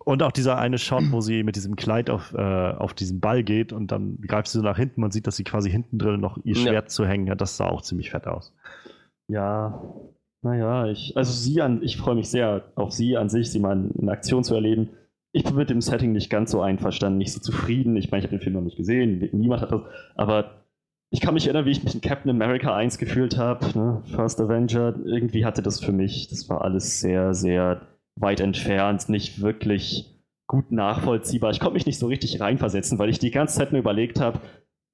Und 0.07 0.23
auch 0.23 0.31
dieser 0.31 0.57
eine 0.57 0.79
Shot, 0.79 1.11
wo 1.11 1.21
sie 1.21 1.43
mit 1.43 1.57
diesem 1.57 1.75
Kleid 1.75 2.11
auf, 2.11 2.33
äh, 2.33 2.41
auf 2.41 2.95
diesen 2.95 3.19
Ball 3.19 3.43
geht 3.43 3.73
und 3.73 3.91
dann 3.91 4.21
greift 4.21 4.47
sie 4.47 4.59
so 4.59 4.65
nach 4.65 4.77
hinten. 4.77 5.01
Man 5.01 5.11
sieht, 5.11 5.27
dass 5.27 5.35
sie 5.35 5.43
quasi 5.43 5.69
hinten 5.69 5.99
drin 5.99 6.21
noch 6.21 6.39
ihr 6.45 6.55
Schwert 6.55 6.85
ja. 6.85 6.87
zu 6.87 7.05
hängen 7.05 7.29
hat. 7.29 7.41
Das 7.41 7.57
sah 7.57 7.67
auch 7.67 7.83
ziemlich 7.83 8.11
fett 8.11 8.29
aus. 8.29 8.55
Ja, 9.27 9.83
naja, 10.47 10.87
ich, 10.87 11.17
also 11.17 11.33
sie 11.33 11.61
an, 11.61 11.83
ich 11.83 11.97
freue 11.97 12.15
mich 12.15 12.29
sehr 12.29 12.65
auf 12.77 12.93
sie 12.93 13.17
an 13.17 13.29
sich, 13.29 13.51
sie 13.51 13.59
mal 13.59 13.91
in 13.95 14.09
Aktion 14.09 14.45
zu 14.45 14.55
erleben. 14.55 14.91
Ich 15.33 15.45
bin 15.45 15.57
mit 15.57 15.71
dem 15.71 15.81
Setting 15.81 16.13
nicht 16.13 16.31
ganz 16.31 16.53
so 16.53 16.63
einverstanden, 16.63 17.19
nicht 17.19 17.33
so 17.33 17.41
zufrieden. 17.41 17.97
Ich 17.97 18.11
meine, 18.11 18.21
ich 18.21 18.25
habe 18.25 18.37
den 18.37 18.43
Film 18.43 18.55
noch 18.55 18.63
nicht 18.63 18.77
gesehen, 18.77 19.29
niemand 19.33 19.63
hat 19.63 19.73
das, 19.73 19.83
aber 20.15 20.63
ich 21.11 21.21
kann 21.21 21.35
mich 21.35 21.47
erinnern, 21.47 21.67
wie 21.67 21.71
ich 21.71 21.85
mich 21.85 21.95
in 21.95 22.01
Captain 22.01 22.31
America 22.31 22.75
1 22.75 22.99
gefühlt 22.99 23.37
habe, 23.37 23.67
ne? 23.79 24.03
First 24.15 24.41
Avenger. 24.41 24.95
Irgendwie 25.05 25.45
hatte 25.45 25.63
das 25.63 25.81
für 25.81 25.93
mich, 25.93 26.29
das 26.29 26.49
war 26.49 26.63
alles 26.63 27.01
sehr, 27.01 27.33
sehr 27.35 27.83
weit 28.17 28.41
entfernt, 28.41 29.09
nicht 29.09 29.41
wirklich 29.41 30.17
gut 30.47 30.73
nachvollziehbar. 30.73 31.51
Ich 31.51 31.61
konnte 31.61 31.75
mich 31.75 31.87
nicht 31.87 31.99
so 31.99 32.07
richtig 32.07 32.41
reinversetzen, 32.41 32.99
weil 32.99 33.11
ich 33.11 33.19
die 33.19 33.31
ganze 33.31 33.59
Zeit 33.59 33.73
nur 33.73 33.81
überlegt 33.81 34.21
habe, 34.21 34.41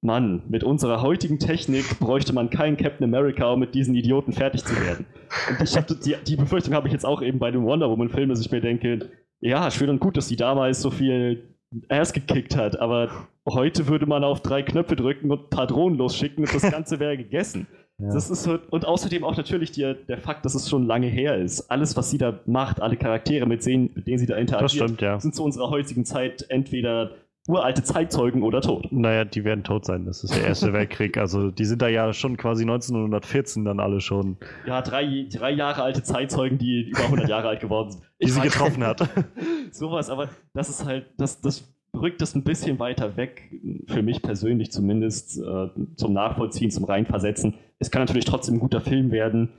Mann, 0.03 0.43
mit 0.49 0.63
unserer 0.63 1.01
heutigen 1.01 1.39
Technik 1.39 1.99
bräuchte 1.99 2.33
man 2.33 2.49
keinen 2.49 2.77
Captain 2.77 3.05
America, 3.05 3.51
um 3.51 3.59
mit 3.59 3.73
diesen 3.73 3.95
Idioten 3.95 4.33
fertig 4.33 4.65
zu 4.65 4.75
werden. 4.75 5.05
Und 5.49 5.61
ich 5.61 5.77
hatte 5.77 5.95
die, 5.95 6.15
die 6.27 6.35
Befürchtung 6.35 6.73
habe 6.73 6.87
ich 6.87 6.93
jetzt 6.93 7.05
auch 7.05 7.21
eben 7.21 7.39
bei 7.39 7.51
dem 7.51 7.63
Wonder 7.63 7.89
Woman-Film, 7.89 8.29
dass 8.29 8.41
ich 8.41 8.51
mir 8.51 8.61
denke, 8.61 9.09
ja, 9.39 9.71
schön 9.71 9.89
und 9.89 9.99
gut, 9.99 10.17
dass 10.17 10.27
sie 10.27 10.35
damals 10.35 10.81
so 10.81 10.91
viel 10.91 11.43
Ass 11.89 12.13
gekickt 12.13 12.55
hat, 12.55 12.79
aber 12.79 13.09
heute 13.47 13.87
würde 13.87 14.05
man 14.05 14.23
auf 14.23 14.41
drei 14.41 14.61
Knöpfe 14.61 14.95
drücken 14.95 15.31
und 15.31 15.49
Patronen 15.49 15.97
losschicken 15.97 16.43
und 16.43 16.53
das 16.53 16.69
Ganze 16.69 16.99
wäre 16.99 17.17
gegessen. 17.17 17.67
Ja. 17.99 18.11
Das 18.11 18.31
ist 18.31 18.47
und 18.47 18.87
außerdem 18.87 19.23
auch 19.23 19.37
natürlich 19.37 19.71
die, 19.71 19.95
der 20.07 20.17
Fakt, 20.17 20.43
dass 20.45 20.55
es 20.55 20.67
schon 20.67 20.87
lange 20.87 21.05
her 21.05 21.37
ist. 21.37 21.69
Alles, 21.69 21.95
was 21.95 22.09
sie 22.09 22.17
da 22.17 22.39
macht, 22.47 22.81
alle 22.81 22.97
Charaktere, 22.97 23.45
mit 23.45 23.63
denen, 23.63 23.91
mit 23.93 24.07
denen 24.07 24.17
sie 24.17 24.25
da 24.25 24.35
interagiert, 24.35 24.71
stimmt, 24.71 25.01
ja. 25.01 25.19
sind 25.19 25.35
zu 25.35 25.43
unserer 25.43 25.69
heutigen 25.69 26.03
Zeit 26.03 26.43
entweder 26.49 27.11
uralte 27.47 27.83
Zeitzeugen 27.83 28.43
oder 28.43 28.61
tot. 28.61 28.91
Naja, 28.91 29.25
die 29.25 29.43
werden 29.43 29.63
tot 29.63 29.85
sein. 29.85 30.05
Das 30.05 30.23
ist 30.23 30.35
der 30.35 30.45
Erste 30.45 30.73
Weltkrieg. 30.73 31.17
Also 31.17 31.51
die 31.51 31.65
sind 31.65 31.81
da 31.81 31.87
ja 31.87 32.13
schon 32.13 32.37
quasi 32.37 32.63
1914 32.63 33.65
dann 33.65 33.79
alle 33.79 33.99
schon. 33.99 34.37
Ja, 34.65 34.81
drei, 34.81 35.27
drei 35.31 35.51
Jahre 35.51 35.83
alte 35.83 36.03
Zeitzeugen, 36.03 36.57
die 36.57 36.89
über 36.89 37.03
100 37.03 37.27
Jahre 37.27 37.49
alt 37.49 37.59
geworden 37.59 37.91
sind. 37.91 38.03
Die 38.21 38.29
sie 38.29 38.41
getroffen 38.41 38.85
hat. 38.85 39.09
Sowas, 39.71 40.09
aber 40.09 40.29
das 40.53 40.69
ist 40.69 40.85
halt, 40.85 41.07
das, 41.17 41.41
das 41.41 41.73
rückt 41.95 42.21
das 42.21 42.33
ein 42.35 42.43
bisschen 42.43 42.79
weiter 42.79 43.17
weg, 43.17 43.51
für 43.87 44.01
mich 44.01 44.21
persönlich 44.21 44.71
zumindest, 44.71 45.37
äh, 45.37 45.67
zum 45.95 46.13
Nachvollziehen, 46.13 46.71
zum 46.71 46.85
Reinversetzen. 46.85 47.55
Es 47.79 47.91
kann 47.91 48.01
natürlich 48.01 48.25
trotzdem 48.25 48.55
ein 48.55 48.59
guter 48.59 48.81
Film 48.81 49.11
werden, 49.11 49.49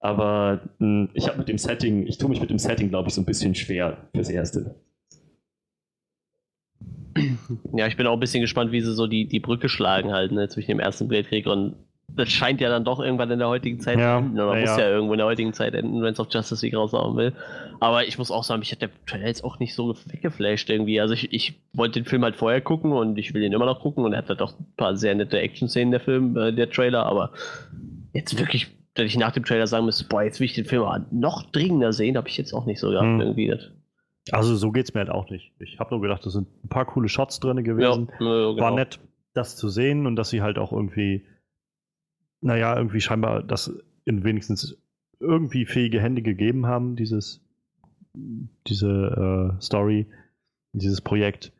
aber 0.00 0.62
mh, 0.78 0.86
hm, 0.86 1.08
ich 1.14 1.28
habe 1.28 1.38
mit 1.38 1.48
dem 1.48 1.58
Setting, 1.58 2.06
ich 2.06 2.18
tue 2.18 2.30
mich 2.30 2.40
mit 2.40 2.50
dem 2.50 2.58
Setting, 2.58 2.88
glaube 2.88 3.08
ich, 3.08 3.14
so 3.14 3.20
ein 3.20 3.26
bisschen 3.26 3.54
schwer 3.54 4.08
fürs 4.14 4.30
Erste. 4.30 4.76
Ja, 7.76 7.86
ich 7.86 7.96
bin 7.96 8.06
auch 8.06 8.14
ein 8.14 8.20
bisschen 8.20 8.40
gespannt, 8.40 8.72
wie 8.72 8.80
sie 8.80 8.94
so 8.94 9.06
die, 9.06 9.26
die 9.26 9.40
Brücke 9.40 9.68
schlagen 9.68 10.12
halt 10.12 10.32
ne, 10.32 10.48
zwischen 10.48 10.68
dem 10.68 10.80
Ersten 10.80 11.10
Weltkrieg 11.10 11.46
und 11.46 11.76
das 12.14 12.28
scheint 12.30 12.60
ja 12.60 12.68
dann 12.68 12.84
doch 12.84 13.00
irgendwann 13.00 13.30
in 13.30 13.38
der 13.38 13.48
heutigen 13.48 13.80
Zeit 13.80 13.98
ja, 13.98 14.18
enden, 14.18 14.38
oder 14.38 14.54
ja, 14.54 14.60
muss 14.60 14.70
ja. 14.76 14.80
ja 14.80 14.90
irgendwo 14.90 15.14
in 15.14 15.18
der 15.18 15.26
heutigen 15.26 15.52
Zeit 15.52 15.74
enden, 15.74 16.02
wenn 16.02 16.12
es 16.12 16.20
auf 16.20 16.28
Justice 16.30 16.64
League 16.64 16.76
raushauen 16.76 17.16
will. 17.16 17.32
Aber 17.80 18.06
ich 18.06 18.18
muss 18.18 18.30
auch 18.30 18.44
sagen, 18.44 18.60
mich 18.60 18.72
hat 18.72 18.82
der 18.82 18.90
Trailer 19.06 19.26
jetzt 19.26 19.44
auch 19.44 19.58
nicht 19.58 19.74
so 19.74 19.94
weggeflasht 20.06 20.68
irgendwie. 20.68 21.00
Also 21.00 21.14
ich, 21.14 21.32
ich 21.32 21.54
wollte 21.72 22.00
den 22.00 22.04
Film 22.04 22.22
halt 22.22 22.36
vorher 22.36 22.60
gucken 22.60 22.92
und 22.92 23.18
ich 23.18 23.32
will 23.34 23.42
ihn 23.42 23.52
immer 23.52 23.66
noch 23.66 23.80
gucken 23.80 24.04
und 24.04 24.12
er 24.12 24.18
hat 24.18 24.28
halt 24.28 24.42
auch 24.42 24.52
ein 24.58 24.66
paar 24.76 24.96
sehr 24.96 25.14
nette 25.14 25.40
Action-Szenen, 25.40 25.90
der 25.90 26.00
Film, 26.00 26.36
äh, 26.36 26.52
der 26.52 26.70
Trailer, 26.70 27.06
aber 27.06 27.32
jetzt 28.12 28.38
wirklich, 28.38 28.68
dass 28.94 29.06
ich 29.06 29.16
nach 29.16 29.32
dem 29.32 29.44
Trailer 29.44 29.66
sagen 29.66 29.86
müsste, 29.86 30.04
boah, 30.04 30.22
jetzt 30.22 30.38
will 30.38 30.44
ich 30.44 30.54
den 30.54 30.66
Film 30.66 30.84
noch 31.10 31.50
dringender 31.50 31.92
sehen, 31.92 32.16
habe 32.16 32.28
ich 32.28 32.36
jetzt 32.36 32.52
auch 32.52 32.66
nicht 32.66 32.78
so 32.78 32.90
gehabt 32.90 33.06
hm. 33.06 33.20
irgendwie. 33.20 33.48
Das. 33.48 33.70
Also 34.30 34.54
so 34.54 34.70
geht 34.70 34.88
es 34.88 34.94
mir 34.94 35.00
halt 35.00 35.10
auch 35.10 35.30
nicht. 35.30 35.52
Ich 35.58 35.80
habe 35.80 35.90
nur 35.90 36.00
gedacht, 36.00 36.24
das 36.24 36.32
sind 36.32 36.48
ein 36.64 36.68
paar 36.68 36.84
coole 36.84 37.08
Shots 37.08 37.40
drin 37.40 37.64
gewesen. 37.64 38.08
Ja, 38.12 38.18
genau. 38.18 38.56
War 38.56 38.70
nett, 38.70 39.00
das 39.34 39.56
zu 39.56 39.68
sehen 39.68 40.06
und 40.06 40.16
dass 40.16 40.30
sie 40.30 40.42
halt 40.42 40.58
auch 40.58 40.72
irgendwie 40.72 41.24
naja, 42.42 42.76
irgendwie 42.76 43.00
scheinbar 43.00 43.42
das 43.42 43.72
in 44.04 44.24
wenigstens 44.24 44.76
irgendwie 45.20 45.64
fähige 45.64 46.00
Hände 46.00 46.20
gegeben 46.20 46.66
haben, 46.66 46.96
dieses, 46.96 47.40
diese 48.66 49.54
äh, 49.56 49.62
Story, 49.62 50.06
dieses 50.72 51.00
Projekt. 51.00 51.52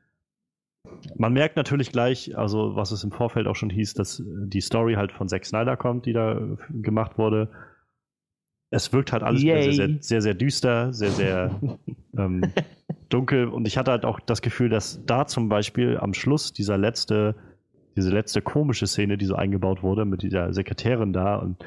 Man 1.15 1.33
merkt 1.33 1.57
natürlich 1.57 1.93
gleich, 1.93 2.37
also 2.37 2.75
was 2.75 2.91
es 2.91 3.05
im 3.05 3.13
Vorfeld 3.13 3.47
auch 3.47 3.55
schon 3.55 3.71
hieß, 3.71 3.95
dass 3.95 4.23
die 4.27 4.61
Story 4.61 4.95
halt 4.95 5.13
von 5.13 5.29
Zack 5.29 5.47
Snyder 5.47 5.77
kommt, 5.77 6.07
die 6.07 6.13
da 6.13 6.41
gemacht 6.71 7.17
wurde. 7.17 7.49
Es 8.73 8.93
wirkt 8.93 9.13
halt 9.13 9.23
alles 9.23 9.43
sehr, 9.43 9.73
sehr, 9.73 9.89
sehr, 10.01 10.23
sehr 10.23 10.35
düster, 10.35 10.93
sehr, 10.93 11.11
sehr 11.11 11.61
ähm, 12.19 12.43
dunkel. 13.09 13.47
Und 13.47 13.69
ich 13.69 13.79
hatte 13.79 13.91
halt 13.91 14.05
auch 14.05 14.19
das 14.19 14.43
Gefühl, 14.43 14.69
dass 14.69 15.01
da 15.07 15.27
zum 15.27 15.49
Beispiel 15.49 15.99
am 15.99 16.15
Schluss 16.15 16.53
dieser 16.53 16.79
letzte 16.79 17.37
diese 17.97 18.11
letzte 18.11 18.41
komische 18.41 18.87
Szene, 18.87 19.19
die 19.19 19.27
so 19.27 19.35
eingebaut 19.35 19.83
wurde 19.83 20.05
mit 20.05 20.23
dieser 20.23 20.53
Sekretärin 20.53 21.13
da 21.13 21.37
und 21.37 21.63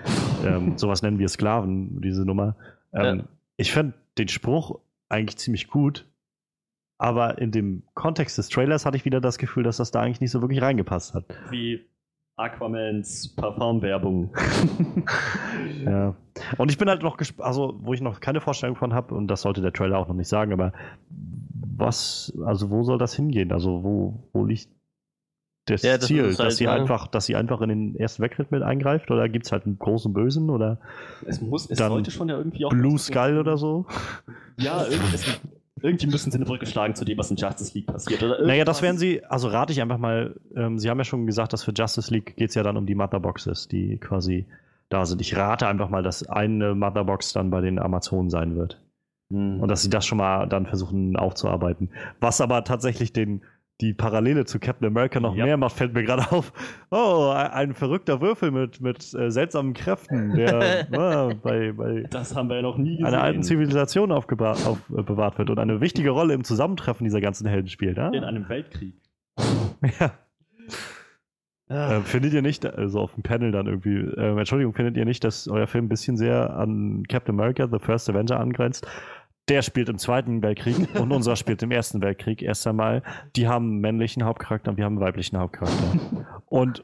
ähm, 0.45 0.73
sowas 0.77 1.01
nennen 1.01 1.19
wir 1.19 1.29
Sklaven, 1.29 2.01
diese 2.01 2.25
Nummer. 2.25 2.55
Ähm, 2.93 3.17
ja. 3.19 3.23
Ich 3.57 3.71
fand 3.71 3.93
den 4.17 4.27
Spruch 4.27 4.79
eigentlich 5.09 5.37
ziemlich 5.37 5.67
gut, 5.67 6.05
aber 6.97 7.37
in 7.37 7.51
dem 7.51 7.83
Kontext 7.93 8.37
des 8.37 8.49
Trailers 8.49 8.85
hatte 8.85 8.97
ich 8.97 9.05
wieder 9.05 9.21
das 9.21 9.37
Gefühl, 9.37 9.63
dass 9.63 9.77
das 9.77 9.91
da 9.91 10.01
eigentlich 10.01 10.21
nicht 10.21 10.31
so 10.31 10.41
wirklich 10.41 10.61
reingepasst 10.61 11.13
hat. 11.13 11.25
Wie 11.49 11.85
Aquamans 12.37 13.29
Parfumwerbung. 13.35 14.33
ja. 15.85 16.15
Und 16.57 16.69
ich 16.69 16.77
bin 16.77 16.89
halt 16.89 17.01
noch 17.01 17.17
gespannt, 17.17 17.47
also 17.47 17.79
wo 17.79 17.93
ich 17.93 18.01
noch 18.01 18.19
keine 18.19 18.41
Vorstellung 18.41 18.75
von 18.75 18.93
habe, 18.93 19.15
und 19.15 19.27
das 19.27 19.41
sollte 19.41 19.61
der 19.61 19.71
Trailer 19.71 19.99
auch 19.99 20.07
noch 20.07 20.15
nicht 20.15 20.27
sagen, 20.27 20.51
aber 20.51 20.73
was, 21.77 22.33
also 22.45 22.69
wo 22.69 22.83
soll 22.83 22.97
das 22.97 23.15
hingehen? 23.15 23.51
Also 23.51 23.83
wo, 23.83 24.27
wo 24.33 24.45
liegt 24.45 24.69
das 25.65 25.81
ja, 25.81 25.97
das 25.97 26.07
Ziel, 26.07 26.27
dass 26.27 26.39
halt, 26.39 26.51
sie 26.51 26.67
einfach, 26.67 27.07
dass 27.07 27.25
sie 27.25 27.35
einfach 27.35 27.59
in 27.61 27.69
den 27.69 27.95
Ersten 27.95 28.21
Weltkrieg 28.21 28.51
mit 28.51 28.61
eingreift 28.61 29.09
oder 29.09 29.27
gibt 29.27 29.45
es 29.45 29.51
halt 29.51 29.65
einen 29.65 29.79
großen 29.79 30.13
Bösen 30.13 30.51
oder 30.51 30.79
es 31.25 31.41
muss, 31.41 31.69
es 31.69 31.79
sollte 31.79 32.11
schon 32.11 32.29
ja 32.29 32.37
irgendwie 32.37 32.65
auch 32.65 32.69
Blue 32.69 32.99
Skull 32.99 33.39
oder 33.39 33.57
so? 33.57 33.87
Ja, 34.57 34.85
irgendwie, 34.85 35.15
es, 35.15 35.39
irgendwie 35.85 36.07
müssen 36.07 36.31
sie 36.31 36.37
eine 36.37 36.45
Brücke 36.45 36.65
schlagen 36.65 36.95
zu 36.95 37.05
dem, 37.05 37.17
was 37.17 37.31
in 37.31 37.37
Justice 37.37 37.73
League 37.73 37.87
passiert. 37.87 38.23
Oder 38.23 38.45
naja, 38.45 38.65
das 38.65 38.81
werden 38.81 38.97
sie, 38.97 39.23
also 39.25 39.47
rate 39.47 39.71
ich 39.71 39.81
einfach 39.81 39.97
mal, 39.97 40.35
ähm, 40.55 40.79
sie 40.79 40.89
haben 40.89 40.97
ja 40.97 41.03
schon 41.03 41.25
gesagt, 41.25 41.53
dass 41.53 41.63
für 41.63 41.71
Justice 41.71 42.13
League 42.13 42.35
geht 42.35 42.49
es 42.49 42.55
ja 42.55 42.63
dann 42.63 42.77
um 42.77 42.85
die 42.85 42.95
Motherboxes, 42.95 43.67
die 43.67 43.97
quasi 43.97 44.45
da 44.89 45.05
sind. 45.05 45.21
Ich 45.21 45.35
rate 45.35 45.67
einfach 45.67 45.89
mal, 45.89 46.03
dass 46.03 46.27
eine 46.27 46.75
Motherbox 46.75 47.33
dann 47.33 47.49
bei 47.49 47.61
den 47.61 47.79
Amazonen 47.79 48.29
sein 48.29 48.55
wird. 48.55 48.81
Mhm. 49.29 49.59
Und 49.59 49.69
dass 49.69 49.81
sie 49.81 49.89
das 49.89 50.05
schon 50.05 50.17
mal 50.17 50.47
dann 50.47 50.65
versuchen 50.65 51.15
aufzuarbeiten. 51.15 51.89
Was 52.19 52.41
aber 52.41 52.63
tatsächlich 52.63 53.13
den, 53.13 53.41
die 53.81 53.93
Parallele 53.93 54.45
zu 54.45 54.59
Captain 54.59 54.87
America 54.87 55.19
noch 55.19 55.35
ja. 55.35 55.45
mehr 55.45 55.57
macht, 55.57 55.75
fällt 55.75 55.93
mir 55.93 56.03
gerade 56.03 56.31
auf. 56.31 56.53
Oh, 56.91 57.31
ein, 57.33 57.73
verrückter 57.73 58.21
Würfel 58.21 58.51
mit, 58.51 58.79
mit 58.81 59.13
äh, 59.13 59.29
seltsamen 59.29 59.73
Kräften, 59.73 60.35
der 60.35 60.89
äh, 60.91 61.35
bei, 61.35 61.71
bei 61.73 62.03
das 62.09 62.35
haben 62.35 62.49
wir 62.49 62.57
ja 62.57 62.61
noch 62.61 62.77
nie 62.77 62.97
gesehen. 62.97 63.05
einer 63.05 63.21
alten 63.21 63.43
Zivilisation 63.43 64.11
aufbewahrt 64.11 64.65
auf, 64.65 64.79
äh, 64.89 65.37
wird 65.37 65.49
und 65.49 65.59
eine 65.59 65.81
wichtige 65.81 66.11
Rolle 66.11 66.33
im 66.33 66.43
Zusammentreffen 66.43 67.03
dieser 67.03 67.21
ganzen 67.21 67.47
Helden 67.47 67.67
spielt. 67.67 67.99
Ah? 67.99 68.09
In 68.09 68.23
einem 68.23 68.47
Weltkrieg. 68.47 68.95
ja. 69.99 70.11
Äh, 71.67 72.01
findet 72.01 72.31
ihr 72.33 72.43
nicht, 72.43 72.63
also 72.63 72.99
auf 72.99 73.15
dem 73.15 73.23
Panel 73.23 73.51
dann 73.51 73.65
irgendwie, 73.65 73.97
äh, 73.97 74.37
Entschuldigung, 74.37 74.75
findet 74.75 74.97
ihr 74.97 75.05
nicht, 75.05 75.23
dass 75.23 75.47
euer 75.47 75.65
Film 75.65 75.85
ein 75.85 75.89
bisschen 75.89 76.15
sehr 76.15 76.55
an 76.55 77.03
Captain 77.09 77.33
America, 77.33 77.67
The 77.67 77.79
First 77.79 78.07
Avenger 78.07 78.39
angrenzt? 78.39 78.87
Der 79.47 79.61
spielt 79.61 79.89
im 79.89 79.99
Zweiten 79.99 80.41
Weltkrieg 80.41 80.95
und 80.99 81.11
unserer 81.11 81.35
spielt 81.35 81.61
im 81.61 81.71
Ersten 81.71 82.01
Weltkrieg 82.01 82.41
erst 82.41 82.65
einmal. 82.65 83.03
Die 83.35 83.47
haben 83.47 83.65
einen 83.65 83.79
männlichen 83.79 84.23
Hauptcharakter 84.23 84.71
und 84.71 84.77
wir 84.77 84.85
haben 84.85 84.97
einen 84.97 85.05
weiblichen 85.05 85.37
Hauptcharakter. 85.37 86.41
Und 86.47 86.83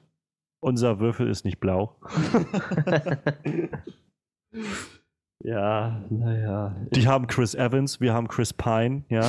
unser 0.60 1.00
Würfel 1.00 1.28
ist 1.28 1.44
nicht 1.44 1.60
blau. 1.60 1.98
ja, 5.44 6.06
naja. 6.10 6.76
Die 6.92 7.08
haben 7.08 7.26
Chris 7.26 7.56
Evans, 7.56 8.00
wir 8.00 8.14
haben 8.14 8.28
Chris 8.28 8.54
Pine, 8.54 9.06
ja. 9.10 9.28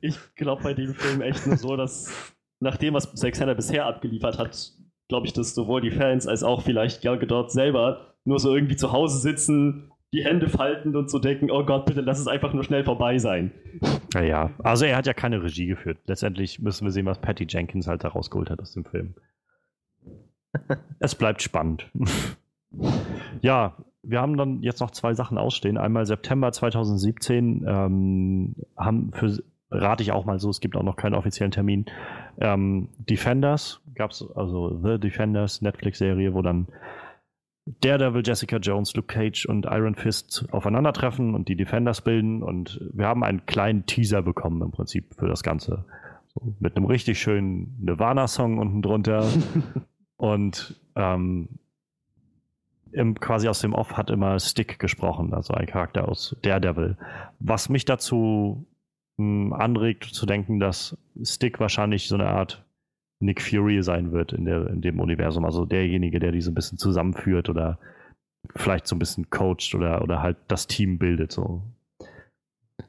ich 0.00 0.18
glaube 0.34 0.64
bei 0.64 0.74
dem 0.74 0.94
Film 0.94 1.20
echt 1.20 1.46
nur 1.46 1.56
so, 1.56 1.76
dass 1.76 2.34
nach 2.60 2.76
dem, 2.76 2.94
was 2.94 3.14
Zack 3.14 3.36
Snyder 3.36 3.54
bisher 3.54 3.86
abgeliefert 3.86 4.38
hat, 4.38 4.72
glaube 5.08 5.26
ich, 5.26 5.32
dass 5.32 5.54
sowohl 5.54 5.82
die 5.82 5.92
Fans 5.92 6.26
als 6.26 6.42
auch 6.42 6.62
vielleicht 6.62 7.02
Gal 7.02 7.18
Gadot 7.18 7.52
selber 7.52 8.14
nur 8.24 8.40
so 8.40 8.54
irgendwie 8.54 8.76
zu 8.76 8.90
Hause 8.90 9.18
sitzen, 9.18 9.92
die 10.16 10.24
Hände 10.24 10.48
faltend 10.48 10.96
und 10.96 11.10
so 11.10 11.18
denken, 11.18 11.50
oh 11.50 11.64
Gott, 11.64 11.84
bitte 11.84 12.00
lass 12.00 12.18
es 12.18 12.26
einfach 12.26 12.54
nur 12.54 12.64
schnell 12.64 12.84
vorbei 12.84 13.18
sein. 13.18 13.52
Naja, 14.14 14.50
also 14.58 14.86
er 14.86 14.96
hat 14.96 15.06
ja 15.06 15.12
keine 15.12 15.42
Regie 15.42 15.66
geführt. 15.66 15.98
Letztendlich 16.06 16.58
müssen 16.58 16.84
wir 16.86 16.90
sehen, 16.90 17.06
was 17.06 17.20
Patty 17.20 17.46
Jenkins 17.48 17.86
halt 17.86 18.02
da 18.02 18.08
rausgeholt 18.08 18.48
hat 18.48 18.60
aus 18.60 18.72
dem 18.72 18.84
Film. 18.84 19.14
es 21.00 21.14
bleibt 21.14 21.42
spannend. 21.42 21.90
ja, 23.42 23.76
wir 24.02 24.20
haben 24.20 24.36
dann 24.36 24.62
jetzt 24.62 24.80
noch 24.80 24.90
zwei 24.90 25.12
Sachen 25.12 25.36
ausstehen. 25.36 25.76
Einmal 25.76 26.06
September 26.06 26.50
2017 26.50 27.64
ähm, 27.66 28.56
haben 28.76 29.12
für 29.12 29.36
rate 29.70 30.02
ich 30.02 30.12
auch 30.12 30.24
mal 30.24 30.38
so, 30.38 30.48
es 30.48 30.60
gibt 30.60 30.76
auch 30.76 30.82
noch 30.82 30.96
keinen 30.96 31.14
offiziellen 31.14 31.50
Termin. 31.50 31.86
Ähm, 32.40 32.88
Defenders 32.98 33.82
gab 33.94 34.12
es, 34.12 34.24
also 34.34 34.80
The 34.82 34.98
Defenders, 34.98 35.60
Netflix-Serie, 35.60 36.34
wo 36.34 36.42
dann 36.42 36.68
Daredevil, 37.66 38.22
Jessica 38.24 38.58
Jones, 38.58 38.94
Luke 38.94 39.12
Cage 39.12 39.46
und 39.46 39.66
Iron 39.66 39.96
Fist 39.96 40.46
aufeinandertreffen 40.52 41.34
und 41.34 41.48
die 41.48 41.56
Defenders 41.56 42.00
bilden. 42.00 42.42
Und 42.42 42.80
wir 42.92 43.06
haben 43.06 43.24
einen 43.24 43.44
kleinen 43.46 43.86
Teaser 43.86 44.22
bekommen 44.22 44.62
im 44.62 44.70
Prinzip 44.70 45.14
für 45.18 45.26
das 45.26 45.42
Ganze. 45.42 45.84
So, 46.28 46.54
mit 46.60 46.76
einem 46.76 46.86
richtig 46.86 47.20
schönen 47.20 47.76
Nirvana-Song 47.80 48.58
unten 48.58 48.82
drunter. 48.82 49.28
und 50.16 50.80
ähm, 50.94 51.48
im, 52.92 53.18
quasi 53.18 53.48
aus 53.48 53.60
dem 53.60 53.74
Off 53.74 53.96
hat 53.96 54.10
immer 54.10 54.38
Stick 54.38 54.78
gesprochen, 54.78 55.34
also 55.34 55.52
ein 55.54 55.66
Charakter 55.66 56.08
aus 56.08 56.36
Daredevil. 56.42 56.96
Was 57.40 57.68
mich 57.68 57.84
dazu 57.84 58.66
mh, 59.16 59.24
hm, 59.24 59.52
anregt 59.52 60.04
zu 60.04 60.24
denken, 60.24 60.60
dass 60.60 60.96
Stick 61.22 61.58
wahrscheinlich 61.58 62.06
so 62.06 62.14
eine 62.14 62.28
Art 62.28 62.65
Nick 63.20 63.40
Fury 63.40 63.82
sein 63.82 64.12
wird 64.12 64.32
in, 64.32 64.44
der, 64.44 64.66
in 64.68 64.80
dem 64.82 65.00
Universum. 65.00 65.44
Also 65.44 65.64
derjenige, 65.64 66.20
der 66.20 66.32
die 66.32 66.40
so 66.40 66.50
ein 66.50 66.54
bisschen 66.54 66.78
zusammenführt 66.78 67.48
oder 67.48 67.78
vielleicht 68.54 68.86
so 68.86 68.94
ein 68.94 68.98
bisschen 68.98 69.30
coacht 69.30 69.74
oder, 69.74 70.02
oder 70.02 70.22
halt 70.22 70.36
das 70.48 70.66
Team 70.66 70.98
bildet. 70.98 71.32
So. 71.32 71.62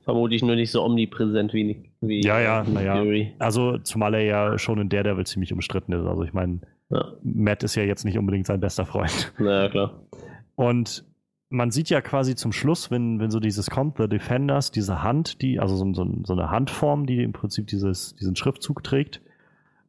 Vermutlich 0.04 0.44
nur 0.44 0.56
nicht 0.56 0.72
so 0.72 0.84
omnipräsent 0.84 1.54
wie, 1.54 1.92
wie 2.02 2.22
ja, 2.22 2.40
ja, 2.40 2.64
Nick 2.64 2.74
naja. 2.74 2.98
Fury. 2.98 3.34
Also 3.40 3.78
zumal 3.80 4.14
er 4.14 4.24
ja 4.24 4.58
schon 4.58 4.80
in 4.80 4.90
Daredevil 4.90 5.26
ziemlich 5.26 5.54
umstritten 5.54 5.94
ist. 5.94 6.06
Also 6.06 6.24
ich 6.24 6.34
meine, 6.34 6.62
ja. 6.90 7.14
Matt 7.24 7.64
ist 7.64 7.76
ja 7.76 7.84
jetzt 7.84 8.06
nicht 8.06 8.18
unbedingt 8.18 8.48
sein 8.48 8.60
bester 8.60 8.86
Freund. 8.86 9.34
Naja, 9.40 9.70
klar. 9.70 10.08
Und 10.56 11.06
man 11.50 11.72
sieht 11.72 11.90
ja 11.90 12.02
quasi 12.02 12.36
zum 12.36 12.52
Schluss, 12.52 12.92
wenn, 12.92 13.20
wenn 13.20 13.32
so 13.32 13.40
dieses 13.40 13.70
kommt, 13.70 13.98
The 13.98 14.08
Defenders, 14.08 14.72
diese 14.72 15.02
Hand, 15.02 15.42
die, 15.42 15.60
also 15.60 15.76
so, 15.78 15.94
so, 15.94 16.06
so 16.24 16.34
eine 16.34 16.50
Handform, 16.50 17.06
die 17.06 17.24
im 17.24 17.32
Prinzip 17.32 17.68
dieses, 17.68 18.16
diesen 18.16 18.36
Schriftzug 18.36 18.84
trägt, 18.84 19.22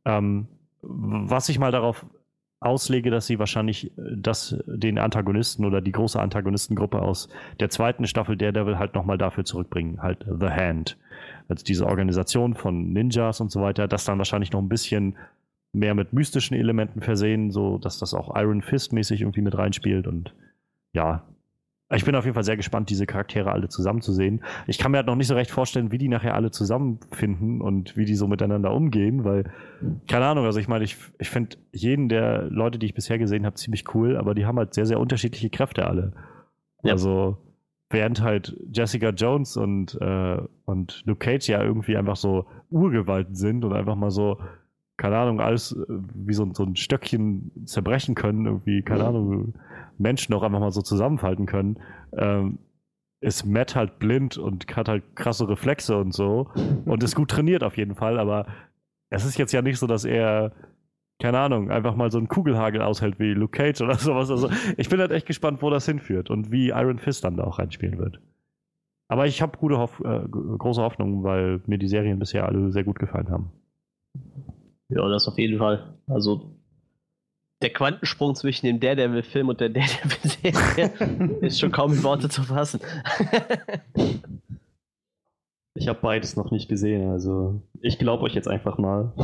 ähm, 0.04 0.48
was 0.82 1.48
ich 1.48 1.58
mal 1.58 1.72
darauf 1.72 2.06
auslege, 2.60 3.10
dass 3.10 3.26
sie 3.26 3.38
wahrscheinlich 3.38 3.96
äh, 3.98 4.16
das, 4.16 4.56
den 4.66 4.98
Antagonisten 4.98 5.64
oder 5.64 5.80
die 5.80 5.92
große 5.92 6.20
Antagonistengruppe 6.20 7.00
aus 7.00 7.28
der 7.60 7.70
zweiten 7.70 8.06
Staffel 8.06 8.36
Daredevil 8.36 8.78
halt 8.78 8.94
nochmal 8.94 9.18
dafür 9.18 9.44
zurückbringen, 9.44 10.02
halt 10.02 10.24
The 10.28 10.48
Hand. 10.48 10.98
Also 11.48 11.64
diese 11.64 11.86
Organisation 11.86 12.54
von 12.54 12.92
Ninjas 12.92 13.40
und 13.40 13.50
so 13.50 13.62
weiter, 13.62 13.88
das 13.88 14.04
dann 14.04 14.18
wahrscheinlich 14.18 14.52
noch 14.52 14.60
ein 14.60 14.68
bisschen 14.68 15.16
mehr 15.72 15.94
mit 15.94 16.12
mystischen 16.12 16.56
Elementen 16.56 17.00
versehen, 17.00 17.50
so 17.50 17.78
dass 17.78 17.98
das 17.98 18.14
auch 18.14 18.34
Iron 18.36 18.62
Fist 18.62 18.92
mäßig 18.92 19.20
irgendwie 19.20 19.42
mit 19.42 19.56
reinspielt 19.56 20.06
und 20.06 20.34
ja, 20.92 21.22
ich 21.90 22.04
bin 22.04 22.14
auf 22.14 22.24
jeden 22.24 22.34
Fall 22.34 22.44
sehr 22.44 22.56
gespannt, 22.56 22.90
diese 22.90 23.06
Charaktere 23.06 23.50
alle 23.50 23.68
zusammenzusehen. 23.68 24.42
Ich 24.66 24.78
kann 24.78 24.90
mir 24.90 24.98
halt 24.98 25.06
noch 25.06 25.16
nicht 25.16 25.26
so 25.26 25.34
recht 25.34 25.50
vorstellen, 25.50 25.90
wie 25.90 25.98
die 25.98 26.08
nachher 26.08 26.34
alle 26.34 26.50
zusammenfinden 26.50 27.62
und 27.62 27.96
wie 27.96 28.04
die 28.04 28.14
so 28.14 28.26
miteinander 28.26 28.74
umgehen, 28.74 29.24
weil, 29.24 29.44
keine 30.06 30.26
Ahnung, 30.26 30.44
also 30.44 30.60
ich 30.60 30.68
meine, 30.68 30.84
ich, 30.84 30.98
ich 31.18 31.30
finde 31.30 31.56
jeden 31.72 32.10
der 32.10 32.42
Leute, 32.50 32.78
die 32.78 32.86
ich 32.86 32.94
bisher 32.94 33.18
gesehen 33.18 33.46
habe, 33.46 33.56
ziemlich 33.56 33.94
cool, 33.94 34.18
aber 34.18 34.34
die 34.34 34.44
haben 34.44 34.58
halt 34.58 34.74
sehr, 34.74 34.84
sehr 34.84 35.00
unterschiedliche 35.00 35.48
Kräfte 35.48 35.86
alle. 35.86 36.12
Ja. 36.82 36.92
Also, 36.92 37.38
während 37.88 38.20
halt 38.20 38.54
Jessica 38.70 39.08
Jones 39.08 39.56
und, 39.56 39.98
äh, 40.00 40.38
und 40.66 41.02
Luke 41.06 41.24
Cage 41.24 41.48
ja 41.48 41.62
irgendwie 41.62 41.96
einfach 41.96 42.16
so 42.16 42.44
Urgewalten 42.70 43.34
sind 43.34 43.64
und 43.64 43.72
einfach 43.72 43.96
mal 43.96 44.10
so, 44.10 44.38
keine 44.98 45.16
Ahnung, 45.16 45.40
alles 45.40 45.72
äh, 45.72 45.84
wie 45.88 46.34
so, 46.34 46.52
so 46.52 46.64
ein 46.64 46.76
Stöckchen 46.76 47.50
zerbrechen 47.64 48.14
können, 48.14 48.44
irgendwie, 48.44 48.82
keine 48.82 49.04
Ahnung, 49.04 49.54
Menschen 49.98 50.34
auch 50.34 50.42
einfach 50.42 50.60
mal 50.60 50.70
so 50.70 50.82
zusammenfalten 50.82 51.46
können, 51.46 51.78
ähm, 52.16 52.58
ist 53.20 53.44
Matt 53.44 53.74
halt 53.74 53.98
blind 53.98 54.38
und 54.38 54.76
hat 54.76 54.88
halt 54.88 55.16
krasse 55.16 55.48
Reflexe 55.48 55.96
und 55.96 56.14
so 56.14 56.50
und 56.84 57.02
ist 57.02 57.16
gut 57.16 57.30
trainiert 57.30 57.64
auf 57.64 57.76
jeden 57.76 57.94
Fall, 57.96 58.18
aber 58.18 58.46
es 59.10 59.24
ist 59.24 59.38
jetzt 59.38 59.52
ja 59.52 59.62
nicht 59.62 59.78
so, 59.78 59.86
dass 59.86 60.04
er, 60.04 60.52
keine 61.20 61.38
Ahnung, 61.38 61.70
einfach 61.70 61.96
mal 61.96 62.10
so 62.10 62.18
einen 62.18 62.28
Kugelhagel 62.28 62.82
aushält 62.82 63.18
wie 63.18 63.32
Luke 63.32 63.56
Cage 63.56 63.80
oder 63.80 63.94
sowas. 63.98 64.30
Also 64.30 64.50
ich 64.76 64.88
bin 64.88 65.00
halt 65.00 65.10
echt 65.10 65.26
gespannt, 65.26 65.62
wo 65.62 65.70
das 65.70 65.86
hinführt 65.86 66.30
und 66.30 66.52
wie 66.52 66.68
Iron 66.68 66.98
Fist 66.98 67.24
dann 67.24 67.36
da 67.36 67.44
auch 67.44 67.58
reinspielen 67.58 67.98
wird. 67.98 68.20
Aber 69.08 69.26
ich 69.26 69.40
habe 69.40 69.56
gute 69.56 69.78
Hoff 69.78 70.00
äh, 70.04 70.20
große 70.28 70.82
Hoffnung, 70.82 71.24
weil 71.24 71.62
mir 71.66 71.78
die 71.78 71.88
Serien 71.88 72.18
bisher 72.18 72.46
alle 72.46 72.70
sehr 72.70 72.84
gut 72.84 72.98
gefallen 72.98 73.30
haben. 73.30 73.50
Ja, 74.90 75.08
das 75.08 75.26
auf 75.26 75.38
jeden 75.38 75.58
Fall. 75.58 75.94
Also 76.06 76.57
der 77.60 77.70
Quantensprung 77.70 78.34
zwischen 78.34 78.66
dem 78.66 78.80
Daredevil-Film 78.80 79.48
und 79.48 79.60
der 79.60 79.70
Daredevil-Serie 79.70 81.38
ist 81.40 81.58
schon 81.58 81.72
kaum 81.72 81.92
in 81.92 82.02
Worte 82.02 82.28
zu 82.28 82.42
fassen. 82.42 82.80
Ich 85.78 85.88
habe 85.88 85.98
beides 86.02 86.36
noch 86.36 86.50
nicht 86.50 86.68
gesehen, 86.68 87.10
also 87.10 87.62
ich 87.80 87.98
glaube 87.98 88.24
euch 88.24 88.34
jetzt 88.34 88.48
einfach 88.48 88.78
mal. 88.78 89.12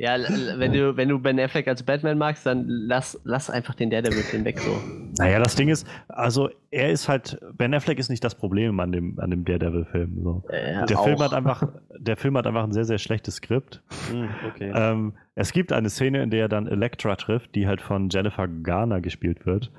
Ja, 0.00 0.16
wenn 0.58 0.72
du, 0.72 0.96
wenn 0.96 1.08
du 1.08 1.18
Ben 1.18 1.40
Affleck 1.40 1.66
als 1.66 1.82
Batman 1.82 2.18
magst, 2.18 2.46
dann 2.46 2.66
lass, 2.68 3.20
lass 3.24 3.50
einfach 3.50 3.74
den 3.74 3.90
Daredevil-Film 3.90 4.44
weg 4.44 4.60
so. 4.60 4.70
Naja, 5.18 5.40
das 5.40 5.56
Ding 5.56 5.68
ist, 5.68 5.88
also 6.06 6.50
er 6.70 6.90
ist 6.90 7.08
halt, 7.08 7.40
Ben 7.54 7.74
Affleck 7.74 7.98
ist 7.98 8.08
nicht 8.08 8.22
das 8.22 8.36
Problem 8.36 8.78
an 8.78 8.92
dem, 8.92 9.18
an 9.18 9.30
dem 9.32 9.44
Daredevil-Film. 9.44 10.22
So. 10.22 10.44
Äh, 10.50 10.86
der, 10.86 10.98
Film 10.98 11.18
hat 11.18 11.34
einfach, 11.34 11.66
der 11.98 12.16
Film 12.16 12.36
hat 12.36 12.46
einfach 12.46 12.62
ein 12.62 12.70
sehr, 12.70 12.84
sehr 12.84 12.98
schlechtes 12.98 13.36
Skript. 13.36 13.82
Hm, 14.08 14.28
okay. 14.48 14.72
Ähm, 14.72 15.14
es 15.34 15.52
gibt 15.52 15.72
eine 15.72 15.90
Szene, 15.90 16.22
in 16.22 16.30
der 16.30 16.42
er 16.42 16.48
dann 16.48 16.68
Elektra 16.68 17.16
trifft, 17.16 17.56
die 17.56 17.66
halt 17.66 17.80
von 17.80 18.08
Jennifer 18.08 18.46
Garner 18.46 19.00
gespielt 19.00 19.46
wird. 19.46 19.72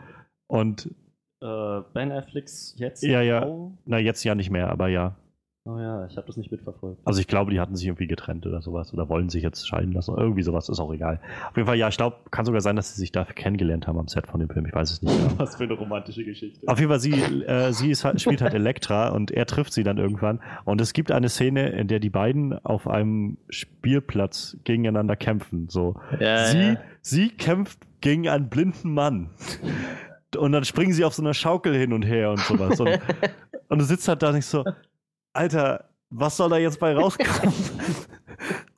Und 0.48 0.94
äh, 1.42 1.82
Ben 1.94 2.12
Afflecks 2.12 2.76
jetzt? 2.78 3.04
Ja, 3.04 3.22
ja. 3.22 3.48
Na, 3.86 4.00
jetzt 4.00 4.26
ja 4.26 4.36
nicht 4.36 4.50
mehr, 4.50 4.70
aber 4.70 4.90
ja. 4.90 5.16
Oh 5.66 5.78
ja, 5.78 6.06
ich 6.08 6.16
habe 6.16 6.26
das 6.26 6.38
nicht 6.38 6.52
mitverfolgt. 6.52 7.02
Also 7.06 7.20
ich 7.20 7.28
glaube, 7.28 7.52
die 7.52 7.60
hatten 7.60 7.76
sich 7.76 7.86
irgendwie 7.86 8.08
getrennt 8.08 8.48
oder 8.48 8.62
sowas 8.62 8.94
oder 8.94 9.10
wollen 9.10 9.30
sich 9.30 9.44
jetzt 9.44 9.68
scheiden 9.68 9.92
lassen. 9.92 10.16
Irgendwie 10.18 10.42
sowas 10.42 10.70
ist 10.70 10.80
auch 10.80 10.92
egal. 10.94 11.20
Auf 11.50 11.58
jeden 11.58 11.68
Fall, 11.68 11.78
ja, 11.78 11.90
ich 11.90 11.98
glaube, 11.98 12.16
kann 12.32 12.46
sogar 12.46 12.62
sein, 12.62 12.78
dass 12.78 12.96
sie 12.96 13.00
sich 13.02 13.12
da 13.12 13.26
kennengelernt 13.26 13.86
haben 13.86 14.00
am 14.00 14.08
Set 14.08 14.26
von 14.26 14.40
dem 14.40 14.50
Film. 14.50 14.66
Ich 14.66 14.74
weiß 14.74 14.90
es 14.90 15.02
nicht 15.02 15.16
genau. 15.16 15.34
Was 15.38 15.58
für 15.58 15.66
eine 15.66 15.74
romantische 15.74 16.24
Geschichte. 16.24 16.66
Auf 16.68 16.80
jeden 16.80 16.90
Fall, 16.90 17.00
sie, 17.00 17.12
äh, 17.12 17.74
sie 17.74 17.92
ist, 17.92 18.06
halt, 18.06 18.22
spielt 18.22 18.42
halt 18.42 18.54
Elektra 18.54 19.10
und 19.10 19.32
er 19.32 19.46
trifft 19.46 19.74
sie 19.74 19.84
dann 19.84 19.98
irgendwann. 19.98 20.40
Und 20.64 20.80
es 20.80 20.94
gibt 20.94 21.12
eine 21.12 21.28
Szene, 21.28 21.70
in 21.70 21.88
der 21.88 22.00
die 22.00 22.10
beiden 22.10 22.54
auf 22.66 22.88
einem 22.88 23.38
Spielplatz 23.50 24.58
gegeneinander 24.64 25.18
kämpfen. 25.18 25.68
So. 25.70 26.00
Ja, 26.20 26.46
sie, 26.46 26.58
ja. 26.58 26.78
sie 27.02 27.30
kämpft 27.30 27.80
gegen 28.02 28.30
einen 28.30 28.50
blinden 28.50 28.94
Mann. 28.94 29.30
Und 30.38 30.52
dann 30.52 30.64
springen 30.64 30.94
sie 30.94 31.04
auf 31.04 31.14
so 31.14 31.22
einer 31.22 31.34
Schaukel 31.34 31.76
hin 31.76 31.92
und 31.92 32.04
her 32.04 32.32
und 32.32 32.40
sowas. 32.40 32.80
Und, 32.80 33.00
und 33.68 33.80
du 33.80 33.86
sitzt 33.86 34.08
halt 34.08 34.22
da 34.24 34.32
nicht 34.32 34.46
so, 34.46 34.64
Alter, 35.34 35.90
was 36.10 36.38
soll 36.38 36.50
da 36.50 36.58
jetzt 36.58 36.80
bei 36.80 36.96
rauskommen? 36.96 37.54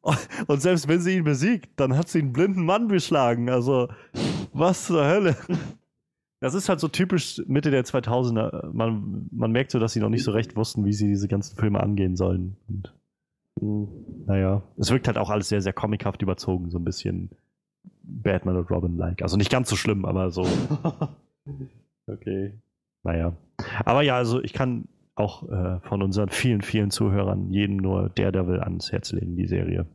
Und 0.47 0.61
selbst 0.61 0.87
wenn 0.87 0.99
sie 0.99 1.17
ihn 1.17 1.23
besiegt, 1.23 1.69
dann 1.79 1.95
hat 1.95 2.09
sie 2.09 2.19
einen 2.19 2.33
blinden 2.33 2.65
Mann 2.65 2.87
beschlagen. 2.87 3.49
Also, 3.49 3.87
was 4.51 4.87
zur 4.87 5.05
Hölle? 5.05 5.35
Das 6.39 6.55
ist 6.55 6.69
halt 6.69 6.79
so 6.79 6.87
typisch 6.87 7.41
Mitte 7.45 7.69
der 7.69 7.85
2000er. 7.85 8.71
Man, 8.73 9.27
man 9.31 9.51
merkt 9.51 9.71
so, 9.71 9.79
dass 9.79 9.93
sie 9.93 9.99
noch 9.99 10.09
nicht 10.09 10.23
so 10.23 10.31
recht 10.31 10.55
wussten, 10.55 10.85
wie 10.85 10.93
sie 10.93 11.07
diese 11.07 11.27
ganzen 11.27 11.55
Filme 11.55 11.81
angehen 11.81 12.15
sollen. 12.15 12.57
Und, 12.67 12.93
hm, 13.59 13.87
naja, 14.25 14.63
es 14.77 14.89
wirkt 14.89 15.07
halt 15.07 15.19
auch 15.19 15.29
alles 15.29 15.49
sehr, 15.49 15.61
sehr 15.61 15.73
comichaft 15.73 16.21
überzogen, 16.23 16.71
so 16.71 16.79
ein 16.79 16.83
bisschen 16.83 17.29
Batman 18.01 18.57
und 18.57 18.71
Robin-like. 18.71 19.21
Also 19.21 19.37
nicht 19.37 19.51
ganz 19.51 19.69
so 19.69 19.75
schlimm, 19.75 20.03
aber 20.03 20.31
so. 20.31 20.47
okay. 22.07 22.59
Naja. 23.03 23.37
Aber 23.85 24.01
ja, 24.01 24.15
also 24.15 24.41
ich 24.41 24.53
kann 24.53 24.87
auch 25.15 25.47
äh, 25.49 25.79
von 25.81 26.01
unseren 26.01 26.29
vielen, 26.29 26.61
vielen 26.61 26.91
Zuhörern 26.91 27.51
jedem 27.51 27.77
nur 27.77 28.09
Daredevil 28.09 28.61
ans 28.61 28.91
Herz 28.91 29.11
legen, 29.11 29.35
die 29.35 29.47
Serie. 29.47 29.85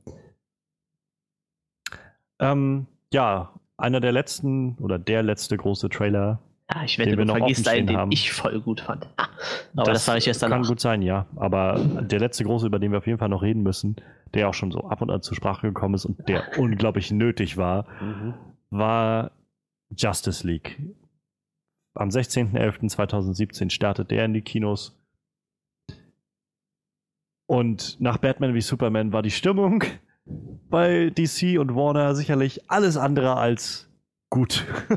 Ähm, 2.38 2.86
ja, 3.12 3.52
einer 3.76 4.00
der 4.00 4.12
letzten 4.12 4.76
oder 4.78 4.98
der 4.98 5.22
letzte 5.22 5.56
große 5.56 5.88
Trailer. 5.88 6.40
Ja, 6.70 6.82
ich 6.82 6.98
wette, 6.98 7.16
du 7.16 7.26
vergisst 7.26 7.68
einen, 7.68 7.86
den 7.86 7.96
haben. 7.96 8.12
ich 8.12 8.32
voll 8.32 8.60
gut 8.60 8.80
fand. 8.80 9.08
Ah, 9.16 9.28
aber 9.76 9.92
das, 9.92 9.98
das 9.98 10.04
sage 10.06 10.18
ich 10.18 10.26
erst 10.26 10.42
danach. 10.42 10.56
Kann 10.56 10.66
gut 10.66 10.80
sein, 10.80 11.02
ja. 11.02 11.26
Aber 11.36 11.78
der 11.78 12.18
letzte 12.18 12.44
große, 12.44 12.66
über 12.66 12.78
den 12.78 12.90
wir 12.90 12.98
auf 12.98 13.06
jeden 13.06 13.18
Fall 13.18 13.28
noch 13.28 13.42
reden 13.42 13.62
müssen, 13.62 13.96
der 14.34 14.48
auch 14.48 14.54
schon 14.54 14.72
so 14.72 14.80
ab 14.80 15.00
und 15.00 15.10
an 15.10 15.22
zur 15.22 15.36
Sprache 15.36 15.68
gekommen 15.68 15.94
ist 15.94 16.04
und 16.04 16.28
der 16.28 16.44
unglaublich 16.58 17.10
nötig 17.10 17.56
war, 17.56 17.86
mhm. 18.00 18.34
war 18.70 19.30
Justice 19.96 20.46
League. 20.46 20.78
Am 21.94 22.08
16.11.2017 22.08 23.70
startet 23.70 24.10
der 24.10 24.24
in 24.24 24.34
die 24.34 24.42
Kinos. 24.42 24.98
Und 27.46 28.00
nach 28.00 28.18
Batman 28.18 28.54
wie 28.54 28.60
Superman 28.60 29.12
war 29.12 29.22
die 29.22 29.30
Stimmung 29.30 29.84
bei 30.68 31.10
DC 31.10 31.58
und 31.58 31.74
Warner 31.74 32.14
sicherlich 32.14 32.68
alles 32.70 32.96
andere 32.96 33.36
als 33.36 33.88
gut. 34.30 34.66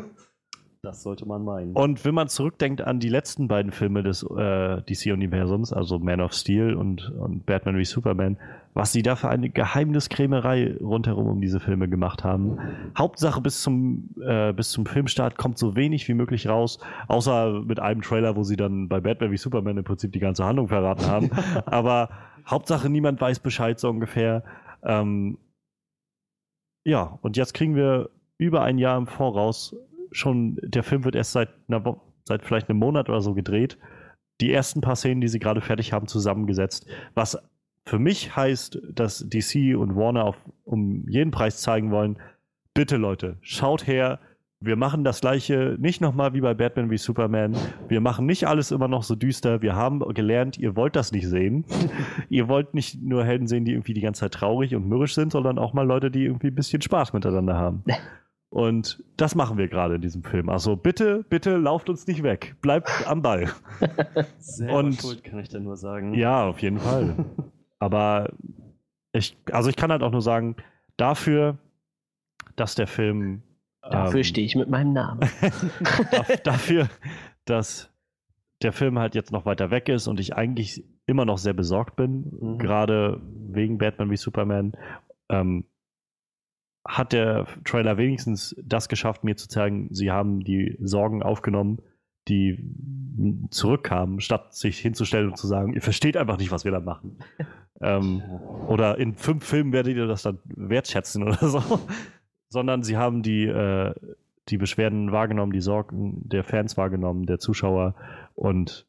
Das 0.81 1.03
sollte 1.03 1.25
man 1.27 1.43
meinen. 1.43 1.73
Und 1.73 2.05
wenn 2.05 2.15
man 2.15 2.29
zurückdenkt 2.29 2.79
an 2.79 3.01
die 3.01 3.09
letzten 3.09 3.49
beiden 3.49 3.73
Filme 3.73 4.01
des 4.01 4.23
äh, 4.23 4.81
DC-Universums, 4.81 5.73
also 5.73 5.99
Man 5.99 6.21
of 6.21 6.31
Steel 6.31 6.73
und, 6.73 7.11
und 7.19 7.45
Batman 7.45 7.77
wie 7.77 7.83
Superman, 7.83 8.37
was 8.73 8.93
sie 8.93 9.01
da 9.01 9.17
für 9.17 9.27
eine 9.27 9.49
Geheimniskrämerei 9.49 10.77
rundherum 10.79 11.27
um 11.27 11.41
diese 11.41 11.59
Filme 11.59 11.89
gemacht 11.89 12.23
haben. 12.23 12.59
Hauptsache 12.97 13.41
bis 13.41 13.61
zum, 13.61 14.11
äh, 14.25 14.53
bis 14.53 14.69
zum 14.69 14.85
Filmstart 14.85 15.37
kommt 15.37 15.57
so 15.57 15.75
wenig 15.75 16.07
wie 16.07 16.13
möglich 16.13 16.47
raus, 16.47 16.79
außer 17.09 17.63
mit 17.65 17.81
einem 17.81 18.01
Trailer, 18.01 18.37
wo 18.37 18.43
sie 18.43 18.55
dann 18.55 18.87
bei 18.87 19.01
Batman 19.01 19.31
wie 19.31 19.37
Superman 19.37 19.77
im 19.77 19.83
Prinzip 19.83 20.13
die 20.13 20.19
ganze 20.19 20.45
Handlung 20.45 20.69
verraten 20.69 21.07
haben. 21.07 21.29
Aber 21.65 22.09
Hauptsache 22.49 22.89
niemand 22.89 23.21
weiß 23.21 23.39
Bescheid 23.39 23.79
so 23.79 23.89
ungefähr. 23.89 24.43
Ähm, 24.83 25.37
ja, 26.85 27.19
und 27.21 27.37
jetzt 27.37 27.53
kriegen 27.53 27.75
wir 27.75 28.09
über 28.37 28.63
ein 28.63 28.77
Jahr 28.77 28.97
im 28.97 29.07
Voraus 29.07 29.75
schon, 30.11 30.57
der 30.63 30.83
Film 30.83 31.03
wird 31.03 31.15
erst 31.15 31.33
seit, 31.33 31.49
einer 31.67 32.01
seit 32.23 32.43
vielleicht 32.43 32.69
einem 32.69 32.79
Monat 32.79 33.09
oder 33.09 33.21
so 33.21 33.33
gedreht. 33.33 33.77
Die 34.41 34.51
ersten 34.51 34.81
paar 34.81 34.95
Szenen, 34.95 35.21
die 35.21 35.27
sie 35.27 35.39
gerade 35.39 35.61
fertig 35.61 35.93
haben, 35.93 36.07
zusammengesetzt. 36.07 36.87
Was 37.13 37.37
für 37.85 37.99
mich 37.99 38.35
heißt, 38.35 38.79
dass 38.91 39.25
DC 39.27 39.75
und 39.77 39.95
Warner 39.95 40.25
auf, 40.25 40.37
um 40.63 41.07
jeden 41.09 41.31
Preis 41.31 41.61
zeigen 41.61 41.91
wollen, 41.91 42.17
bitte 42.73 42.97
Leute, 42.97 43.37
schaut 43.41 43.87
her, 43.87 44.19
wir 44.61 44.75
machen 44.75 45.05
das 45.05 45.21
gleiche 45.21 45.77
nicht 45.79 46.01
nochmal 46.01 46.33
wie 46.33 46.41
bei 46.41 46.53
Batman 46.53 46.89
wie 46.89 46.97
Superman. 46.97 47.55
Wir 47.87 48.01
machen 48.01 48.25
nicht 48.25 48.45
alles 48.45 48.71
immer 48.71 48.89
noch 48.89 49.03
so 49.03 49.15
düster. 49.15 49.61
Wir 49.61 49.75
haben 49.75 49.99
gelernt, 50.13 50.57
ihr 50.57 50.75
wollt 50.75 50.97
das 50.97 51.13
nicht 51.13 51.27
sehen. 51.27 51.63
ihr 52.29 52.49
wollt 52.49 52.73
nicht 52.73 53.01
nur 53.01 53.23
Helden 53.23 53.47
sehen, 53.47 53.63
die 53.63 53.71
irgendwie 53.71 53.93
die 53.93 54.01
ganze 54.01 54.21
Zeit 54.21 54.33
traurig 54.33 54.75
und 54.75 54.87
mürrisch 54.87 55.15
sind, 55.15 55.31
sondern 55.31 55.57
auch 55.57 55.73
mal 55.73 55.87
Leute, 55.87 56.11
die 56.11 56.25
irgendwie 56.25 56.47
ein 56.47 56.55
bisschen 56.55 56.81
Spaß 56.81 57.13
miteinander 57.13 57.55
haben. 57.55 57.83
Und 58.51 59.03
das 59.15 59.35
machen 59.35 59.59
wir 59.59 59.67
gerade 59.67 59.95
in 59.95 60.01
diesem 60.01 60.23
Film. 60.23 60.49
Also 60.49 60.75
bitte, 60.75 61.23
bitte 61.29 61.57
lauft 61.57 61.87
uns 61.87 62.07
nicht 62.07 62.23
weg. 62.23 62.55
Bleibt 62.61 62.89
am 63.07 63.21
Ball. 63.21 63.47
Sehr 64.39 64.73
und, 64.73 64.99
schuld, 64.99 65.23
kann 65.23 65.37
ich 65.37 65.49
da 65.49 65.59
nur 65.59 65.77
sagen. 65.77 66.15
Ja, 66.15 66.47
auf 66.47 66.57
jeden 66.57 66.79
Fall. 66.79 67.13
Aber 67.77 68.31
ich, 69.11 69.37
also 69.51 69.69
ich 69.69 69.75
kann 69.75 69.91
halt 69.91 70.01
auch 70.01 70.09
nur 70.09 70.23
sagen, 70.23 70.55
dafür, 70.97 71.59
dass 72.55 72.73
der 72.73 72.87
Film 72.87 73.43
Dafür 73.81 74.19
ähm, 74.19 74.23
stehe 74.23 74.45
ich 74.45 74.55
mit 74.55 74.69
meinem 74.69 74.93
Namen. 74.93 75.21
dafür, 76.43 76.89
dass 77.45 77.91
der 78.61 78.73
Film 78.73 78.99
halt 78.99 79.15
jetzt 79.15 79.31
noch 79.31 79.45
weiter 79.45 79.71
weg 79.71 79.89
ist 79.89 80.07
und 80.07 80.19
ich 80.19 80.35
eigentlich 80.35 80.83
immer 81.05 81.25
noch 81.25 81.37
sehr 81.37 81.53
besorgt 81.53 81.95
bin, 81.95 82.37
mhm. 82.39 82.57
gerade 82.57 83.21
wegen 83.23 83.77
Batman 83.77 84.11
wie 84.11 84.17
Superman, 84.17 84.73
ähm, 85.29 85.65
hat 86.85 87.13
der 87.13 87.47
Trailer 87.65 87.97
wenigstens 87.97 88.55
das 88.63 88.89
geschafft, 88.89 89.23
mir 89.23 89.35
zu 89.35 89.47
zeigen, 89.47 89.87
sie 89.91 90.11
haben 90.11 90.41
die 90.41 90.77
Sorgen 90.81 91.23
aufgenommen, 91.23 91.81
die 92.27 92.63
zurückkamen, 93.49 94.21
statt 94.21 94.53
sich 94.53 94.79
hinzustellen 94.79 95.29
und 95.29 95.37
zu 95.37 95.47
sagen, 95.47 95.73
ihr 95.73 95.81
versteht 95.81 96.15
einfach 96.15 96.37
nicht, 96.37 96.51
was 96.51 96.63
wir 96.63 96.71
da 96.71 96.79
machen. 96.79 97.17
ähm, 97.81 98.21
oder 98.67 98.97
in 98.97 99.15
fünf 99.15 99.45
Filmen 99.45 99.73
werdet 99.73 99.95
ihr 99.95 100.07
das 100.07 100.23
dann 100.23 100.39
wertschätzen 100.45 101.23
oder 101.23 101.47
so 101.47 101.61
sondern 102.49 102.83
sie 102.83 102.97
haben 102.97 103.21
die, 103.21 103.45
äh, 103.45 103.93
die 104.49 104.57
Beschwerden 104.57 105.11
wahrgenommen, 105.11 105.53
die 105.53 105.61
Sorgen 105.61 106.27
der 106.27 106.43
Fans 106.43 106.77
wahrgenommen, 106.77 107.25
der 107.25 107.39
Zuschauer 107.39 107.95
und 108.35 108.87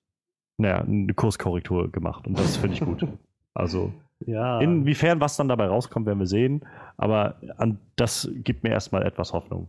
naja, 0.57 0.81
eine 0.82 1.15
Kurskorrektur 1.15 1.91
gemacht. 1.91 2.27
Und 2.27 2.39
das 2.39 2.57
finde 2.57 2.74
ich 2.77 2.81
gut. 2.81 3.07
Also, 3.53 3.93
ja. 4.24 4.61
inwiefern 4.61 5.20
was 5.20 5.37
dann 5.37 5.49
dabei 5.49 5.66
rauskommt, 5.66 6.07
werden 6.07 6.20
wir 6.20 6.28
sehen. 6.28 6.65
Aber 6.97 7.41
an, 7.57 7.81
das 7.97 8.31
gibt 8.32 8.62
mir 8.62 8.70
erstmal 8.70 9.05
etwas 9.05 9.32
Hoffnung. 9.32 9.69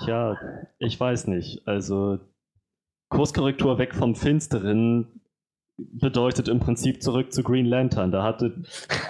Tja, 0.00 0.36
ich 0.78 0.98
weiß 0.98 1.28
nicht. 1.28 1.66
Also, 1.66 2.18
Kurskorrektur 3.08 3.78
weg 3.78 3.94
vom 3.94 4.16
Finsteren 4.16 5.21
bedeutet 5.92 6.48
im 6.48 6.60
Prinzip 6.60 7.02
zurück 7.02 7.32
zu 7.32 7.42
Green 7.42 7.66
Lantern. 7.66 8.10
Da 8.10 8.22
hatte 8.22 8.62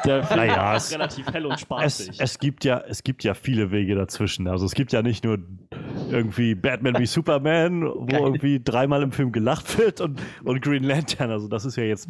der 0.04 0.22
Film 0.24 0.40
naja, 0.46 0.76
es, 0.76 0.92
relativ 0.92 1.26
hell 1.32 1.46
und 1.46 1.58
spaßig. 1.58 2.10
Es, 2.10 2.20
es, 2.20 2.38
gibt 2.38 2.64
ja, 2.64 2.82
es 2.86 3.02
gibt 3.02 3.24
ja 3.24 3.34
viele 3.34 3.70
Wege 3.70 3.94
dazwischen. 3.94 4.48
Also 4.48 4.66
es 4.66 4.74
gibt 4.74 4.92
ja 4.92 5.02
nicht 5.02 5.24
nur 5.24 5.38
irgendwie 6.10 6.54
Batman 6.54 6.98
wie 6.98 7.06
Superman, 7.06 7.84
wo 7.84 8.06
Geil. 8.06 8.20
irgendwie 8.20 8.60
dreimal 8.62 9.02
im 9.02 9.12
Film 9.12 9.32
gelacht 9.32 9.78
wird 9.78 10.00
und, 10.00 10.20
und 10.44 10.62
Green 10.62 10.84
Lantern. 10.84 11.30
Also 11.30 11.48
das 11.48 11.64
ist 11.64 11.76
ja 11.76 11.84
jetzt. 11.84 12.08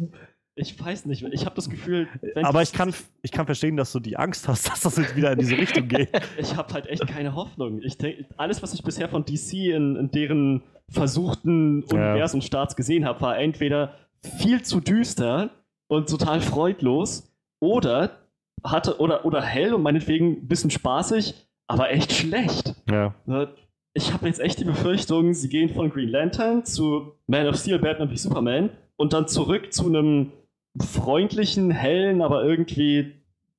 Ich 0.55 0.79
weiß 0.79 1.05
nicht, 1.05 1.23
ich 1.31 1.45
habe 1.45 1.55
das 1.55 1.67
Gefühl. 1.67 2.07
Aber 2.43 2.61
ich 2.61 2.73
kann, 2.73 2.93
ich 3.23 3.31
kann 3.31 3.47
verstehen, 3.47 3.75
dass 3.75 3.91
du 3.91 3.99
die 3.99 4.17
Angst 4.17 4.47
hast, 4.47 4.69
dass 4.71 4.81
das 4.81 4.97
jetzt 4.97 5.15
wieder 5.15 5.31
in 5.31 5.39
diese 5.39 5.57
Richtung 5.57 5.87
geht. 5.87 6.09
ich 6.37 6.55
habe 6.55 6.73
halt 6.73 6.87
echt 6.87 7.07
keine 7.07 7.33
Hoffnung. 7.33 7.81
Ich 7.81 7.97
denk, 7.97 8.25
alles, 8.37 8.61
was 8.61 8.73
ich 8.73 8.83
bisher 8.83 9.09
von 9.09 9.25
DC 9.25 9.53
in, 9.53 9.95
in 9.95 10.11
deren 10.11 10.61
versuchten 10.89 11.83
Universumstarts 11.83 12.75
gesehen 12.75 13.05
habe, 13.05 13.21
war 13.21 13.37
entweder 13.37 13.95
viel 14.23 14.61
zu 14.61 14.79
düster 14.79 15.51
und 15.87 16.09
total 16.09 16.41
freudlos 16.41 17.31
oder 17.59 18.19
hatte 18.63 18.99
oder, 18.99 19.25
oder 19.25 19.41
hell 19.41 19.73
und 19.73 19.83
meinetwegen 19.83 20.43
ein 20.43 20.47
bisschen 20.47 20.69
spaßig, 20.69 21.33
aber 21.67 21.91
echt 21.91 22.13
schlecht. 22.13 22.75
Ja. 22.89 23.13
Ne, 23.25 23.49
ich 23.93 24.13
habe 24.13 24.27
jetzt 24.27 24.39
echt 24.39 24.59
die 24.59 24.65
Befürchtung, 24.65 25.33
sie 25.33 25.49
gehen 25.49 25.69
von 25.69 25.89
Green 25.89 26.09
Lantern 26.09 26.65
zu 26.65 27.13
Man 27.27 27.47
of 27.47 27.57
Steel, 27.57 27.79
Batman 27.79 28.09
wie 28.09 28.17
Superman 28.17 28.71
und 28.95 29.13
dann 29.13 29.27
zurück 29.27 29.71
zu 29.71 29.87
einem 29.87 30.31
freundlichen, 30.79 31.69
hellen, 31.69 32.21
aber 32.21 32.43
irgendwie 32.43 33.13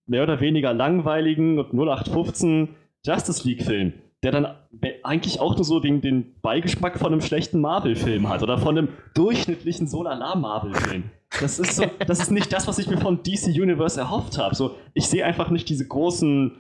mehr 0.07 0.25
oder 0.25 0.41
weniger 0.41 0.73
langweiligen 0.75 1.59
und 1.59 1.73
0815 1.73 2.71
Justice 3.05 3.47
League 3.47 3.63
Film 3.63 3.93
der 4.25 4.33
dann 4.33 4.49
eigentlich 5.03 5.39
auch 5.39 5.55
nur 5.55 5.65
so 5.65 5.81
den, 5.81 6.01
den 6.01 6.35
Beigeschmack 6.41 6.99
von 6.99 7.13
einem 7.13 7.21
schlechten 7.21 7.61
Marvel-Film 7.61 8.29
hat 8.29 8.43
oder 8.43 8.59
von 8.59 8.77
einem 8.77 8.89
durchschnittlichen 9.15 9.87
Solala-Marvel-Film. 9.87 11.05
Das 11.41 11.59
ist, 11.59 11.77
so, 11.77 11.85
das 12.07 12.21
ist 12.21 12.31
nicht 12.31 12.53
das, 12.53 12.67
was 12.67 12.79
ich 12.79 12.89
mir 12.89 12.97
von 12.97 13.23
DC 13.23 13.49
Universe 13.49 14.01
erhofft 14.01 14.39
habe. 14.39 14.55
So, 14.55 14.77
ich 14.95 15.07
sehe 15.07 15.25
einfach 15.25 15.51
nicht 15.51 15.69
diese 15.69 15.87
großen 15.87 16.53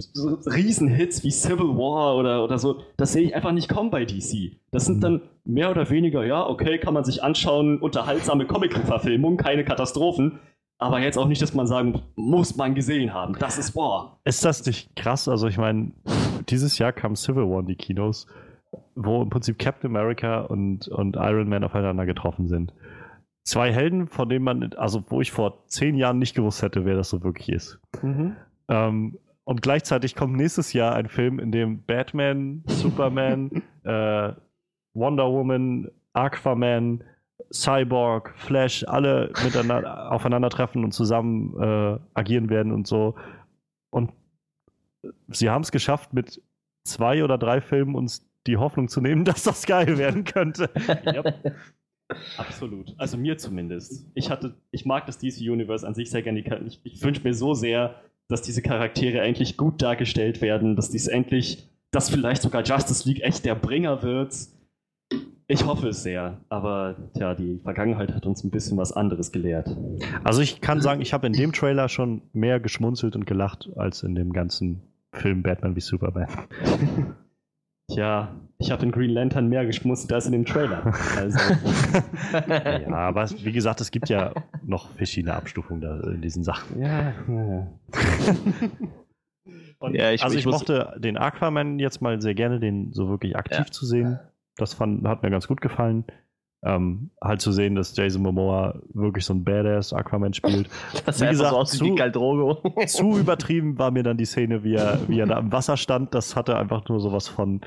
so 0.00 0.38
Riesenhits 0.46 1.22
wie 1.24 1.30
Civil 1.30 1.76
War 1.76 2.16
oder, 2.16 2.42
oder 2.42 2.58
so. 2.58 2.82
Das 2.96 3.12
sehe 3.12 3.22
ich 3.22 3.34
einfach 3.34 3.52
nicht 3.52 3.68
kommen 3.68 3.90
bei 3.90 4.04
DC. 4.04 4.56
Das 4.70 4.86
sind 4.86 5.04
dann 5.04 5.22
mehr 5.44 5.70
oder 5.70 5.90
weniger, 5.90 6.24
ja, 6.24 6.46
okay, 6.46 6.78
kann 6.78 6.94
man 6.94 7.04
sich 7.04 7.22
anschauen, 7.22 7.78
unterhaltsame 7.78 8.46
Comic-Verfilmungen, 8.46 9.36
keine 9.36 9.64
Katastrophen. 9.64 10.38
Aber 10.80 10.98
jetzt 10.98 11.18
auch 11.18 11.28
nicht, 11.28 11.42
dass 11.42 11.52
man 11.52 11.66
sagen 11.66 12.00
muss, 12.16 12.56
man 12.56 12.74
gesehen 12.74 13.12
haben. 13.12 13.36
Das 13.38 13.58
ist 13.58 13.72
boah. 13.72 14.18
Ist 14.24 14.44
das 14.46 14.64
nicht 14.64 14.96
krass? 14.96 15.28
Also 15.28 15.46
ich 15.46 15.58
meine, 15.58 15.92
dieses 16.48 16.78
Jahr 16.78 16.92
kam 16.92 17.16
Civil 17.16 17.44
War 17.44 17.60
in 17.60 17.66
die 17.66 17.76
Kinos, 17.76 18.26
wo 18.94 19.22
im 19.22 19.28
Prinzip 19.28 19.58
Captain 19.58 19.90
America 19.90 20.40
und, 20.40 20.88
und 20.88 21.16
Iron 21.16 21.50
Man 21.50 21.64
aufeinander 21.64 22.06
getroffen 22.06 22.48
sind. 22.48 22.72
Zwei 23.44 23.70
Helden, 23.72 24.08
von 24.08 24.30
denen 24.30 24.44
man, 24.44 24.72
also 24.74 25.04
wo 25.08 25.20
ich 25.20 25.32
vor 25.32 25.66
zehn 25.66 25.96
Jahren 25.96 26.18
nicht 26.18 26.34
gewusst 26.34 26.62
hätte, 26.62 26.86
wer 26.86 26.94
das 26.94 27.10
so 27.10 27.22
wirklich 27.22 27.50
ist. 27.50 27.78
Mhm. 28.00 28.36
Ähm, 28.68 29.18
und 29.44 29.60
gleichzeitig 29.60 30.14
kommt 30.14 30.34
nächstes 30.34 30.72
Jahr 30.72 30.94
ein 30.94 31.08
Film, 31.08 31.38
in 31.38 31.52
dem 31.52 31.84
Batman, 31.84 32.62
Superman, 32.66 33.50
äh, 33.84 34.32
Wonder 34.94 35.30
Woman, 35.30 35.90
Aquaman, 36.14 37.04
Cyborg, 37.52 38.34
Flash, 38.36 38.84
alle 38.86 39.32
miteinander 39.44 40.12
aufeinandertreffen 40.12 40.84
und 40.84 40.92
zusammen 40.92 41.54
äh, 41.60 41.98
agieren 42.14 42.50
werden 42.50 42.72
und 42.72 42.86
so. 42.86 43.14
Und 43.90 44.12
sie 45.28 45.50
haben 45.50 45.62
es 45.62 45.72
geschafft, 45.72 46.12
mit 46.12 46.42
zwei 46.84 47.24
oder 47.24 47.38
drei 47.38 47.60
Filmen 47.60 47.94
uns 47.94 48.28
die 48.46 48.56
Hoffnung 48.56 48.88
zu 48.88 49.00
nehmen, 49.00 49.24
dass 49.26 49.42
das 49.42 49.66
geil 49.66 49.98
werden 49.98 50.24
könnte. 50.24 50.70
Yep. 51.04 51.56
Absolut. 52.38 52.92
Also 52.98 53.16
mir 53.16 53.38
zumindest. 53.38 54.04
Ich 54.14 54.30
hatte, 54.30 54.56
ich 54.72 54.84
mag 54.84 55.06
das 55.06 55.18
DC 55.18 55.42
Universe 55.42 55.86
an 55.86 55.94
sich 55.94 56.10
sehr 56.10 56.22
gerne. 56.22 56.40
Ich, 56.66 56.80
ich 56.82 57.02
wünsche 57.04 57.22
mir 57.22 57.34
so 57.34 57.54
sehr, 57.54 58.00
dass 58.26 58.42
diese 58.42 58.62
Charaktere 58.62 59.20
endlich 59.20 59.56
gut 59.56 59.80
dargestellt 59.80 60.40
werden, 60.40 60.74
dass 60.74 60.90
dies 60.90 61.06
endlich, 61.06 61.68
dass 61.92 62.10
vielleicht 62.10 62.42
sogar 62.42 62.64
Justice 62.64 63.08
League 63.08 63.22
echt 63.22 63.44
der 63.44 63.54
Bringer 63.54 64.02
wird. 64.02 64.34
Ich 65.50 65.66
hoffe 65.66 65.88
es 65.88 66.04
sehr, 66.04 66.38
aber 66.48 66.94
tja, 67.12 67.34
die 67.34 67.58
Vergangenheit 67.58 68.14
hat 68.14 68.24
uns 68.24 68.44
ein 68.44 68.52
bisschen 68.52 68.78
was 68.78 68.92
anderes 68.92 69.32
gelehrt. 69.32 69.76
Also 70.22 70.42
ich 70.42 70.60
kann 70.60 70.80
sagen, 70.80 71.00
ich 71.00 71.12
habe 71.12 71.26
in 71.26 71.32
dem 71.32 71.52
Trailer 71.52 71.88
schon 71.88 72.22
mehr 72.32 72.60
geschmunzelt 72.60 73.16
und 73.16 73.26
gelacht 73.26 73.68
als 73.74 74.04
in 74.04 74.14
dem 74.14 74.32
ganzen 74.32 74.80
Film 75.12 75.42
Batman 75.42 75.74
wie 75.74 75.80
Superman. 75.80 76.28
Tja, 77.92 78.32
ich 78.58 78.70
habe 78.70 78.84
in 78.84 78.92
Green 78.92 79.10
Lantern 79.10 79.48
mehr 79.48 79.66
geschmunzelt 79.66 80.12
als 80.12 80.26
in 80.26 80.32
dem 80.32 80.46
Trailer. 80.46 80.94
Also. 81.16 81.38
ja, 82.48 82.94
aber 82.94 83.28
wie 83.42 83.50
gesagt, 83.50 83.80
es 83.80 83.90
gibt 83.90 84.08
ja 84.08 84.32
noch 84.64 84.90
verschiedene 84.90 85.34
Abstufungen 85.34 85.80
da 85.80 85.98
in 86.12 86.20
diesen 86.20 86.44
Sachen. 86.44 86.80
Ja, 86.80 87.12
ja. 87.26 87.66
Und 89.80 89.94
ja, 89.94 90.12
ich, 90.12 90.22
also 90.22 90.36
ich, 90.36 90.46
ich 90.46 90.46
mochte 90.46 90.94
den 90.98 91.16
Aquaman 91.16 91.80
jetzt 91.80 92.00
mal 92.00 92.20
sehr 92.20 92.34
gerne, 92.34 92.60
den 92.60 92.92
so 92.92 93.08
wirklich 93.08 93.34
aktiv 93.34 93.58
ja. 93.58 93.72
zu 93.72 93.84
sehen. 93.84 94.20
Das 94.60 94.74
fand, 94.74 95.06
hat 95.06 95.22
mir 95.22 95.30
ganz 95.30 95.48
gut 95.48 95.60
gefallen. 95.60 96.04
Ähm, 96.62 97.10
halt 97.24 97.40
zu 97.40 97.52
sehen, 97.52 97.74
dass 97.74 97.96
Jason 97.96 98.20
Momoa 98.20 98.82
wirklich 98.92 99.24
so 99.24 99.32
ein 99.32 99.44
Badass 99.44 99.94
Aquaman 99.94 100.34
spielt. 100.34 100.68
Das 101.06 101.18
wie 101.22 101.28
gesagt, 101.28 101.52
so 101.52 101.64
zu, 101.64 101.84
wie 101.86 102.86
zu 102.86 103.16
übertrieben 103.16 103.78
war 103.78 103.90
mir 103.90 104.02
dann 104.02 104.18
die 104.18 104.26
Szene, 104.26 104.62
wie 104.62 104.74
er, 104.74 104.98
wie 105.08 105.20
er 105.20 105.26
da 105.26 105.38
im 105.38 105.50
Wasser 105.52 105.78
stand. 105.78 106.14
Das 106.14 106.36
hatte 106.36 106.58
einfach 106.58 106.86
nur 106.90 107.00
sowas 107.00 107.28
von, 107.28 107.62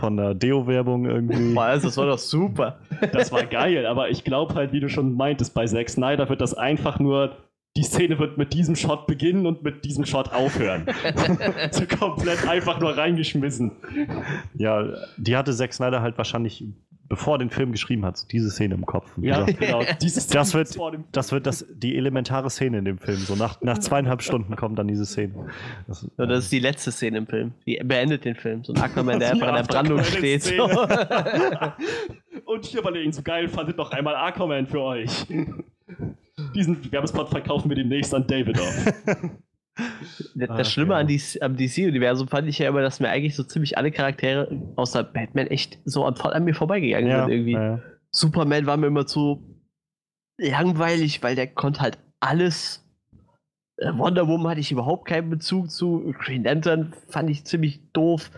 von 0.00 0.16
der 0.16 0.34
Deo-Werbung 0.34 1.04
irgendwie. 1.04 1.56
Also, 1.56 1.86
das 1.86 1.96
war 1.96 2.06
doch 2.06 2.18
super. 2.18 2.80
Das 3.12 3.30
war 3.30 3.44
geil, 3.44 3.86
aber 3.86 4.10
ich 4.10 4.24
glaube 4.24 4.54
halt, 4.54 4.72
wie 4.72 4.80
du 4.80 4.88
schon 4.88 5.14
meintest, 5.14 5.54
bei 5.54 5.66
Zack 5.66 5.88
Snyder 5.88 6.28
wird 6.28 6.40
das 6.40 6.54
einfach 6.54 6.98
nur 6.98 7.36
die 7.76 7.82
Szene 7.84 8.18
wird 8.18 8.36
mit 8.36 8.52
diesem 8.52 8.76
Shot 8.76 9.06
beginnen 9.06 9.46
und 9.46 9.62
mit 9.62 9.84
diesem 9.84 10.04
Shot 10.04 10.32
aufhören. 10.32 10.86
so 11.70 11.86
komplett 11.86 12.46
einfach 12.46 12.80
nur 12.80 12.96
reingeschmissen. 12.96 13.72
Ja, 14.54 14.84
die 15.16 15.36
hatte 15.36 15.54
Zack 15.54 15.72
Snyder 15.72 16.02
halt 16.02 16.18
wahrscheinlich, 16.18 16.64
bevor 17.08 17.36
er 17.36 17.38
den 17.38 17.48
Film 17.48 17.72
geschrieben 17.72 18.04
hat, 18.04 18.30
diese 18.30 18.50
Szene 18.50 18.74
im 18.74 18.84
Kopf. 18.84 19.10
Ja, 19.16 19.44
gesagt, 19.44 19.60
genau. 19.60 19.82
das 20.04 20.54
wird, 20.54 20.78
das 21.12 21.32
wird 21.32 21.46
das, 21.46 21.66
die 21.72 21.96
elementare 21.96 22.50
Szene 22.50 22.78
in 22.78 22.84
dem 22.84 22.98
Film. 22.98 23.18
So 23.18 23.36
nach, 23.36 23.62
nach 23.62 23.78
zweieinhalb 23.78 24.20
Stunden 24.20 24.54
kommt 24.54 24.78
dann 24.78 24.88
diese 24.88 25.06
Szene. 25.06 25.46
Das, 25.86 26.06
ja, 26.18 26.26
das 26.26 26.44
ist 26.44 26.52
die 26.52 26.60
letzte 26.60 26.92
Szene 26.92 27.18
im 27.18 27.26
Film. 27.26 27.52
Die 27.66 27.80
beendet 27.82 28.26
den 28.26 28.34
Film. 28.34 28.64
So 28.64 28.74
ein 28.74 28.82
Aquaman, 28.82 29.18
der 29.18 29.30
einfach 29.32 29.48
in 29.48 29.54
der 29.54 29.62
Brandung 29.62 30.04
steht. 30.04 30.42
So. 30.42 30.62
und 32.44 32.66
hier 32.66 32.80
überlegen, 32.80 33.12
so 33.12 33.22
geil 33.22 33.48
fandet 33.48 33.78
noch 33.78 33.92
einmal 33.92 34.14
Aquaman 34.14 34.66
für 34.66 34.82
euch. 34.82 35.26
Diesen 36.54 36.90
Werbespot 36.90 37.28
verkaufen 37.28 37.68
wir 37.68 37.76
demnächst 37.76 38.14
an 38.14 38.26
David 38.26 38.58
auf. 38.60 38.92
Das 40.34 40.50
ah, 40.50 40.64
Schlimme 40.64 40.96
an 40.96 41.08
am 41.40 41.56
DC-Universum 41.56 42.28
fand 42.28 42.46
ich 42.46 42.58
ja 42.58 42.68
immer, 42.68 42.82
dass 42.82 43.00
mir 43.00 43.08
eigentlich 43.08 43.34
so 43.34 43.42
ziemlich 43.42 43.78
alle 43.78 43.90
Charaktere 43.90 44.74
außer 44.76 45.02
Batman 45.02 45.46
echt 45.46 45.78
so 45.86 46.10
voll 46.14 46.34
an 46.34 46.44
mir 46.44 46.54
vorbeigegangen 46.54 47.08
ja, 47.08 47.24
sind 47.24 47.32
irgendwie. 47.32 47.52
Ja. 47.52 47.80
Superman 48.10 48.66
war 48.66 48.76
mir 48.76 48.88
immer 48.88 49.06
zu 49.06 49.62
langweilig, 50.38 51.22
weil 51.22 51.36
der 51.36 51.46
konnte 51.46 51.80
halt 51.80 51.98
alles. 52.20 52.86
Äh, 53.78 53.92
Wonder 53.96 54.28
Woman 54.28 54.50
hatte 54.50 54.60
ich 54.60 54.72
überhaupt 54.72 55.08
keinen 55.08 55.30
Bezug 55.30 55.70
zu. 55.70 56.12
Green 56.18 56.44
Lantern 56.44 56.92
fand 57.08 57.30
ich 57.30 57.46
ziemlich 57.46 57.80
doof. 57.92 58.30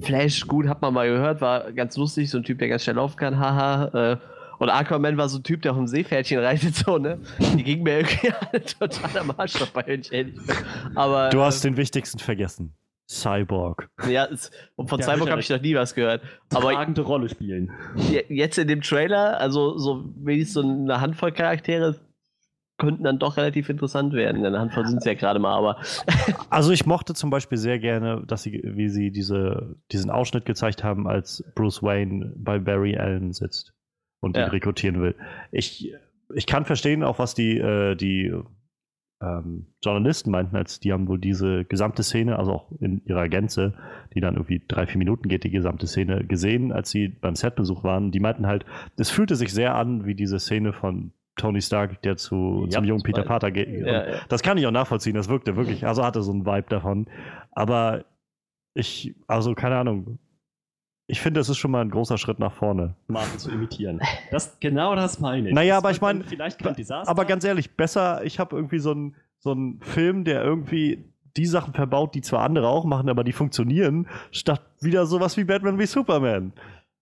Flash, 0.00 0.46
gut, 0.46 0.68
hat 0.68 0.80
man 0.80 0.94
mal 0.94 1.08
gehört, 1.08 1.40
war 1.40 1.72
ganz 1.72 1.96
lustig, 1.96 2.30
so 2.30 2.38
ein 2.38 2.44
Typ, 2.44 2.58
der 2.58 2.68
ganz 2.68 2.84
schnell 2.84 2.96
laufen 2.96 3.16
kann, 3.16 3.38
haha. 3.38 4.12
Äh, 4.12 4.16
und 4.62 4.70
Aquaman 4.70 5.16
war 5.16 5.28
so 5.28 5.38
ein 5.38 5.42
Typ, 5.42 5.62
der 5.62 5.72
auf 5.72 5.76
dem 5.76 5.88
Seepferdchen 5.88 6.38
reitet, 6.38 6.76
so, 6.76 6.96
ne? 6.96 7.18
Die 7.40 7.64
ging 7.64 7.82
mir 7.82 7.98
irgendwie 7.98 8.32
total 8.78 9.18
am 9.18 9.32
Arsch 9.36 9.54
vorbei, 9.54 9.82
wenn 9.86 10.02
ich 10.02 10.12
ehrlich 10.12 10.36
bin. 10.36 10.54
Aber, 10.94 11.30
du 11.30 11.40
hast 11.40 11.64
äh, 11.64 11.68
den 11.68 11.76
wichtigsten 11.76 12.20
vergessen. 12.20 12.72
Cyborg. 13.10 13.88
Ja, 14.08 14.28
und 14.76 14.88
von 14.88 15.00
ja, 15.00 15.06
Cyborg 15.06 15.30
habe 15.30 15.40
ich 15.40 15.50
noch 15.50 15.60
nie 15.60 15.74
was 15.74 15.96
gehört. 15.96 16.22
Aber 16.54 16.74
tragende 16.74 17.00
Rolle 17.00 17.28
spielen. 17.28 17.72
Jetzt 18.28 18.56
in 18.56 18.68
dem 18.68 18.82
Trailer, 18.82 19.40
also 19.40 19.76
so 19.78 20.04
wenigstens 20.14 20.54
so 20.54 20.60
eine 20.62 21.00
Handvoll 21.00 21.32
Charaktere 21.32 21.96
könnten 22.78 23.02
dann 23.02 23.18
doch 23.18 23.38
relativ 23.38 23.68
interessant 23.68 24.12
werden. 24.12 24.46
Eine 24.46 24.60
Handvoll 24.60 24.86
sind 24.86 24.98
es 24.98 25.04
ja 25.04 25.14
gerade 25.14 25.40
mal, 25.40 25.56
aber. 25.56 25.78
also 26.50 26.70
ich 26.70 26.86
mochte 26.86 27.14
zum 27.14 27.30
Beispiel 27.30 27.58
sehr 27.58 27.80
gerne, 27.80 28.22
dass 28.28 28.44
sie, 28.44 28.62
wie 28.64 28.88
sie 28.88 29.10
diese, 29.10 29.74
diesen 29.90 30.12
Ausschnitt 30.12 30.44
gezeigt 30.44 30.84
haben, 30.84 31.08
als 31.08 31.42
Bruce 31.56 31.82
Wayne 31.82 32.32
bei 32.36 32.60
Barry 32.60 32.96
Allen 32.96 33.32
sitzt 33.32 33.74
und 34.22 34.36
ja. 34.36 34.46
rekrutieren 34.46 35.02
will. 35.02 35.14
Ich, 35.50 35.92
ich 36.34 36.46
kann 36.46 36.64
verstehen 36.64 37.02
auch, 37.02 37.18
was 37.18 37.34
die, 37.34 37.58
äh, 37.58 37.96
die 37.96 38.32
ähm, 39.20 39.66
Journalisten 39.82 40.30
meinten, 40.30 40.56
als 40.56 40.80
die 40.80 40.92
haben 40.92 41.08
wohl 41.08 41.18
diese 41.18 41.64
gesamte 41.64 42.02
Szene, 42.02 42.38
also 42.38 42.52
auch 42.52 42.72
in 42.80 43.02
ihrer 43.04 43.28
Gänze, 43.28 43.74
die 44.14 44.20
dann 44.20 44.34
irgendwie 44.34 44.62
drei, 44.66 44.86
vier 44.86 44.98
Minuten 44.98 45.28
geht, 45.28 45.44
die 45.44 45.50
gesamte 45.50 45.86
Szene 45.86 46.24
gesehen, 46.24 46.72
als 46.72 46.90
sie 46.90 47.08
beim 47.08 47.34
Setbesuch 47.34 47.84
waren. 47.84 48.12
Die 48.12 48.20
meinten 48.20 48.46
halt, 48.46 48.64
es 48.96 49.10
fühlte 49.10 49.34
sich 49.34 49.52
sehr 49.52 49.74
an 49.74 50.06
wie 50.06 50.14
diese 50.14 50.38
Szene 50.38 50.72
von 50.72 51.12
Tony 51.36 51.60
Stark, 51.60 52.02
der 52.02 52.16
zu, 52.16 52.64
ja, 52.64 52.78
zum 52.78 52.84
jungen 52.84 53.02
Peter 53.02 53.22
Parker 53.22 53.50
geht. 53.50 53.68
Ja, 53.68 54.08
ja. 54.08 54.20
Das 54.28 54.42
kann 54.42 54.56
ich 54.56 54.66
auch 54.66 54.72
nachvollziehen, 54.72 55.14
das 55.14 55.28
wirkte 55.28 55.56
wirklich, 55.56 55.86
also 55.86 56.04
hatte 56.04 56.22
so 56.22 56.32
einen 56.32 56.46
Vibe 56.46 56.68
davon. 56.68 57.06
Aber 57.50 58.04
ich, 58.74 59.14
also 59.26 59.54
keine 59.54 59.76
Ahnung, 59.76 60.18
ich 61.12 61.20
finde, 61.20 61.40
das 61.40 61.50
ist 61.50 61.58
schon 61.58 61.70
mal 61.70 61.82
ein 61.82 61.90
großer 61.90 62.16
Schritt 62.16 62.38
nach 62.38 62.54
vorne. 62.54 62.94
Marvel 63.06 63.38
zu 63.38 63.50
imitieren. 63.50 64.00
Das, 64.30 64.58
genau 64.60 64.96
das 64.96 65.20
meine 65.20 65.50
ich. 65.50 65.54
Naja, 65.54 65.76
aber 65.76 65.90
ich 65.90 66.00
meine, 66.00 66.24
vielleicht 66.24 66.58
kein 66.58 66.74
Desaster. 66.74 67.10
Aber 67.10 67.26
ganz 67.26 67.44
ehrlich, 67.44 67.76
besser, 67.76 68.24
ich 68.24 68.38
habe 68.38 68.56
irgendwie 68.56 68.78
so 68.78 68.92
einen 68.92 69.14
so 69.38 69.54
Film, 69.80 70.24
der 70.24 70.42
irgendwie 70.42 71.04
die 71.36 71.44
Sachen 71.44 71.74
verbaut, 71.74 72.14
die 72.14 72.22
zwar 72.22 72.40
andere 72.40 72.66
auch 72.68 72.86
machen, 72.86 73.10
aber 73.10 73.24
die 73.24 73.32
funktionieren, 73.32 74.08
statt 74.30 74.62
wieder 74.80 75.04
sowas 75.04 75.36
wie 75.36 75.44
Batman 75.44 75.78
wie 75.78 75.84
Superman. 75.84 76.54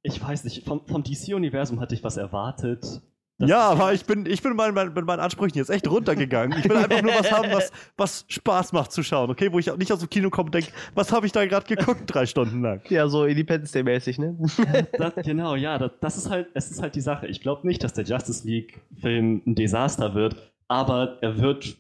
Ich 0.02 0.20
weiß 0.20 0.42
nicht, 0.42 0.66
vom, 0.66 0.84
vom 0.88 1.04
DC-Universum 1.04 1.78
hatte 1.78 1.94
ich 1.94 2.02
was 2.02 2.16
erwartet, 2.16 3.02
ja, 3.46 3.70
aber 3.70 3.92
ich 3.92 4.04
bin, 4.04 4.26
ich 4.26 4.42
bin 4.42 4.54
mit 4.54 4.74
meinen, 4.74 4.94
mit 4.94 5.04
meinen 5.04 5.20
Ansprüchen 5.20 5.56
jetzt 5.56 5.70
echt 5.70 5.88
runtergegangen. 5.88 6.58
Ich 6.58 6.68
will 6.68 6.76
einfach 6.76 7.02
nur 7.02 7.12
was 7.12 7.32
haben, 7.32 7.50
was, 7.50 7.72
was 7.96 8.24
Spaß 8.28 8.72
macht 8.72 8.92
zu 8.92 9.02
schauen, 9.02 9.30
okay? 9.30 9.52
Wo 9.52 9.58
ich 9.58 9.70
auch 9.70 9.76
nicht 9.76 9.92
aus 9.92 10.00
dem 10.00 10.10
Kino 10.10 10.30
komme 10.30 10.46
und 10.46 10.54
denke, 10.54 10.70
was 10.94 11.12
habe 11.12 11.26
ich 11.26 11.32
da 11.32 11.44
gerade 11.46 11.66
geguckt, 11.66 12.02
drei 12.06 12.26
Stunden 12.26 12.62
lang. 12.62 12.82
Ja, 12.88 13.08
so 13.08 13.24
Independence 13.24 13.72
Day-mäßig, 13.72 14.18
ne? 14.18 14.36
Das, 14.98 15.14
genau, 15.24 15.54
ja, 15.54 15.78
das, 15.78 15.92
das, 16.00 16.16
ist 16.16 16.30
halt, 16.30 16.48
es 16.54 16.70
ist 16.70 16.82
halt 16.82 16.94
die 16.94 17.00
Sache. 17.00 17.26
Ich 17.26 17.40
glaube 17.40 17.66
nicht, 17.66 17.82
dass 17.82 17.92
der 17.92 18.04
Justice 18.04 18.46
League-Film 18.46 19.42
ein 19.46 19.54
Desaster 19.54 20.14
wird, 20.14 20.36
aber 20.68 21.18
er 21.20 21.38
wird 21.38 21.76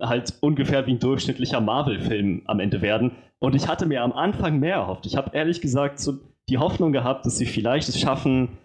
halt 0.00 0.34
ungefähr 0.40 0.86
wie 0.86 0.92
ein 0.92 0.98
durchschnittlicher 0.98 1.60
Marvel-Film 1.60 2.42
am 2.46 2.60
Ende 2.60 2.82
werden. 2.82 3.12
Und 3.38 3.54
ich 3.54 3.68
hatte 3.68 3.86
mir 3.86 4.02
am 4.02 4.12
Anfang 4.12 4.58
mehr 4.58 4.76
erhofft. 4.76 5.06
Ich 5.06 5.16
habe 5.16 5.30
ehrlich 5.36 5.60
gesagt 5.60 6.00
so 6.00 6.18
die 6.48 6.58
Hoffnung 6.58 6.92
gehabt, 6.92 7.26
dass 7.26 7.36
sie 7.36 7.46
vielleicht 7.46 7.88
es 7.88 8.00
schaffen, 8.00 8.58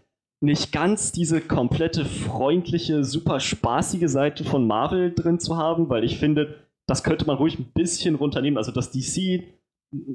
nicht 0.44 0.74
ganz 0.74 1.14
diese 1.14 1.40
komplette 1.40 2.04
freundliche, 2.04 3.06
super 3.06 3.40
spaßige 3.40 4.10
Seite 4.10 4.44
von 4.44 4.68
Marvel 4.68 5.14
drin 5.14 5.40
zu 5.40 5.58
haben, 5.58 5.90
weil 5.90 6.04
ich 6.04 6.20
finde, 6.20 6.68
das 6.86 7.04
könnte 7.04 7.26
man 7.26 7.38
ruhig 7.38 7.58
ein 7.58 7.72
bisschen 7.74 8.16
runternehmen. 8.16 8.58
Also, 8.58 8.74
dass 8.74 8.92
DC 8.92 9.44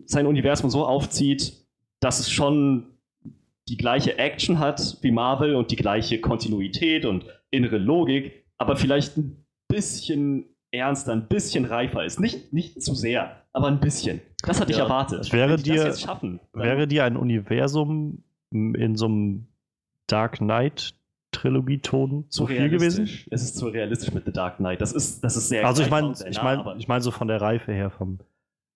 sein 0.05 0.27
Universum 0.27 0.69
so 0.69 0.85
aufzieht, 0.85 1.67
dass 2.01 2.21
es 2.21 2.31
schon 2.31 2.99
die 3.69 3.79
gleiche 3.79 4.19
Action 4.19 4.59
hat 4.59 4.99
wie 5.01 5.11
Marvel 5.11 5.55
und 5.55 5.71
die 5.71 5.77
gleiche 5.77 6.21
Kontinuität 6.21 7.07
und 7.07 7.25
innere 7.51 7.79
Logik, 7.79 8.45
aber 8.59 8.77
vielleicht 8.77 9.17
ein 9.17 9.47
bisschen 9.69 10.45
ernster, 10.71 11.13
ein 11.13 11.29
bisschen 11.29 11.65
reifer 11.65 12.05
ist. 12.05 12.21
Nicht, 12.21 12.53
nicht 12.53 12.83
zu 12.83 12.95
sehr, 12.95 13.45
aber 13.55 13.69
ein 13.69 13.81
bisschen. 13.81 14.21
Das 14.43 14.61
hatte 14.61 14.73
ja, 14.73 14.79
ich 14.79 14.83
erwartet. 14.83 15.33
Wäre 15.33 15.57
dir, 15.57 15.95
schaffen, 15.95 16.41
wäre 16.53 16.87
dir 16.87 17.05
ein 17.05 17.17
Universum 17.17 18.25
in 18.51 18.97
so 18.97 19.07
einem 19.07 19.49
Dark 20.09 20.39
Knight 20.39 20.95
Trilogie-Ton 21.31 22.27
zu 22.31 22.47
viel 22.47 22.69
gewesen? 22.69 23.09
Es 23.31 23.43
ist 23.43 23.57
zu 23.57 23.69
realistisch 23.69 24.13
mit 24.13 24.25
The 24.25 24.33
Dark 24.33 24.57
Knight. 24.57 24.81
Das 24.81 24.93
ist, 24.93 25.23
das 25.23 25.37
ist 25.37 25.49
sehr 25.49 25.65
Also 25.67 25.83
ich 25.83 25.91
meine, 25.91 26.15
ich 26.29 26.43
meine, 26.43 26.75
ich 26.79 26.89
meine 26.89 27.03
so 27.03 27.11
von 27.11 27.29
der 27.29 27.41
Reife 27.41 27.73
her, 27.73 27.91
vom 27.91 28.19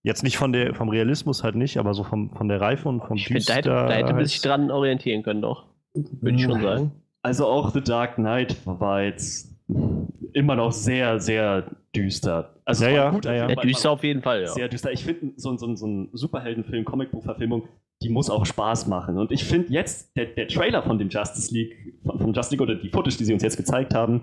jetzt 0.03 0.23
nicht 0.23 0.37
von 0.37 0.53
der 0.53 0.75
vom 0.75 0.89
Realismus 0.89 1.43
halt 1.43 1.55
nicht, 1.55 1.79
aber 1.79 1.95
so 1.95 2.05
vom, 2.05 2.31
von 2.31 2.49
der 2.49 2.61
Reife 2.61 2.89
und 2.89 3.01
vom 3.03 3.17
ich 3.17 3.29
find, 3.29 3.49
da 3.49 3.55
hätte, 3.55 3.71
da 3.71 3.91
hätte 3.91 4.15
man 4.15 4.25
sich 4.25 4.41
dran 4.41 4.71
orientieren 4.71 5.23
können, 5.23 5.43
doch. 5.43 5.67
Würde 5.95 6.37
ich 6.37 6.43
schon 6.43 6.61
sagen. 6.61 6.93
Also 7.23 7.47
auch 7.47 7.71
The 7.71 7.83
Dark 7.83 8.17
Knight 8.17 8.57
war 8.67 9.03
jetzt 9.03 9.55
immer 10.33 10.57
noch 10.57 10.73
sehr, 10.73 11.21
sehr 11.21 11.65
düster. 11.95 12.57
Also 12.65 12.85
ja, 12.87 12.91
ja, 12.91 13.11
gut, 13.11 13.25
ja, 13.25 13.49
ja. 13.49 13.55
düster 13.57 13.91
auf 13.91 14.03
jeden 14.03 14.23
Fall, 14.23 14.43
ja. 14.43 14.49
Sehr 14.49 14.69
düster. 14.69 14.93
Ich 14.93 15.05
finde, 15.05 15.33
so, 15.37 15.57
so, 15.57 15.75
so 15.77 15.87
ein 15.87 16.09
Superheldenfilm, 16.13 16.85
Comicbuchverfilmung, 16.85 17.69
die 18.03 18.09
muss 18.09 18.31
auch 18.31 18.45
Spaß 18.45 18.87
machen. 18.89 19.19
Und 19.19 19.33
ich 19.33 19.45
finde 19.45 19.73
jetzt, 19.73 20.17
der, 20.17 20.27
der 20.27 20.49
Trailer 20.49 20.83
von 20.83 20.99
dem 20.99 21.09
Justice 21.09 21.53
League, 21.55 22.01
von, 22.05 22.19
von 22.19 22.33
Justice 22.33 22.55
League 22.55 22.61
oder 22.61 22.75
die 22.75 22.89
Footage, 22.89 23.17
die 23.17 23.25
sie 23.25 23.33
uns 23.33 23.43
jetzt 23.43 23.57
gezeigt 23.57 23.95
haben, 23.95 24.23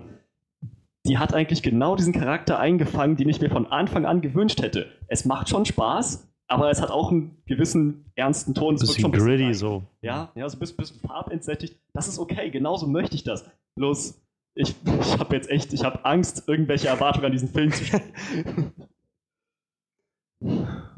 die 1.06 1.18
hat 1.18 1.32
eigentlich 1.32 1.62
genau 1.62 1.96
diesen 1.96 2.12
Charakter 2.12 2.58
eingefangen, 2.58 3.16
den 3.16 3.28
ich 3.28 3.40
mir 3.40 3.50
von 3.50 3.66
Anfang 3.66 4.04
an 4.04 4.20
gewünscht 4.20 4.60
hätte. 4.62 4.86
Es 5.08 5.24
macht 5.24 5.48
schon 5.48 5.64
Spaß, 5.64 6.28
aber 6.46 6.70
es 6.70 6.82
hat 6.82 6.90
auch 6.90 7.10
einen 7.10 7.42
gewissen 7.46 8.04
ernsten 8.16 8.54
Ton. 8.54 8.74
Es 8.74 8.80
bisschen 8.82 9.10
gritty 9.10 9.46
bisschen 9.46 9.54
so. 9.54 9.82
Ja, 10.02 10.30
ja, 10.34 10.48
so 10.48 10.56
ein 10.56 10.60
bisschen, 10.60 10.76
bisschen 10.76 11.00
farbentsättigt. 11.00 11.78
Das 11.94 12.06
ist 12.06 12.18
okay, 12.18 12.50
genauso 12.50 12.86
möchte 12.86 13.14
ich 13.14 13.24
das. 13.24 13.50
Bloß, 13.76 14.20
ich, 14.54 14.74
ich 15.00 15.18
habe 15.18 15.34
jetzt 15.36 15.48
echt, 15.48 15.72
ich 15.72 15.84
habe 15.84 16.04
Angst, 16.04 16.48
irgendwelche 16.48 16.88
Erwartungen 16.88 17.26
an 17.26 17.32
diesen 17.32 17.48
Film 17.48 17.72
zu 17.72 17.84
stellen. 17.84 18.72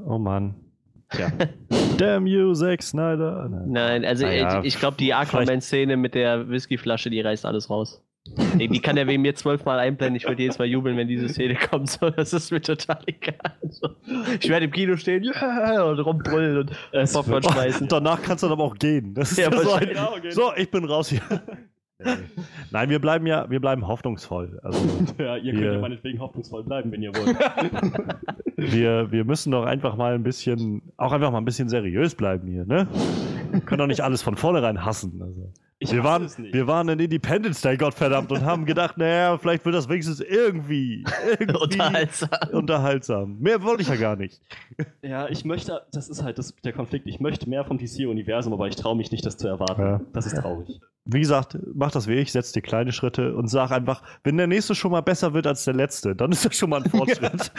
oh 0.05 0.19
Mann. 0.19 0.72
Ja. 1.19 1.31
Damn 1.99 2.27
you, 2.27 2.53
Zack 2.55 2.83
Snyder. 2.83 3.49
Nein, 3.67 4.05
also 4.05 4.27
ja, 4.27 4.61
ich, 4.61 4.75
ich 4.75 4.79
glaube, 4.79 4.97
die 4.99 5.15
Aquaman-Szene 5.15 5.97
mit 5.97 6.15
der 6.15 6.49
Whiskyflasche, 6.49 7.11
die 7.11 7.21
reißt 7.21 7.47
alles 7.47 7.71
raus. 7.71 8.03
Die, 8.25 8.69
die 8.69 8.81
kann 8.81 8.97
er 8.97 9.09
wegen 9.09 9.23
mir 9.23 9.35
zwölfmal 9.35 9.81
einblenden. 9.81 10.15
Ich 10.15 10.29
würde 10.29 10.43
jedes 10.43 10.59
Mal 10.59 10.67
jubeln, 10.67 10.97
wenn 10.97 11.09
diese 11.09 11.29
Szene 11.29 11.57
kommt. 11.57 11.91
So, 11.91 12.09
das 12.09 12.33
ist 12.33 12.53
mir 12.53 12.63
total 12.63 13.01
egal. 13.07 13.57
So, 13.69 13.89
ich 14.41 14.49
werde 14.49 14.67
im 14.67 14.71
Kino 14.71 14.97
stehen 14.97 15.25
yeah, 15.25 15.83
und 15.83 15.99
rumbrüllen 15.99 16.59
und 16.59 17.13
Popcorn 17.13 17.43
schmeißen. 17.43 17.89
Danach 17.89 18.23
kannst 18.23 18.43
du 18.43 18.47
dann 18.47 18.55
aber 18.55 18.65
auch 18.65 18.77
gehen. 18.77 19.13
Das 19.15 19.33
ist 19.33 19.39
ja, 19.39 19.51
so, 19.51 19.73
ein, 19.73 19.91
so, 20.31 20.53
ich 20.57 20.71
bin 20.71 20.85
raus 20.85 21.09
hier. 21.09 21.21
Nein, 22.71 22.91
wir 22.91 22.99
bleiben 22.99 23.27
ja, 23.27 23.49
wir 23.51 23.61
bleiben 23.61 23.87
hoffnungsvoll. 23.87 24.59
Also, 24.63 24.81
ja, 25.19 25.37
ihr 25.37 25.53
könnt 25.53 25.65
ja 25.65 25.79
meinetwegen 25.79 26.21
hoffnungsvoll 26.21 26.65
bleiben, 26.65 26.91
wenn 26.93 27.03
ihr 27.03 27.15
wollt. 27.15 27.37
wir, 28.57 29.11
wir 29.11 29.25
müssen 29.25 29.51
doch 29.51 29.65
einfach 29.65 29.97
mal 29.97 30.15
ein 30.15 30.23
bisschen, 30.23 30.83
auch 30.97 31.13
einfach 31.13 31.31
mal 31.31 31.39
ein 31.39 31.45
bisschen 31.45 31.69
seriös 31.69 32.15
bleiben 32.15 32.49
hier, 32.49 32.65
ne? 32.65 32.89
Wir 33.51 33.61
können 33.61 33.81
doch 33.81 33.87
nicht 33.87 34.01
alles 34.01 34.23
von 34.23 34.37
vornherein 34.37 34.85
hassen. 34.85 35.21
Also. 35.21 35.53
wir, 35.95 36.05
waren, 36.05 36.31
wir 36.53 36.67
waren 36.67 36.89
in 36.89 36.99
Independence 36.99 37.61
Day, 37.61 37.77
Gottverdammt, 37.77 38.33
und 38.33 38.43
haben 38.45 38.65
gedacht, 38.65 38.97
naja, 38.97 39.37
vielleicht 39.37 39.65
wird 39.65 39.75
das 39.75 39.89
wenigstens 39.89 40.21
irgendwie, 40.21 41.05
irgendwie 41.39 41.61
unterhaltsam. 41.61 42.31
unterhaltsam. 42.53 43.39
Mehr 43.41 43.63
wollte 43.63 43.83
ich 43.83 43.89
ja 43.89 43.97
gar 43.97 44.17
nicht. 44.17 44.41
Ja, 45.03 45.29
ich 45.29 45.45
möchte, 45.45 45.83
das 45.93 46.09
ist 46.09 46.23
halt 46.23 46.39
das, 46.39 46.55
der 46.65 46.73
Konflikt, 46.73 47.07
ich 47.07 47.21
möchte 47.21 47.49
mehr 47.49 47.65
vom 47.65 47.77
DC-Universum, 47.77 48.53
aber 48.55 48.69
ich 48.69 48.77
traue 48.77 48.97
mich 48.97 49.11
nicht, 49.13 49.27
das 49.27 49.37
zu 49.37 49.49
erwarten. 49.49 49.83
Ja. 49.83 50.01
Das 50.13 50.27
ist 50.27 50.37
traurig 50.37 50.81
wie 51.05 51.19
gesagt, 51.19 51.59
mach 51.75 51.91
das 51.91 52.07
wie 52.07 52.15
ich, 52.15 52.31
setz 52.31 52.53
dir 52.53 52.63
kleine 52.63 52.93
Schritte 52.93 53.35
und 53.35 53.49
sag 53.49 53.73
einfach, 53.73 54.03
wenn 54.23 54.37
der 54.37 54.47
nächste 54.47 54.75
schon 54.75 54.93
mal 54.93 55.01
besser 55.01 55.35
wird 55.35 55.49
als 55.49 55.65
der 55.65 55.75
letzte, 55.75 56.15
dann 56.15 56.31
ist 56.31 56.45
das 56.45 56.57
schon 56.57 56.71
mal 56.71 56.83
ein 56.83 56.91
Fortschritt. 56.91 57.51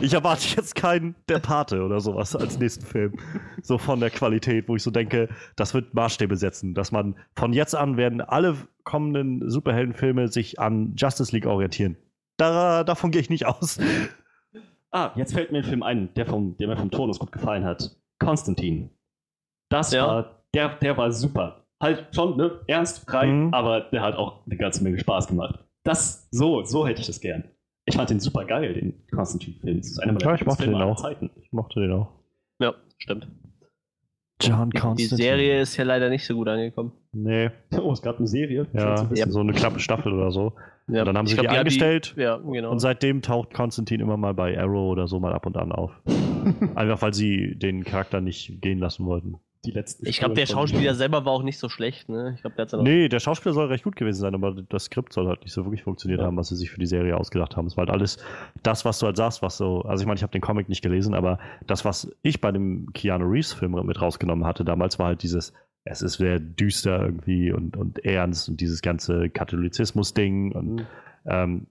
ich 0.00 0.14
erwarte 0.14 0.46
jetzt 0.56 0.74
keinen 0.74 1.14
Der 1.28 1.38
Pate 1.38 1.82
oder 1.82 2.00
sowas 2.00 2.34
als 2.34 2.58
nächsten 2.58 2.86
Film. 2.86 3.18
So 3.62 3.76
von 3.76 4.00
der 4.00 4.10
Qualität, 4.10 4.68
wo 4.68 4.76
ich 4.76 4.82
so 4.82 4.90
denke, 4.90 5.28
das 5.56 5.74
wird 5.74 5.92
Maßstäbe 5.92 6.36
setzen, 6.36 6.72
dass 6.72 6.90
man 6.90 7.16
von 7.34 7.52
jetzt 7.52 7.74
an 7.74 7.98
werden 7.98 8.22
alle 8.22 8.56
kommenden 8.84 9.50
Superheldenfilme 9.50 10.28
sich 10.28 10.58
an 10.58 10.94
Justice 10.96 11.32
League 11.32 11.46
orientieren. 11.46 11.96
Da, 12.38 12.82
davon 12.82 13.10
gehe 13.10 13.20
ich 13.20 13.30
nicht 13.30 13.46
aus. 13.46 13.78
Ah, 14.90 15.10
jetzt 15.16 15.34
fällt 15.34 15.52
mir 15.52 15.58
ein 15.58 15.64
Film 15.64 15.82
ein, 15.82 16.14
der, 16.14 16.24
vom, 16.24 16.56
der 16.56 16.68
mir 16.68 16.76
vom 16.76 16.90
Tonus 16.90 17.18
gut 17.18 17.32
gefallen 17.32 17.64
hat. 17.64 17.96
Konstantin. 18.18 18.90
Das 19.68 19.92
ja. 19.92 20.06
war, 20.06 20.42
der, 20.54 20.76
der 20.76 20.96
war 20.96 21.10
super 21.12 21.65
halt 21.80 22.14
schon, 22.14 22.36
ne, 22.36 22.60
ernst, 22.66 23.08
frei, 23.08 23.26
mhm. 23.26 23.54
aber 23.54 23.80
der 23.80 24.02
hat 24.02 24.16
auch 24.16 24.46
eine 24.46 24.56
ganze 24.56 24.82
Menge 24.82 24.98
Spaß 24.98 25.28
gemacht. 25.28 25.64
Das, 25.84 26.28
so, 26.30 26.64
so 26.64 26.86
hätte 26.86 27.00
ich 27.00 27.06
das 27.06 27.20
gern. 27.20 27.44
Ich 27.84 27.96
fand 27.96 28.10
den 28.10 28.18
super 28.18 28.44
geil, 28.44 28.74
den 28.74 29.06
Constantine-Film. 29.12 29.76
Das 29.76 29.86
ist 29.86 29.98
einer 30.00 30.12
meiner 30.12 30.26
ja, 30.26 30.34
ich 30.34 30.44
mochte 30.44 30.64
den 30.64 30.74
auch. 30.74 30.96
Zeiten. 30.96 31.30
Ich 31.40 31.52
mochte 31.52 31.80
den 31.80 31.92
auch. 31.92 32.08
Ja, 32.58 32.74
stimmt. 32.98 33.28
John 34.40 34.70
Constantine. 34.72 35.08
Die 35.08 35.22
Serie 35.22 35.60
ist 35.60 35.76
ja 35.76 35.84
leider 35.84 36.10
nicht 36.10 36.26
so 36.26 36.34
gut 36.34 36.48
angekommen. 36.48 36.92
Nee. 37.12 37.50
Oh, 37.80 37.92
es 37.92 38.02
gab 38.02 38.18
eine 38.18 38.26
Serie. 38.26 38.66
Ja, 38.72 39.08
ja. 39.14 39.30
so 39.30 39.40
eine 39.40 39.52
knappe 39.52 39.78
Staffel 39.78 40.12
oder 40.12 40.32
so. 40.32 40.54
Ja. 40.88 41.00
Und 41.00 41.06
dann 41.06 41.18
haben 41.18 41.26
sie 41.26 41.36
glaub, 41.36 41.48
die 41.50 41.56
eingestellt. 41.56 42.14
Die, 42.16 42.22
ja, 42.22 42.36
genau. 42.36 42.70
Und 42.70 42.80
seitdem 42.80 43.22
taucht 43.22 43.54
Konstantin 43.54 44.00
immer 44.00 44.16
mal 44.16 44.34
bei 44.34 44.58
Arrow 44.58 44.90
oder 44.90 45.06
so 45.06 45.20
mal 45.20 45.32
ab 45.32 45.46
und 45.46 45.56
an 45.56 45.70
auf. 45.70 45.92
Einfach 46.74 47.02
weil 47.02 47.14
sie 47.14 47.56
den 47.56 47.84
Charakter 47.84 48.20
nicht 48.20 48.60
gehen 48.60 48.78
lassen 48.78 49.06
wollten 49.06 49.36
die 49.66 49.72
letzten. 49.72 50.06
Ich 50.06 50.18
glaube, 50.18 50.34
der 50.34 50.46
Schauspieler 50.46 50.94
selber 50.94 51.24
war 51.24 51.32
auch 51.32 51.42
nicht 51.42 51.58
so 51.58 51.68
schlecht, 51.68 52.08
ne? 52.08 52.32
Ich 52.34 52.42
glaub, 52.42 52.56
der 52.56 52.82
nee, 52.82 53.08
der 53.08 53.20
Schauspieler 53.20 53.54
soll 53.54 53.66
recht 53.66 53.84
gut 53.84 53.96
gewesen 53.96 54.20
sein, 54.20 54.34
aber 54.34 54.54
das 54.68 54.84
Skript 54.84 55.12
soll 55.12 55.26
halt 55.26 55.42
nicht 55.42 55.52
so 55.52 55.64
wirklich 55.64 55.82
funktioniert 55.82 56.20
ja. 56.20 56.26
haben, 56.26 56.36
was 56.36 56.48
sie 56.48 56.56
sich 56.56 56.70
für 56.70 56.80
die 56.80 56.86
Serie 56.86 57.16
ausgedacht 57.16 57.56
haben. 57.56 57.66
Es 57.66 57.76
war 57.76 57.82
halt 57.86 57.90
alles 57.90 58.18
das, 58.62 58.84
was 58.84 58.98
du 58.98 59.06
halt 59.06 59.16
sagst, 59.16 59.42
was 59.42 59.56
so. 59.56 59.82
Also, 59.82 60.02
ich 60.02 60.06
meine, 60.06 60.16
ich 60.16 60.22
habe 60.22 60.32
den 60.32 60.40
Comic 60.40 60.68
nicht 60.68 60.82
gelesen, 60.82 61.14
aber 61.14 61.38
das, 61.66 61.84
was 61.84 62.10
ich 62.22 62.40
bei 62.40 62.52
dem 62.52 62.92
Keanu 62.92 63.26
Reeves-Film 63.26 63.72
mit 63.84 64.00
rausgenommen 64.00 64.46
hatte 64.46 64.64
damals, 64.64 64.98
war 64.98 65.06
halt 65.08 65.22
dieses. 65.22 65.52
Es 65.88 66.02
ist 66.02 66.14
sehr 66.14 66.40
düster 66.40 67.00
irgendwie 67.00 67.52
und, 67.52 67.76
und 67.76 68.04
ernst 68.04 68.48
und 68.48 68.60
dieses 68.60 68.82
ganze 68.82 69.30
Katholizismus-Ding 69.30 70.50
und 70.50 70.74
mhm. 70.74 70.86
ähm, 71.26 71.66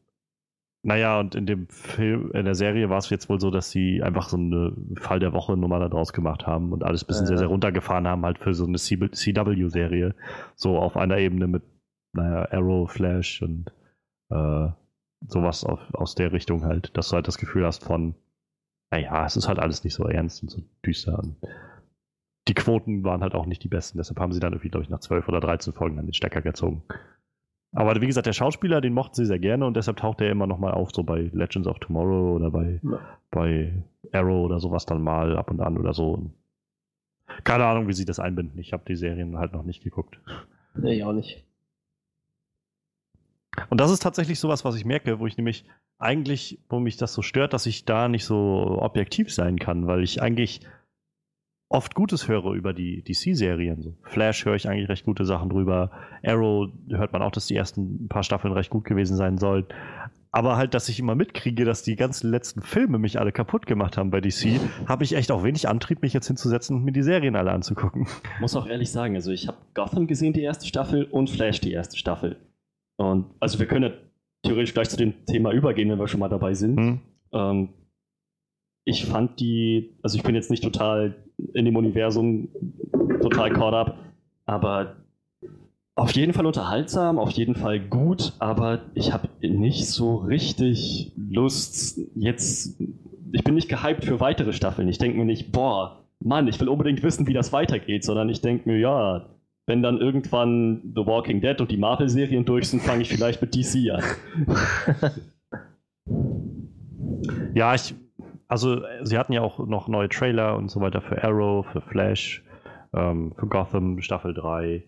naja, 0.85 1.19
und 1.19 1.33
in 1.33 1.47
dem 1.47 1.67
Film, 1.67 2.29
in 2.33 2.45
der 2.45 2.53
Serie 2.53 2.91
war 2.91 2.99
es 2.99 3.09
jetzt 3.09 3.27
wohl 3.27 3.39
so, 3.39 3.49
dass 3.49 3.71
sie 3.71 4.03
einfach 4.03 4.29
so 4.29 4.37
eine 4.37 4.71
Fall 4.97 5.19
der 5.19 5.33
Woche 5.33 5.57
Nummer 5.57 5.79
da 5.79 5.89
draus 5.89 6.13
gemacht 6.13 6.45
haben 6.45 6.71
und 6.71 6.83
alles 6.83 7.03
ein 7.03 7.07
bisschen 7.07 7.23
ja. 7.23 7.29
sehr, 7.29 7.37
sehr 7.39 7.47
runtergefahren 7.47 8.07
haben, 8.07 8.23
halt 8.23 8.37
für 8.37 8.53
so 8.53 8.67
eine 8.67 8.77
CW-Serie. 8.77 10.13
So 10.55 10.77
auf 10.77 10.95
einer 10.95 11.17
Ebene 11.17 11.47
mit, 11.47 11.63
naja, 12.13 12.47
Arrow, 12.51 12.87
Flash 12.87 13.41
und 13.41 13.71
äh, 14.29 14.67
sowas 15.27 15.63
auf, 15.63 15.79
aus 15.95 16.13
der 16.13 16.31
Richtung 16.31 16.63
halt, 16.63 16.95
dass 16.95 17.09
du 17.09 17.15
halt 17.15 17.27
das 17.27 17.39
Gefühl 17.39 17.65
hast 17.65 17.83
von, 17.83 18.13
naja, 18.91 19.25
es 19.25 19.37
ist 19.37 19.47
halt 19.47 19.57
alles 19.57 19.83
nicht 19.83 19.95
so 19.95 20.03
ernst 20.03 20.43
und 20.43 20.49
so 20.49 20.61
düster. 20.85 21.17
Und 21.17 21.37
die 22.47 22.53
Quoten 22.53 23.03
waren 23.03 23.21
halt 23.21 23.33
auch 23.33 23.47
nicht 23.47 23.63
die 23.63 23.69
besten, 23.69 23.97
deshalb 23.97 24.19
haben 24.19 24.33
sie 24.33 24.39
dann 24.39 24.53
irgendwie, 24.53 24.69
glaube 24.69 24.83
ich, 24.83 24.91
nach 24.91 24.99
12 24.99 25.27
oder 25.29 25.39
13 25.39 25.73
Folgen 25.73 25.97
an 25.97 26.05
den 26.05 26.13
Stecker 26.13 26.43
gezogen. 26.43 26.83
Aber 27.75 27.99
wie 27.99 28.07
gesagt, 28.07 28.25
der 28.25 28.33
Schauspieler, 28.33 28.79
den 28.79 28.93
mochten 28.93 29.15
sie 29.15 29.25
sehr 29.25 29.37
gerne 29.37 29.65
und 29.65 29.75
deshalb 29.75 29.97
taucht 29.97 30.21
er 30.21 30.31
immer 30.31 30.47
noch 30.47 30.59
mal 30.59 30.71
auf, 30.71 30.91
so 30.93 31.03
bei 31.03 31.29
Legends 31.33 31.67
of 31.67 31.77
Tomorrow 31.79 32.35
oder 32.35 32.49
bei, 32.49 32.79
ja. 32.81 32.99
bei 33.31 33.73
Arrow 34.13 34.45
oder 34.45 34.61
sowas 34.61 34.85
dann 34.85 35.01
mal 35.01 35.35
ab 35.35 35.51
und 35.51 35.59
an 35.59 35.77
oder 35.77 35.93
so. 35.93 36.31
Keine 37.43 37.65
Ahnung, 37.65 37.89
wie 37.89 37.93
sie 37.93 38.05
das 38.05 38.19
einbinden. 38.19 38.57
Ich 38.59 38.71
habe 38.71 38.83
die 38.87 38.95
Serien 38.95 39.37
halt 39.37 39.51
noch 39.51 39.63
nicht 39.63 39.83
geguckt. 39.83 40.19
Nee, 40.73 40.95
ich 40.95 41.03
auch 41.03 41.11
nicht. 41.11 41.43
Und 43.69 43.81
das 43.81 43.91
ist 43.91 44.01
tatsächlich 44.01 44.39
sowas, 44.39 44.63
was 44.63 44.75
ich 44.75 44.85
merke, 44.85 45.19
wo 45.19 45.27
ich 45.27 45.35
nämlich 45.35 45.65
eigentlich, 45.97 46.59
wo 46.69 46.79
mich 46.79 46.95
das 46.95 47.13
so 47.13 47.21
stört, 47.21 47.53
dass 47.53 47.65
ich 47.65 47.83
da 47.83 48.07
nicht 48.07 48.25
so 48.25 48.79
objektiv 48.79 49.33
sein 49.33 49.59
kann, 49.59 49.85
weil 49.87 50.01
ich 50.01 50.21
eigentlich 50.21 50.61
oft 51.69 51.95
Gutes 51.95 52.27
höre 52.27 52.53
über 52.53 52.73
die 52.73 53.03
DC-Serien. 53.03 53.81
So 53.81 53.95
Flash 54.03 54.45
höre 54.45 54.55
ich 54.55 54.67
eigentlich 54.67 54.89
recht 54.89 55.05
gute 55.05 55.25
Sachen 55.25 55.49
drüber. 55.49 55.91
Arrow 56.23 56.69
hört 56.89 57.13
man 57.13 57.21
auch, 57.21 57.31
dass 57.31 57.47
die 57.47 57.55
ersten 57.55 58.07
paar 58.07 58.23
Staffeln 58.23 58.53
recht 58.53 58.69
gut 58.69 58.85
gewesen 58.85 59.17
sein 59.17 59.37
sollen. 59.37 59.65
Aber 60.31 60.57
halt, 60.57 60.73
dass 60.73 60.89
ich 60.89 60.99
immer 60.99 61.15
mitkriege, 61.15 61.63
dass 61.63 61.81
die 61.81 61.95
ganzen 61.95 62.29
letzten 62.29 62.61
Filme 62.61 62.99
mich 62.99 63.19
alle 63.19 63.31
kaputt 63.31 63.65
gemacht 63.65 63.97
haben 63.97 64.11
bei 64.11 64.19
DC, 64.19 64.59
habe 64.85 65.05
ich 65.05 65.15
echt 65.15 65.31
auch 65.31 65.45
wenig 65.45 65.69
Antrieb, 65.69 66.01
mich 66.01 66.11
jetzt 66.11 66.27
hinzusetzen 66.27 66.75
und 66.75 66.83
mir 66.83 66.91
die 66.91 67.03
Serien 67.03 67.37
alle 67.37 67.51
anzugucken. 67.51 68.05
Muss 68.41 68.53
auch 68.57 68.67
ehrlich 68.67 68.91
sagen, 68.91 69.15
also 69.15 69.31
ich 69.31 69.47
habe 69.47 69.57
Gotham 69.73 70.07
gesehen, 70.07 70.33
die 70.33 70.41
erste 70.41 70.67
Staffel, 70.67 71.05
und 71.05 71.29
Flash, 71.29 71.61
die 71.61 71.71
erste 71.71 71.97
Staffel. 71.97 72.35
Und 72.97 73.27
also 73.39 73.59
wir 73.59 73.65
können 73.65 73.91
ja 73.91 73.97
theoretisch 74.43 74.73
gleich 74.73 74.89
zu 74.89 74.97
dem 74.97 75.25
Thema 75.25 75.51
übergehen, 75.53 75.89
wenn 75.89 75.99
wir 75.99 76.07
schon 76.09 76.19
mal 76.19 76.27
dabei 76.27 76.53
sind. 76.53 76.77
Hm. 76.77 76.99
Ähm, 77.31 77.69
ich 78.85 79.05
fand 79.05 79.39
die, 79.39 79.95
also 80.03 80.15
ich 80.15 80.23
bin 80.23 80.35
jetzt 80.35 80.51
nicht 80.51 80.63
total 80.63 81.15
in 81.53 81.65
dem 81.65 81.75
Universum 81.75 82.49
total 83.21 83.51
caught 83.51 83.73
up. 83.73 83.97
Aber 84.45 84.95
auf 85.95 86.11
jeden 86.11 86.33
Fall 86.33 86.45
unterhaltsam, 86.45 87.17
auf 87.17 87.31
jeden 87.31 87.55
Fall 87.55 87.79
gut, 87.79 88.33
aber 88.39 88.81
ich 88.93 89.11
habe 89.11 89.27
nicht 89.41 89.87
so 89.87 90.17
richtig 90.17 91.13
Lust 91.17 91.99
jetzt. 92.15 92.79
Ich 93.31 93.43
bin 93.43 93.55
nicht 93.55 93.69
gehypt 93.69 94.05
für 94.05 94.19
weitere 94.19 94.53
Staffeln. 94.53 94.87
Ich 94.87 94.99
denke 94.99 95.17
mir 95.17 95.25
nicht, 95.25 95.51
boah, 95.51 96.05
Mann, 96.19 96.47
ich 96.47 96.59
will 96.59 96.69
unbedingt 96.69 97.01
wissen, 97.01 97.27
wie 97.27 97.33
das 97.33 97.51
weitergeht, 97.51 98.03
sondern 98.03 98.29
ich 98.29 98.41
denke 98.41 98.69
mir, 98.69 98.77
ja, 98.77 99.25
wenn 99.65 99.81
dann 99.81 99.97
irgendwann 99.97 100.93
The 100.95 101.05
Walking 101.07 101.41
Dead 101.41 101.59
und 101.59 101.71
die 101.71 101.77
Marvel-Serien 101.77 102.45
durch 102.45 102.69
sind, 102.69 102.83
fange 102.83 103.01
ich 103.01 103.09
vielleicht 103.09 103.41
mit 103.41 103.55
DC 103.55 103.89
an. 103.91 104.03
ja, 107.55 107.73
ich 107.73 107.95
also 108.47 108.83
sie 109.03 109.17
hatten 109.17 109.33
ja 109.33 109.41
auch 109.41 109.59
noch 109.59 109.87
neue 109.87 110.09
Trailer 110.09 110.55
und 110.55 110.69
so 110.69 110.81
weiter 110.81 111.01
für 111.01 111.23
Arrow, 111.23 111.65
für 111.65 111.81
Flash, 111.81 112.43
ähm, 112.93 113.33
für 113.37 113.47
Gotham 113.47 114.01
Staffel 114.01 114.33
3. 114.33 114.83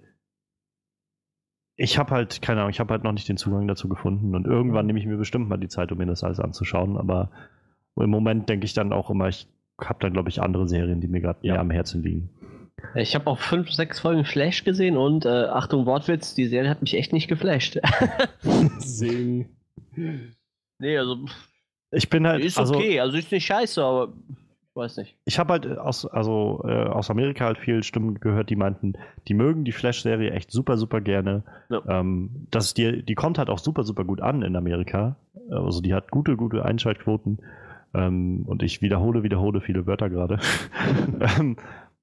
Ich 1.75 1.97
habe 1.97 2.11
halt, 2.11 2.41
keine 2.41 2.61
Ahnung, 2.61 2.71
ich 2.71 2.79
habe 2.79 2.93
halt 2.93 3.03
noch 3.03 3.11
nicht 3.11 3.29
den 3.29 3.37
Zugang 3.37 3.67
dazu 3.67 3.87
gefunden 3.87 4.35
und 4.35 4.47
irgendwann 4.47 4.87
nehme 4.87 4.99
ich 4.99 5.05
mir 5.05 5.17
bestimmt 5.17 5.47
mal 5.47 5.57
die 5.57 5.67
Zeit, 5.67 5.91
um 5.91 5.97
mir 5.99 6.07
das 6.07 6.23
alles 6.23 6.39
anzuschauen, 6.39 6.97
aber 6.97 7.29
im 7.95 8.09
Moment 8.09 8.49
denke 8.49 8.65
ich 8.65 8.73
dann 8.73 8.93
auch 8.93 9.09
immer, 9.09 9.27
ich 9.27 9.47
habe 9.79 9.99
dann, 9.99 10.13
glaube 10.13 10.29
ich, 10.29 10.41
andere 10.41 10.67
Serien, 10.67 11.01
die 11.01 11.07
mir 11.07 11.21
gerade 11.21 11.39
ja. 11.41 11.53
mehr 11.53 11.61
am 11.61 11.71
Herzen 11.71 12.01
liegen. 12.01 12.29
Ich 12.95 13.15
habe 13.15 13.27
auch 13.27 13.39
fünf, 13.39 13.71
sechs 13.71 13.99
Folgen 13.99 14.23
Flash 14.25 14.63
gesehen 14.63 14.97
und 14.97 15.25
äh, 15.25 15.45
Achtung 15.45 15.85
Wortwitz, 15.85 16.35
die 16.35 16.45
Serie 16.45 16.69
hat 16.69 16.81
mich 16.81 16.95
echt 16.95 17.11
nicht 17.11 17.27
geflasht. 17.27 17.79
Sing. 18.79 19.49
Nee, 20.79 20.97
also 20.97 21.25
ich 21.91 22.09
bin 22.09 22.27
halt. 22.27 22.43
Ist 22.43 22.57
also, 22.57 22.75
okay, 22.75 22.99
also 22.99 23.17
ist 23.17 23.31
nicht 23.31 23.45
scheiße, 23.45 23.83
aber 23.83 24.13
ich 24.29 24.75
weiß 24.75 24.97
nicht. 24.97 25.15
Ich 25.25 25.39
habe 25.39 25.53
halt 25.53 25.77
aus, 25.77 26.05
also, 26.05 26.63
äh, 26.67 26.85
aus 26.85 27.09
Amerika 27.09 27.45
halt 27.45 27.57
viele 27.57 27.83
Stimmen 27.83 28.19
gehört, 28.19 28.49
die 28.49 28.55
meinten, 28.55 28.93
die 29.27 29.33
mögen 29.33 29.63
die 29.63 29.71
Flash-Serie 29.71 30.31
echt 30.31 30.51
super, 30.51 30.77
super 30.77 31.01
gerne. 31.01 31.43
Ja. 31.69 31.81
Ähm, 31.87 32.47
das 32.51 32.73
die, 32.73 33.03
die 33.03 33.15
kommt 33.15 33.37
halt 33.37 33.49
auch 33.49 33.59
super, 33.59 33.83
super 33.83 34.03
gut 34.03 34.21
an 34.21 34.41
in 34.43 34.55
Amerika. 34.55 35.15
Also 35.49 35.81
die 35.81 35.93
hat 35.93 36.11
gute, 36.11 36.35
gute 36.35 36.65
Einschaltquoten. 36.65 37.39
Ähm, 37.93 38.43
und 38.45 38.63
ich 38.63 38.81
wiederhole, 38.81 39.23
wiederhole 39.23 39.61
viele 39.61 39.85
Wörter 39.85 40.09
gerade. 40.09 40.39
Ähm, 41.19 41.57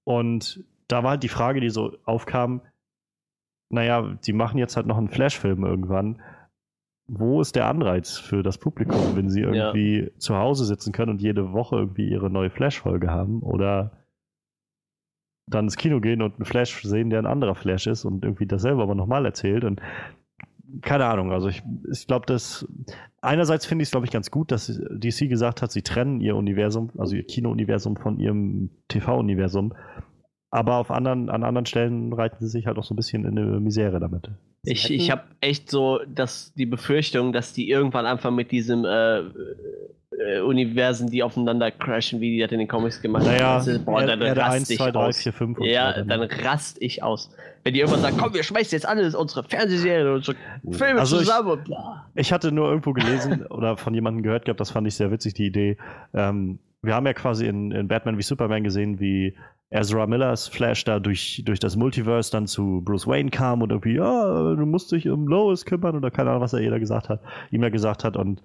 und 0.05 0.65
da 0.89 1.02
war 1.02 1.12
halt 1.12 1.23
die 1.23 1.28
Frage, 1.28 1.61
die 1.61 1.70
so 1.70 1.97
aufkam, 2.05 2.61
naja, 3.70 4.16
die 4.27 4.32
machen 4.32 4.59
jetzt 4.59 4.77
halt 4.77 4.86
noch 4.86 4.98
einen 4.98 5.09
Flash-Film 5.09 5.65
irgendwann. 5.65 6.20
Wo 7.06 7.40
ist 7.40 7.55
der 7.55 7.66
Anreiz 7.66 8.16
für 8.16 8.43
das 8.43 8.59
Publikum, 8.59 9.14
wenn 9.14 9.28
sie 9.28 9.43
irgendwie 9.43 10.05
ja. 10.05 10.18
zu 10.18 10.36
Hause 10.36 10.64
sitzen 10.64 10.93
können 10.93 11.10
und 11.10 11.22
jede 11.22 11.52
Woche 11.52 11.76
irgendwie 11.76 12.09
ihre 12.09 12.31
neue 12.31 12.51
Flash-Folge 12.51 13.10
haben? 13.10 13.43
Oder 13.43 13.93
dann 15.47 15.66
ins 15.66 15.76
Kino 15.76 16.01
gehen 16.01 16.22
und 16.22 16.36
einen 16.36 16.47
Flash 16.47 16.82
sehen, 16.82 17.10
der 17.10 17.18
ein 17.18 17.26
anderer 17.26 17.55
Flash 17.55 17.86
ist 17.86 18.05
und 18.05 18.24
irgendwie 18.24 18.47
dasselbe 18.47 18.82
aber 18.82 18.94
nochmal 18.94 19.26
erzählt. 19.26 19.64
Und 19.64 19.81
keine 20.81 21.06
Ahnung, 21.06 21.32
also 21.32 21.48
ich, 21.48 21.62
ich 21.90 22.06
glaube, 22.06 22.26
dass 22.26 22.66
einerseits 23.20 23.66
finde 23.66 23.82
ich 23.82 23.89
es, 23.89 23.90
glaube 23.90 24.06
ich, 24.06 24.12
ganz 24.12 24.31
gut, 24.31 24.51
dass 24.51 24.66
DC 24.66 25.28
gesagt 25.28 25.62
hat, 25.62 25.70
sie 25.70 25.82
trennen 25.82 26.20
ihr 26.20 26.36
Universum, 26.36 26.90
also 26.97 27.14
ihr 27.14 27.24
Kino-Universum 27.24 27.97
von 27.97 28.18
ihrem 28.18 28.70
TV-Universum. 28.89 29.74
Aber 30.55 30.76
auf 30.76 30.93
anderen, 30.93 31.31
an 31.31 31.43
anderen 31.43 31.66
Stellen 31.66 32.12
reiten 32.12 32.36
sie 32.39 32.47
sich 32.47 32.68
halt 32.68 32.78
auch 32.78 32.85
so 32.85 32.94
ein 32.94 32.97
bisschen 32.97 33.24
in 33.24 33.36
eine 33.36 33.59
Misere 33.59 33.98
damit. 33.98 34.31
Ich, 34.62 34.89
ich 34.89 35.10
habe 35.10 35.24
echt 35.40 35.68
so 35.68 35.98
dass 36.06 36.55
die 36.55 36.64
Befürchtung, 36.64 37.32
dass 37.32 37.52
die 37.52 37.68
irgendwann 37.68 38.06
einfach 38.06 38.31
mit 38.31 38.52
diesem 38.52 38.85
äh, 38.85 39.18
äh, 39.18 40.40
Universen, 40.43 41.10
die 41.10 41.24
aufeinander 41.24 41.72
crashen, 41.72 42.20
wie 42.20 42.36
die 42.36 42.39
das 42.39 42.52
in 42.52 42.60
den 42.60 42.68
Comics 42.68 43.02
gemacht 43.02 43.24
naja, 43.26 43.66
haben. 43.66 43.85
Boah, 43.85 44.06
dann 44.06 44.22
rast 44.22 44.55
1, 44.55 44.70
ich 44.70 44.78
2, 44.78 44.93
3, 44.93 44.98
aus. 45.01 45.18
4, 45.18 45.32
5 45.32 45.59
ja, 45.62 46.02
dann 46.05 46.22
rast 46.22 46.76
ich 46.81 47.02
aus. 47.02 47.35
Wenn 47.64 47.74
die 47.74 47.81
irgendwann 47.81 48.02
sagen, 48.02 48.16
komm, 48.16 48.32
wir 48.32 48.44
schmeißen 48.44 48.76
jetzt 48.76 48.86
alle 48.86 49.10
unsere 49.18 49.43
Fernsehserien 49.43 50.06
und 50.06 50.14
unsere 50.14 50.36
Filme 50.70 51.01
also 51.01 51.18
zusammen. 51.18 51.64
Ich, 52.14 52.26
ich, 52.28 52.32
hatte 52.32 52.52
nur 52.52 52.68
irgendwo 52.68 52.93
gelesen 52.93 53.44
oder 53.51 53.76
von 53.76 53.93
jemandem 53.93 54.22
gehört 54.22 54.44
gehabt, 54.44 54.60
das 54.60 54.70
fand 54.70 54.86
ich 54.86 54.94
sehr 54.94 55.10
witzig, 55.10 55.35
die 55.35 55.47
Idee. 55.47 55.78
Ähm, 56.14 56.60
wir 56.81 56.94
haben 56.94 57.06
ja 57.06 57.12
quasi 57.12 57.48
in, 57.48 57.72
in 57.72 57.89
Batman 57.89 58.18
wie 58.18 58.22
Superman 58.22 58.62
gesehen, 58.62 59.01
wie 59.01 59.36
Ezra 59.75 60.07
Millers 60.07 60.47
Flash 60.47 60.85
da 60.85 61.01
durch, 61.01 61.43
durch 61.45 61.59
das 61.59 61.75
Multiverse 61.75 62.31
dann 62.31 62.47
zu 62.47 62.81
Bruce 62.85 63.09
Wayne 63.09 63.31
kam 63.31 63.61
und 63.61 63.71
irgendwie, 63.71 63.97
ja, 63.97 64.55
du 64.55 64.67
musst 64.67 64.93
dich 64.93 65.09
um 65.09 65.27
Lois 65.27 65.65
kümmern 65.65 65.97
oder 65.97 66.13
keine 66.13 66.31
Ahnung, 66.31 66.43
was 66.43 66.53
er 66.53 66.61
jeder 66.61 66.79
gesagt 66.79 67.09
hat, 67.09 67.21
ihm 67.51 67.63
ja 67.63 67.71
gesagt 67.71 68.05
hat 68.05 68.17
und 68.17 68.41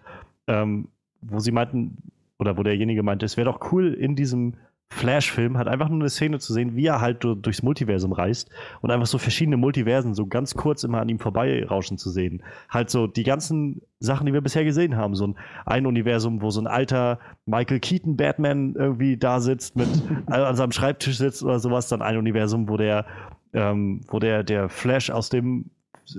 ähm, 0.48 0.88
wo 1.22 1.40
sie 1.40 1.52
meinten, 1.52 1.98
oder 2.40 2.58
wo 2.58 2.64
derjenige 2.64 3.04
meinte, 3.04 3.26
es 3.28 3.38
wäre 3.38 3.46
doch 3.46 3.72
cool, 3.72 3.94
in 3.94 4.16
diesem 4.16 4.56
Flash-Film 4.91 5.57
halt 5.57 5.68
einfach 5.68 5.88
nur 5.88 5.99
eine 5.99 6.10
Szene 6.10 6.40
zu 6.40 6.52
sehen, 6.52 6.76
wie 6.76 6.88
er 6.88 6.99
halt 6.99 7.24
durchs 7.24 7.61
Multiversum 7.61 8.11
reist 8.11 8.49
und 8.82 8.90
einfach 8.90 9.06
so 9.06 9.20
verschiedene 9.20 9.56
Multiversen 9.56 10.16
so 10.16 10.26
ganz 10.26 10.56
kurz 10.56 10.84
immer 10.84 10.99
an 10.99 11.10
ihm 11.10 11.20
vorbeirauschen 11.20 11.98
zu 11.98 12.10
sehen. 12.10 12.41
Halt 12.70 12.90
so 12.90 13.06
die 13.06 13.24
ganzen 13.24 13.82
Sachen, 13.99 14.26
die 14.26 14.34
wir 14.34 14.41
bisher 14.41 14.64
gesehen 14.64 14.98
haben. 14.98 15.16
So 15.16 15.28
ein, 15.28 15.36
ein 15.66 15.86
Universum, 15.86 16.41
wo 16.41 16.49
so 16.49 16.60
ein 16.60 16.68
alter 16.68 17.20
Michael 17.45 17.80
Keaton 17.80 18.18
Batman 18.18 18.74
irgendwie 18.76 19.16
da 19.16 19.40
sitzt, 19.40 19.76
mit 19.76 19.88
an 20.26 20.56
seinem 20.56 20.72
Schreibtisch 20.72 21.18
sitzt 21.18 21.44
oder 21.44 21.60
sowas. 21.60 21.88
Dann 21.88 22.02
ein 22.02 22.18
Universum, 22.18 22.68
wo 22.68 22.76
der, 22.76 23.06
ähm, 23.53 24.02
wo 24.07 24.20
der, 24.20 24.44
der 24.44 24.70
Flash 24.70 25.11
aus 25.11 25.30
dem 25.30 25.70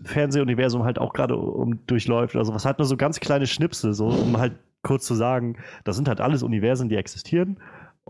Fernsehuniversum 0.05 0.85
halt 0.85 1.01
auch 1.01 1.13
gerade 1.13 1.37
um, 1.37 1.85
durchläuft 1.87 2.37
oder 2.37 2.45
sowas. 2.45 2.65
Halt 2.65 2.79
nur 2.79 2.87
so 2.87 2.97
ganz 2.97 3.19
kleine 3.19 3.49
Schnipsel, 3.49 3.95
so 3.95 4.07
um 4.07 4.39
halt 4.39 4.53
kurz 4.83 5.05
zu 5.05 5.15
sagen, 5.15 5.57
das 5.85 5.97
sind 5.97 6.09
halt 6.09 6.21
alles 6.21 6.43
Universen, 6.43 6.89
die 6.89 6.97
existieren. 6.97 7.59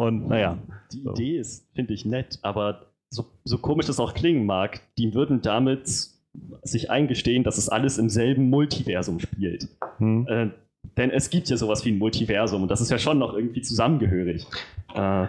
Und 0.01 0.29
naja. 0.29 0.57
Die 0.95 1.03
so. 1.03 1.13
Idee 1.13 1.37
ist, 1.37 1.69
finde 1.75 1.93
ich, 1.93 2.07
nett, 2.07 2.39
aber 2.41 2.87
so, 3.11 3.27
so 3.45 3.59
komisch 3.59 3.85
das 3.85 4.01
auch 4.01 4.15
klingen 4.15 4.47
mag, 4.47 4.81
die 4.97 5.13
würden 5.13 5.43
damit 5.43 5.87
sich 6.63 6.91
eingestehen, 6.91 7.45
dass 7.45 7.59
es 7.59 7.69
alles 7.69 7.99
im 7.99 8.09
selben 8.09 8.49
Multiversum 8.49 9.21
spielt. 9.21 9.69
Hm. 9.99 10.27
Äh, 10.27 10.49
denn 10.97 11.11
es 11.11 11.29
gibt 11.29 11.51
ja 11.51 11.59
sowas 11.59 11.85
wie 11.85 11.93
ein 11.93 11.99
Multiversum 11.99 12.63
und 12.63 12.71
das 12.71 12.81
ist 12.81 12.91
ja 12.91 12.99
schon 12.99 13.19
noch 13.19 13.35
irgendwie 13.35 13.61
zusammengehörig. 13.61 14.47
Äh, 14.95 15.27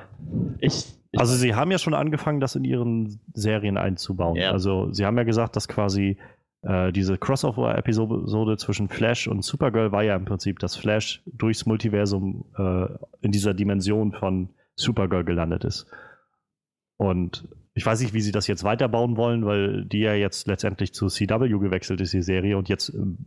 ich, 0.59 0.85
ich 1.11 1.19
also 1.19 1.35
sie 1.35 1.53
haben 1.53 1.69
ja 1.69 1.77
schon 1.77 1.93
angefangen, 1.93 2.39
das 2.39 2.55
in 2.55 2.63
ihren 2.63 3.19
Serien 3.33 3.75
einzubauen. 3.75 4.37
Ja. 4.37 4.51
Also 4.51 4.93
sie 4.93 5.05
haben 5.05 5.17
ja 5.17 5.23
gesagt, 5.23 5.57
dass 5.57 5.67
quasi 5.67 6.15
äh, 6.61 6.93
diese 6.93 7.17
Crossover-Episode 7.17 8.55
zwischen 8.55 8.87
Flash 8.87 9.27
und 9.27 9.43
Supergirl 9.43 9.91
war 9.91 10.03
ja 10.03 10.15
im 10.15 10.23
Prinzip, 10.23 10.59
dass 10.59 10.77
Flash 10.77 11.21
durchs 11.25 11.65
Multiversum 11.65 12.45
äh, 12.57 12.85
in 13.21 13.33
dieser 13.33 13.53
Dimension 13.53 14.13
von 14.13 14.47
Supergirl 14.75 15.23
gelandet 15.23 15.63
ist. 15.63 15.87
Und 16.97 17.47
ich 17.73 17.85
weiß 17.85 18.01
nicht, 18.01 18.13
wie 18.13 18.21
sie 18.21 18.31
das 18.31 18.47
jetzt 18.47 18.63
weiterbauen 18.63 19.17
wollen, 19.17 19.45
weil 19.45 19.85
die 19.85 19.99
ja 19.99 20.13
jetzt 20.13 20.47
letztendlich 20.47 20.93
zu 20.93 21.07
CW 21.07 21.47
gewechselt 21.47 22.01
ist, 22.01 22.13
die 22.13 22.21
Serie, 22.21 22.57
und 22.57 22.69
jetzt 22.69 22.89
ähm, 22.89 23.17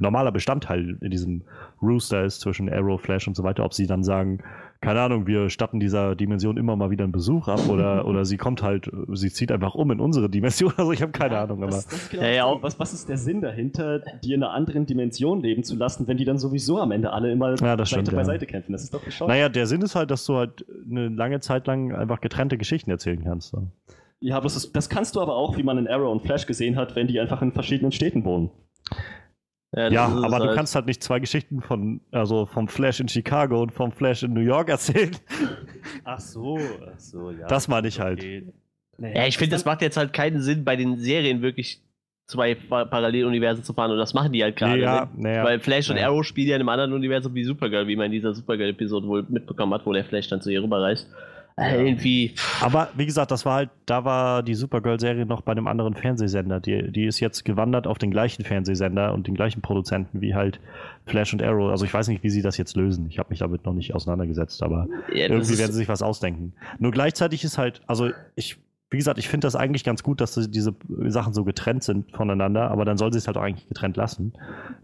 normaler 0.00 0.32
Bestandteil 0.32 0.98
in 1.00 1.10
diesem 1.10 1.44
Rooster 1.80 2.24
ist 2.24 2.40
zwischen 2.40 2.68
Arrow, 2.68 3.00
Flash 3.00 3.28
und 3.28 3.34
so 3.36 3.44
weiter, 3.44 3.64
ob 3.64 3.72
sie 3.72 3.86
dann 3.86 4.02
sagen, 4.02 4.42
keine 4.80 5.00
Ahnung, 5.00 5.26
wir 5.26 5.50
statten 5.50 5.80
dieser 5.80 6.14
Dimension 6.14 6.56
immer 6.56 6.76
mal 6.76 6.90
wieder 6.90 7.04
einen 7.04 7.12
Besuch 7.12 7.48
ab 7.48 7.68
oder, 7.68 8.04
oder 8.06 8.24
sie 8.24 8.36
kommt 8.36 8.62
halt, 8.62 8.90
sie 9.12 9.30
zieht 9.30 9.50
einfach 9.50 9.74
um 9.74 9.90
in 9.90 10.00
unsere 10.00 10.28
Dimension. 10.28 10.72
Also 10.76 10.92
ich 10.92 11.02
habe 11.02 11.12
keine 11.12 11.38
Ahnung. 11.38 11.62
Aber 11.62 11.72
das, 11.72 11.86
das 11.86 12.12
ja, 12.12 12.26
ja, 12.26 12.62
was, 12.62 12.78
was 12.78 12.92
ist 12.92 13.08
der 13.08 13.16
Sinn 13.16 13.40
dahinter, 13.40 14.00
die 14.22 14.34
in 14.34 14.42
einer 14.42 14.52
anderen 14.52 14.86
Dimension 14.86 15.40
leben 15.40 15.64
zu 15.64 15.74
lassen, 15.76 16.06
wenn 16.06 16.16
die 16.16 16.24
dann 16.24 16.38
sowieso 16.38 16.78
am 16.78 16.92
Ende 16.92 17.12
alle 17.12 17.32
immer 17.32 17.50
ja, 17.50 17.56
Seite 17.56 17.86
stimmt, 17.86 18.12
bei 18.12 18.24
Seite 18.24 18.46
kämpfen? 18.46 18.72
Das 18.72 18.82
ist 18.82 18.92
doch 18.92 19.02
bescheuert. 19.02 19.30
Naja, 19.30 19.48
der 19.48 19.66
Sinn 19.66 19.80
ist 19.82 19.94
halt, 19.94 20.10
dass 20.10 20.26
du 20.26 20.36
halt 20.36 20.66
eine 20.88 21.08
lange 21.08 21.40
Zeit 21.40 21.66
lang 21.66 21.94
einfach 21.94 22.20
getrennte 22.20 22.58
Geschichten 22.58 22.90
erzählen 22.90 23.22
kannst. 23.24 23.50
So. 23.50 23.68
Ja, 24.20 24.40
das, 24.40 24.72
das 24.72 24.88
kannst 24.88 25.16
du 25.16 25.20
aber 25.20 25.36
auch, 25.36 25.56
wie 25.56 25.62
man 25.62 25.78
in 25.78 25.88
Arrow 25.88 26.10
und 26.10 26.22
Flash 26.22 26.46
gesehen 26.46 26.76
hat, 26.76 26.96
wenn 26.96 27.06
die 27.06 27.20
einfach 27.20 27.42
in 27.42 27.52
verschiedenen 27.52 27.92
Städten 27.92 28.24
wohnen. 28.24 28.50
Ja, 29.76 29.88
ja 29.88 30.06
aber 30.06 30.38
halt 30.38 30.50
du 30.50 30.54
kannst 30.54 30.74
halt 30.74 30.86
nicht 30.86 31.02
zwei 31.02 31.20
Geschichten 31.20 31.60
von, 31.60 32.00
also 32.10 32.46
vom 32.46 32.66
Flash 32.66 32.98
in 32.98 33.08
Chicago 33.08 33.60
und 33.62 33.72
vom 33.72 33.92
Flash 33.92 34.22
in 34.22 34.32
New 34.32 34.40
York 34.40 34.70
erzählen. 34.70 35.14
Ach 36.04 36.18
so, 36.18 36.58
ach 36.58 36.98
so, 36.98 37.30
ja. 37.30 37.46
Das 37.46 37.68
meine 37.68 37.88
ich 37.88 38.00
halt. 38.00 38.22
Ja, 38.98 39.26
ich 39.26 39.36
finde, 39.38 39.54
das 39.54 39.64
macht 39.64 39.82
jetzt 39.82 39.96
halt 39.96 40.12
keinen 40.12 40.40
Sinn, 40.40 40.64
bei 40.64 40.76
den 40.76 40.98
Serien 40.98 41.42
wirklich 41.42 41.80
zwei 42.26 42.54
Paralleluniversen 42.54 43.62
zu 43.62 43.72
fahren 43.72 43.90
und 43.90 43.98
das 43.98 44.14
machen 44.14 44.32
die 44.32 44.42
halt 44.42 44.56
gerade. 44.56 44.80
Ja, 44.80 45.08
ne? 45.16 45.34
ja, 45.36 45.44
Weil 45.44 45.60
Flash 45.60 45.90
und 45.90 45.98
Arrow 45.98 46.24
spielen 46.24 46.48
ja 46.48 46.56
in 46.56 46.60
einem 46.60 46.68
anderen 46.68 46.92
Universum 46.92 47.34
wie 47.34 47.44
Supergirl, 47.44 47.86
wie 47.86 47.96
man 47.96 48.06
in 48.06 48.12
dieser 48.12 48.34
Supergirl-Episode 48.34 49.06
wohl 49.06 49.26
mitbekommen 49.28 49.74
hat, 49.74 49.86
wo 49.86 49.92
der 49.92 50.04
Flash 50.04 50.28
dann 50.28 50.40
zu 50.40 50.50
ihr 50.50 50.62
rüberreist. 50.62 51.08
Irgendwie. 51.58 52.34
Aber 52.60 52.90
wie 52.96 53.06
gesagt, 53.06 53.30
das 53.30 53.46
war 53.46 53.54
halt, 53.54 53.70
da 53.86 54.04
war 54.04 54.42
die 54.42 54.54
Supergirl-Serie 54.54 55.24
noch 55.24 55.40
bei 55.40 55.52
einem 55.52 55.66
anderen 55.66 55.94
Fernsehsender. 55.94 56.60
Die, 56.60 56.92
die 56.92 57.06
ist 57.06 57.18
jetzt 57.20 57.46
gewandert 57.46 57.86
auf 57.86 57.96
den 57.96 58.10
gleichen 58.10 58.44
Fernsehsender 58.44 59.14
und 59.14 59.26
den 59.26 59.34
gleichen 59.34 59.62
Produzenten 59.62 60.20
wie 60.20 60.34
halt 60.34 60.60
Flash 61.06 61.32
und 61.32 61.42
Arrow. 61.42 61.70
Also 61.70 61.86
ich 61.86 61.94
weiß 61.94 62.08
nicht, 62.08 62.22
wie 62.22 62.28
sie 62.28 62.42
das 62.42 62.58
jetzt 62.58 62.76
lösen. 62.76 63.06
Ich 63.08 63.18
habe 63.18 63.30
mich 63.30 63.38
damit 63.38 63.64
noch 63.64 63.72
nicht 63.72 63.94
auseinandergesetzt, 63.94 64.62
aber 64.62 64.86
ja, 65.14 65.28
irgendwie 65.28 65.56
werden 65.58 65.72
sie 65.72 65.78
sich 65.78 65.88
was 65.88 66.02
ausdenken. 66.02 66.52
Nur 66.78 66.92
gleichzeitig 66.92 67.42
ist 67.42 67.56
halt, 67.56 67.80
also 67.86 68.10
ich, 68.34 68.58
wie 68.90 68.98
gesagt, 68.98 69.18
ich 69.18 69.28
finde 69.28 69.46
das 69.46 69.56
eigentlich 69.56 69.82
ganz 69.82 70.02
gut, 70.02 70.20
dass 70.20 70.34
diese 70.34 70.74
Sachen 71.06 71.32
so 71.32 71.44
getrennt 71.44 71.84
sind 71.84 72.12
voneinander, 72.14 72.70
aber 72.70 72.84
dann 72.84 72.98
soll 72.98 73.14
sie 73.14 73.18
es 73.18 73.28
halt 73.28 73.38
auch 73.38 73.42
eigentlich 73.42 73.66
getrennt 73.66 73.96
lassen. 73.96 74.34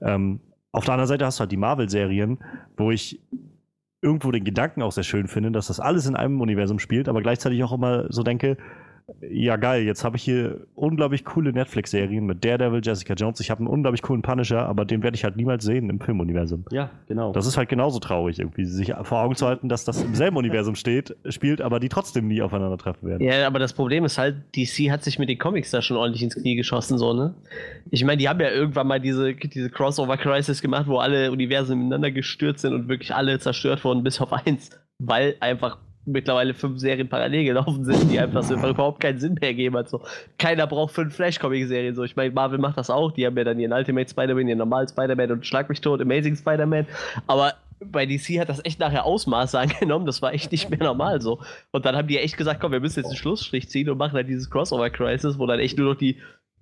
Ähm, 0.01 0.41
auf 0.71 0.87
der 0.87 0.95
anderen 0.95 1.09
Seite 1.09 1.27
hast 1.27 1.39
du 1.39 1.41
halt 1.41 1.53
die 1.53 1.59
Marvel-Serien, 1.59 2.39
wo 2.79 2.91
ich 2.91 3.21
irgendwo 4.03 4.33
den 4.33 4.45
Gedanken 4.45 4.83
auch 4.83 4.93
sehr 4.93 5.05
schön 5.05 5.29
finde, 5.29 5.53
dass 5.53 5.69
das 5.69 5.81
alles 5.81 6.07
in 6.07 6.17
einem 6.17 6.41
Universum 6.41 6.79
spielt, 6.81 7.09
aber 7.09 7.23
gleichzeitig 7.23 7.63
auch 7.63 7.73
immer 7.73 8.07
so 8.11 8.23
denke, 8.23 8.57
ja 9.21 9.57
geil, 9.57 9.85
jetzt 9.85 10.05
habe 10.05 10.17
ich 10.17 10.23
hier 10.23 10.67
unglaublich 10.75 11.25
coole 11.25 11.53
Netflix-Serien 11.53 12.25
mit 12.25 12.45
Daredevil, 12.45 12.81
Jessica 12.83 13.15
Jones. 13.15 13.41
Ich 13.41 13.51
habe 13.51 13.61
einen 13.61 13.69
unglaublich 13.69 14.03
coolen 14.03 14.23
Punisher, 14.23 14.67
aber 14.67 14.85
den 14.85 15.03
werde 15.03 15.15
ich 15.15 15.25
halt 15.25 15.37
niemals 15.37 15.65
sehen 15.65 15.91
im 15.91 16.01
Filmuniversum. 16.01 16.65
Ja, 16.71 16.91
genau. 17.09 17.33
Das 17.33 17.47
ist 17.47 17.57
halt 17.57 17.69
genauso 17.69 17.99
traurig, 17.99 18.39
irgendwie 18.39 18.65
sich 18.65 18.93
vor 19.03 19.21
Augen 19.21 19.35
zu 19.35 19.47
halten, 19.47 19.69
dass 19.69 19.85
das 19.85 20.03
im 20.03 20.15
selben 20.15 20.37
Universum 20.37 20.75
steht, 20.75 21.17
spielt, 21.29 21.61
aber 21.61 21.81
die 21.81 21.89
trotzdem 21.89 22.29
nie 22.29 22.43
aufeinandertreffen 22.43 23.09
werden. 23.09 23.23
Ja, 23.23 23.47
aber 23.47 23.59
das 23.59 23.73
Problem 23.73 24.05
ist 24.05 24.19
halt, 24.19 24.37
DC 24.57 24.91
hat 24.91 25.05
sich 25.05 25.19
mit 25.19 25.29
den 25.29 25.39
Comics 25.39 25.71
da 25.71 25.83
schon 25.83 25.97
ordentlich 25.97 26.23
ins 26.23 26.35
Knie 26.35 26.57
geschossen, 26.57 26.99
so, 26.99 27.13
ne? 27.13 27.35
Ich 27.91 28.05
meine, 28.05 28.19
die 28.19 28.29
haben 28.29 28.41
ja 28.41 28.51
irgendwann 28.51 28.87
mal 28.87 29.01
diese, 29.01 29.35
diese 29.35 29.71
Crossover-Crisis 29.71 30.63
gemacht, 30.63 30.87
wo 30.87 30.99
alle 30.99 31.31
Universen 31.31 31.79
miteinander 31.79 32.11
gestürzt 32.11 32.63
sind 32.63 32.73
und 32.73 32.89
wirklich 32.89 33.15
alle 33.15 33.39
zerstört 33.39 33.85
wurden, 33.85 34.03
bis 34.03 34.21
auf 34.21 34.33
eins, 34.33 34.71
weil 34.99 35.37
einfach 35.41 35.79
mittlerweile 36.05 36.55
fünf 36.55 36.81
Serien 36.81 37.09
parallel 37.09 37.45
gelaufen 37.45 37.85
sind, 37.85 38.11
die 38.11 38.19
einfach 38.19 38.43
so 38.43 38.55
überhaupt 38.69 39.01
keinen 39.01 39.19
Sinn 39.19 39.37
mehr 39.41 39.55
geben. 39.55 39.77
Also 39.77 40.01
keiner 40.39 40.67
braucht 40.67 40.95
fünf 40.95 41.15
Flash-Comic-Serien. 41.15 41.95
So, 41.95 42.03
ich 42.05 42.17
meine, 42.17 42.33
Marvel 42.33 42.59
macht 42.59 42.79
das 42.79 42.91
auch. 42.91 43.13
Die 43.13 43.27
haben 43.27 43.37
ja 43.37 43.45
dann 43.45 43.59
ihren 43.59 43.73
Ultimate 43.73 44.09
Spider-Man, 44.09 44.49
ihren 44.49 44.59
normalen 44.59 44.89
Spider-Man 44.89 45.31
und 45.31 45.47
Schlag 45.47 45.69
mich 45.69 45.81
tot, 45.81 46.01
Amazing 46.01 46.37
Spider-Man. 46.37 46.87
Aber 47.27 47.55
bei 47.85 48.07
DC 48.07 48.41
hat 48.41 48.49
das 48.49 48.65
echt 48.65 48.81
nachher 48.81 49.05
Ausmaße 49.05 49.59
angenommen. 49.59 50.07
Das 50.07 50.23
war 50.23 50.33
echt 50.33 50.51
nicht 50.53 50.71
mehr 50.71 50.83
normal 50.83 51.21
so. 51.21 51.41
Und 51.71 51.85
dann 51.85 51.97
haben 51.97 52.09
die 52.09 52.19
echt 52.19 52.37
gesagt, 52.37 52.61
komm, 52.61 52.73
wir 52.73 52.81
müssen 52.81 53.01
jetzt 53.01 53.09
einen 53.09 53.17
Schlussstrich 53.17 53.69
ziehen 53.69 53.89
und 53.89 53.99
machen 53.99 54.17
dann 54.17 54.27
dieses 54.27 54.51
Crossover-Crisis, 54.51 55.39
wo 55.39 55.47
dann 55.47 55.61
echt 55.61 55.79
nur 55.79 55.93
noch 55.93 55.99
die 55.99 56.19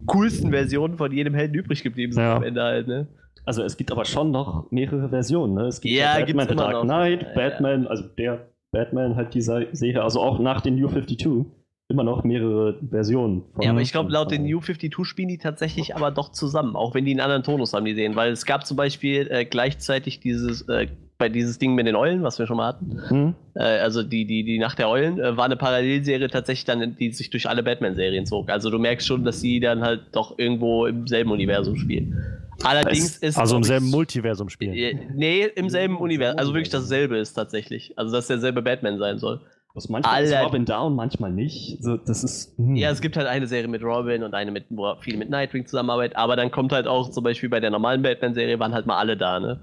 coolsten 0.07 0.51
Versionen 0.51 0.97
von 0.97 1.13
jedem 1.13 1.35
Helden 1.35 1.55
übrig 1.55 1.83
geblieben 1.83 2.13
sind 2.13 2.23
ja. 2.23 2.37
am 2.37 2.43
Ende 2.43 2.63
halt, 2.63 2.89
ne? 2.89 3.07
Also 3.45 3.63
es 3.63 3.77
gibt 3.77 3.91
aber 3.91 4.05
schon 4.05 4.31
noch 4.31 4.71
mehrere 4.71 5.09
Versionen, 5.09 5.55
ne? 5.55 5.67
Es 5.67 5.81
gibt 5.81 5.95
ja, 5.95 6.19
ja 6.19 6.25
Batman 6.25 6.49
The 6.49 6.55
Dark 6.55 6.83
Knight, 6.83 7.35
Batman, 7.35 7.87
also 7.87 8.05
der 8.05 8.50
Batman 8.73 9.17
halt 9.17 9.35
dieser 9.35 9.75
Serie, 9.75 10.03
also 10.03 10.21
auch 10.21 10.39
nach 10.39 10.61
den 10.61 10.77
New 10.77 10.89
52, 10.89 11.47
immer 11.89 12.05
noch 12.05 12.23
mehrere 12.23 12.79
Versionen. 12.89 13.43
ja, 13.61 13.71
aber 13.71 13.81
ich 13.81 13.91
glaube, 13.91 14.13
laut 14.13 14.31
den 14.31 14.45
New 14.45 14.61
52 14.61 15.05
spielen 15.05 15.29
die 15.29 15.39
tatsächlich 15.39 15.97
aber 15.97 16.11
doch 16.13 16.31
zusammen, 16.31 16.77
auch 16.77 16.95
wenn 16.95 17.05
die 17.05 17.11
einen 17.11 17.21
anderen 17.21 17.43
Tonus 17.43 17.73
haben, 17.73 17.85
die 17.85 17.95
sehen. 17.95 18.15
Weil 18.15 18.31
es 18.31 18.47
gab 18.47 18.65
zum 18.65 18.77
Beispiel 18.77 19.27
äh, 19.31 19.45
gleichzeitig 19.45 20.21
dieses 20.21 20.63
äh, 20.69 20.87
bei 21.21 21.29
dieses 21.29 21.59
Ding 21.59 21.75
mit 21.75 21.87
den 21.87 21.95
Eulen, 21.95 22.25
was 22.25 22.41
wir 22.41 22.47
schon 22.47 22.57
mal 22.57 22.67
hatten. 22.67 22.99
Mhm. 23.11 23.35
Äh, 23.55 23.61
also 23.61 24.03
die, 24.03 24.25
die, 24.25 24.43
die 24.43 24.59
Nacht 24.59 24.79
der 24.81 24.89
Eulen 24.89 25.21
äh, 25.21 25.37
war 25.37 25.45
eine 25.45 25.57
Parallelserie 25.57 26.29
tatsächlich 26.29 26.65
dann, 26.65 26.97
die 26.97 27.13
sich 27.13 27.31
durch 27.31 27.49
alle 27.49 27.63
Batman-Serien 27.63 28.27
zog. 28.27 28.51
Also 28.51 28.71
du 28.71 28.79
merkst 28.79 29.07
schon, 29.07 29.23
dass 29.23 29.41
sie 29.41 29.61
dann 29.61 29.83
halt 29.83 30.01
doch 30.13 30.39
irgendwo 30.39 30.87
im 30.87 31.07
selben 31.07 31.31
Universum 31.31 31.77
spielen. 31.77 32.17
Allerdings 32.65 33.17
ist. 33.19 33.39
Also 33.39 33.57
im 33.57 33.63
selben 33.63 33.91
Multiversum 33.91 34.49
spielen. 34.49 35.13
Nee, 35.15 35.45
im 35.45 35.69
selben 35.69 35.99
Universum. 35.99 36.39
Also 36.39 36.53
wirklich 36.53 36.71
dasselbe 36.71 37.19
ist 37.19 37.35
tatsächlich. 37.35 37.99
Also 37.99 38.13
dass 38.13 38.27
derselbe 38.27 38.63
Batman 38.63 38.99
sein 38.99 39.19
soll. 39.19 39.41
Was 39.75 39.89
manchmal 39.89 40.15
Aller 40.15 40.41
ist 40.41 40.47
Robin 40.47 40.65
da 40.65 40.81
und 40.81 40.97
manchmal 40.97 41.31
nicht. 41.31 41.77
Also 41.79 41.97
das 41.97 42.25
ist. 42.25 42.59
Hm. 42.59 42.75
Ja, 42.75 42.91
es 42.91 43.01
gibt 43.01 43.17
halt 43.17 43.29
eine 43.29 43.47
Serie 43.47 43.69
mit 43.69 43.83
Robin 43.83 44.25
und 44.25 44.35
eine 44.35 44.51
mit, 44.51 44.65
wo 44.71 44.95
viel 44.97 45.17
mit 45.17 45.31
Nightwing 45.31 45.67
zusammenarbeitet, 45.67 46.17
aber 46.17 46.35
dann 46.35 46.51
kommt 46.51 46.73
halt 46.73 46.89
auch 46.89 47.11
zum 47.11 47.23
Beispiel 47.23 47.49
bei 47.49 47.61
der 47.61 47.71
normalen 47.71 48.03
Batman-Serie 48.03 48.59
waren 48.59 48.75
halt 48.75 48.87
mal 48.87 48.99
alle 48.99 49.17
da, 49.17 49.39
ne? 49.39 49.61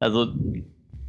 Also 0.00 0.26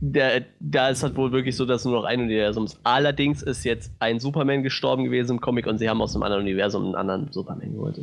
der, 0.01 0.45
da 0.61 0.89
ist 0.89 1.03
halt 1.03 1.17
wohl 1.17 1.33
wirklich 1.33 1.57
so, 1.57 1.65
dass 1.65 1.83
nur 1.83 1.93
noch 1.93 2.05
ein 2.05 2.21
Universum 2.21 2.63
ist. 2.63 2.79
Allerdings 2.83 3.43
ist 3.43 3.65
jetzt 3.65 3.91
ein 3.99 4.19
Superman 4.19 4.63
gestorben 4.63 5.03
gewesen 5.03 5.33
im 5.33 5.41
Comic 5.41 5.67
und 5.67 5.77
sie 5.77 5.89
haben 5.89 6.01
aus 6.01 6.15
einem 6.15 6.23
anderen 6.23 6.43
Universum 6.43 6.85
einen 6.85 6.95
anderen 6.95 7.31
Superman 7.31 7.73
geholt. 7.73 7.99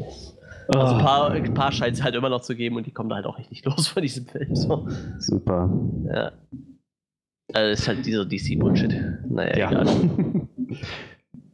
Also 0.68 0.94
ein 0.94 1.00
paar, 1.00 1.30
ein 1.30 1.54
paar 1.54 1.72
scheint 1.72 1.96
es 1.96 2.02
halt 2.02 2.14
immer 2.14 2.28
noch 2.28 2.40
zu 2.40 2.56
geben 2.56 2.76
und 2.76 2.86
die 2.86 2.90
kommen 2.90 3.08
da 3.08 3.16
halt 3.16 3.26
auch 3.26 3.38
richtig 3.38 3.64
los 3.64 3.88
von 3.88 4.02
diesem 4.02 4.26
Film. 4.26 4.54
So. 4.54 4.88
Super. 5.18 5.70
Ja. 6.12 6.32
Also 7.52 7.70
ist 7.70 7.86
halt 7.86 8.04
dieser 8.04 8.24
DC-Bullshit. 8.24 8.92
Naja, 9.28 9.56
ja. 9.56 9.70
egal. 9.70 9.86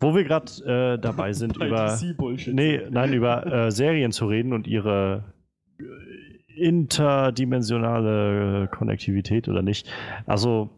Wo 0.00 0.14
wir 0.14 0.24
gerade 0.24 0.50
äh, 0.64 0.98
dabei 0.98 1.32
sind, 1.34 1.56
über. 1.56 1.98
Nee, 2.46 2.80
nein, 2.90 3.12
über 3.12 3.46
äh, 3.46 3.70
Serien 3.70 4.12
zu 4.12 4.26
reden 4.26 4.52
und 4.52 4.66
ihre 4.66 5.34
interdimensionale 6.56 8.68
Konnektivität 8.68 9.48
oder 9.48 9.62
nicht. 9.62 9.88
Also 10.26 10.70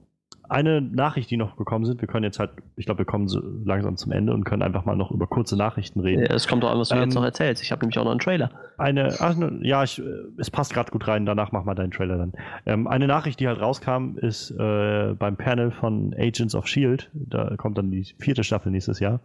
eine 0.48 0.80
Nachricht, 0.80 1.30
die 1.30 1.36
noch 1.36 1.56
gekommen 1.56 1.84
sind, 1.84 2.00
wir 2.00 2.08
können 2.08 2.24
jetzt 2.24 2.38
halt, 2.38 2.50
ich 2.76 2.86
glaube, 2.86 2.98
wir 2.98 3.04
kommen 3.04 3.28
so 3.28 3.40
langsam 3.64 3.96
zum 3.96 4.12
Ende 4.12 4.32
und 4.32 4.44
können 4.44 4.62
einfach 4.62 4.84
mal 4.84 4.96
noch 4.96 5.10
über 5.10 5.26
kurze 5.26 5.56
Nachrichten 5.56 6.00
reden. 6.00 6.22
Ja, 6.22 6.34
es 6.34 6.46
kommt 6.46 6.62
doch 6.62 6.70
an, 6.70 6.78
was 6.78 6.88
du 6.88 6.96
ähm, 6.96 7.02
jetzt 7.02 7.14
noch 7.14 7.24
erzählst. 7.24 7.62
Ich 7.62 7.72
habe 7.72 7.80
nämlich 7.80 7.98
auch 7.98 8.04
noch 8.04 8.10
einen 8.10 8.20
Trailer. 8.20 8.50
Eine, 8.76 9.14
ach, 9.20 9.36
ne, 9.36 9.58
ja, 9.62 9.82
ich, 9.82 10.02
es 10.36 10.50
passt 10.50 10.74
gerade 10.74 10.90
gut 10.90 11.06
rein, 11.08 11.26
danach 11.26 11.52
mach 11.52 11.64
mal 11.64 11.74
deinen 11.74 11.90
Trailer 11.90 12.18
dann. 12.18 12.32
Ähm, 12.66 12.86
eine 12.86 13.06
Nachricht, 13.06 13.40
die 13.40 13.48
halt 13.48 13.60
rauskam, 13.60 14.16
ist 14.16 14.50
äh, 14.50 15.14
beim 15.18 15.36
Panel 15.36 15.70
von 15.70 16.14
Agents 16.18 16.54
of 16.54 16.66
Shield, 16.66 17.10
da 17.14 17.56
kommt 17.56 17.78
dann 17.78 17.90
die 17.90 18.14
vierte 18.18 18.44
Staffel 18.44 18.70
nächstes 18.70 19.00
Jahr 19.00 19.20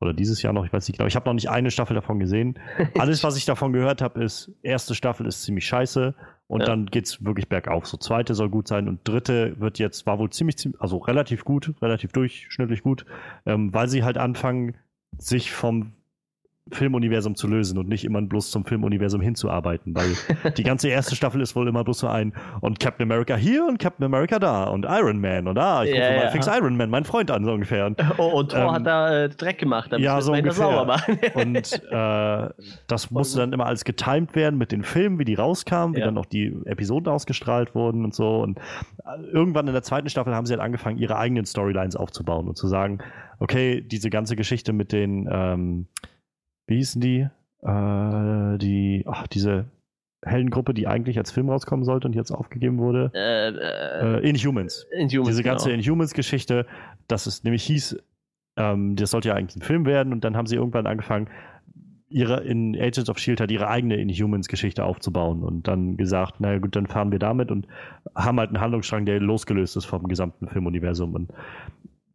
oder 0.00 0.12
dieses 0.12 0.42
Jahr 0.42 0.52
noch, 0.52 0.64
ich 0.64 0.72
weiß 0.72 0.86
nicht 0.88 0.98
genau. 0.98 1.06
Ich 1.06 1.16
habe 1.16 1.26
noch 1.26 1.34
nicht 1.34 1.48
eine 1.48 1.70
Staffel 1.70 1.94
davon 1.94 2.18
gesehen. 2.18 2.58
Alles, 2.98 3.24
was 3.24 3.36
ich 3.36 3.44
davon 3.44 3.72
gehört 3.72 4.02
habe, 4.02 4.22
ist, 4.22 4.50
erste 4.62 4.94
Staffel 4.94 5.26
ist 5.26 5.42
ziemlich 5.42 5.66
scheiße 5.66 6.14
und 6.48 6.60
ja. 6.60 6.66
dann 6.66 6.86
geht's 6.86 7.24
wirklich 7.24 7.48
bergauf. 7.48 7.86
So 7.86 7.96
zweite 7.96 8.34
soll 8.34 8.50
gut 8.50 8.68
sein 8.68 8.88
und 8.88 9.06
dritte 9.08 9.58
wird 9.58 9.78
jetzt, 9.78 10.06
war 10.06 10.18
wohl 10.18 10.30
ziemlich, 10.30 10.56
also 10.78 10.98
relativ 10.98 11.44
gut, 11.44 11.74
relativ 11.80 12.12
durchschnittlich 12.12 12.82
gut, 12.82 13.06
ähm, 13.46 13.72
weil 13.72 13.88
sie 13.88 14.04
halt 14.04 14.18
anfangen, 14.18 14.76
sich 15.18 15.52
vom 15.52 15.92
Filmuniversum 16.72 17.36
zu 17.36 17.46
lösen 17.46 17.78
und 17.78 17.88
nicht 17.88 18.04
immer 18.04 18.20
bloß 18.20 18.50
zum 18.50 18.64
Filmuniversum 18.64 19.20
hinzuarbeiten, 19.20 19.94
weil 19.94 20.16
die 20.56 20.64
ganze 20.64 20.88
erste 20.88 21.14
Staffel 21.14 21.40
ist 21.40 21.54
wohl 21.54 21.68
immer 21.68 21.84
bloß 21.84 22.00
so 22.00 22.08
ein 22.08 22.32
und 22.60 22.80
Captain 22.80 23.04
America 23.04 23.36
hier 23.36 23.64
und 23.66 23.78
Captain 23.78 24.04
America 24.04 24.40
da 24.40 24.64
und 24.64 24.84
Iron 24.84 25.20
Man 25.20 25.46
und 25.46 25.58
ah, 25.58 25.84
ich 25.84 25.92
rufe 25.92 26.02
ja, 26.02 26.10
mal 26.10 26.24
ja. 26.24 26.30
fix 26.30 26.48
Iron 26.48 26.76
Man, 26.76 26.90
mein 26.90 27.04
Freund 27.04 27.30
an, 27.30 27.44
so 27.44 27.52
ungefähr. 27.52 27.86
Und, 27.86 28.02
oh, 28.18 28.38
und 28.38 28.50
Thor 28.50 28.62
ähm, 28.62 28.72
hat 28.72 28.86
da 28.86 29.24
äh, 29.24 29.28
Dreck 29.28 29.58
gemacht, 29.58 29.92
damit 29.92 30.04
ja, 30.04 30.20
so 30.20 30.32
ungefähr. 30.32 31.00
und 31.34 31.82
äh, 31.90 32.48
das 32.88 33.10
musste 33.12 33.38
dann 33.38 33.52
immer 33.52 33.66
alles 33.66 33.84
getimed 33.84 34.34
werden 34.34 34.58
mit 34.58 34.72
den 34.72 34.82
Filmen, 34.82 35.20
wie 35.20 35.24
die 35.24 35.34
rauskamen, 35.34 35.94
wie 35.94 36.00
ja. 36.00 36.06
dann 36.06 36.18
auch 36.18 36.26
die 36.26 36.52
Episoden 36.64 37.12
ausgestrahlt 37.12 37.76
wurden 37.76 38.04
und 38.04 38.14
so 38.14 38.42
und 38.42 38.58
äh, 38.58 39.22
irgendwann 39.32 39.68
in 39.68 39.72
der 39.72 39.82
zweiten 39.82 40.08
Staffel 40.08 40.34
haben 40.34 40.46
sie 40.46 40.52
halt 40.52 40.62
angefangen, 40.62 40.98
ihre 40.98 41.16
eigenen 41.16 41.46
Storylines 41.46 41.94
aufzubauen 41.94 42.48
und 42.48 42.56
zu 42.56 42.66
sagen, 42.66 42.98
okay, 43.38 43.80
diese 43.82 44.10
ganze 44.10 44.34
Geschichte 44.34 44.72
mit 44.72 44.92
den 44.92 45.28
ähm, 45.30 45.86
wie 46.66 46.76
hießen 46.76 47.00
die? 47.00 47.28
Äh, 47.62 48.58
die, 48.58 49.04
ach, 49.06 49.26
diese 49.26 49.66
Heldengruppe, 50.24 50.74
die 50.74 50.86
eigentlich 50.86 51.18
als 51.18 51.30
Film 51.30 51.50
rauskommen 51.50 51.84
sollte 51.84 52.08
und 52.08 52.14
jetzt 52.14 52.30
aufgegeben 52.30 52.78
wurde. 52.78 53.10
Äh, 53.14 53.48
äh, 53.48 54.18
äh 54.18 54.28
Inhumans. 54.28 54.86
Inhumans. 54.92 55.28
Diese 55.28 55.42
ganze 55.42 55.70
genau. 55.70 55.80
Inhumans-Geschichte, 55.80 56.66
dass 57.08 57.26
es 57.26 57.44
nämlich 57.44 57.62
hieß, 57.64 57.98
ähm, 58.56 58.96
das 58.96 59.10
sollte 59.10 59.28
ja 59.28 59.34
eigentlich 59.34 59.56
ein 59.56 59.66
Film 59.66 59.86
werden 59.86 60.12
und 60.12 60.24
dann 60.24 60.36
haben 60.36 60.46
sie 60.46 60.56
irgendwann 60.56 60.86
angefangen, 60.86 61.28
ihre 62.08 62.42
in 62.42 62.76
Agents 62.76 63.10
of 63.10 63.18
Shield 63.18 63.40
halt 63.40 63.50
ihre 63.50 63.68
eigene 63.68 63.96
Inhumans-Geschichte 63.96 64.84
aufzubauen 64.84 65.42
und 65.42 65.66
dann 65.66 65.96
gesagt, 65.96 66.40
naja 66.40 66.58
gut, 66.58 66.76
dann 66.76 66.86
fahren 66.86 67.10
wir 67.10 67.18
damit 67.18 67.50
und 67.50 67.66
haben 68.14 68.38
halt 68.38 68.50
einen 68.50 68.60
Handlungsstrang, 68.60 69.06
der 69.06 69.20
losgelöst 69.20 69.76
ist 69.76 69.86
vom 69.86 70.06
gesamten 70.06 70.48
Filmuniversum. 70.48 71.14
Und 71.14 71.32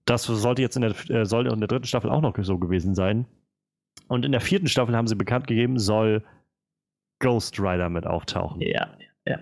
das 0.06 0.24
sollte 0.24 0.62
jetzt 0.62 0.78
in 0.78 0.82
der, 0.82 0.94
äh, 1.10 1.26
soll 1.26 1.48
in 1.48 1.60
der 1.60 1.68
dritten 1.68 1.86
Staffel 1.86 2.10
auch 2.10 2.22
noch 2.22 2.36
so 2.42 2.58
gewesen 2.58 2.96
sein. 2.96 3.26
Und 4.08 4.26
in 4.26 4.32
der 4.32 4.42
vierten 4.42 4.68
Staffel 4.68 4.96
haben 4.96 5.08
sie 5.08 5.16
bekannt 5.16 5.48
gegeben, 5.48 5.80
soll 5.80 6.24
Ghost 7.20 7.60
Rider 7.60 7.90
mit 7.90 8.06
auftauchen. 8.06 8.62
Ja, 8.62 8.90
ja. 9.26 9.40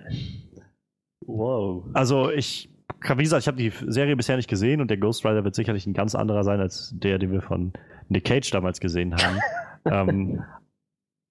Wow. 1.25 1.85
Also 1.93 2.29
ich, 2.31 2.69
wie 3.01 3.23
gesagt, 3.23 3.43
ich 3.43 3.47
habe 3.47 3.57
die 3.57 3.71
Serie 3.87 4.15
bisher 4.15 4.35
nicht 4.35 4.49
gesehen 4.49 4.81
und 4.81 4.89
der 4.89 4.97
Ghost 4.97 5.25
Rider 5.25 5.43
wird 5.43 5.55
sicherlich 5.55 5.87
ein 5.87 5.93
ganz 5.93 6.15
anderer 6.15 6.43
sein 6.43 6.59
als 6.59 6.93
der, 6.95 7.17
den 7.17 7.31
wir 7.31 7.41
von 7.41 7.73
Nick 8.09 8.25
Cage 8.25 8.49
damals 8.51 8.79
gesehen 8.79 9.15
haben. 9.15 9.39
ähm, 9.85 10.43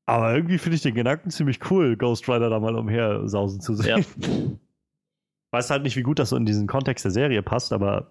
aber 0.06 0.34
irgendwie 0.34 0.58
finde 0.58 0.76
ich 0.76 0.82
den 0.82 0.94
Gedanken 0.94 1.30
ziemlich 1.30 1.70
cool, 1.70 1.96
Ghost 1.96 2.28
Rider 2.28 2.48
da 2.48 2.58
mal 2.58 2.76
umher 2.76 3.28
sausen 3.28 3.60
zu 3.60 3.74
sehen. 3.74 4.04
Ja. 4.20 4.28
Weiß 5.52 5.70
halt 5.70 5.82
nicht, 5.82 5.96
wie 5.96 6.02
gut 6.02 6.18
das 6.18 6.30
so 6.30 6.36
in 6.36 6.46
diesen 6.46 6.66
Kontext 6.66 7.04
der 7.04 7.12
Serie 7.12 7.42
passt, 7.42 7.72
aber 7.72 8.10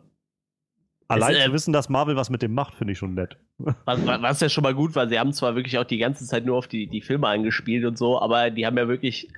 Allein 1.08 1.36
es, 1.36 1.40
äh, 1.40 1.46
zu 1.46 1.54
wissen, 1.54 1.74
dass 1.74 1.90
Marvel 1.90 2.16
was 2.16 2.30
mit 2.30 2.42
dem 2.42 2.54
macht, 2.54 2.76
finde 2.76 2.94
ich 2.94 3.00
schon 3.00 3.14
nett. 3.14 3.38
Was, 3.86 4.06
was 4.06 4.40
ja 4.40 4.50
schon 4.50 4.64
mal 4.64 4.76
gut 4.76 4.96
war, 4.96 5.10
sie 5.10 5.18
haben 5.18 5.34
zwar 5.34 5.56
wirklich 5.56 5.80
auch 5.80 5.84
die 5.84 5.98
ganze 5.98 6.26
Zeit 6.26 6.46
nur 6.46 6.58
auf 6.58 6.68
die, 6.68 6.86
die 6.86 7.02
Filme 7.02 7.28
angespielt 7.28 7.86
und 7.86 7.98
so, 7.98 8.22
aber 8.22 8.52
die 8.52 8.68
haben 8.68 8.78
ja 8.78 8.88
wirklich, 8.88 9.30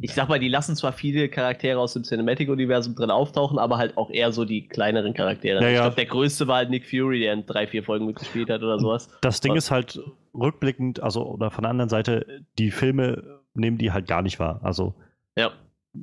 ich 0.00 0.14
sag 0.14 0.28
mal, 0.28 0.38
die 0.38 0.48
lassen 0.48 0.76
zwar 0.76 0.92
viele 0.92 1.28
Charaktere 1.28 1.80
aus 1.80 1.94
dem 1.94 2.04
Cinematic-Universum 2.04 2.94
drin 2.94 3.10
auftauchen, 3.10 3.58
aber 3.58 3.78
halt 3.78 3.96
auch 3.96 4.10
eher 4.10 4.30
so 4.30 4.44
die 4.44 4.68
kleineren 4.68 5.12
Charaktere. 5.12 5.60
Ja, 5.60 5.70
ich 5.70 5.76
glaube, 5.76 5.96
der 5.96 6.06
größte 6.06 6.46
war 6.46 6.58
halt 6.58 6.70
Nick 6.70 6.88
Fury, 6.88 7.18
der 7.18 7.32
in 7.32 7.46
drei, 7.46 7.66
vier 7.66 7.82
Folgen 7.82 8.06
mitgespielt 8.06 8.48
hat 8.48 8.62
oder 8.62 8.78
sowas. 8.78 9.08
Das 9.22 9.40
Ding 9.40 9.56
was? 9.56 9.64
ist 9.64 9.70
halt 9.72 10.00
rückblickend, 10.34 11.02
also 11.02 11.26
oder 11.26 11.50
von 11.50 11.62
der 11.62 11.70
anderen 11.70 11.88
Seite, 11.88 12.44
die 12.58 12.70
Filme 12.70 13.40
nehmen 13.54 13.78
die 13.78 13.90
halt 13.90 14.06
gar 14.06 14.22
nicht 14.22 14.38
wahr. 14.38 14.60
Also 14.62 14.94
ja. 15.36 15.50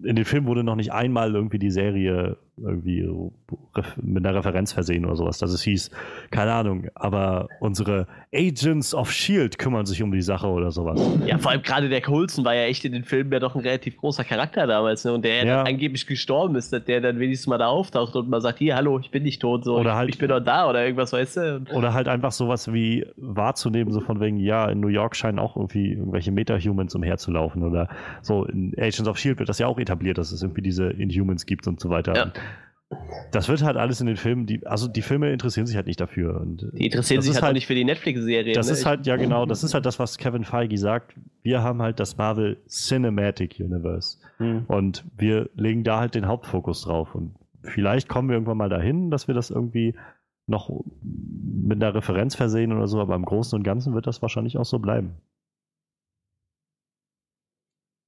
in 0.04 0.18
den 0.18 0.26
Filmen 0.26 0.48
wurde 0.48 0.66
noch 0.66 0.76
nicht 0.76 0.92
einmal 0.92 1.34
irgendwie 1.34 1.60
die 1.60 1.72
Serie 1.72 2.38
irgendwie 2.58 3.08
mit 4.02 4.26
einer 4.26 4.38
Referenz 4.38 4.72
versehen 4.72 5.06
oder 5.06 5.16
sowas, 5.16 5.38
dass 5.38 5.52
es 5.52 5.62
hieß, 5.64 5.92
keine 6.32 6.54
Ahnung, 6.54 6.88
aber 6.96 7.48
unsere 7.60 8.08
Agents 8.34 8.94
of 8.94 9.12
Shield 9.12 9.58
kümmern 9.58 9.86
sich 9.86 10.02
um 10.02 10.12
die 10.12 10.22
Sache 10.22 10.48
oder 10.48 10.72
sowas. 10.72 11.02
Ja, 11.26 11.38
vor 11.38 11.52
allem 11.52 11.62
gerade 11.62 11.90
der 11.90 12.02
Coulson 12.02 12.46
war 12.46 12.56
ja 12.56 12.64
echt 12.64 12.86
in 12.86 12.94
den 12.94 13.04
Filmen 13.04 13.32
ja 13.32 13.40
doch 13.40 13.56
ein 13.56 13.62
relativ 13.62 13.98
großer 13.98 14.24
Charakter 14.24 14.68
damals, 14.68 15.04
ne? 15.04 15.14
Und 15.14 15.26
der 15.26 15.46
ja. 15.46 15.64
angeblich 15.64 16.08
gestorben 16.08 16.56
ist, 16.56 16.72
dass 16.72 16.86
der 16.86 17.02
dann 17.02 17.20
wenigstens 17.20 17.48
mal 17.48 17.58
da 17.58 17.68
auftaucht 17.68 18.16
und 18.16 18.30
mal 18.30 18.42
sagt, 18.42 18.60
hier, 18.60 18.76
hallo, 18.76 19.00
ich 19.00 19.12
bin 19.12 19.24
nicht 19.24 19.42
tot, 19.42 19.66
so, 19.66 19.78
oder 19.78 19.96
halt, 19.96 20.10
ich 20.10 20.18
bin 20.18 20.30
doch 20.30 20.40
da 20.40 20.70
oder 20.70 20.84
irgendwas, 20.84 21.14
weißt 21.14 21.38
du? 21.38 21.56
Und 21.58 21.74
oder 21.74 21.94
halt 21.94 22.08
einfach 22.08 22.32
sowas 22.32 22.72
wie 22.72 23.06
wahrzunehmen, 23.18 23.92
so 23.92 24.00
von 24.00 24.20
wegen, 24.20 24.38
ja, 24.38 24.70
in 24.70 24.80
New 24.80 24.88
York 24.88 25.16
scheinen 25.16 25.40
auch 25.40 25.56
irgendwie 25.56 25.94
irgendwelche 25.94 26.32
Meta-Humans 26.32 26.96
umherzulaufen 26.96 27.64
oder 27.64 27.90
so, 28.22 28.46
in 28.46 28.74
Agents 28.78 29.08
of 29.08 29.18
Shield 29.18 29.40
wird 29.40 29.50
das 29.50 29.60
ja 29.60 29.68
auch 29.68 29.80
etabliert, 29.80 30.18
dass 30.18 30.32
es 30.32 30.42
irgendwie 30.42 30.62
diese 30.62 30.88
Inhumans 30.88 31.46
gibt 31.46 31.68
und 31.68 31.80
so 31.80 31.90
weiter. 31.90 32.16
Ja. 32.16 32.32
Das 33.32 33.50
wird 33.50 33.64
halt 33.64 33.78
alles 33.78 34.00
in 34.00 34.08
den 34.08 34.16
Filmen, 34.16 34.46
die, 34.46 34.66
also 34.66 34.88
die 34.88 35.02
Filme 35.02 35.32
interessieren 35.32 35.66
sich 35.66 35.76
halt 35.76 35.88
nicht 35.88 36.00
dafür. 36.00 36.40
Und 36.40 36.70
die 36.74 36.86
interessieren 36.86 37.22
sich 37.22 37.34
halt, 37.34 37.44
halt 37.44 37.54
nicht 37.56 37.66
für 37.66 37.76
die 37.76 37.84
Netflix-Serie. 37.84 38.54
Das 38.54 38.68
ne? 38.68 38.74
ist 38.74 38.86
halt, 38.86 39.08
ja 39.08 39.16
genau, 39.16 39.46
das 39.46 39.64
ist 39.64 39.74
halt 39.74 39.86
das, 39.86 39.98
was 40.00 40.18
Kevin 40.18 40.44
Feige 40.44 40.78
sagt. 40.78 41.16
Wir 41.42 41.64
haben 41.64 41.82
halt 41.82 42.00
das 42.00 42.18
Marvel 42.18 42.58
Cinematic 42.68 43.60
Universe. 43.60 44.20
Hm. 44.38 44.66
Und 44.68 45.04
wir 45.18 45.50
legen 45.56 45.84
da 45.84 46.00
halt 46.00 46.16
den 46.16 46.28
Hauptfokus 46.28 46.84
drauf. 46.84 47.16
Und 47.16 47.36
vielleicht 47.64 48.08
kommen 48.08 48.30
wir 48.30 48.36
irgendwann 48.36 48.58
mal 48.58 48.70
dahin, 48.70 49.10
dass 49.10 49.28
wir 49.28 49.36
das 49.36 49.50
irgendwie 49.50 49.96
noch 50.48 50.70
mit 51.02 51.84
einer 51.84 51.96
Referenz 51.96 52.36
versehen 52.36 52.72
oder 52.72 52.88
so, 52.88 53.00
aber 53.02 53.16
im 53.16 53.26
Großen 53.26 53.58
und 53.58 53.64
Ganzen 53.64 53.96
wird 53.96 54.06
das 54.06 54.22
wahrscheinlich 54.22 54.58
auch 54.58 54.66
so 54.66 54.80
bleiben. 54.80 55.16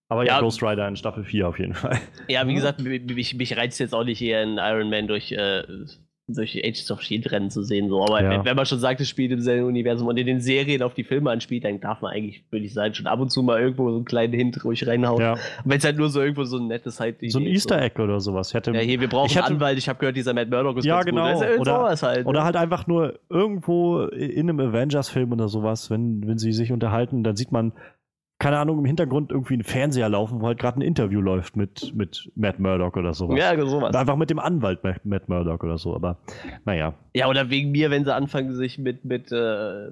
Aber 0.09 0.25
ja, 0.25 0.35
ja, 0.35 0.39
Ghost 0.39 0.63
Rider 0.63 0.87
in 0.87 0.95
Staffel 0.95 1.23
4 1.23 1.47
auf 1.47 1.59
jeden 1.59 1.73
Fall. 1.73 1.99
Ja, 2.27 2.47
wie 2.47 2.53
gesagt, 2.53 2.81
mich, 2.81 3.35
mich 3.35 3.57
reizt 3.57 3.79
jetzt 3.79 3.93
auch 3.93 4.03
nicht 4.03 4.19
hier 4.19 4.41
in 4.41 4.57
Iron 4.57 4.89
Man 4.89 5.07
durch, 5.07 5.31
äh, 5.33 5.63
durch 6.29 6.57
Agents 6.57 6.91
of 6.91 7.01
Shield 7.01 7.31
Rennen 7.31 7.49
zu 7.49 7.63
sehen. 7.63 7.89
So. 7.89 8.01
Aber 8.03 8.21
ja. 8.21 8.43
wenn, 8.43 8.55
man 8.55 8.65
schon 8.65 8.79
sagt, 8.79 8.99
es 9.01 9.09
spielt 9.09 9.31
im 9.31 9.41
selben 9.41 9.65
Universum 9.65 10.07
und 10.07 10.17
in 10.17 10.25
den 10.25 10.41
Serien 10.41 10.81
auf 10.81 10.93
die 10.93 11.03
Filme 11.03 11.31
anspielt, 11.31 11.63
dann 11.63 11.79
darf 11.79 12.01
man 12.01 12.13
eigentlich, 12.13 12.43
würde 12.51 12.65
ich 12.65 12.73
sagen, 12.73 12.93
schon 12.93 13.07
ab 13.07 13.19
und 13.19 13.31
zu 13.31 13.43
mal 13.43 13.59
irgendwo 13.59 13.89
so 13.89 13.95
einen 13.97 14.05
kleinen 14.05 14.33
Hint 14.33 14.63
ruhig 14.63 14.85
reinhauen. 14.87 15.21
Ja. 15.21 15.35
Wenn 15.63 15.77
es 15.77 15.85
halt 15.85 15.97
nur 15.97 16.09
so 16.09 16.21
irgendwo 16.21 16.43
so 16.43 16.57
ein 16.57 16.67
nettes 16.67 16.99
halt. 16.99 17.17
So 17.27 17.39
ein 17.39 17.45
Easter 17.45 17.81
Egg 17.81 18.01
oder 18.01 18.19
sowas. 18.19 18.53
Hätte, 18.53 18.71
ja, 18.71 18.79
hier, 18.79 18.99
wir 18.99 19.07
brauchen 19.07 19.27
ich 19.29 19.37
einen 19.37 19.55
Anwalt. 19.55 19.77
Ich 19.77 19.87
habe 19.87 19.99
gehört, 19.99 20.15
dieser 20.15 20.33
Matt 20.33 20.49
Murdock 20.49 20.77
ist 20.77 20.85
ja, 20.85 21.01
genau. 21.01 21.33
Gut. 21.33 21.59
Oder, 21.59 21.95
halt, 22.01 22.19
ne? 22.19 22.25
oder 22.25 22.43
halt 22.43 22.55
einfach 22.55 22.87
nur 22.87 23.19
irgendwo 23.29 24.03
in 24.03 24.49
einem 24.49 24.59
Avengers-Film 24.59 25.31
oder 25.31 25.47
sowas, 25.47 25.89
wenn, 25.89 26.27
wenn 26.27 26.37
sie 26.37 26.51
sich 26.51 26.71
unterhalten, 26.71 27.23
dann 27.23 27.35
sieht 27.35 27.51
man 27.51 27.73
keine 28.39 28.59
Ahnung, 28.59 28.79
im 28.79 28.85
Hintergrund 28.85 29.31
irgendwie 29.31 29.55
ein 29.55 29.63
Fernseher 29.63 30.09
laufen, 30.09 30.41
wo 30.41 30.47
halt 30.47 30.59
gerade 30.59 30.79
ein 30.79 30.81
Interview 30.81 31.21
läuft 31.21 31.57
mit, 31.57 31.93
mit 31.95 32.31
Matt 32.35 32.59
Murdock 32.59 32.95
oder 32.95 33.13
sowas. 33.13 33.37
Ja, 33.39 33.57
sowas. 33.65 33.89
Oder 33.89 33.99
einfach 33.99 34.15
mit 34.15 34.29
dem 34.29 34.39
Anwalt 34.39 34.83
Matt, 34.83 35.27
Murdock 35.27 35.63
oder 35.63 35.77
so, 35.77 35.95
aber 35.95 36.17
naja. 36.65 36.93
Ja, 37.15 37.27
oder 37.29 37.49
wegen 37.49 37.71
mir, 37.71 37.89
wenn 37.89 38.05
sie 38.05 38.13
anfangen, 38.13 38.53
sich 38.53 38.77
mit, 38.77 39.05
mit 39.05 39.31
äh, 39.31 39.91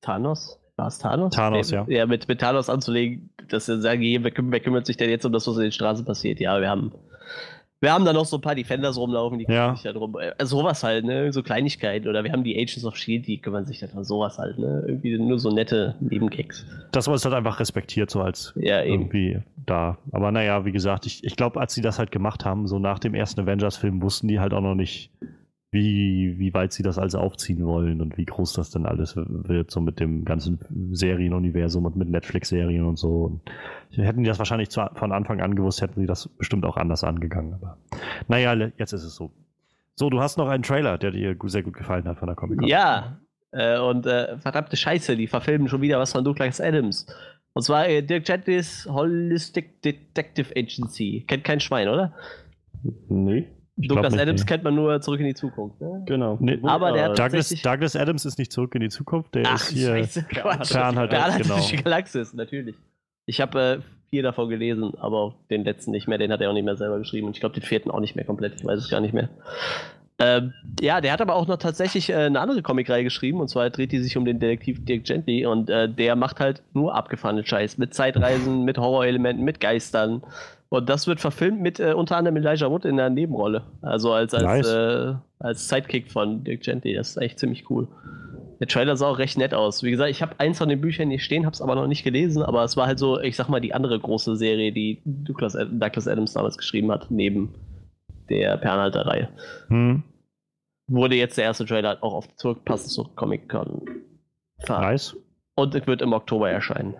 Thanos? 0.00 0.60
War 0.76 0.86
es 0.86 0.98
Thanos? 0.98 1.34
Thanos, 1.34 1.70
ja. 1.70 1.84
Ja, 1.88 2.06
mit, 2.06 2.28
mit 2.28 2.40
Thanos 2.40 2.68
anzulegen, 2.68 3.30
dass 3.48 3.66
sie 3.66 3.80
sagen, 3.80 4.02
hier, 4.02 4.22
wer 4.22 4.30
kümmert 4.30 4.86
sich 4.86 4.96
denn 4.96 5.10
jetzt 5.10 5.24
um 5.24 5.32
das, 5.32 5.46
was 5.46 5.56
in 5.56 5.62
den 5.62 5.72
Straßen 5.72 6.04
passiert? 6.04 6.40
Ja, 6.40 6.60
wir 6.60 6.68
haben. 6.68 6.92
Wir 7.80 7.92
haben 7.92 8.04
da 8.06 8.12
noch 8.14 8.24
so 8.24 8.38
ein 8.38 8.40
paar 8.40 8.54
Defenders 8.54 8.96
rumlaufen, 8.96 9.38
die 9.38 9.44
Ja. 9.44 9.48
kümmern 9.48 9.74
sich 9.76 9.82
da 9.84 9.92
drum. 9.92 10.16
Äh, 10.18 10.44
sowas 10.46 10.82
halt, 10.82 11.04
ne? 11.04 11.32
So 11.32 11.42
Kleinigkeiten. 11.42 12.08
Oder 12.08 12.24
wir 12.24 12.32
haben 12.32 12.42
die 12.44 12.54
Agents 12.56 12.84
of 12.84 12.96
Shield, 12.96 13.26
die 13.26 13.38
kümmern 13.38 13.66
sich 13.66 13.80
da 13.80 13.88
drum. 13.88 14.04
Sowas 14.04 14.38
halt, 14.38 14.58
ne? 14.58 14.84
Irgendwie 14.86 15.18
nur 15.18 15.38
so 15.38 15.50
nette 15.50 15.94
Nebenkicks. 16.00 16.64
Das 16.92 17.08
war 17.08 17.14
es 17.14 17.24
halt 17.24 17.34
einfach 17.34 17.60
respektiert, 17.60 18.10
so 18.10 18.22
als 18.22 18.54
Ja, 18.56 18.82
irgendwie 18.82 19.40
da. 19.66 19.98
Aber 20.12 20.32
naja, 20.32 20.64
wie 20.64 20.72
gesagt, 20.72 21.04
ich, 21.04 21.24
ich 21.24 21.36
glaube, 21.36 21.60
als 21.60 21.74
sie 21.74 21.82
das 21.82 21.98
halt 21.98 22.10
gemacht 22.10 22.44
haben, 22.46 22.66
so 22.66 22.78
nach 22.78 22.98
dem 22.98 23.14
ersten 23.14 23.40
Avengers-Film, 23.40 24.00
wussten 24.00 24.28
die 24.28 24.40
halt 24.40 24.54
auch 24.54 24.60
noch 24.62 24.74
nicht, 24.74 25.10
wie, 25.74 26.38
wie 26.38 26.54
weit 26.54 26.72
sie 26.72 26.84
das 26.84 26.98
alles 26.98 27.16
aufziehen 27.16 27.66
wollen 27.66 28.00
und 28.00 28.16
wie 28.16 28.24
groß 28.24 28.52
das 28.54 28.70
dann 28.70 28.86
alles 28.86 29.16
wird, 29.16 29.72
so 29.72 29.80
mit 29.80 29.98
dem 29.98 30.24
ganzen 30.24 30.60
Serienuniversum 30.92 31.84
und 31.84 31.96
mit 31.96 32.08
Netflix-Serien 32.08 32.84
und 32.84 32.96
so. 32.96 33.24
Und 33.24 33.42
hätten 33.98 34.22
die 34.22 34.28
das 34.28 34.38
wahrscheinlich 34.38 34.70
zu, 34.70 34.88
von 34.94 35.12
Anfang 35.12 35.40
an 35.40 35.56
gewusst, 35.56 35.82
hätten 35.82 36.00
sie 36.00 36.06
das 36.06 36.28
bestimmt 36.28 36.64
auch 36.64 36.76
anders 36.76 37.02
angegangen. 37.02 37.54
Aber 37.54 37.76
naja, 38.28 38.54
jetzt 38.78 38.92
ist 38.92 39.02
es 39.02 39.16
so. 39.16 39.32
So, 39.96 40.10
du 40.10 40.20
hast 40.20 40.38
noch 40.38 40.48
einen 40.48 40.62
Trailer, 40.62 40.96
der 40.96 41.10
dir 41.10 41.36
sehr 41.44 41.62
gut 41.62 41.74
gefallen 41.74 42.04
hat 42.04 42.18
von 42.18 42.28
der 42.28 42.36
Comic 42.36 42.60
Con. 42.60 42.68
Ja, 42.68 43.18
äh, 43.50 43.78
und 43.78 44.06
äh, 44.06 44.38
verdammte 44.38 44.76
Scheiße, 44.76 45.16
die 45.16 45.26
verfilmen 45.26 45.68
schon 45.68 45.82
wieder 45.82 45.98
was 45.98 46.12
von 46.12 46.24
Douglas 46.24 46.60
Adams. 46.60 47.06
Und 47.52 47.62
zwar 47.62 47.88
äh, 47.88 48.02
Dirk 48.02 48.24
Gently's 48.24 48.88
Holistic 48.88 49.82
Detective 49.82 50.52
Agency. 50.56 51.24
Kennt 51.26 51.42
kein 51.42 51.58
Schwein, 51.60 51.88
oder? 51.88 52.14
Nee, 53.08 53.48
Ich 53.76 53.88
Douglas 53.88 54.12
nicht, 54.12 54.22
Adams 54.22 54.42
nee. 54.42 54.46
kennt 54.46 54.62
man 54.62 54.74
nur 54.74 55.00
zurück 55.00 55.20
in 55.20 55.26
die 55.26 55.34
Zukunft. 55.34 55.80
Ne? 55.80 56.04
genau. 56.06 56.38
Nee, 56.40 56.58
Aber 56.62 56.92
der 56.92 57.10
äh, 57.10 57.14
Douglas, 57.14 57.48
Douglas 57.48 57.96
Adams 57.96 58.24
ist 58.24 58.38
nicht 58.38 58.52
zurück 58.52 58.74
in 58.76 58.82
die 58.82 58.88
Zukunft, 58.88 59.34
der 59.34 59.44
Ach, 59.46 59.54
ist 59.56 59.70
hier. 59.70 59.88
Scheiße, 59.88 60.22
Quatsch. 60.28 60.72
Fernhalter 60.72 61.38
genau. 61.38 61.60
Galaxis, 61.82 62.34
natürlich. 62.34 62.76
Ich 63.26 63.40
habe 63.40 63.60
äh, 63.60 63.78
vier 64.10 64.22
davon 64.22 64.48
gelesen, 64.48 64.92
aber 64.98 65.18
auch 65.18 65.34
den 65.50 65.64
letzten 65.64 65.90
nicht 65.90 66.06
mehr. 66.06 66.18
Den 66.18 66.30
hat 66.30 66.40
er 66.40 66.50
auch 66.50 66.54
nicht 66.54 66.64
mehr 66.64 66.76
selber 66.76 66.98
geschrieben. 66.98 67.26
Und 67.26 67.36
ich 67.36 67.40
glaube, 67.40 67.54
den 67.54 67.64
vierten 67.64 67.90
auch 67.90 68.00
nicht 68.00 68.14
mehr 68.14 68.24
komplett. 68.24 68.54
Ich 68.60 68.64
weiß 68.64 68.78
es 68.78 68.88
gar 68.88 69.00
nicht 69.00 69.14
mehr. 69.14 69.28
Ähm, 70.20 70.52
ja, 70.80 71.00
der 71.00 71.12
hat 71.12 71.20
aber 71.20 71.34
auch 71.34 71.48
noch 71.48 71.56
tatsächlich 71.56 72.10
äh, 72.10 72.14
eine 72.14 72.38
andere 72.38 72.62
Comicreihe 72.62 73.02
geschrieben. 73.02 73.40
Und 73.40 73.48
zwar 73.48 73.68
dreht 73.70 73.90
die 73.90 73.98
sich 73.98 74.16
um 74.16 74.24
den 74.24 74.38
Detektiv 74.38 74.84
Dirk 74.84 75.04
Gently. 75.04 75.46
Und 75.46 75.68
äh, 75.68 75.88
der 75.88 76.14
macht 76.14 76.38
halt 76.38 76.62
nur 76.72 76.94
abgefahrene 76.94 77.44
Scheiß. 77.44 77.78
Mit 77.78 77.94
Zeitreisen, 77.94 78.64
mit 78.64 78.78
Horrorelementen, 78.78 79.44
mit 79.44 79.58
Geistern. 79.58 80.22
Und 80.74 80.88
das 80.88 81.06
wird 81.06 81.20
verfilmt 81.20 81.60
mit 81.60 81.78
äh, 81.78 81.92
unter 81.92 82.16
anderem 82.16 82.36
Elijah 82.36 82.68
Wood 82.68 82.84
in 82.84 82.96
der 82.96 83.08
Nebenrolle. 83.08 83.62
Also 83.80 84.12
als, 84.12 84.34
als, 84.34 84.42
Nice. 84.44 84.68
äh, 84.72 85.14
als 85.38 85.68
Sidekick 85.68 86.10
von 86.10 86.42
Dirk 86.42 86.62
Gently. 86.62 86.94
Das 86.94 87.10
ist 87.10 87.16
echt 87.18 87.38
ziemlich 87.38 87.70
cool. 87.70 87.86
Der 88.58 88.66
Trailer 88.66 88.96
sah 88.96 89.06
auch 89.08 89.18
recht 89.18 89.38
nett 89.38 89.54
aus. 89.54 89.84
Wie 89.84 89.92
gesagt, 89.92 90.10
ich 90.10 90.20
habe 90.20 90.34
eins 90.38 90.58
von 90.58 90.68
den 90.68 90.80
Büchern 90.80 91.10
hier 91.10 91.20
stehen, 91.20 91.46
habe 91.46 91.54
es 91.54 91.62
aber 91.62 91.76
noch 91.76 91.86
nicht 91.86 92.02
gelesen, 92.02 92.42
aber 92.42 92.64
es 92.64 92.76
war 92.76 92.86
halt 92.88 92.98
so, 92.98 93.20
ich 93.20 93.36
sag 93.36 93.48
mal, 93.48 93.60
die 93.60 93.72
andere 93.72 93.98
große 94.00 94.34
Serie, 94.36 94.72
die 94.72 95.00
Douglas, 95.04 95.52
Douglas 95.52 96.08
Adams 96.08 96.32
damals 96.32 96.56
geschrieben 96.56 96.90
hat, 96.90 97.08
neben 97.08 97.54
der 98.28 98.56
Pernhalter-Reihe. 98.56 99.28
Hm, 99.68 100.02
Wurde 100.88 101.14
jetzt 101.14 101.38
der 101.38 101.44
erste 101.44 101.66
Trailer 101.66 101.98
auch 102.00 102.14
auf 102.14 102.36
zurück, 102.36 102.64
passend 102.64 102.90
zur 102.90 103.14
Comic-Con. 103.14 103.82
nice. 104.68 105.16
Und 105.54 105.74
es 105.74 105.86
wird 105.86 106.02
im 106.02 106.12
Oktober 106.12 106.50
erscheinen. 106.50 106.94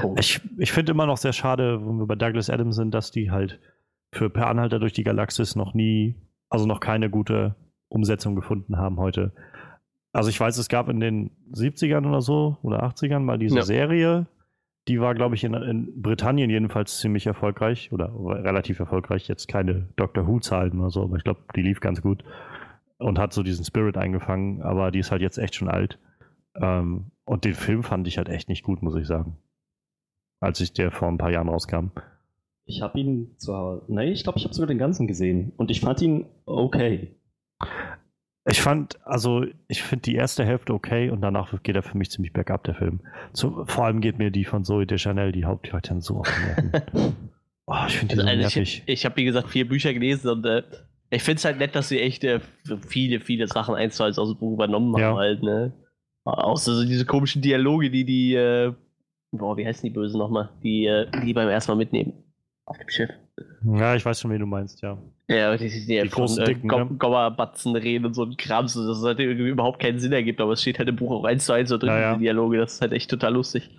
Punkt. 0.00 0.20
Ich, 0.20 0.40
ich 0.58 0.72
finde 0.72 0.92
immer 0.92 1.06
noch 1.06 1.16
sehr 1.16 1.32
schade, 1.32 1.80
wenn 1.86 1.98
wir 1.98 2.06
bei 2.06 2.14
Douglas 2.14 2.50
Adams 2.50 2.76
sind, 2.76 2.92
dass 2.92 3.10
die 3.10 3.30
halt 3.30 3.60
für 4.12 4.30
Per 4.30 4.48
Anhalter 4.48 4.78
durch 4.78 4.92
die 4.92 5.04
Galaxis 5.04 5.56
noch 5.56 5.74
nie, 5.74 6.14
also 6.48 6.66
noch 6.66 6.80
keine 6.80 7.10
gute 7.10 7.54
Umsetzung 7.88 8.34
gefunden 8.34 8.76
haben 8.78 8.98
heute. 8.98 9.32
Also 10.12 10.30
ich 10.30 10.40
weiß, 10.40 10.56
es 10.58 10.68
gab 10.68 10.88
in 10.88 11.00
den 11.00 11.30
70ern 11.52 12.08
oder 12.08 12.20
so 12.22 12.56
oder 12.62 12.84
80ern 12.84 13.20
mal 13.20 13.38
diese 13.38 13.56
Ja. 13.56 13.62
Serie, 13.62 14.26
die 14.88 15.00
war, 15.00 15.14
glaube 15.14 15.34
ich, 15.34 15.44
in, 15.44 15.54
in 15.54 16.00
Britannien 16.00 16.48
jedenfalls 16.48 16.98
ziemlich 16.98 17.26
erfolgreich 17.26 17.92
oder 17.92 18.12
relativ 18.14 18.78
erfolgreich. 18.78 19.28
Jetzt 19.28 19.48
keine 19.48 19.88
Doctor 19.96 20.26
Who-Zahlen 20.26 20.78
oder 20.80 20.90
so, 20.90 21.02
aber 21.02 21.16
ich 21.16 21.24
glaube, 21.24 21.40
die 21.54 21.62
lief 21.62 21.80
ganz 21.80 22.00
gut 22.00 22.24
und 22.98 23.18
hat 23.18 23.32
so 23.32 23.42
diesen 23.42 23.64
Spirit 23.64 23.98
eingefangen, 23.98 24.62
aber 24.62 24.90
die 24.90 25.00
ist 25.00 25.10
halt 25.10 25.22
jetzt 25.22 25.38
echt 25.38 25.56
schon 25.56 25.68
alt. 25.68 25.98
Ähm, 26.54 27.10
und 27.24 27.44
den 27.44 27.54
Film 27.54 27.82
fand 27.82 28.06
ich 28.06 28.16
halt 28.16 28.28
echt 28.28 28.48
nicht 28.48 28.62
gut, 28.62 28.82
muss 28.82 28.94
ich 28.96 29.06
sagen 29.06 29.36
als 30.40 30.60
ich 30.60 30.72
der 30.72 30.90
vor 30.90 31.08
ein 31.08 31.18
paar 31.18 31.30
Jahren 31.30 31.48
rauskam. 31.48 31.88
Ich 32.64 32.82
habe 32.82 32.98
ihn 32.98 33.34
zwar, 33.38 33.82
nee, 33.88 34.10
ich 34.12 34.24
glaube, 34.24 34.38
ich 34.38 34.44
habe 34.44 34.54
sogar 34.54 34.66
den 34.68 34.78
ganzen 34.78 35.06
gesehen 35.06 35.52
und 35.56 35.70
ich 35.70 35.80
fand 35.80 36.02
ihn 36.02 36.26
okay. 36.46 37.14
Ich 38.48 38.60
fand, 38.60 39.04
also 39.04 39.44
ich 39.66 39.82
finde 39.82 40.02
die 40.02 40.14
erste 40.14 40.44
Hälfte 40.44 40.72
okay 40.72 41.10
und 41.10 41.20
danach 41.20 41.52
geht 41.62 41.74
er 41.74 41.82
für 41.82 41.96
mich 41.98 42.10
ziemlich 42.10 42.32
bergab, 42.32 42.62
der 42.64 42.74
Film. 42.74 43.00
Zu, 43.32 43.64
vor 43.66 43.86
allem 43.86 44.00
geht 44.00 44.18
mir 44.18 44.30
die 44.30 44.44
von 44.44 44.64
Zoe 44.64 44.86
Deschanel, 44.86 45.32
die 45.32 45.44
Hauptcharakterin, 45.44 46.00
so 46.00 46.18
auf 46.18 46.28
die 46.28 46.62
Nerven. 46.70 47.16
Oh, 47.68 47.74
ich 47.88 47.98
finde 47.98 48.14
die 48.14 48.20
so 48.20 48.26
Also, 48.28 48.40
nervig. 48.40 48.82
ich 48.86 48.92
ich 48.92 49.04
habe, 49.04 49.16
wie 49.16 49.24
gesagt, 49.24 49.48
vier 49.50 49.66
Bücher 49.68 49.92
gelesen 49.92 50.28
und 50.30 50.46
äh, 50.46 50.62
ich 51.10 51.24
finde 51.24 51.38
es 51.38 51.44
halt 51.44 51.58
nett, 51.58 51.74
dass 51.74 51.88
sie 51.88 52.00
echt 52.00 52.22
äh, 52.22 52.38
viele, 52.86 53.18
viele 53.18 53.48
Sachen 53.48 53.74
eins 53.74 53.96
zu 53.96 54.04
eins 54.04 54.20
aus 54.20 54.28
dem 54.30 54.38
Buch 54.38 54.52
übernommen 54.54 54.92
haben, 54.94 55.00
Ja. 55.00 55.16
halt, 55.16 55.42
ne? 55.42 55.72
Außer 56.22 56.76
so 56.76 56.84
diese 56.84 57.04
komischen 57.04 57.42
Dialoge, 57.42 57.90
die 57.90 58.04
die, 58.04 58.34
äh, 58.36 58.72
boah, 59.38 59.56
wie 59.56 59.66
heißen 59.66 59.82
die 59.82 59.90
Bösen 59.94 60.18
nochmal? 60.18 60.50
Die, 60.62 60.86
äh, 60.86 61.06
die 61.24 61.32
beim 61.32 61.48
ersten 61.48 61.72
Mal 61.72 61.76
mitnehmen. 61.76 62.12
Auf 62.64 62.78
dem 62.78 62.88
Schiff. 62.88 63.10
Ja, 63.64 63.94
ich 63.94 64.04
weiß 64.04 64.20
schon, 64.20 64.32
wie 64.32 64.38
du 64.38 64.46
meinst, 64.46 64.82
ja. 64.82 64.98
Ja, 65.28 65.56
die, 65.56 65.68
die, 65.68 65.86
die, 65.86 66.08
großen 66.08 66.44
Dicken, 66.44 66.68
Go 66.68 66.78
ne? 66.78 66.86
Gommerbatzen 66.98 67.74
reden 67.76 68.06
und 68.06 68.14
so 68.14 68.24
ein 68.24 68.36
Kram, 68.36 68.68
so, 68.68 68.86
dass 68.86 68.98
es 68.98 69.04
halt 69.04 69.18
irgendwie 69.18 69.48
überhaupt 69.48 69.80
keinen 69.80 69.98
Sinn 69.98 70.12
ergibt, 70.12 70.40
aber 70.40 70.52
es 70.52 70.62
steht 70.62 70.78
halt 70.78 70.88
im 70.88 70.96
Buch 70.96 71.10
auch 71.10 71.24
eins 71.24 71.46
zu 71.46 71.52
eins 71.52 71.68
so 71.68 71.78
drin, 71.78 71.90
Ja, 71.90 72.00
ja. 72.00 72.08
diese 72.12 72.20
Dialoge, 72.24 72.58
das 72.58 72.74
ist 72.74 72.80
halt 72.80 72.92
echt 72.92 73.10
total 73.10 73.34
lustig. 73.34 73.70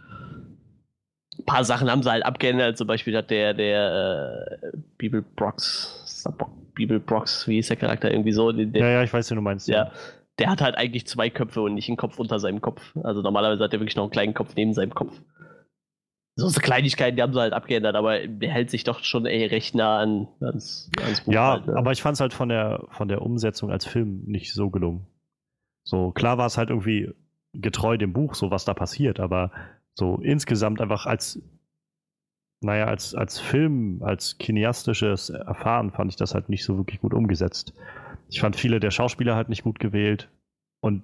Ein 1.39 1.45
paar 1.45 1.63
Sachen 1.63 1.89
haben 1.89 2.03
sie 2.03 2.11
halt 2.11 2.25
abgeändert, 2.25 2.77
zum 2.77 2.87
Beispiel 2.87 3.15
hat 3.15 3.29
der, 3.29 3.53
der 3.53 4.57
äh, 4.61 4.77
Bibel 4.97 5.23
Brox, 5.35 6.25
Bibel 6.73 6.99
Brox, 6.99 7.47
wie 7.47 7.59
ist 7.59 7.69
der 7.69 7.77
Charakter 7.77 8.11
irgendwie 8.11 8.33
so, 8.33 8.51
der, 8.51 8.65
Ja, 8.81 8.89
ja, 8.89 9.03
ich 9.03 9.13
weiß, 9.13 9.31
wie 9.31 9.35
du 9.35 9.41
meinst. 9.41 9.67
ja, 9.67 9.91
der 10.39 10.49
hat 10.49 10.61
halt 10.61 10.77
eigentlich 10.77 11.07
zwei 11.07 11.29
Köpfe 11.29 11.61
und 11.61 11.73
nicht 11.73 11.87
einen 11.87 11.97
Kopf 11.97 12.19
unter 12.19 12.39
seinem 12.39 12.61
Kopf. 12.61 12.95
Also 13.03 13.21
normalerweise 13.21 13.63
hat 13.63 13.73
er 13.73 13.79
wirklich 13.79 13.95
noch 13.95 14.03
einen 14.03 14.11
kleinen 14.11 14.33
Kopf 14.33 14.53
neben 14.55 14.73
seinem 14.73 14.93
Kopf. 14.93 15.19
So 16.39 16.47
so 16.49 16.61
Kleinigkeiten, 16.61 17.15
die 17.15 17.23
haben 17.23 17.33
sie 17.33 17.39
halt 17.39 17.53
abgeändert, 17.53 17.95
aber 17.95 18.27
der 18.27 18.51
hält 18.51 18.69
sich 18.69 18.83
doch 18.83 19.03
schon 19.03 19.25
ey, 19.25 19.47
recht 19.47 19.73
nah 19.73 19.97
an, 19.97 20.27
ans, 20.39 20.91
ans 21.01 21.21
Buch. 21.21 21.33
Ja, 21.33 21.53
halt, 21.53 21.65
ne? 21.65 21.75
aber 21.75 21.91
ich 21.91 22.01
fand 22.03 22.13
es 22.13 22.19
halt 22.19 22.31
von 22.31 22.49
der, 22.49 22.85
von 22.91 23.07
der 23.07 23.23
Umsetzung 23.23 23.71
als 23.71 23.87
Film 23.87 24.21
nicht 24.25 24.53
so 24.53 24.69
gelungen. 24.69 25.07
So, 25.83 26.11
klar 26.11 26.37
war 26.37 26.45
es 26.45 26.59
halt 26.59 26.69
irgendwie 26.69 27.11
getreu 27.53 27.97
dem 27.97 28.13
Buch, 28.13 28.35
so 28.35 28.51
was 28.51 28.65
da 28.65 28.75
passiert, 28.75 29.19
aber 29.19 29.51
so 29.95 30.17
insgesamt 30.17 30.79
einfach 30.79 31.07
als, 31.07 31.41
naja, 32.61 32.85
als, 32.85 33.15
als 33.15 33.39
Film, 33.39 34.03
als 34.03 34.37
kineastisches 34.37 35.31
Erfahren 35.31 35.91
fand 35.91 36.11
ich 36.11 36.17
das 36.17 36.35
halt 36.35 36.49
nicht 36.49 36.63
so 36.63 36.77
wirklich 36.77 37.01
gut 37.01 37.15
umgesetzt. 37.15 37.73
Ich 38.29 38.41
fand 38.41 38.55
viele 38.55 38.79
der 38.79 38.91
Schauspieler 38.91 39.35
halt 39.35 39.49
nicht 39.49 39.63
gut 39.63 39.79
gewählt 39.79 40.29
und 40.87 41.03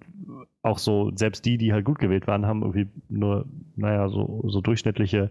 auch 0.62 0.80
so, 0.80 1.12
selbst 1.16 1.46
die, 1.46 1.58
die 1.58 1.74
halt 1.74 1.86
gut 1.86 2.00
gewählt 2.00 2.26
waren, 2.26 2.46
haben 2.46 2.62
irgendwie 2.62 2.88
nur, 3.10 3.46
naja, 3.76 4.10
so, 4.10 4.44
so 4.48 4.62
durchschnittliche 4.62 5.30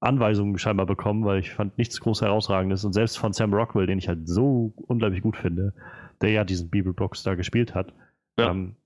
Anweisungen 0.00 0.58
scheinbar 0.58 0.86
bekommen, 0.86 1.24
weil 1.24 1.38
ich 1.40 1.52
fand 1.52 1.78
nichts 1.78 2.00
groß 2.00 2.22
herausragendes. 2.22 2.84
Und 2.84 2.92
selbst 2.92 3.18
von 3.18 3.32
Sam 3.32 3.52
Rockwell, 3.54 3.86
den 3.86 3.98
ich 3.98 4.08
halt 4.08 4.28
so 4.28 4.72
unglaublich 4.88 5.22
gut 5.22 5.36
finde, 5.36 5.72
der 6.20 6.30
ja 6.30 6.44
diesen 6.44 6.70
Bibelbox 6.70 7.22
da 7.22 7.34
gespielt 7.34 7.74
hat, 7.74 7.92
Ja. 8.38 8.50
ähm, 8.50 8.76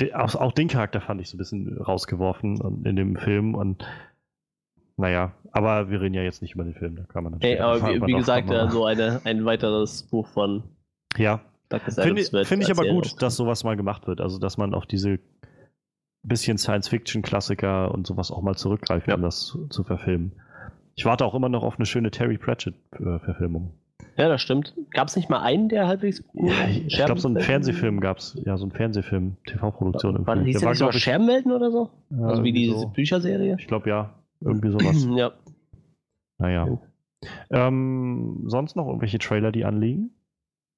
de, 0.00 0.12
auch, 0.14 0.34
auch 0.34 0.52
den 0.52 0.68
Charakter 0.68 1.00
fand 1.00 1.20
ich 1.20 1.28
so 1.28 1.36
ein 1.36 1.38
bisschen 1.38 1.78
rausgeworfen 1.78 2.84
in 2.84 2.96
dem 2.96 3.16
Film. 3.16 3.54
Und 3.54 3.84
naja, 4.96 5.32
aber 5.52 5.90
wir 5.90 6.00
reden 6.00 6.14
ja 6.14 6.22
jetzt 6.22 6.42
nicht 6.42 6.54
über 6.54 6.64
den 6.64 6.74
Film, 6.74 6.96
da 6.96 7.04
kann 7.04 7.24
man 7.24 7.38
Hey, 7.40 7.58
aber 7.58 7.82
wie, 7.88 8.00
wie 8.06 8.14
gesagt, 8.14 8.48
so 8.70 8.84
eine, 8.84 9.20
ein 9.24 9.44
weiteres 9.44 10.02
Buch 10.04 10.26
von 10.26 10.62
ja, 11.16 11.40
Finde 11.80 12.44
find 12.44 12.62
ich 12.62 12.70
aber 12.70 12.86
gut, 12.88 13.20
dass 13.22 13.36
sowas 13.36 13.64
mal 13.64 13.76
gemacht 13.76 14.06
wird. 14.06 14.20
Also, 14.20 14.38
dass 14.38 14.56
man 14.58 14.74
auf 14.74 14.86
diese 14.86 15.18
bisschen 16.22 16.58
Science-Fiction-Klassiker 16.58 17.92
und 17.92 18.06
sowas 18.06 18.30
auch 18.30 18.42
mal 18.42 18.54
zurückgreift, 18.54 19.08
Ja. 19.08 19.14
um 19.16 19.22
das 19.22 19.56
zu 19.70 19.84
verfilmen. 19.84 20.32
Ich 20.94 21.04
warte 21.04 21.24
auch 21.24 21.34
immer 21.34 21.48
noch 21.48 21.62
auf 21.64 21.76
eine 21.78 21.86
schöne 21.86 22.10
Terry 22.10 22.38
Pratchett-Verfilmung. 22.38 23.72
Ja, 24.16 24.28
das 24.28 24.42
stimmt. 24.42 24.74
Gab 24.90 25.08
es 25.08 25.16
nicht 25.16 25.30
mal 25.30 25.40
einen, 25.40 25.68
der 25.68 25.86
halbwegs 25.86 26.22
gut 26.26 26.50
Ja, 26.50 26.68
ich 26.68 26.94
glaube, 26.94 27.18
so 27.18 27.28
einen 27.28 27.40
Fernsehfilm 27.40 28.00
gab 28.00 28.18
es. 28.18 28.38
Ja, 28.44 28.56
so 28.58 28.64
einen 28.64 28.72
Fernsehfilm, 28.72 29.36
TV-Produktion. 29.46 30.26
War, 30.26 30.36
hieß 30.38 30.52
Der 30.58 30.60
der 30.60 30.68
nicht 30.70 30.78
sogar 30.78 30.92
Scherbenwelten 30.92 31.50
oder 31.52 31.70
so? 31.70 31.90
ja, 32.10 32.26
also 32.26 32.44
wie 32.44 32.52
diese 32.52 32.78
so. 32.78 32.88
Bücherserie? 32.88 33.56
Ich 33.58 33.66
glaube, 33.66 33.88
ja. 33.88 34.14
Irgendwie 34.40 34.70
sowas. 34.70 35.06
ja. 35.16 35.32
naja. 36.38 36.78
Ähm, 37.50 38.44
sonst 38.46 38.76
noch 38.76 38.86
irgendwelche 38.86 39.18
Trailer, 39.18 39.50
die 39.52 39.64
anliegen? 39.64 40.10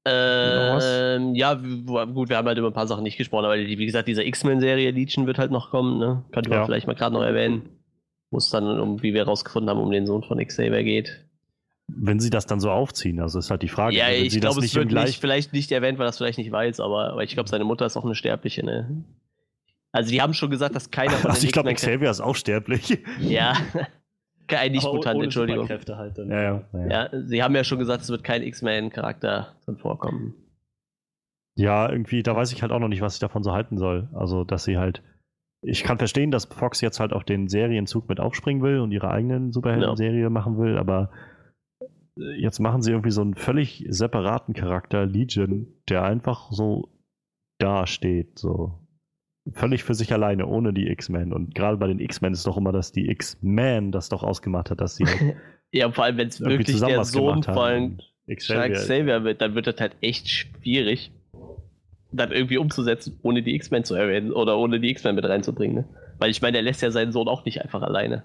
Ähm, 0.07 1.35
ja, 1.35 1.55
gut, 1.55 2.29
wir 2.29 2.37
haben 2.37 2.47
halt 2.47 2.59
über 2.59 2.69
ein 2.69 2.75
paar 2.75 2.87
Sachen 2.87 3.05
nicht 3.05 3.17
gesprochen, 3.17 3.47
aber 3.47 3.57
wie 3.57 3.87
gesagt, 3.87 4.07
diese 4.07 4.23
X-Men-Serie 4.23 4.91
Legion 4.91 5.27
wird 5.27 5.39
halt 5.39 5.51
noch 5.51 5.71
kommen, 5.71 5.99
ne? 5.99 6.25
Könnte 6.31 6.51
man 6.51 6.59
ja. 6.59 6.65
vielleicht 6.67 6.87
mal 6.87 6.95
gerade 6.95 7.15
noch 7.15 7.23
erwähnen. 7.23 7.71
Wo 8.31 8.39
es 8.39 8.51
dann, 8.51 8.81
um, 8.81 9.03
wie 9.03 9.15
wir 9.15 9.23
herausgefunden 9.25 9.71
haben, 9.71 9.81
um 9.81 9.91
den 9.91 10.07
Sohn 10.07 10.23
von 10.23 10.45
Xavier 10.45 10.83
geht. 10.83 11.25
Wenn 11.87 12.19
sie 12.19 12.31
das 12.31 12.47
dann 12.47 12.61
so 12.61 12.71
aufziehen, 12.71 13.21
also 13.21 13.39
ist 13.39 13.51
halt 13.51 13.63
die 13.63 13.69
Frage. 13.69 13.97
Ja, 13.97 14.11
ich 14.11 14.39
glaube, 14.41 14.65
es 14.65 14.75
wird 14.75 14.91
nicht, 14.91 15.21
vielleicht 15.21 15.53
nicht 15.53 15.71
erwähnt, 15.71 15.99
weil 15.99 16.07
das 16.07 16.19
vielleicht 16.19 16.39
nicht 16.39 16.51
weiß, 16.51 16.81
aber, 16.81 17.13
aber 17.13 17.23
ich 17.23 17.35
glaube, 17.35 17.49
seine 17.49 17.65
Mutter 17.65 17.87
ist 17.87 17.97
auch 17.97 18.05
eine 18.05 18.15
Sterbliche, 18.15 18.65
ne? 18.65 19.05
Also 19.93 20.11
die 20.11 20.21
haben 20.21 20.35
schon 20.35 20.51
gesagt, 20.51 20.75
dass 20.75 20.91
keiner 20.91 21.13
von 21.13 21.31
also 21.31 21.47
ich 21.47 21.53
glaube, 21.53 21.73
Xavier 21.73 22.11
ist 22.11 22.21
auch 22.21 22.35
sterblich. 22.35 22.99
Ja. 23.21 23.57
Kein 24.47 24.73
Nicht-Mutant, 24.73 25.23
Entschuldigung. 25.23 25.69
Halt 25.69 26.19
dann. 26.19 26.31
Ja, 26.31 26.43
ja, 26.43 26.65
ja. 26.73 26.87
ja, 26.89 27.23
sie 27.25 27.43
haben 27.43 27.55
ja 27.55 27.65
schon 27.65 27.79
gesagt, 27.79 28.03
es 28.03 28.11
wird 28.11 28.25
kein 28.25 28.43
X-Men-Charakter 28.43 29.55
drin 29.65 29.77
vorkommen. 29.77 30.35
Ja, 31.57 31.89
irgendwie, 31.89 32.23
da 32.23 32.35
weiß 32.35 32.53
ich 32.53 32.63
halt 32.63 32.73
auch 32.73 32.81
noch 32.81 32.89
nicht, 32.89 33.01
was 33.01 33.15
ich 33.15 33.21
davon 33.21 33.43
so 33.43 33.53
halten 33.53 33.79
soll. 33.79 34.09
Also, 34.13 34.45
dass 34.45 34.65
sie 34.65 34.77
halt. 34.77 35.03
Ich 35.63 35.83
kann 35.83 35.97
verstehen, 35.97 36.31
dass 36.31 36.45
Fox 36.45 36.83
jetzt 36.83 37.01
halt 37.01 37.15
auf 37.15 37.25
den 37.25 37.49
Serienzug 37.49 38.09
mit 38.09 38.21
aufspringen 38.21 38.63
will 38.63 38.81
und 38.81 38.93
ihre 38.93 39.11
eigenen 39.11 39.51
Superhelden-Serie 39.53 40.25
no. 40.25 40.31
machen 40.31 40.59
will, 40.59 40.77
aber 40.77 41.11
jetzt 42.17 42.61
machen 42.61 42.83
sie 42.83 42.91
irgendwie 42.91 43.11
so 43.11 43.23
einen 43.23 43.35
völlig 43.35 43.87
separaten 43.89 44.53
Charakter, 44.55 45.07
Legion, 45.07 45.67
der 45.89 46.03
einfach 46.03 46.53
so 46.53 46.91
dasteht. 47.59 48.39
So 48.39 48.84
völlig 49.53 49.85
für 49.85 49.95
sich 49.95 50.13
alleine, 50.13 50.47
ohne 50.47 50.73
die 50.73 50.89
X-Men. 50.89 51.33
Und 51.33 51.55
gerade 51.55 51.77
bei 51.77 51.87
den 51.87 52.01
X-Men 52.01 52.33
ist 52.33 52.47
doch 52.47 52.57
immer, 52.57 52.73
dass 52.73 52.93
die 52.93 53.11
X-Men 53.11 53.93
das 53.93 54.09
doch 54.09 54.23
ausgemacht 54.23 54.71
hat, 54.71 54.81
dass 54.81 54.97
sie 54.97 55.07
halt 55.07 55.37
Ja, 55.75 55.91
vor 55.91 56.05
allem, 56.05 56.19
wenn 56.19 56.29
es 56.29 56.41
wirklich 56.41 56.79
der 56.79 57.05
Sohn 57.05 57.43
von 57.43 58.01
Xavier. 58.33 58.75
Xavier 58.75 59.25
wird, 59.25 59.41
dann 59.41 59.57
wird 59.57 59.67
das 59.67 59.81
halt 59.81 59.97
echt 60.01 60.29
schwierig, 60.29 61.11
dann 62.13 62.31
irgendwie 62.31 62.59
umzusetzen, 62.59 63.19
ohne 63.23 63.43
die 63.43 63.57
X-Men 63.57 63.83
zu 63.83 63.97
erwähnen 63.97 64.33
oder 64.33 64.57
ohne 64.57 64.79
die 64.79 64.89
X-Men 64.91 65.17
mit 65.17 65.25
reinzubringen. 65.25 65.75
Ne? 65.75 65.85
Weil 66.19 66.31
ich 66.31 66.41
meine, 66.41 66.59
er 66.59 66.63
lässt 66.63 66.81
ja 66.81 66.93
seinen 66.93 67.11
Sohn 67.11 67.27
auch 67.27 67.45
nicht 67.45 67.61
einfach 67.61 67.83
alleine. 67.83 68.23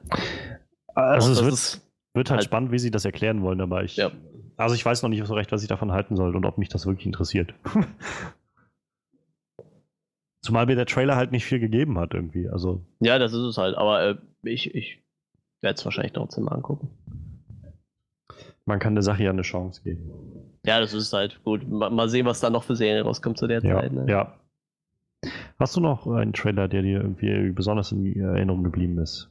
Also 0.94 1.32
es 1.32 1.44
wird, 1.44 1.82
wird 2.14 2.30
halt, 2.30 2.38
halt, 2.38 2.44
spannend, 2.44 2.72
wie 2.72 2.78
sie 2.78 2.92
das 2.92 3.04
erklären 3.04 3.42
wollen, 3.42 3.62
aber 3.62 3.84
ich. 3.84 3.96
Ja. 3.96 4.12
Also 4.56 4.76
ich 4.76 4.86
weiß 4.86 5.02
noch 5.02 5.10
nicht 5.10 5.26
so 5.26 5.34
recht, 5.34 5.52
was 5.52 5.64
ich 5.64 5.70
davon 5.70 5.92
halten 5.92 6.16
soll 6.16 6.36
und 6.36 6.46
ob 6.46 6.60
mich 6.60 6.70
das 6.70 6.86
wirklich 6.86 7.08
interessiert. 7.08 7.56
Zumal 10.42 10.66
mir 10.66 10.76
der 10.76 10.86
Trailer 10.86 11.16
halt 11.16 11.32
nicht 11.32 11.46
viel 11.46 11.60
gegeben 11.60 11.98
hat 11.98 12.14
irgendwie. 12.14 12.48
Also. 12.50 12.82
Ja, 13.00 13.20
das 13.20 13.34
ist 13.34 13.44
es 13.44 13.58
halt, 13.58 13.76
aber 13.76 14.04
äh, 14.04 14.16
ich, 14.44 14.74
ich 14.74 15.04
werde 15.62 15.76
es 15.76 15.86
wahrscheinlich 15.86 16.14
trotzdem 16.14 16.46
mal 16.46 16.54
angucken. 16.56 16.90
Man 18.66 18.80
kann 18.80 18.96
der 18.96 19.02
Sache 19.02 19.24
ja 19.24 19.32
eine 19.32 19.42
Chance 19.42 19.82
geben. 19.84 20.12
Ja, 20.66 20.80
das 20.80 20.94
ist 20.94 21.12
halt 21.12 21.44
gut. 21.44 21.68
Mal 21.68 22.08
sehen, 22.10 22.26
was 22.26 22.40
da 22.40 22.50
noch 22.50 22.64
für 22.64 22.76
Serien 22.76 23.06
rauskommt 23.06 23.38
zu 23.38 23.48
der 23.48 23.64
ja, 23.64 23.80
Zeit. 23.80 23.92
Ne? 23.92 24.06
Ja. 24.08 24.36
Hast 25.58 25.76
du 25.76 25.82
noch 25.82 26.08
einen 26.08 26.34
Trailer, 26.34 26.68
der 26.68 26.84
dir 26.84 27.02
irgendwie 27.02 27.52
besonders 27.52 27.92
in 27.92 28.16
Erinnerung 28.16 28.64
geblieben 28.64 28.98
ist? 29.00 29.30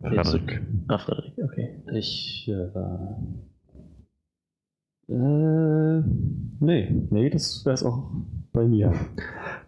Frederik. 0.00 0.62
Ah, 0.86 0.98
Frederik, 0.98 1.34
okay. 1.42 1.82
Ich 1.92 2.48
äh, 2.48 2.68
äh, 5.12 6.02
nee, 6.60 7.06
nee, 7.10 7.30
das 7.30 7.64
wäre 7.64 7.74
es 7.74 7.82
auch 7.82 8.10
bei 8.58 8.66
mir. 8.66 8.92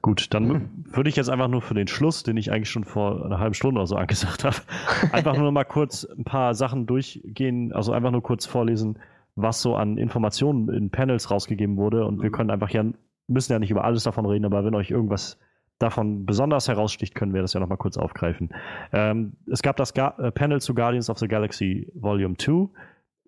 Gut, 0.02 0.34
dann 0.34 0.84
würde 0.84 1.08
ich 1.08 1.16
jetzt 1.16 1.30
einfach 1.30 1.48
nur 1.48 1.62
für 1.62 1.74
den 1.74 1.86
Schluss, 1.86 2.24
den 2.24 2.36
ich 2.36 2.50
eigentlich 2.50 2.70
schon 2.70 2.84
vor 2.84 3.24
einer 3.24 3.38
halben 3.38 3.54
Stunde 3.54 3.78
oder 3.78 3.86
so 3.86 3.96
angesagt 3.96 4.44
habe, 4.44 4.56
einfach 5.12 5.36
nur 5.36 5.52
mal 5.52 5.64
kurz 5.64 6.04
ein 6.04 6.24
paar 6.24 6.54
Sachen 6.54 6.86
durchgehen, 6.86 7.72
also 7.72 7.92
einfach 7.92 8.10
nur 8.10 8.22
kurz 8.22 8.46
vorlesen, 8.46 8.98
was 9.36 9.62
so 9.62 9.76
an 9.76 9.96
Informationen 9.96 10.68
in 10.68 10.90
Panels 10.90 11.30
rausgegeben 11.30 11.76
wurde. 11.76 12.04
Und 12.04 12.20
wir 12.20 12.30
mhm. 12.30 12.34
können 12.34 12.50
einfach 12.50 12.70
ja, 12.70 12.84
müssen 13.28 13.52
ja 13.52 13.58
nicht 13.60 13.70
über 13.70 13.84
alles 13.84 14.02
davon 14.02 14.26
reden, 14.26 14.44
aber 14.44 14.64
wenn 14.64 14.74
euch 14.74 14.90
irgendwas 14.90 15.38
davon 15.78 16.26
besonders 16.26 16.66
heraussticht, 16.66 17.14
können 17.14 17.32
wir 17.32 17.42
das 17.42 17.52
ja 17.52 17.60
nochmal 17.60 17.78
kurz 17.78 17.96
aufgreifen. 17.96 18.50
Ähm, 18.92 19.34
es 19.50 19.62
gab 19.62 19.76
das 19.76 19.94
Ga 19.94 20.14
äh, 20.18 20.32
Panel 20.32 20.60
zu 20.60 20.74
Guardians 20.74 21.08
of 21.08 21.18
the 21.18 21.28
Galaxy 21.28 21.88
Volume 21.94 22.36
2. 22.36 22.68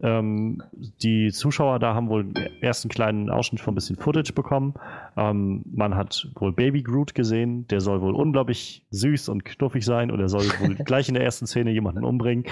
Ähm, 0.02 0.62
die 1.02 1.30
Zuschauer 1.30 1.78
da 1.78 1.94
haben 1.94 2.08
wohl 2.08 2.26
erst 2.60 2.84
einen 2.84 2.90
kleinen 2.90 3.30
Ausschnitt 3.30 3.60
von 3.60 3.72
ein 3.72 3.74
bisschen 3.76 3.96
Footage 3.96 4.32
bekommen. 4.32 4.74
Ähm, 5.16 5.62
man 5.72 5.94
hat 5.94 6.28
wohl 6.34 6.52
Baby 6.52 6.82
Groot 6.82 7.14
gesehen, 7.14 7.66
der 7.68 7.80
soll 7.80 8.00
wohl 8.00 8.14
unglaublich 8.14 8.84
süß 8.90 9.28
und 9.28 9.44
knuffig 9.44 9.84
sein 9.84 10.10
und 10.10 10.20
er 10.20 10.28
soll 10.28 10.44
wohl 10.60 10.74
gleich 10.84 11.08
in 11.08 11.14
der 11.14 11.22
ersten 11.22 11.46
Szene 11.46 11.70
jemanden 11.70 12.04
umbringen. 12.04 12.44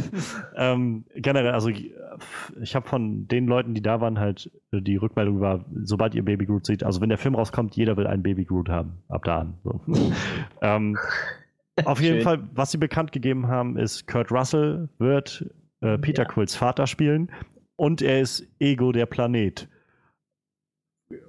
ähm, 0.56 1.04
generell, 1.14 1.52
also 1.52 1.68
ich 1.68 2.74
habe 2.74 2.88
von 2.88 3.28
den 3.28 3.46
Leuten, 3.46 3.74
die 3.74 3.82
da 3.82 4.00
waren, 4.00 4.18
halt 4.18 4.50
die 4.72 4.96
Rückmeldung 4.96 5.40
war, 5.40 5.64
sobald 5.84 6.14
ihr 6.14 6.24
Baby 6.24 6.46
Groot 6.46 6.66
seht, 6.66 6.82
also 6.82 7.00
wenn 7.00 7.08
der 7.08 7.18
Film 7.18 7.36
rauskommt, 7.36 7.76
jeder 7.76 7.96
will 7.96 8.06
einen 8.06 8.22
Baby 8.22 8.44
Groot 8.44 8.68
haben, 8.68 8.98
ab 9.08 9.24
da 9.24 9.40
an. 9.40 9.54
So. 9.62 9.80
ähm, 10.62 10.98
auf 11.84 12.00
jeden 12.00 12.16
Schön. 12.16 12.24
Fall, 12.24 12.48
was 12.54 12.72
sie 12.72 12.78
bekannt 12.78 13.12
gegeben 13.12 13.46
haben, 13.46 13.76
ist, 13.76 14.06
Kurt 14.06 14.32
Russell 14.32 14.88
wird 14.98 15.48
äh, 15.80 15.98
Peter 15.98 16.22
ja. 16.22 16.28
Quills 16.28 16.54
Vater 16.54 16.86
spielen 16.86 17.30
und 17.76 18.02
er 18.02 18.20
ist 18.20 18.46
Ego 18.58 18.92
der 18.92 19.06
Planet. 19.06 19.68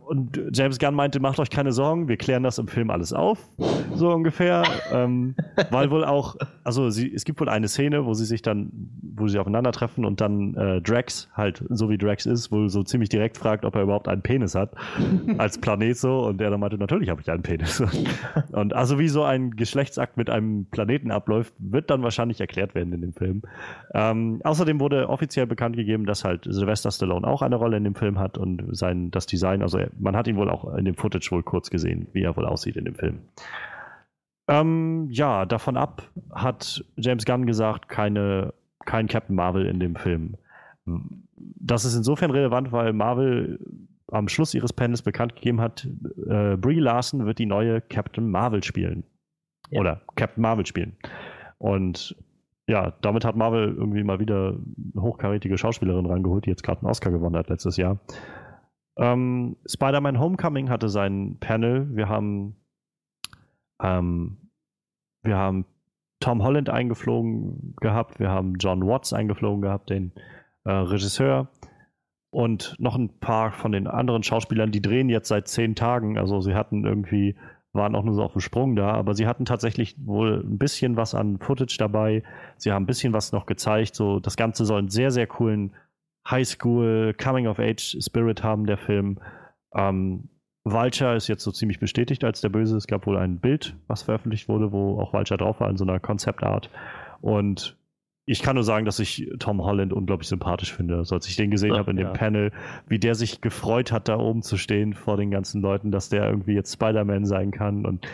Und 0.05 0.41
James 0.51 0.77
Gunn 0.77 0.93
meinte, 0.93 1.21
macht 1.21 1.39
euch 1.39 1.49
keine 1.49 1.71
Sorgen, 1.71 2.09
wir 2.09 2.17
klären 2.17 2.43
das 2.43 2.57
im 2.57 2.67
Film 2.67 2.89
alles 2.89 3.13
auf, 3.13 3.49
so 3.93 4.11
ungefähr. 4.11 4.63
ähm, 4.91 5.35
weil 5.69 5.89
wohl 5.89 6.03
auch, 6.03 6.35
also 6.65 6.89
sie, 6.89 7.13
es 7.13 7.23
gibt 7.23 7.39
wohl 7.39 7.47
eine 7.47 7.69
Szene, 7.69 8.05
wo 8.05 8.13
sie 8.13 8.25
sich 8.25 8.41
dann, 8.41 8.71
wo 9.15 9.29
sie 9.29 9.39
aufeinandertreffen 9.39 10.03
und 10.03 10.19
dann 10.19 10.55
äh, 10.55 10.81
Drax, 10.81 11.29
halt, 11.33 11.63
so 11.69 11.89
wie 11.89 11.97
Drax 11.97 12.25
ist, 12.25 12.51
wohl 12.51 12.67
so 12.67 12.83
ziemlich 12.83 13.07
direkt 13.07 13.37
fragt, 13.37 13.63
ob 13.63 13.75
er 13.75 13.83
überhaupt 13.83 14.09
einen 14.09 14.21
Penis 14.21 14.53
hat, 14.53 14.73
als 15.37 15.57
Planet 15.57 15.97
so. 15.97 16.25
Und 16.25 16.41
er 16.41 16.49
dann 16.49 16.59
meinte, 16.59 16.77
natürlich 16.77 17.09
habe 17.09 17.21
ich 17.21 17.31
einen 17.31 17.43
Penis. 17.43 17.81
und 18.51 18.73
also 18.73 18.99
wie 18.99 19.07
so 19.07 19.23
ein 19.23 19.51
Geschlechtsakt 19.51 20.17
mit 20.17 20.29
einem 20.29 20.65
Planeten 20.65 21.11
abläuft, 21.11 21.53
wird 21.57 21.89
dann 21.89 22.03
wahrscheinlich 22.03 22.41
erklärt 22.41 22.75
werden 22.75 22.91
in 22.91 23.01
dem 23.01 23.13
Film. 23.13 23.43
Ähm, 23.93 24.41
außerdem 24.43 24.81
wurde 24.81 25.07
offiziell 25.07 25.47
bekannt 25.47 25.77
gegeben, 25.77 26.05
dass 26.05 26.25
halt 26.25 26.45
Sylvester 26.49 26.91
Stallone 26.91 27.25
auch 27.25 27.41
eine 27.41 27.55
Rolle 27.55 27.77
in 27.77 27.85
dem 27.85 27.95
Film 27.95 28.19
hat 28.19 28.37
und 28.37 28.63
sein, 28.75 29.11
das 29.11 29.25
Design, 29.25 29.61
also 29.73 29.89
man 29.99 30.15
hat 30.15 30.27
ihn 30.27 30.37
wohl 30.37 30.49
auch 30.49 30.73
in 30.75 30.85
dem 30.85 30.95
Footage 30.95 31.29
wohl 31.31 31.43
kurz 31.43 31.69
gesehen, 31.69 32.07
wie 32.13 32.23
er 32.23 32.35
wohl 32.35 32.45
aussieht 32.45 32.75
in 32.75 32.85
dem 32.85 32.95
Film. 32.95 33.19
Ähm, 34.47 35.07
ja, 35.11 35.45
davon 35.45 35.77
ab 35.77 36.09
hat 36.31 36.83
James 36.97 37.25
Gunn 37.25 37.45
gesagt, 37.45 37.87
keine, 37.87 38.53
kein 38.85 39.07
Captain 39.07 39.35
Marvel 39.35 39.65
in 39.65 39.79
dem 39.79 39.95
Film. 39.95 40.37
Das 41.35 41.85
ist 41.85 41.95
insofern 41.95 42.31
relevant, 42.31 42.71
weil 42.71 42.93
Marvel 42.93 43.59
am 44.11 44.27
Schluss 44.27 44.55
ihres 44.55 44.73
Panels 44.73 45.03
bekannt 45.03 45.35
gegeben 45.35 45.61
hat, 45.61 45.87
äh, 46.27 46.57
Brie 46.57 46.79
Larson 46.79 47.25
wird 47.27 47.37
die 47.37 47.45
neue 47.45 47.79
Captain 47.79 48.29
Marvel 48.29 48.63
spielen. 48.63 49.03
Ja. 49.69 49.81
Oder 49.81 50.01
Captain 50.15 50.41
Marvel 50.41 50.65
spielen. 50.65 50.95
Und 51.59 52.15
ja, 52.67 52.93
damit 53.01 53.25
hat 53.25 53.35
Marvel 53.35 53.75
irgendwie 53.75 54.03
mal 54.03 54.19
wieder 54.19 54.55
eine 54.93 55.01
hochkarätige 55.01 55.57
Schauspielerin 55.57 56.05
rangeholt, 56.05 56.45
die 56.45 56.49
jetzt 56.49 56.63
gerade 56.63 56.81
einen 56.81 56.89
Oscar 56.89 57.11
gewonnen 57.11 57.35
hat 57.35 57.49
letztes 57.49 57.77
Jahr. 57.77 57.99
Ähm, 58.97 59.55
Spider-Man 59.65 60.19
Homecoming 60.19 60.69
hatte 60.69 60.89
sein 60.89 61.37
Panel. 61.39 61.95
Wir 61.95 62.09
haben, 62.09 62.55
ähm, 63.81 64.51
wir 65.23 65.37
haben 65.37 65.65
Tom 66.19 66.43
Holland 66.43 66.69
eingeflogen 66.69 67.75
gehabt, 67.79 68.19
wir 68.19 68.29
haben 68.29 68.55
John 68.59 68.85
Watts 68.85 69.13
eingeflogen 69.13 69.61
gehabt, 69.61 69.89
den 69.89 70.11
äh, 70.65 70.71
Regisseur. 70.71 71.49
Und 72.31 72.75
noch 72.77 72.95
ein 72.95 73.19
paar 73.19 73.51
von 73.51 73.71
den 73.71 73.87
anderen 73.87 74.21
Schauspielern, 74.21 74.71
die 74.71 74.81
drehen 74.81 75.09
jetzt 75.09 75.29
seit 75.29 75.47
zehn 75.47 75.75
Tagen. 75.75 76.17
Also 76.17 76.41
sie 76.41 76.53
hatten 76.53 76.85
irgendwie, 76.85 77.35
waren 77.73 77.95
auch 77.95 78.03
nur 78.03 78.13
so 78.13 78.23
auf 78.23 78.33
dem 78.33 78.41
Sprung 78.41 78.75
da, 78.75 78.91
aber 78.91 79.15
sie 79.15 79.25
hatten 79.25 79.45
tatsächlich 79.45 79.95
wohl 80.05 80.43
ein 80.45 80.59
bisschen 80.59 80.95
was 80.95 81.15
an 81.15 81.39
Footage 81.39 81.77
dabei. 81.79 82.21
Sie 82.57 82.71
haben 82.71 82.83
ein 82.83 82.87
bisschen 82.87 83.13
was 83.13 83.31
noch 83.31 83.47
gezeigt. 83.47 83.95
So, 83.95 84.19
das 84.19 84.35
Ganze 84.35 84.65
soll 84.65 84.79
einen 84.79 84.89
sehr, 84.89 85.09
sehr 85.09 85.25
coolen 85.25 85.73
Highschool, 86.27 87.13
Coming-of-Age-Spirit 87.13 88.43
haben, 88.43 88.65
der 88.65 88.77
Film. 88.77 89.19
Ähm, 89.75 90.29
Vulture 90.63 91.15
ist 91.15 91.27
jetzt 91.27 91.43
so 91.43 91.51
ziemlich 91.51 91.79
bestätigt 91.79 92.23
als 92.23 92.41
der 92.41 92.49
Böse. 92.49 92.77
Es 92.77 92.87
gab 92.87 93.07
wohl 93.07 93.17
ein 93.17 93.39
Bild, 93.39 93.75
was 93.87 94.03
veröffentlicht 94.03 94.47
wurde, 94.47 94.71
wo 94.71 94.99
auch 94.99 95.13
Vulture 95.13 95.37
drauf 95.37 95.59
war 95.59 95.69
in 95.69 95.77
so 95.77 95.85
einer 95.85 95.99
Konzeptart. 95.99 96.69
Und 97.21 97.77
ich 98.25 98.43
kann 98.43 98.55
nur 98.55 98.63
sagen, 98.63 98.85
dass 98.85 98.99
ich 98.99 99.27
Tom 99.39 99.63
Holland 99.63 99.91
unglaublich 99.91 100.27
sympathisch 100.27 100.71
finde. 100.71 100.97
Also 100.97 101.15
als 101.15 101.27
ich 101.27 101.35
den 101.35 101.49
gesehen 101.49 101.73
ja, 101.73 101.79
habe 101.79 101.91
in 101.91 101.97
dem 101.97 102.07
ja. 102.07 102.13
Panel, 102.13 102.51
wie 102.87 102.99
der 102.99 103.15
sich 103.15 103.41
gefreut 103.41 103.91
hat, 103.91 104.07
da 104.07 104.19
oben 104.19 104.43
zu 104.43 104.57
stehen 104.57 104.93
vor 104.93 105.17
den 105.17 105.31
ganzen 105.31 105.61
Leuten, 105.61 105.89
dass 105.89 106.09
der 106.09 106.29
irgendwie 106.29 106.53
jetzt 106.53 106.73
Spider-Man 106.73 107.25
sein 107.25 107.49
kann 107.49 107.87
und 107.87 108.07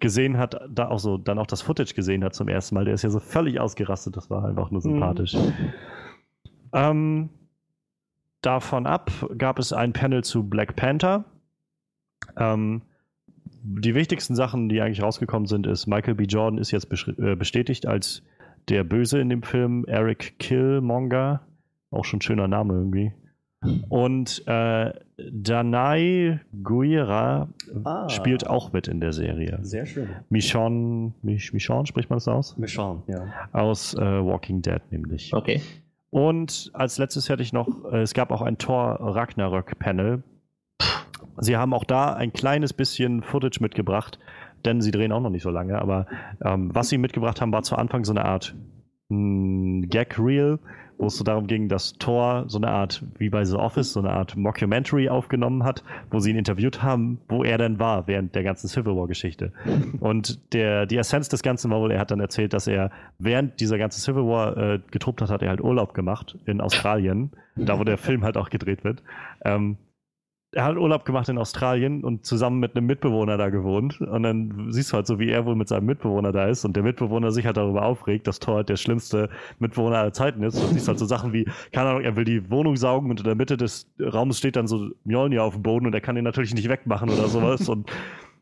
gesehen 0.00 0.38
hat, 0.38 0.58
da 0.70 0.88
auch 0.88 1.00
so, 1.00 1.18
dann 1.18 1.38
auch 1.38 1.46
das 1.46 1.60
Footage 1.60 1.92
gesehen 1.92 2.24
hat 2.24 2.34
zum 2.34 2.48
ersten 2.48 2.76
Mal. 2.76 2.86
Der 2.86 2.94
ist 2.94 3.02
ja 3.02 3.10
so 3.10 3.20
völlig 3.20 3.60
ausgerastet, 3.60 4.16
das 4.16 4.30
war 4.30 4.44
einfach 4.44 4.70
nur 4.70 4.80
sympathisch. 4.80 5.34
Mhm. 5.34 5.52
Ähm, 6.72 7.28
davon 8.42 8.86
ab 8.86 9.10
gab 9.36 9.58
es 9.58 9.72
ein 9.72 9.92
Panel 9.92 10.24
zu 10.24 10.48
Black 10.48 10.76
Panther. 10.76 11.24
Ähm, 12.36 12.82
die 13.62 13.94
wichtigsten 13.94 14.34
Sachen, 14.36 14.68
die 14.68 14.80
eigentlich 14.80 15.02
rausgekommen 15.02 15.46
sind, 15.46 15.66
ist, 15.66 15.86
Michael 15.86 16.14
B. 16.14 16.24
Jordan 16.24 16.58
ist 16.58 16.70
jetzt 16.70 16.88
äh, 17.18 17.34
bestätigt 17.36 17.86
als 17.86 18.22
der 18.68 18.84
Böse 18.84 19.20
in 19.20 19.28
dem 19.28 19.42
Film, 19.42 19.84
Eric 19.86 20.38
Killmonger. 20.38 21.40
Auch 21.90 22.04
schon 22.04 22.18
ein 22.18 22.22
schöner 22.22 22.48
Name 22.48 22.74
irgendwie. 22.74 23.12
Und 23.88 24.46
äh, 24.46 24.92
Danai 25.16 26.38
Guira 26.62 27.48
Ah. 27.84 28.08
spielt 28.08 28.46
auch 28.46 28.72
mit 28.72 28.86
in 28.86 29.00
der 29.00 29.12
Serie. 29.12 29.58
Sehr 29.62 29.84
schön. 29.84 30.08
Michonne, 30.28 31.12
Mich, 31.22 31.52
Michonne 31.52 31.86
spricht 31.86 32.08
man 32.08 32.18
das 32.18 32.28
aus? 32.28 32.56
Schauen, 32.66 33.02
ja. 33.08 33.26
Aus 33.52 33.94
äh, 33.94 33.98
Walking 34.00 34.62
Dead 34.62 34.80
nämlich. 34.90 35.32
Okay. 35.34 35.60
Und 36.10 36.70
als 36.72 36.98
letztes 36.98 37.28
hätte 37.28 37.42
ich 37.42 37.52
noch, 37.52 37.84
äh, 37.92 38.00
es 38.00 38.14
gab 38.14 38.30
auch 38.30 38.42
ein 38.42 38.58
Thor 38.58 38.98
Ragnarök 39.00 39.78
Panel. 39.78 40.22
Sie 41.38 41.56
haben 41.56 41.74
auch 41.74 41.84
da 41.84 42.14
ein 42.14 42.32
kleines 42.32 42.72
bisschen 42.72 43.22
Footage 43.22 43.58
mitgebracht, 43.60 44.18
denn 44.64 44.80
sie 44.80 44.90
drehen 44.90 45.12
auch 45.12 45.20
noch 45.20 45.30
nicht 45.30 45.42
so 45.42 45.50
lange, 45.50 45.80
aber 45.80 46.06
ähm, 46.42 46.74
was 46.74 46.88
sie 46.88 46.98
mitgebracht 46.98 47.40
haben, 47.40 47.52
war 47.52 47.62
zu 47.62 47.76
Anfang 47.76 48.04
so 48.04 48.12
eine 48.12 48.24
Art 48.24 48.56
mh, 49.08 49.86
Gag-Reel, 49.88 50.58
wo 50.98 51.06
es 51.06 51.16
so 51.16 51.24
darum 51.24 51.46
ging, 51.46 51.68
dass 51.68 51.94
Thor 51.94 52.44
so 52.48 52.58
eine 52.58 52.68
Art, 52.68 53.04
wie 53.16 53.30
bei 53.30 53.44
The 53.44 53.56
Office, 53.56 53.92
so 53.92 54.00
eine 54.00 54.10
Art 54.10 54.36
Mockumentary 54.36 55.08
aufgenommen 55.08 55.64
hat, 55.64 55.84
wo 56.10 56.18
sie 56.18 56.30
ihn 56.30 56.36
interviewt 56.36 56.82
haben, 56.82 57.20
wo 57.28 57.44
er 57.44 57.56
denn 57.56 57.78
war 57.78 58.06
während 58.06 58.34
der 58.34 58.42
ganzen 58.42 58.68
Civil 58.68 58.96
War-Geschichte. 58.96 59.52
Und 60.00 60.52
der, 60.52 60.86
die 60.86 60.96
Essenz 60.96 61.28
des 61.28 61.42
Ganzen 61.42 61.70
war 61.70 61.80
wohl, 61.80 61.92
er 61.92 62.00
hat 62.00 62.10
dann 62.10 62.20
erzählt, 62.20 62.52
dass 62.52 62.66
er 62.66 62.90
während 63.18 63.60
dieser 63.60 63.78
ganzen 63.78 64.00
Civil 64.00 64.24
War 64.24 64.56
äh, 64.56 64.80
getobt 64.90 65.22
hat, 65.22 65.30
hat 65.30 65.42
er 65.42 65.50
halt 65.50 65.60
Urlaub 65.60 65.94
gemacht 65.94 66.36
in 66.46 66.60
Australien, 66.60 67.30
da 67.54 67.78
wo 67.78 67.84
der 67.84 67.98
Film 67.98 68.24
halt 68.24 68.36
auch 68.36 68.50
gedreht 68.50 68.84
wird. 68.84 69.02
Ähm, 69.44 69.78
er 70.52 70.64
hat 70.64 70.76
Urlaub 70.76 71.04
gemacht 71.04 71.28
in 71.28 71.36
Australien 71.36 72.02
und 72.04 72.24
zusammen 72.24 72.58
mit 72.58 72.74
einem 72.74 72.86
Mitbewohner 72.86 73.36
da 73.36 73.50
gewohnt. 73.50 74.00
Und 74.00 74.22
dann 74.22 74.68
siehst 74.70 74.92
du 74.92 74.94
halt 74.94 75.06
so, 75.06 75.18
wie 75.18 75.28
er 75.28 75.44
wohl 75.44 75.56
mit 75.56 75.68
seinem 75.68 75.86
Mitbewohner 75.86 76.32
da 76.32 76.46
ist 76.46 76.64
und 76.64 76.74
der 76.74 76.82
Mitbewohner 76.82 77.32
sich 77.32 77.44
halt 77.44 77.58
darüber 77.58 77.84
aufregt, 77.84 78.26
dass 78.26 78.40
Thor 78.40 78.56
halt 78.56 78.70
der 78.70 78.76
schlimmste 78.76 79.28
Mitbewohner 79.58 79.98
aller 79.98 80.12
Zeiten 80.14 80.42
ist. 80.42 80.58
Und 80.58 80.72
siehst 80.72 80.88
halt 80.88 80.98
so 80.98 81.04
Sachen 81.04 81.34
wie, 81.34 81.46
keine 81.72 81.90
Ahnung, 81.90 82.02
er 82.02 82.16
will 82.16 82.24
die 82.24 82.50
Wohnung 82.50 82.76
saugen 82.76 83.10
und 83.10 83.20
in 83.20 83.24
der 83.24 83.34
Mitte 83.34 83.58
des 83.58 83.90
Raumes 84.00 84.38
steht 84.38 84.56
dann 84.56 84.66
so 84.66 84.88
Mjolnir 85.04 85.44
auf 85.44 85.52
dem 85.52 85.62
Boden 85.62 85.86
und 85.86 85.94
er 85.94 86.00
kann 86.00 86.16
ihn 86.16 86.24
natürlich 86.24 86.54
nicht 86.54 86.68
wegmachen 86.68 87.10
oder 87.10 87.28
sowas. 87.28 87.68
und 87.68 87.90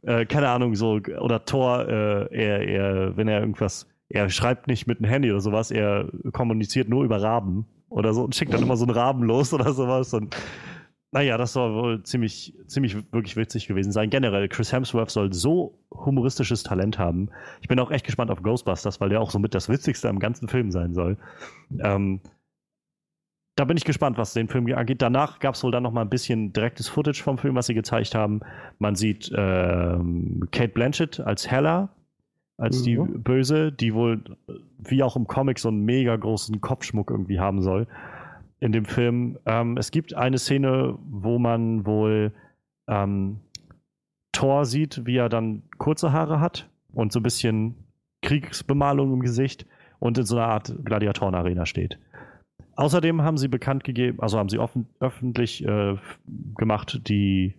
äh, 0.02 0.26
keine 0.26 0.48
Ahnung, 0.48 0.76
so, 0.76 1.00
oder 1.20 1.44
Thor, 1.44 1.88
äh, 1.88 2.34
er, 2.34 2.68
er, 2.68 3.16
wenn 3.16 3.26
er 3.26 3.40
irgendwas, 3.40 3.88
er 4.08 4.30
schreibt 4.30 4.68
nicht 4.68 4.86
mit 4.86 4.98
einem 4.98 5.10
Handy 5.10 5.32
oder 5.32 5.40
sowas, 5.40 5.72
er 5.72 6.08
kommuniziert 6.32 6.88
nur 6.88 7.02
über 7.02 7.20
Raben 7.20 7.66
oder 7.88 8.14
so 8.14 8.22
und 8.22 8.36
schickt 8.36 8.54
dann 8.54 8.62
immer 8.62 8.76
so 8.76 8.84
einen 8.84 8.94
Raben 8.94 9.24
los 9.24 9.52
oder 9.52 9.72
sowas 9.72 10.14
und 10.14 10.36
naja, 11.16 11.38
das 11.38 11.54
soll 11.54 11.72
wohl 11.72 12.02
ziemlich, 12.02 12.52
ziemlich 12.66 12.94
wirklich 13.10 13.36
witzig 13.36 13.66
gewesen 13.66 13.90
sein. 13.90 14.10
Generell, 14.10 14.50
Chris 14.50 14.70
Hemsworth 14.70 15.08
soll 15.08 15.32
so 15.32 15.78
humoristisches 15.90 16.62
Talent 16.62 16.98
haben. 16.98 17.30
Ich 17.62 17.68
bin 17.68 17.80
auch 17.80 17.90
echt 17.90 18.04
gespannt 18.04 18.30
auf 18.30 18.42
Ghostbusters, 18.42 19.00
weil 19.00 19.08
der 19.08 19.22
auch 19.22 19.30
somit 19.30 19.54
das 19.54 19.70
Witzigste 19.70 20.10
am 20.10 20.18
ganzen 20.18 20.46
Film 20.46 20.70
sein 20.70 20.92
soll. 20.92 21.16
Ähm, 21.78 22.20
da 23.54 23.64
bin 23.64 23.78
ich 23.78 23.86
gespannt, 23.86 24.18
was 24.18 24.34
den 24.34 24.48
Film 24.48 24.70
angeht. 24.74 25.00
Danach 25.00 25.38
gab 25.38 25.54
es 25.54 25.64
wohl 25.64 25.70
dann 25.70 25.84
noch 25.84 25.92
mal 25.92 26.02
ein 26.02 26.10
bisschen 26.10 26.52
direktes 26.52 26.86
Footage 26.86 27.22
vom 27.22 27.38
Film, 27.38 27.54
was 27.54 27.64
sie 27.64 27.72
gezeigt 27.74 28.14
haben. 28.14 28.40
Man 28.78 28.94
sieht 28.94 29.32
ähm, 29.34 30.46
Kate 30.52 30.68
Blanchett 30.74 31.20
als 31.20 31.50
Hella, 31.50 31.88
als 32.58 32.82
die 32.82 32.98
Mhm. 32.98 33.22
Böse, 33.22 33.72
die 33.72 33.94
wohl 33.94 34.22
wie 34.76 35.02
auch 35.02 35.16
im 35.16 35.26
Comic 35.26 35.60
so 35.60 35.68
einen 35.68 35.86
mega 35.86 36.14
großen 36.14 36.60
Kopfschmuck 36.60 37.10
irgendwie 37.10 37.40
haben 37.40 37.62
soll 37.62 37.86
in 38.66 38.72
dem 38.72 38.84
Film. 38.84 39.38
Ähm, 39.46 39.76
es 39.78 39.90
gibt 39.90 40.14
eine 40.14 40.38
Szene, 40.38 40.98
wo 41.08 41.38
man 41.38 41.86
wohl 41.86 42.32
ähm, 42.88 43.40
Thor 44.32 44.66
sieht, 44.66 45.06
wie 45.06 45.16
er 45.16 45.28
dann 45.28 45.62
kurze 45.78 46.12
Haare 46.12 46.40
hat 46.40 46.68
und 46.92 47.12
so 47.12 47.20
ein 47.20 47.22
bisschen 47.22 47.76
Kriegsbemalung 48.22 49.14
im 49.14 49.20
Gesicht 49.20 49.66
und 50.00 50.18
in 50.18 50.26
so 50.26 50.36
einer 50.36 50.48
Art 50.48 50.74
Gladiatoren-Arena 50.84 51.64
steht. 51.64 51.98
Außerdem 52.74 53.22
haben 53.22 53.38
sie 53.38 53.48
bekannt 53.48 53.84
gegeben, 53.84 54.20
also 54.20 54.38
haben 54.38 54.50
sie 54.50 54.58
offen, 54.58 54.86
öffentlich 55.00 55.64
äh, 55.64 55.96
gemacht, 56.56 57.00
die 57.08 57.54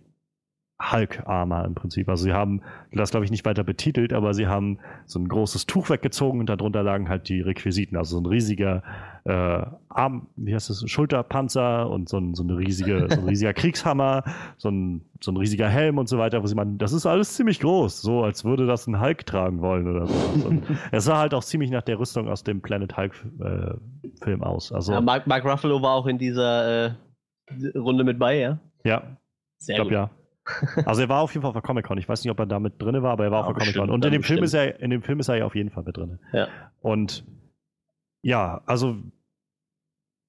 Hulk-Armor 0.80 1.64
im 1.64 1.74
Prinzip. 1.74 2.08
Also 2.08 2.24
sie 2.24 2.32
haben 2.32 2.62
das, 2.92 3.10
glaube 3.10 3.24
ich, 3.24 3.32
nicht 3.32 3.44
weiter 3.44 3.64
betitelt, 3.64 4.12
aber 4.12 4.32
sie 4.32 4.46
haben 4.46 4.78
so 5.06 5.18
ein 5.18 5.28
großes 5.28 5.66
Tuch 5.66 5.90
weggezogen 5.90 6.38
und 6.38 6.48
darunter 6.48 6.84
lagen 6.84 7.08
halt 7.08 7.28
die 7.28 7.40
Requisiten. 7.40 7.96
Also 7.96 8.16
so 8.16 8.22
ein 8.22 8.26
riesiger 8.26 8.84
äh, 9.24 9.66
Arm, 9.88 10.28
wie 10.36 10.54
heißt 10.54 10.70
das, 10.70 10.88
Schulterpanzer 10.88 11.90
und 11.90 12.08
so 12.08 12.18
ein, 12.18 12.34
so, 12.34 12.44
eine 12.44 12.56
riesige, 12.58 13.08
so 13.10 13.20
ein 13.20 13.28
riesiger 13.28 13.54
Kriegshammer, 13.54 14.22
so 14.56 14.70
ein, 14.70 15.02
so 15.20 15.32
ein 15.32 15.36
riesiger 15.36 15.68
Helm 15.68 15.98
und 15.98 16.08
so 16.08 16.16
weiter, 16.16 16.42
wo 16.42 16.46
sie 16.46 16.54
meinen, 16.54 16.78
das 16.78 16.92
ist 16.92 17.06
alles 17.06 17.34
ziemlich 17.34 17.58
groß, 17.58 18.00
so 18.00 18.22
als 18.22 18.44
würde 18.44 18.66
das 18.66 18.86
ein 18.86 19.00
Hulk 19.00 19.26
tragen 19.26 19.60
wollen 19.60 19.88
oder 19.88 20.06
so. 20.06 20.46
Und 20.46 20.62
es 20.92 21.04
sah 21.04 21.18
halt 21.18 21.34
auch 21.34 21.42
ziemlich 21.42 21.72
nach 21.72 21.82
der 21.82 21.98
Rüstung 21.98 22.28
aus 22.28 22.44
dem 22.44 22.60
Planet 22.62 22.96
Hulk-Film 22.96 24.42
aus. 24.44 24.70
Also, 24.70 24.92
Ja, 24.92 25.00
Mark, 25.00 25.26
Mark 25.26 25.44
Ruffalo 25.44 25.82
war 25.82 25.94
auch 25.94 26.06
in 26.06 26.18
dieser 26.18 26.86
äh, 26.86 26.90
Runde 27.76 28.04
mit 28.04 28.20
bei, 28.20 28.38
ja? 28.38 28.58
ja, 28.84 29.02
Sehr 29.58 29.74
ich 29.74 29.80
glaube 29.80 29.92
ja. 29.92 30.10
Also 30.86 31.02
er 31.02 31.08
war 31.08 31.20
auf 31.20 31.32
jeden 31.32 31.42
Fall 31.42 31.48
auf 31.48 31.54
der 31.54 31.62
Comic-Con. 31.62 31.98
Ich 31.98 32.08
weiß 32.08 32.24
nicht, 32.24 32.30
ob 32.30 32.38
er 32.38 32.46
da 32.46 32.58
mit 32.58 32.80
drin 32.80 33.02
war, 33.02 33.12
aber 33.12 33.24
er 33.24 33.30
war 33.30 33.42
Ja, 33.42 33.46
auf 33.46 33.56
der 33.56 33.60
Comic-Con. 33.60 33.90
Und 33.90 34.04
in 34.04 34.12
dem, 34.12 34.22
Film 34.22 34.42
ist 34.42 34.54
er, 34.54 34.80
in 34.80 34.90
dem 34.90 35.02
Film 35.02 35.20
ist 35.20 35.28
er 35.28 35.36
ja 35.36 35.44
auf 35.44 35.54
jeden 35.54 35.70
Fall 35.70 35.84
mit 35.84 35.96
drin. 35.96 36.18
Ja. 36.32 36.48
Und 36.80 37.24
ja, 38.22 38.62
also 38.66 38.96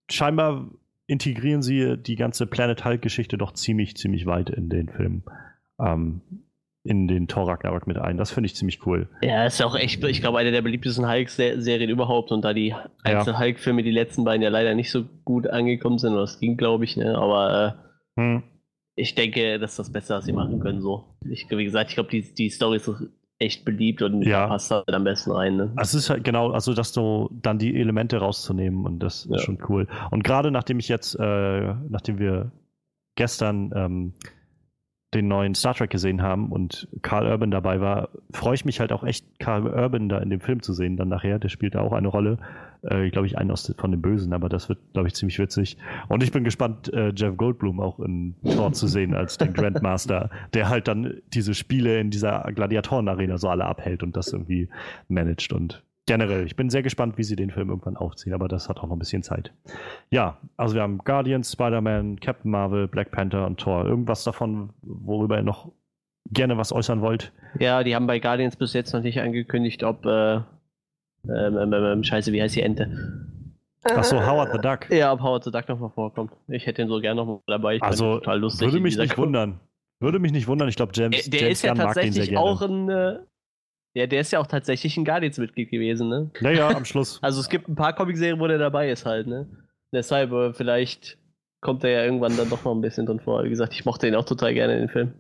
scheinbar 0.10 0.70
integrieren 1.08 1.62
sie 1.62 1.98
die 1.98 2.16
ganze 2.16 2.46
Planet 2.48 2.84
Hulk-Geschichte 2.86 3.38
doch 3.38 3.54
ziemlich, 3.54 3.96
ziemlich 3.98 4.26
weit 4.26 4.50
in 4.50 4.70
den 4.70 4.90
Film. 4.90 5.24
Ähm, 5.80 6.22
in 6.84 7.08
den 7.08 7.28
Thor 7.28 7.48
Ragnarok 7.48 7.88
mit 7.88 7.98
ein. 7.98 8.18
Das 8.18 8.32
finde 8.32 8.48
ich 8.48 8.56
ziemlich 8.56 8.86
cool. 8.86 9.10
Ja, 9.22 9.46
ist 9.46 9.60
ja 9.60 9.66
auch 9.66 9.76
echt, 9.76 10.04
ich 10.04 10.22
glaube, 10.22 10.40
eine 10.40 10.52
der 10.52 10.62
beliebtesten 10.62 11.08
Hulk-Serien 11.08 11.90
überhaupt. 11.90 12.32
Und 12.32 12.44
da 12.44 12.54
die 12.54 12.74
einzelnen 13.04 13.38
Hulk-Filme, 13.38 13.84
die 13.84 13.92
letzten 13.92 14.24
beiden 14.24 14.42
ja 14.42 14.50
leider 14.50 14.74
nicht 14.76 14.90
so 14.92 15.04
gut 15.26 15.48
angekommen 15.48 15.98
sind, 15.98 16.14
oder 16.14 16.22
das 16.22 16.40
ging, 16.40 16.58
glaube 16.58 16.86
ich, 16.86 16.96
ne? 16.96 17.18
Aber 17.18 17.78
äh, 18.16 18.22
Hm. 18.22 18.44
Ich 19.00 19.16
denke, 19.16 19.60
das 19.60 19.72
ist 19.72 19.80
das 19.80 19.92
Beste, 19.92 20.14
was 20.16 20.26
sie 20.26 20.34
machen 20.34 20.60
können. 20.60 20.82
So. 20.82 21.06
Ich, 21.30 21.48
wie 21.50 21.64
gesagt, 21.64 21.90
ich 21.90 21.96
glaube, 21.96 22.10
die, 22.10 22.22
die 22.22 22.50
Story 22.50 22.78
ist 22.78 22.92
echt 23.40 23.64
beliebt 23.64 24.02
und 24.02 24.22
Ja. 24.24 24.48
passt 24.48 24.70
halt 24.72 24.94
am 24.94 25.04
besten 25.06 25.32
rein. 25.32 25.56
Ne? 25.56 25.72
Es 25.78 25.94
ist 25.94 26.10
halt 26.10 26.24
genau, 26.26 26.52
also 26.52 26.74
das 26.74 26.94
so 26.94 27.30
dann 27.32 27.58
die 27.58 27.76
Elemente 27.80 28.18
rauszunehmen 28.18 28.86
und 28.86 29.00
das 29.00 29.28
Ja. 29.30 29.38
ist 29.38 29.44
schon 29.44 29.58
cool. 29.70 29.88
Und 30.12 30.24
gerade 30.24 30.52
nachdem 30.52 30.80
ich 30.80 30.90
jetzt, 30.90 31.16
äh, 31.20 31.74
nachdem 31.90 32.20
wir 32.20 32.52
gestern 33.16 33.72
ähm, 33.76 34.14
den 35.14 35.28
neuen 35.28 35.56
Star 35.56 35.74
Trek 35.74 35.90
gesehen 35.90 36.22
haben 36.22 36.52
und 36.52 36.88
Carl 37.02 37.26
Urban 37.28 37.50
dabei 37.50 37.80
war, 37.82 38.10
freue 38.32 38.54
ich 38.56 38.66
mich 38.66 38.80
halt 38.80 38.92
auch 38.92 39.04
echt, 39.04 39.40
Carl 39.40 39.66
Urban 39.66 40.10
da 40.10 40.20
in 40.20 40.30
dem 40.30 40.40
Film 40.42 40.62
zu 40.62 40.74
sehen 40.74 40.98
dann 40.98 41.08
nachher. 41.10 41.40
Der 41.40 41.50
spielt 41.50 41.76
da 41.76 41.80
auch 41.82 41.94
eine 41.94 42.10
Rolle. 42.10 42.38
Äh, 42.84 43.10
glaube 43.10 43.28
ich, 43.28 43.38
einen 43.38 43.52
aus, 43.52 43.74
von 43.78 43.92
den 43.92 44.02
Bösen, 44.02 44.32
aber 44.32 44.48
das 44.48 44.70
wird, 44.70 44.80
glaube 44.94 45.10
ich, 45.10 45.14
ziemlich 45.14 45.38
witzig. 45.38 45.78
Und 46.08 46.24
ich 46.24 46.32
bin 46.32 46.46
gespannt, 46.46 46.92
äh, 46.94 47.12
Jeff 47.14 47.36
Goldblum 47.36 47.82
auch 47.82 48.00
in 48.00 48.36
Thor 48.44 48.72
zu 48.72 48.88
sehen 48.88 49.14
als 49.14 49.38
den 49.38 49.54
Grandmaster, 49.54 50.30
der 50.54 50.70
halt 50.70 50.88
dann 50.88 51.22
diese 51.34 51.54
Spiele 51.54 52.00
in 52.00 52.10
dieser 52.10 52.50
Gladiatoren-Arena 52.54 53.38
so 53.38 53.50
alle 53.50 53.66
abhält 53.66 54.02
und 54.02 54.16
das 54.16 54.32
irgendwie 54.32 54.70
managt 55.10 55.52
und 55.52 55.84
generell, 56.06 56.46
ich 56.46 56.56
bin 56.56 56.70
sehr 56.70 56.82
gespannt, 56.82 57.18
wie 57.18 57.24
sie 57.24 57.36
den 57.36 57.52
Film 57.52 57.70
irgendwann 57.70 57.98
aufziehen, 57.98 58.34
aber 58.34 58.48
das 58.48 58.70
hat 58.70 58.80
auch 58.80 58.88
noch 58.88 58.94
ein 58.94 59.00
bisschen 59.00 59.24
Zeit. 59.24 59.52
Ja, 60.10 60.38
also 60.56 60.74
wir 60.74 60.82
haben 60.82 61.00
Guardians, 61.00 61.52
Spider-Man, 61.52 62.20
Captain 62.22 62.50
Marvel, 62.50 62.88
Black 62.88 63.12
Panther 63.12 63.46
und 63.46 63.60
Thor. 63.60 63.86
Irgendwas 63.86 64.24
davon, 64.24 64.70
worüber 64.82 65.38
ihr 65.38 65.44
noch 65.44 65.72
gerne 66.32 66.58
was 66.58 66.72
äußern 66.72 67.02
wollt? 67.02 67.32
Ja, 67.60 67.84
die 67.84 67.94
haben 67.96 68.08
bei 68.08 68.20
Guardians 68.20 68.56
bis 68.56 68.74
jetzt 68.74 68.94
noch 68.94 69.02
nicht 69.02 69.20
angekündigt, 69.20 69.84
ob. 69.84 70.06
Äh, 70.06 70.42
ähm, 71.36 71.58
ähm, 71.58 71.74
ähm, 71.74 72.04
scheiße, 72.04 72.32
wie 72.32 72.42
heißt 72.42 72.56
die 72.56 72.62
Ente? 72.62 72.90
Achso, 73.84 74.20
Howard 74.20 74.52
the 74.54 74.60
Duck. 74.60 74.90
Ja, 74.92 75.14
ob 75.14 75.22
Howard 75.22 75.44
the 75.46 75.52
Duck 75.52 75.70
nochmal 75.70 75.90
vorkommt. 75.92 76.32
Ich 76.48 76.66
hätte 76.66 76.82
ihn 76.82 76.90
so 76.90 77.00
gerne 77.00 77.22
nochmal 77.22 77.40
dabei. 77.48 77.76
Ich 77.76 77.84
Also, 77.84 78.16
total 78.20 78.40
lustig. 78.40 78.68
Würde 78.68 78.82
mich 78.82 78.98
nicht 78.98 79.16
Gruppe. 79.16 79.28
wundern. 79.28 79.60
Würde 80.02 80.20
mich 80.20 80.32
nicht 80.32 80.48
wundern. 80.48 80.68
Ich 80.70 80.76
glaube, 80.76 80.92
James, 80.96 81.24
Der, 81.24 81.32
der 81.32 81.40
James 81.42 81.54
ist 81.54 81.64
ja 81.64 81.74
Gunn 81.74 81.78
mag 81.86 81.94
den 81.94 81.94
sehr 81.94 82.04
tatsächlich 82.04 82.30
gerne. 82.30 82.46
auch 82.46 82.62
ein. 82.62 82.90
Äh, 82.90 83.20
ja, 83.96 84.08
der 84.08 84.22
ist 84.22 84.32
ja 84.32 84.40
auch 84.40 84.48
tatsächlich 84.48 84.96
ein 84.98 85.06
Guardians-Mitglied 85.06 85.72
gewesen, 85.72 86.10
ne? 86.10 86.30
Ja, 86.42 86.52
ja, 86.52 86.70
am 86.70 86.86
Schluss. 86.86 87.20
Also 87.24 87.40
es 87.40 87.50
gibt 87.50 87.68
ein 87.68 87.76
paar 87.76 87.94
Comic-Serien, 87.94 88.40
wo 88.40 88.48
der 88.48 88.58
dabei 88.58 88.92
ist 88.92 89.06
halt, 89.06 89.28
ne? 89.28 89.48
Deshalb, 89.94 90.32
äh, 90.32 90.54
vielleicht 90.54 91.18
kommt 91.62 91.84
er 91.84 91.90
ja 91.90 92.04
irgendwann 92.04 92.38
dann 92.38 92.50
doch 92.50 92.64
noch 92.64 92.74
ein 92.76 92.82
bisschen 92.82 93.06
drin 93.06 93.20
vor. 93.20 93.44
Wie 93.44 93.50
gesagt, 93.50 93.74
ich 93.74 93.86
mochte 93.86 94.08
ihn 94.08 94.16
auch 94.16 94.26
total 94.26 94.54
gerne 94.54 94.74
in 94.74 94.80
den 94.82 94.90
Film. 94.90 95.14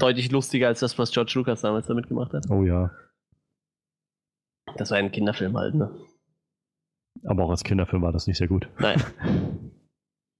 Deutlich 0.00 0.32
lustiger 0.32 0.68
als 0.68 0.80
das, 0.80 0.98
was 0.98 1.12
George 1.12 1.32
Lucas 1.36 1.60
damals 1.60 1.86
damit 1.86 2.08
gemacht 2.08 2.32
hat. 2.32 2.46
Oh 2.50 2.62
ja. 2.62 2.90
Das 4.76 4.90
war 4.90 4.98
ein 4.98 5.12
Kinderfilm 5.12 5.56
halt, 5.56 5.74
ne? 5.74 5.90
Aber 7.24 7.44
auch 7.44 7.50
als 7.50 7.64
Kinderfilm 7.64 8.02
war 8.02 8.12
das 8.12 8.26
nicht 8.26 8.38
sehr 8.38 8.48
gut. 8.48 8.68
Nein. 8.78 9.00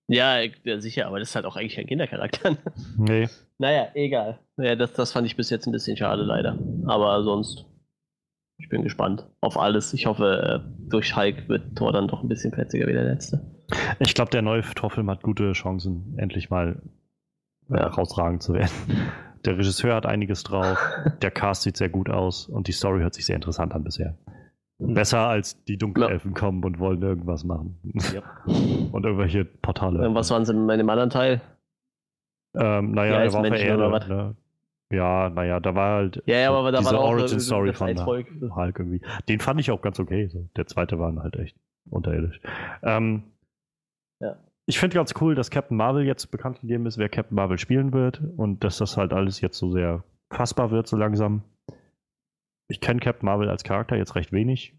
ja, 0.09 0.40
ich- 0.40 0.61
ja, 0.65 0.81
sicher, 0.81 1.06
aber 1.06 1.19
das 1.19 1.31
ist 1.31 1.35
halt 1.36 1.47
auch 1.47 1.56
eigentlich 1.56 1.78
ein 1.78 1.86
Kindercharakter. 1.86 2.51
ne? 2.52 2.59
Nee. 2.97 3.28
naja, 3.59 3.89
egal. 3.94 4.39
Naja, 4.56 4.77
das, 4.77 4.93
das 4.93 5.12
fand 5.12 5.27
ich 5.27 5.36
bis 5.36 5.51
jetzt 5.51 5.66
ein 5.66 5.73
bisschen 5.73 5.97
schade, 5.97 6.23
leider. 6.23 6.59
Aber 6.86 7.23
sonst, 7.23 7.65
ich 8.59 8.69
bin 8.69 8.82
gespannt 8.82 9.27
auf 9.40 9.59
alles. 9.59 9.93
Ich 9.94 10.06
hoffe, 10.06 10.62
äh, 10.65 10.89
durch 10.90 11.16
Hulk 11.16 11.48
wird 11.48 11.77
Thor 11.77 11.93
dann 11.93 12.09
doch 12.09 12.23
ein 12.23 12.28
bisschen 12.28 12.52
fetziger 12.52 12.86
wie 12.86 12.93
der 12.93 13.05
letzte. 13.05 13.40
Ich 14.01 14.15
glaube, 14.15 14.31
der 14.31 14.43
neue 14.43 14.62
Torfilm 14.62 15.11
hat 15.11 15.23
gute 15.23 15.52
Chancen, 15.52 16.15
endlich 16.19 16.51
mal 16.51 16.82
äh, 17.70 17.77
Ja. 17.77 17.86
rausragend 17.86 18.43
zu 18.43 18.52
werden. 18.52 18.70
Der 19.45 19.59
Regisseur 19.59 19.95
hat 19.95 20.07
einiges 20.07 20.43
drauf, 20.43 20.79
der 21.21 21.31
Cast 21.31 21.62
sieht 21.62 21.77
sehr 21.77 21.89
gut 21.89 22.09
aus 22.09 22.49
und 22.49 22.69
die 22.69 22.73
Story 22.73 23.01
hört 23.01 23.15
sich 23.15 23.27
sehr 23.27 23.37
interessant 23.37 23.75
an 23.75 23.85
bisher. 23.85 24.16
Besser 24.79 25.21
als 25.21 25.62
die 25.65 25.79
Dunkelelfen 25.79 26.33
ja. 26.33 26.39
kommen 26.39 26.65
und 26.65 26.79
wollen 26.79 27.01
irgendwas 27.01 27.45
machen. 27.45 27.79
Ja. 28.12 28.23
und 28.93 29.05
irgendwelche 29.05 29.45
Portale. 29.45 30.12
Was 30.15 30.31
waren 30.31 30.45
sie 30.45 30.53
in 30.53 30.66
dem 30.66 30.91
anderen 30.91 31.11
Teil? 31.11 31.41
Ähm, 32.55 32.93
naja, 32.93 33.21
er 33.21 33.33
war 33.33 33.45
verehrt. 33.45 34.09
Ne? 34.09 34.37
Ja, 34.91 35.31
naja, 35.31 35.61
da 35.61 35.75
war 35.75 35.97
halt 35.97 36.23
ja, 36.27 36.39
ja, 36.39 36.53
aber 36.53 36.71
da 36.71 36.79
diese 36.79 36.93
war 36.93 37.01
Origin 37.01 37.41
Story 37.41 37.73
von 37.73 38.07
Hulk 38.07 38.79
irgendwie. 38.79 39.01
Den 39.29 39.41
fand 39.41 39.61
ich 39.61 39.71
auch 39.71 39.81
ganz 39.81 39.99
okay. 39.99 40.29
So. 40.29 40.49
Der 40.57 40.66
zweite 40.66 40.99
war 40.99 41.15
halt 41.16 41.37
echt 41.37 41.57
unterirdisch. 41.91 42.41
Ähm, 42.83 43.25
ja. 44.21 44.37
Ich 44.66 44.78
finde 44.78 44.95
ganz 44.95 45.15
cool, 45.20 45.35
dass 45.35 45.51
Captain 45.51 45.77
Marvel 45.77 46.05
jetzt 46.05 46.31
bekannt 46.31 46.61
gegeben 46.61 46.86
ist, 46.86 46.97
wer 46.97 47.09
Captain 47.11 47.35
Marvel 47.36 47.59
spielen 47.59 47.93
wird 47.93 48.23
und 48.36 48.65
dass 48.65 48.78
das 48.78 48.97
halt 48.97 49.12
alles 49.12 49.41
jetzt 49.41 49.59
so 49.59 49.70
sehr 49.70 50.05
fassbar 50.31 50.70
wird, 50.70 50.86
so 50.86 50.97
langsam. 50.97 51.43
Ich 52.69 52.81
kenne 52.81 53.01
Captain 53.01 53.27
Marvel 53.27 53.51
als 53.51 53.62
Charakter 53.62 53.97
jetzt 53.97 54.15
recht 54.15 54.32
wenig. 54.32 54.74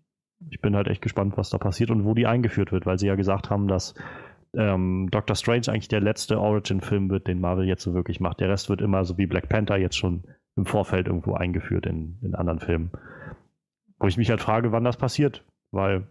Ich 0.50 0.60
bin 0.60 0.76
halt 0.76 0.88
echt 0.88 1.02
gespannt, 1.02 1.38
was 1.38 1.52
da 1.52 1.60
passiert 1.60 1.92
und 1.92 2.04
wo 2.04 2.16
die 2.16 2.26
eingeführt 2.26 2.72
wird, 2.72 2.86
weil 2.86 2.98
sie 2.98 3.08
ja 3.08 3.16
gesagt 3.16 3.50
haben, 3.52 3.68
dass 3.68 3.94
ähm, 4.54 5.08
Doctor 5.12 5.36
Strange 5.36 5.68
eigentlich 5.68 5.88
der 5.88 6.02
letzte 6.02 6.40
Origin-Film 6.40 7.10
wird, 7.10 7.28
den 7.28 7.40
Marvel 7.40 7.68
jetzt 7.68 7.84
so 7.84 7.94
wirklich 7.94 8.20
macht. 8.20 8.40
Der 8.40 8.50
Rest 8.50 8.70
wird 8.70 8.82
immer 8.82 9.06
so 9.06 9.18
wie 9.18 9.28
Black 9.28 9.50
Panther 9.50 9.78
jetzt 9.78 9.98
schon 9.98 10.24
im 10.56 10.66
Vorfeld 10.66 11.08
irgendwo 11.08 11.36
eingeführt 11.36 11.86
in, 11.86 12.18
in 12.24 12.34
anderen 12.34 12.60
Filmen. 12.60 12.92
Wo 14.00 14.08
ich 14.08 14.18
mich 14.18 14.30
halt 14.30 14.42
frage, 14.42 14.72
wann 14.72 14.84
das 14.84 14.98
passiert, 14.98 15.46
weil 15.72 16.08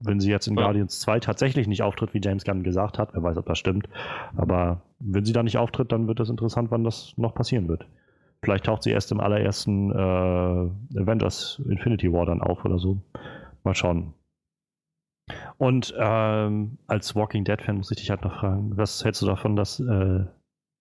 wenn 0.00 0.20
sie 0.20 0.30
jetzt 0.30 0.46
in 0.46 0.56
ja. 0.56 0.62
Guardians 0.62 1.00
2 1.00 1.20
tatsächlich 1.20 1.66
nicht 1.66 1.82
auftritt, 1.82 2.14
wie 2.14 2.20
James 2.22 2.44
Gunn 2.44 2.62
gesagt 2.62 2.98
hat, 2.98 3.14
wer 3.14 3.22
weiß, 3.22 3.36
ob 3.38 3.46
das 3.46 3.58
stimmt, 3.58 3.88
aber 4.36 4.82
wenn 4.98 5.24
sie 5.24 5.32
da 5.32 5.42
nicht 5.42 5.58
auftritt, 5.58 5.92
dann 5.92 6.08
wird 6.08 6.20
es 6.20 6.30
interessant, 6.30 6.70
wann 6.70 6.84
das 6.84 7.14
noch 7.16 7.34
passieren 7.34 7.68
wird. 7.68 7.86
Vielleicht 8.42 8.66
taucht 8.66 8.82
sie 8.82 8.90
erst 8.90 9.12
im 9.12 9.20
allerersten 9.20 9.90
äh, 9.90 11.00
Avengers 11.00 11.60
Infinity 11.68 12.12
War 12.12 12.26
dann 12.26 12.42
auf 12.42 12.64
oder 12.64 12.78
so. 12.78 13.00
Mal 13.64 13.74
schauen. 13.74 14.14
Und 15.58 15.94
ähm, 15.98 16.78
als 16.86 17.16
Walking 17.16 17.44
Dead-Fan 17.44 17.78
muss 17.78 17.90
ich 17.90 17.96
dich 17.96 18.10
halt 18.10 18.22
noch 18.22 18.38
fragen, 18.38 18.76
was 18.76 19.04
hältst 19.04 19.22
du 19.22 19.26
davon, 19.26 19.56
dass 19.56 19.80
äh, 19.80 20.26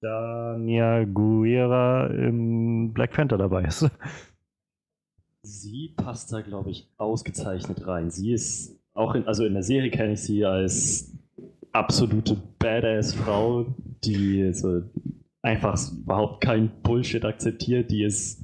Dania 0.01 1.05
Guerra 1.05 2.07
im 2.07 2.93
Black 2.93 3.13
Panther 3.13 3.37
dabei 3.37 3.63
ist? 3.63 3.89
Sie 5.41 5.93
passt 5.95 6.33
da, 6.33 6.41
glaube 6.41 6.71
ich, 6.71 6.91
ausgezeichnet 6.97 7.87
rein. 7.87 8.11
Sie 8.11 8.33
ist 8.33 8.79
auch 8.95 9.13
in, 9.13 9.27
also 9.27 9.45
in 9.45 9.53
der 9.53 9.63
Serie 9.63 9.91
kenne 9.91 10.13
ich 10.13 10.21
sie 10.21 10.43
als 10.43 11.13
absolute 11.71 12.37
Badass-Frau, 12.57 13.67
die 14.03 14.51
so 14.53 14.81
einfach 15.41 15.77
überhaupt 15.91 16.41
kein 16.41 16.71
Bullshit 16.81 17.23
akzeptiert, 17.23 17.91
die 17.91 18.03
ist, 18.03 18.43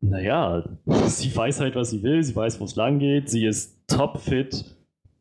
naja, 0.00 0.64
sie 1.06 1.34
weiß 1.34 1.60
halt, 1.60 1.74
was 1.74 1.90
sie 1.90 2.02
will, 2.02 2.22
sie 2.22 2.34
weiß, 2.34 2.60
wo 2.60 2.64
es 2.64 2.76
lang 2.76 2.98
geht, 2.98 3.28
sie 3.28 3.44
ist 3.44 3.86
topfit, 3.88 4.64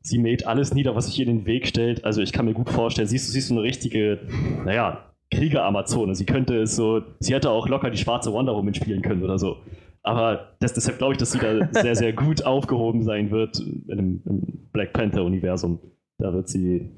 sie 0.01 0.19
mäht 0.19 0.45
alles 0.45 0.73
nieder, 0.73 0.95
was 0.95 1.07
sich 1.07 1.19
ihr 1.19 1.27
in 1.27 1.39
den 1.39 1.45
Weg 1.45 1.67
stellt. 1.67 2.05
Also 2.05 2.21
ich 2.21 2.31
kann 2.31 2.45
mir 2.45 2.53
gut 2.53 2.69
vorstellen, 2.69 3.07
siehst 3.07 3.27
du, 3.27 3.33
siehst 3.33 3.49
du 3.49 3.55
eine 3.55 3.63
richtige, 3.63 4.19
naja, 4.63 5.11
Krieger-Amazone. 5.31 6.13
Sie 6.15 6.25
könnte 6.25 6.61
es 6.61 6.75
so, 6.75 7.01
sie 7.19 7.33
hätte 7.33 7.49
auch 7.49 7.67
locker 7.67 7.89
die 7.89 7.97
schwarze 7.97 8.31
Wonder 8.31 8.55
Woman 8.55 8.75
spielen 8.75 9.01
können 9.01 9.23
oder 9.23 9.39
so. 9.39 9.57
Aber 10.05 10.55
das, 10.59 10.73
deshalb 10.73 10.99
glaube 10.99 11.13
ich, 11.13 11.17
dass 11.17 11.31
sie 11.31 11.39
da 11.39 11.67
sehr, 11.71 11.95
sehr 11.95 12.13
gut 12.13 12.45
aufgehoben 12.45 13.01
sein 13.01 13.31
wird 13.31 13.59
im, 13.59 14.21
im 14.23 14.67
Black 14.71 14.93
Panther-Universum. 14.93 15.79
Da 16.19 16.31
wird 16.31 16.47
sie 16.47 16.91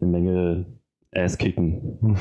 eine 0.00 0.10
Menge 0.10 0.66
Ass 1.12 1.38
kicken. 1.38 2.16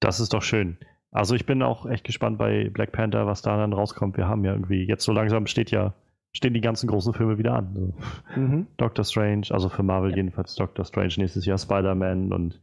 Das 0.00 0.20
ist 0.20 0.34
doch 0.34 0.42
schön. 0.42 0.76
Also 1.12 1.34
ich 1.34 1.46
bin 1.46 1.62
auch 1.62 1.86
echt 1.86 2.04
gespannt 2.04 2.38
bei 2.38 2.68
Black 2.68 2.92
Panther, 2.92 3.26
was 3.26 3.40
da 3.40 3.56
dann 3.56 3.72
rauskommt. 3.72 4.16
Wir 4.16 4.28
haben 4.28 4.44
ja 4.44 4.52
irgendwie, 4.52 4.84
jetzt 4.84 5.04
so 5.04 5.12
langsam 5.12 5.46
steht 5.46 5.70
ja, 5.70 5.94
stehen 6.32 6.52
die 6.52 6.60
ganzen 6.60 6.88
großen 6.88 7.14
Filme 7.14 7.38
wieder 7.38 7.54
an. 7.54 7.68
Also 7.74 7.94
mhm. 8.34 8.66
Doctor 8.76 9.04
Strange, 9.04 9.46
also 9.50 9.68
für 9.68 9.84
Marvel 9.84 10.10
ja. 10.10 10.16
jedenfalls 10.16 10.56
Doctor 10.56 10.84
Strange 10.84 11.14
nächstes 11.18 11.46
Jahr, 11.46 11.56
Spider-Man 11.56 12.32
und 12.32 12.60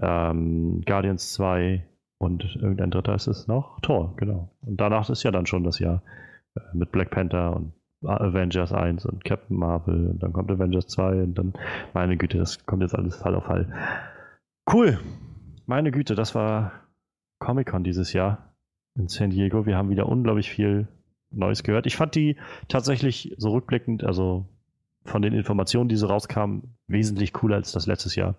ähm, 0.00 0.82
Guardians 0.86 1.32
2 1.32 1.82
und 2.18 2.56
irgendein 2.56 2.90
dritter 2.90 3.14
ist 3.14 3.26
es 3.26 3.46
noch, 3.46 3.80
Thor, 3.80 4.14
genau. 4.16 4.50
Und 4.62 4.80
danach 4.80 5.08
ist 5.10 5.22
ja 5.22 5.30
dann 5.30 5.46
schon 5.46 5.64
das 5.64 5.78
Jahr 5.78 6.02
äh, 6.56 6.60
mit 6.72 6.92
Black 6.92 7.10
Panther 7.10 7.54
und 7.54 7.72
Avengers 8.04 8.72
1 8.72 9.06
und 9.06 9.24
Captain 9.24 9.56
Marvel 9.56 10.08
und 10.08 10.22
dann 10.22 10.32
kommt 10.32 10.50
Avengers 10.50 10.86
2 10.88 11.22
und 11.22 11.34
dann, 11.34 11.54
meine 11.92 12.16
Güte, 12.16 12.38
das 12.38 12.64
kommt 12.66 12.82
jetzt 12.82 12.94
alles 12.94 13.16
Fall 13.16 13.34
auf 13.34 13.44
Fall. 13.44 13.72
Cool. 14.70 14.98
Meine 15.66 15.90
Güte, 15.90 16.14
das 16.14 16.34
war 16.34 16.72
Comic-Con 17.40 17.84
dieses 17.84 18.12
Jahr 18.12 18.54
in 18.96 19.08
San 19.08 19.30
Diego. 19.30 19.66
Wir 19.66 19.76
haben 19.76 19.90
wieder 19.90 20.08
unglaublich 20.08 20.50
viel 20.50 20.88
Neues 21.30 21.62
gehört. 21.62 21.86
Ich 21.86 21.96
fand 21.96 22.14
die 22.14 22.36
tatsächlich 22.68 23.34
so 23.38 23.50
rückblickend, 23.50 24.04
also 24.04 24.46
von 25.04 25.22
den 25.22 25.32
Informationen, 25.32 25.88
die 25.88 25.96
so 25.96 26.06
rauskamen, 26.06 26.76
wesentlich 26.86 27.32
cooler 27.32 27.56
als 27.56 27.72
das 27.72 27.86
letztes 27.86 28.14
Jahr. 28.14 28.36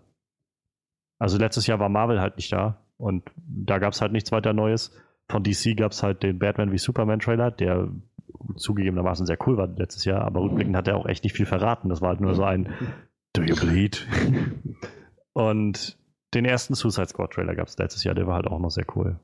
Also 1.19 1.37
letztes 1.37 1.67
Jahr 1.67 1.79
war 1.79 1.89
Marvel 1.89 2.21
halt 2.21 2.37
nicht 2.37 2.51
da 2.51 2.77
und 2.97 3.23
da 3.35 3.79
gab 3.79 3.93
es 3.93 4.01
halt 4.01 4.11
nichts 4.11 4.31
weiter 4.31 4.53
Neues. 4.53 4.91
Von 5.29 5.43
DC 5.43 5.75
gab 5.75 5.91
es 5.91 6.03
halt 6.03 6.23
den 6.23 6.39
Batman 6.39 6.71
wie 6.71 6.77
Superman 6.77 7.19
Trailer, 7.19 7.51
der 7.51 7.89
zugegebenermaßen 8.55 9.25
sehr 9.25 9.37
cool 9.45 9.57
war 9.57 9.67
letztes 9.67 10.05
Jahr, 10.05 10.21
aber 10.21 10.41
rückblickend 10.41 10.75
hat 10.75 10.87
er 10.87 10.97
auch 10.97 11.05
echt 11.05 11.23
nicht 11.23 11.35
viel 11.35 11.45
verraten. 11.45 11.89
Das 11.89 12.01
war 12.01 12.09
halt 12.09 12.21
nur 12.21 12.33
so 12.33 12.43
ein 12.43 12.73
Do 13.33 13.43
you 13.43 13.55
bleed? 13.55 14.07
und 15.33 15.97
den 16.33 16.45
ersten 16.45 16.75
Suicide 16.75 17.07
Squad 17.07 17.31
Trailer 17.31 17.55
gab 17.55 17.67
es 17.67 17.77
letztes 17.77 18.03
Jahr, 18.03 18.15
der 18.15 18.27
war 18.27 18.35
halt 18.35 18.47
auch 18.47 18.59
noch 18.59 18.69
sehr 18.69 18.85
cool. 18.95 19.19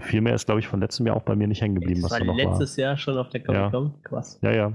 Viel 0.00 0.20
mehr 0.20 0.34
ist, 0.34 0.46
glaube 0.46 0.60
ich, 0.60 0.66
von 0.66 0.80
letztem 0.80 1.06
Jahr 1.06 1.16
auch 1.16 1.22
bei 1.22 1.36
mir 1.36 1.46
nicht 1.46 1.62
hängen 1.62 1.76
geblieben, 1.76 2.02
das 2.02 2.10
was 2.10 2.20
war 2.20 2.26
da 2.26 2.32
noch 2.32 2.36
letztes 2.36 2.76
Jahr 2.76 2.96
schon 2.96 3.16
auf 3.16 3.28
der 3.28 3.44
Comic 3.44 3.70
Con? 3.70 3.86
Ja. 3.86 3.94
Krass. 4.02 4.38
Ja, 4.42 4.52
ja. 4.52 4.72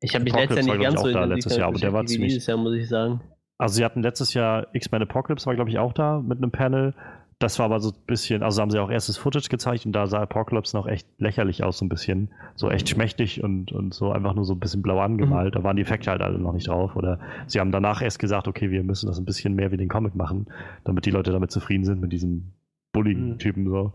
Ich 0.00 0.14
habe 0.14 0.24
mich 0.24 0.34
letztes 0.34 0.66
Jahr 0.66 0.76
nicht 0.76 0.84
ganz 0.84 1.00
so 1.00 1.12
da 1.12 1.24
letztes 1.24 1.56
Jahr, 1.56 1.68
aber 1.68 1.78
der 1.78 1.92
war 1.92 2.04
ziemlich. 2.06 2.32
Dieses 2.32 2.46
Jahr 2.46 2.56
muss 2.56 2.74
ich 2.74 2.88
sagen. 2.88 3.20
Also 3.58 3.74
sie 3.74 3.84
hatten 3.84 4.02
letztes 4.02 4.32
Jahr 4.34 4.74
X-Men 4.74 5.02
Apocalypse 5.02 5.46
war 5.46 5.54
glaube 5.54 5.70
ich 5.70 5.78
auch 5.78 5.92
da 5.92 6.20
mit 6.20 6.38
einem 6.38 6.50
Panel. 6.50 6.94
Das 7.40 7.58
war 7.58 7.64
aber 7.64 7.80
so 7.80 7.88
ein 7.88 8.06
bisschen, 8.06 8.42
also 8.42 8.60
haben 8.60 8.70
sie 8.70 8.78
auch 8.78 8.90
erstes 8.90 9.16
Footage 9.16 9.48
gezeigt 9.48 9.86
und 9.86 9.92
da 9.92 10.06
sah 10.06 10.20
Apocalypse 10.20 10.76
noch 10.76 10.86
echt 10.86 11.08
lächerlich 11.18 11.64
aus, 11.64 11.78
so 11.78 11.86
ein 11.86 11.88
bisschen. 11.88 12.28
So 12.54 12.70
echt 12.70 12.90
schmächtig 12.90 13.42
und, 13.42 13.72
und 13.72 13.94
so 13.94 14.12
einfach 14.12 14.34
nur 14.34 14.44
so 14.44 14.52
ein 14.52 14.60
bisschen 14.60 14.82
blau 14.82 15.00
angemalt. 15.00 15.54
Mhm. 15.54 15.58
Da 15.58 15.64
waren 15.64 15.76
die 15.76 15.82
Effekte 15.82 16.10
halt 16.10 16.20
alle 16.20 16.38
noch 16.38 16.52
nicht 16.52 16.68
drauf. 16.68 16.96
Oder 16.96 17.18
sie 17.46 17.58
haben 17.58 17.72
danach 17.72 18.02
erst 18.02 18.18
gesagt, 18.18 18.46
okay, 18.46 18.70
wir 18.70 18.82
müssen 18.82 19.06
das 19.06 19.18
ein 19.18 19.24
bisschen 19.24 19.54
mehr 19.54 19.72
wie 19.72 19.78
den 19.78 19.88
Comic 19.88 20.14
machen, 20.14 20.48
damit 20.84 21.06
die 21.06 21.10
Leute 21.10 21.32
damit 21.32 21.50
zufrieden 21.50 21.86
sind, 21.86 22.02
mit 22.02 22.12
diesem 22.12 22.52
bulligen 22.92 23.38
Typen 23.38 23.64
mhm. 23.64 23.70
so. 23.70 23.92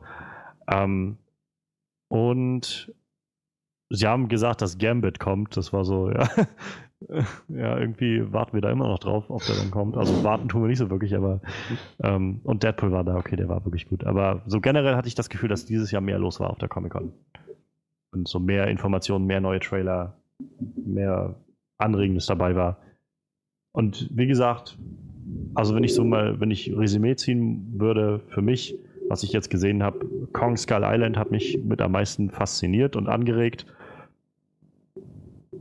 Ähm, 0.67 1.17
und 2.07 2.91
sie 3.91 4.07
haben 4.07 4.27
gesagt, 4.27 4.63
dass 4.63 4.79
Gambit 4.79 5.19
kommt. 5.19 5.55
Das 5.55 5.71
war 5.71 5.85
so, 5.85 6.09
ja. 6.11 6.27
ja, 7.49 7.77
irgendwie 7.77 8.31
warten 8.33 8.53
wir 8.53 8.61
da 8.61 8.71
immer 8.71 8.87
noch 8.87 8.99
drauf, 8.99 9.25
ob 9.29 9.45
der 9.45 9.55
dann 9.55 9.71
kommt. 9.71 9.97
Also 9.97 10.23
warten 10.23 10.47
tun 10.47 10.61
wir 10.61 10.67
nicht 10.67 10.79
so 10.79 10.89
wirklich, 10.89 11.15
aber 11.15 11.41
ähm, 12.01 12.41
und 12.43 12.63
Deadpool 12.63 12.91
war 12.91 13.03
da, 13.03 13.15
okay, 13.15 13.35
der 13.35 13.49
war 13.49 13.63
wirklich 13.65 13.87
gut. 13.87 14.03
Aber 14.05 14.41
so 14.47 14.59
generell 14.59 14.95
hatte 14.95 15.07
ich 15.07 15.15
das 15.15 15.29
Gefühl, 15.29 15.49
dass 15.49 15.65
dieses 15.65 15.91
Jahr 15.91 16.01
mehr 16.01 16.19
los 16.19 16.39
war 16.39 16.49
auf 16.49 16.57
der 16.57 16.69
Comic-Con. 16.69 17.13
Und 18.11 18.27
so 18.27 18.39
mehr 18.39 18.67
Informationen, 18.67 19.25
mehr 19.25 19.41
neue 19.41 19.59
Trailer, 19.59 20.15
mehr 20.85 21.35
Anregendes 21.77 22.25
dabei 22.25 22.55
war. 22.55 22.77
Und 23.71 24.09
wie 24.11 24.27
gesagt, 24.27 24.77
also 25.53 25.75
wenn 25.75 25.83
ich 25.83 25.93
so 25.93 26.03
mal, 26.03 26.39
wenn 26.39 26.51
ich 26.51 26.75
Resümee 26.75 27.15
ziehen 27.15 27.73
würde 27.77 28.21
für 28.29 28.41
mich, 28.41 28.77
was 29.09 29.23
ich 29.23 29.31
jetzt 29.31 29.49
gesehen 29.49 29.83
habe, 29.83 30.05
Kong 30.33 30.57
Skull 30.57 30.83
Island 30.83 31.17
hat 31.17 31.31
mich 31.31 31.59
mit 31.63 31.81
am 31.81 31.91
meisten 31.91 32.29
fasziniert 32.29 32.95
und 32.95 33.07
angeregt. 33.07 33.65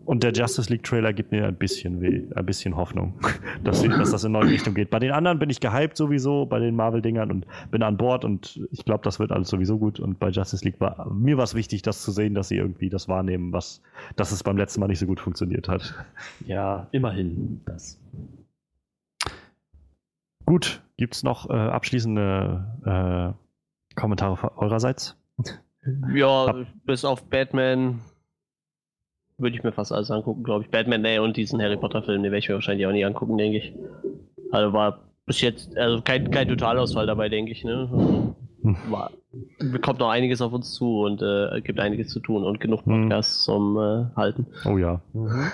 Und 0.04 0.22
der 0.22 0.32
Justice 0.32 0.70
League 0.70 0.82
Trailer 0.82 1.12
gibt 1.12 1.32
mir 1.32 1.46
ein 1.46 1.56
bisschen 1.56 2.00
weh, 2.00 2.24
ein 2.34 2.46
bisschen 2.46 2.76
Hoffnung, 2.76 3.14
dass, 3.64 3.80
sie, 3.80 3.88
dass 3.88 4.10
das 4.10 4.24
in 4.24 4.32
neue 4.32 4.50
Richtung 4.50 4.74
geht. 4.74 4.90
Bei 4.90 4.98
den 4.98 5.12
anderen 5.12 5.38
bin 5.38 5.48
ich 5.50 5.60
gehypt 5.60 5.96
sowieso, 5.96 6.46
bei 6.46 6.58
den 6.58 6.76
Marvel-Dingern 6.76 7.30
und 7.30 7.46
bin 7.70 7.82
an 7.82 7.96
Bord 7.96 8.24
und 8.24 8.60
ich 8.70 8.84
glaube, 8.84 9.02
das 9.04 9.18
wird 9.18 9.32
alles 9.32 9.48
sowieso 9.48 9.78
gut. 9.78 10.00
Und 10.00 10.18
bei 10.18 10.28
Justice 10.28 10.64
League 10.64 10.80
war 10.80 11.10
mir 11.10 11.38
was 11.38 11.54
wichtig, 11.54 11.82
das 11.82 12.02
zu 12.02 12.10
sehen, 12.10 12.34
dass 12.34 12.48
sie 12.48 12.56
irgendwie 12.56 12.90
das 12.90 13.08
wahrnehmen, 13.08 13.52
was, 13.52 13.82
dass 14.16 14.32
es 14.32 14.42
beim 14.42 14.56
letzten 14.56 14.80
Mal 14.80 14.88
nicht 14.88 14.98
so 14.98 15.06
gut 15.06 15.20
funktioniert 15.20 15.68
hat. 15.68 15.94
Ja, 16.46 16.88
immerhin 16.92 17.62
das. 17.64 18.00
Gut, 20.46 20.82
gibt 20.98 21.14
es 21.14 21.22
noch 21.22 21.48
äh, 21.48 21.54
abschließende 21.54 23.34
äh, 23.94 23.94
Kommentare 23.98 24.58
eurerseits? 24.58 25.16
Ja, 26.12 26.46
Hab 26.48 26.66
bis 26.84 27.04
auf 27.04 27.24
Batman 27.28 28.00
würde 29.38 29.56
ich 29.56 29.62
mir 29.62 29.72
fast 29.72 29.92
alles 29.92 30.10
angucken, 30.10 30.44
glaube 30.44 30.64
ich. 30.64 30.70
Batman, 30.70 31.02
nee, 31.02 31.18
und 31.18 31.36
diesen 31.36 31.60
Harry 31.60 31.76
Potter-Film, 31.76 32.22
den 32.22 32.32
werde 32.32 32.38
ich 32.38 32.48
mir 32.48 32.54
wahrscheinlich 32.54 32.86
auch 32.86 32.92
nicht 32.92 33.06
angucken, 33.06 33.36
denke 33.36 33.58
ich. 33.58 33.72
Also 34.50 34.72
war 34.72 35.00
bis 35.26 35.40
jetzt, 35.40 35.76
also 35.76 36.02
kein, 36.02 36.30
kein 36.30 36.48
Totalausfall 36.48 37.06
dabei, 37.06 37.28
denke 37.28 37.52
ich, 37.52 37.64
ne? 37.64 38.34
Hm. 38.62 38.76
War, 38.88 39.10
kommt 39.82 40.00
noch 40.00 40.10
einiges 40.10 40.40
auf 40.40 40.52
uns 40.52 40.72
zu 40.72 41.02
und 41.02 41.20
äh, 41.22 41.60
gibt 41.60 41.80
einiges 41.80 42.08
zu 42.08 42.20
tun 42.20 42.44
und 42.44 42.60
genug 42.60 42.84
hm. 42.86 43.02
Podcasts 43.02 43.44
zum 43.44 43.76
äh, 43.76 44.06
Halten. 44.16 44.46
Oh 44.64 44.78
ja. 44.78 45.00
Mhm. 45.12 45.50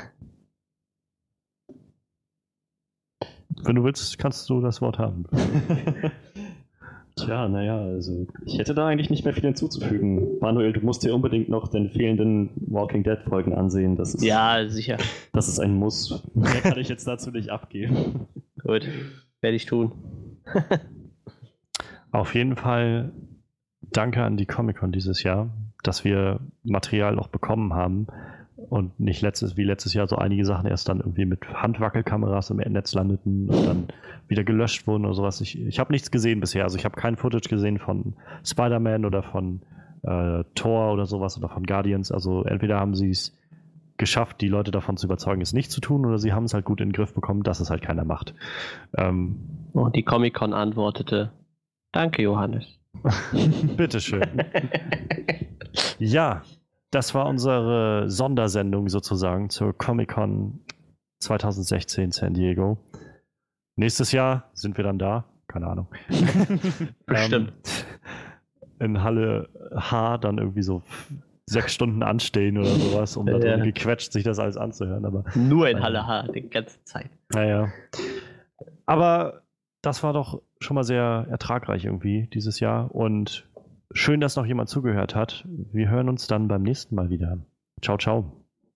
Wenn 3.62 3.76
du 3.76 3.84
willst, 3.84 4.18
kannst 4.18 4.48
du 4.48 4.60
das 4.60 4.80
Wort 4.80 4.98
haben. 4.98 5.24
Tja, 7.24 7.48
naja, 7.48 7.78
also 7.78 8.26
ich 8.44 8.58
hätte 8.58 8.74
da 8.74 8.86
eigentlich 8.86 9.10
nicht 9.10 9.24
mehr 9.24 9.34
viel 9.34 9.44
hinzuzufügen. 9.44 10.38
Manuel, 10.40 10.72
du 10.72 10.80
musst 10.80 11.02
dir 11.02 11.14
unbedingt 11.14 11.48
noch 11.48 11.68
den 11.68 11.90
fehlenden 11.90 12.50
Walking 12.56 13.02
Dead 13.02 13.18
Folgen 13.28 13.54
ansehen. 13.54 13.96
Das 13.96 14.14
ist, 14.14 14.24
ja, 14.24 14.68
sicher. 14.68 14.98
Das 15.32 15.48
ist 15.48 15.58
ein 15.58 15.74
Muss. 15.74 16.22
Mehr 16.34 16.60
kann 16.62 16.78
ich 16.78 16.88
jetzt 16.88 17.06
dazu 17.06 17.30
nicht 17.30 17.50
abgeben. 17.50 18.26
Gut, 18.62 18.88
werde 19.40 19.56
ich 19.56 19.66
tun. 19.66 19.92
Auf 22.12 22.34
jeden 22.34 22.56
Fall 22.56 23.12
danke 23.82 24.22
an 24.22 24.36
die 24.36 24.46
Comic-Con 24.46 24.92
dieses 24.92 25.22
Jahr, 25.22 25.50
dass 25.82 26.04
wir 26.04 26.40
Material 26.62 27.14
noch 27.14 27.28
bekommen 27.28 27.74
haben 27.74 28.06
und 28.70 29.00
nicht 29.00 29.20
letztes, 29.20 29.56
wie 29.56 29.64
letztes 29.64 29.94
Jahr 29.94 30.06
so 30.06 30.16
einige 30.16 30.44
Sachen 30.44 30.68
erst 30.68 30.88
dann 30.88 31.00
irgendwie 31.00 31.24
mit 31.24 31.44
Handwackelkameras 31.52 32.50
im 32.50 32.58
Netz 32.58 32.94
landeten 32.94 33.50
und 33.50 33.66
dann 33.66 33.88
wieder 34.28 34.44
gelöscht 34.44 34.86
wurden 34.86 35.04
oder 35.04 35.14
sowas. 35.14 35.40
Ich, 35.40 35.60
ich 35.60 35.80
habe 35.80 35.92
nichts 35.92 36.12
gesehen 36.12 36.38
bisher. 36.38 36.62
Also 36.62 36.78
ich 36.78 36.84
habe 36.84 36.94
kein 36.94 37.16
Footage 37.16 37.48
gesehen 37.48 37.78
von 37.78 38.14
Spider-Man 38.44 39.04
oder 39.04 39.24
von 39.24 39.62
äh, 40.02 40.44
Thor 40.54 40.92
oder 40.92 41.06
sowas 41.06 41.36
oder 41.36 41.48
von 41.48 41.64
Guardians. 41.64 42.12
Also 42.12 42.44
entweder 42.44 42.78
haben 42.78 42.94
sie 42.94 43.10
es 43.10 43.36
geschafft, 43.96 44.40
die 44.40 44.48
Leute 44.48 44.70
davon 44.70 44.96
zu 44.96 45.06
überzeugen, 45.08 45.42
es 45.42 45.52
nicht 45.52 45.72
zu 45.72 45.80
tun, 45.80 46.06
oder 46.06 46.18
sie 46.18 46.32
haben 46.32 46.44
es 46.44 46.54
halt 46.54 46.64
gut 46.64 46.80
in 46.80 46.90
den 46.90 46.92
Griff 46.92 47.12
bekommen, 47.12 47.42
dass 47.42 47.58
es 47.58 47.70
halt 47.70 47.82
keiner 47.82 48.04
macht. 48.04 48.34
Ähm, 48.96 49.66
und 49.72 49.96
die 49.96 50.04
Comic-Con 50.04 50.54
antwortete, 50.54 51.32
danke 51.90 52.22
Johannes. 52.22 52.78
Bitteschön. 53.76 54.22
ja, 55.98 56.42
das 56.90 57.14
war 57.14 57.26
unsere 57.26 58.10
Sondersendung 58.10 58.88
sozusagen 58.88 59.50
zur 59.50 59.76
Comic-Con 59.76 60.60
2016 61.20 62.12
San 62.12 62.34
Diego. 62.34 62.78
Nächstes 63.76 64.12
Jahr 64.12 64.50
sind 64.54 64.76
wir 64.76 64.84
dann 64.84 64.98
da. 64.98 65.24
Keine 65.46 65.66
Ahnung. 65.66 65.88
Bestimmt. 67.06 67.52
ähm, 68.80 68.94
in 68.94 69.02
Halle 69.02 69.48
H 69.74 70.18
dann 70.18 70.38
irgendwie 70.38 70.62
so 70.62 70.82
sechs 71.46 71.74
Stunden 71.74 72.02
anstehen 72.02 72.58
oder 72.58 72.70
sowas, 72.70 73.16
um 73.16 73.26
ja, 73.26 73.38
da 73.38 73.56
ja. 73.56 73.64
gequetscht 73.64 74.12
sich 74.12 74.22
das 74.22 74.38
alles 74.38 74.56
anzuhören. 74.56 75.04
Aber, 75.04 75.24
Nur 75.34 75.68
in 75.68 75.82
Halle 75.82 76.06
H, 76.06 76.28
die 76.28 76.48
ganze 76.48 76.82
Zeit. 76.84 77.10
Naja. 77.32 77.72
Aber 78.86 79.42
das 79.82 80.02
war 80.02 80.12
doch 80.12 80.40
schon 80.60 80.76
mal 80.76 80.84
sehr 80.84 81.26
ertragreich 81.28 81.84
irgendwie 81.84 82.28
dieses 82.32 82.60
Jahr 82.60 82.94
und 82.94 83.49
schön, 83.92 84.20
dass 84.20 84.36
noch 84.36 84.46
jemand 84.46 84.68
zugehört 84.68 85.14
hat. 85.14 85.44
Wir 85.46 85.88
hören 85.88 86.08
uns 86.08 86.26
dann 86.26 86.48
beim 86.48 86.62
nächsten 86.62 86.94
Mal 86.94 87.10
wieder. 87.10 87.38
Ciao, 87.82 87.98
ciao. 87.98 88.39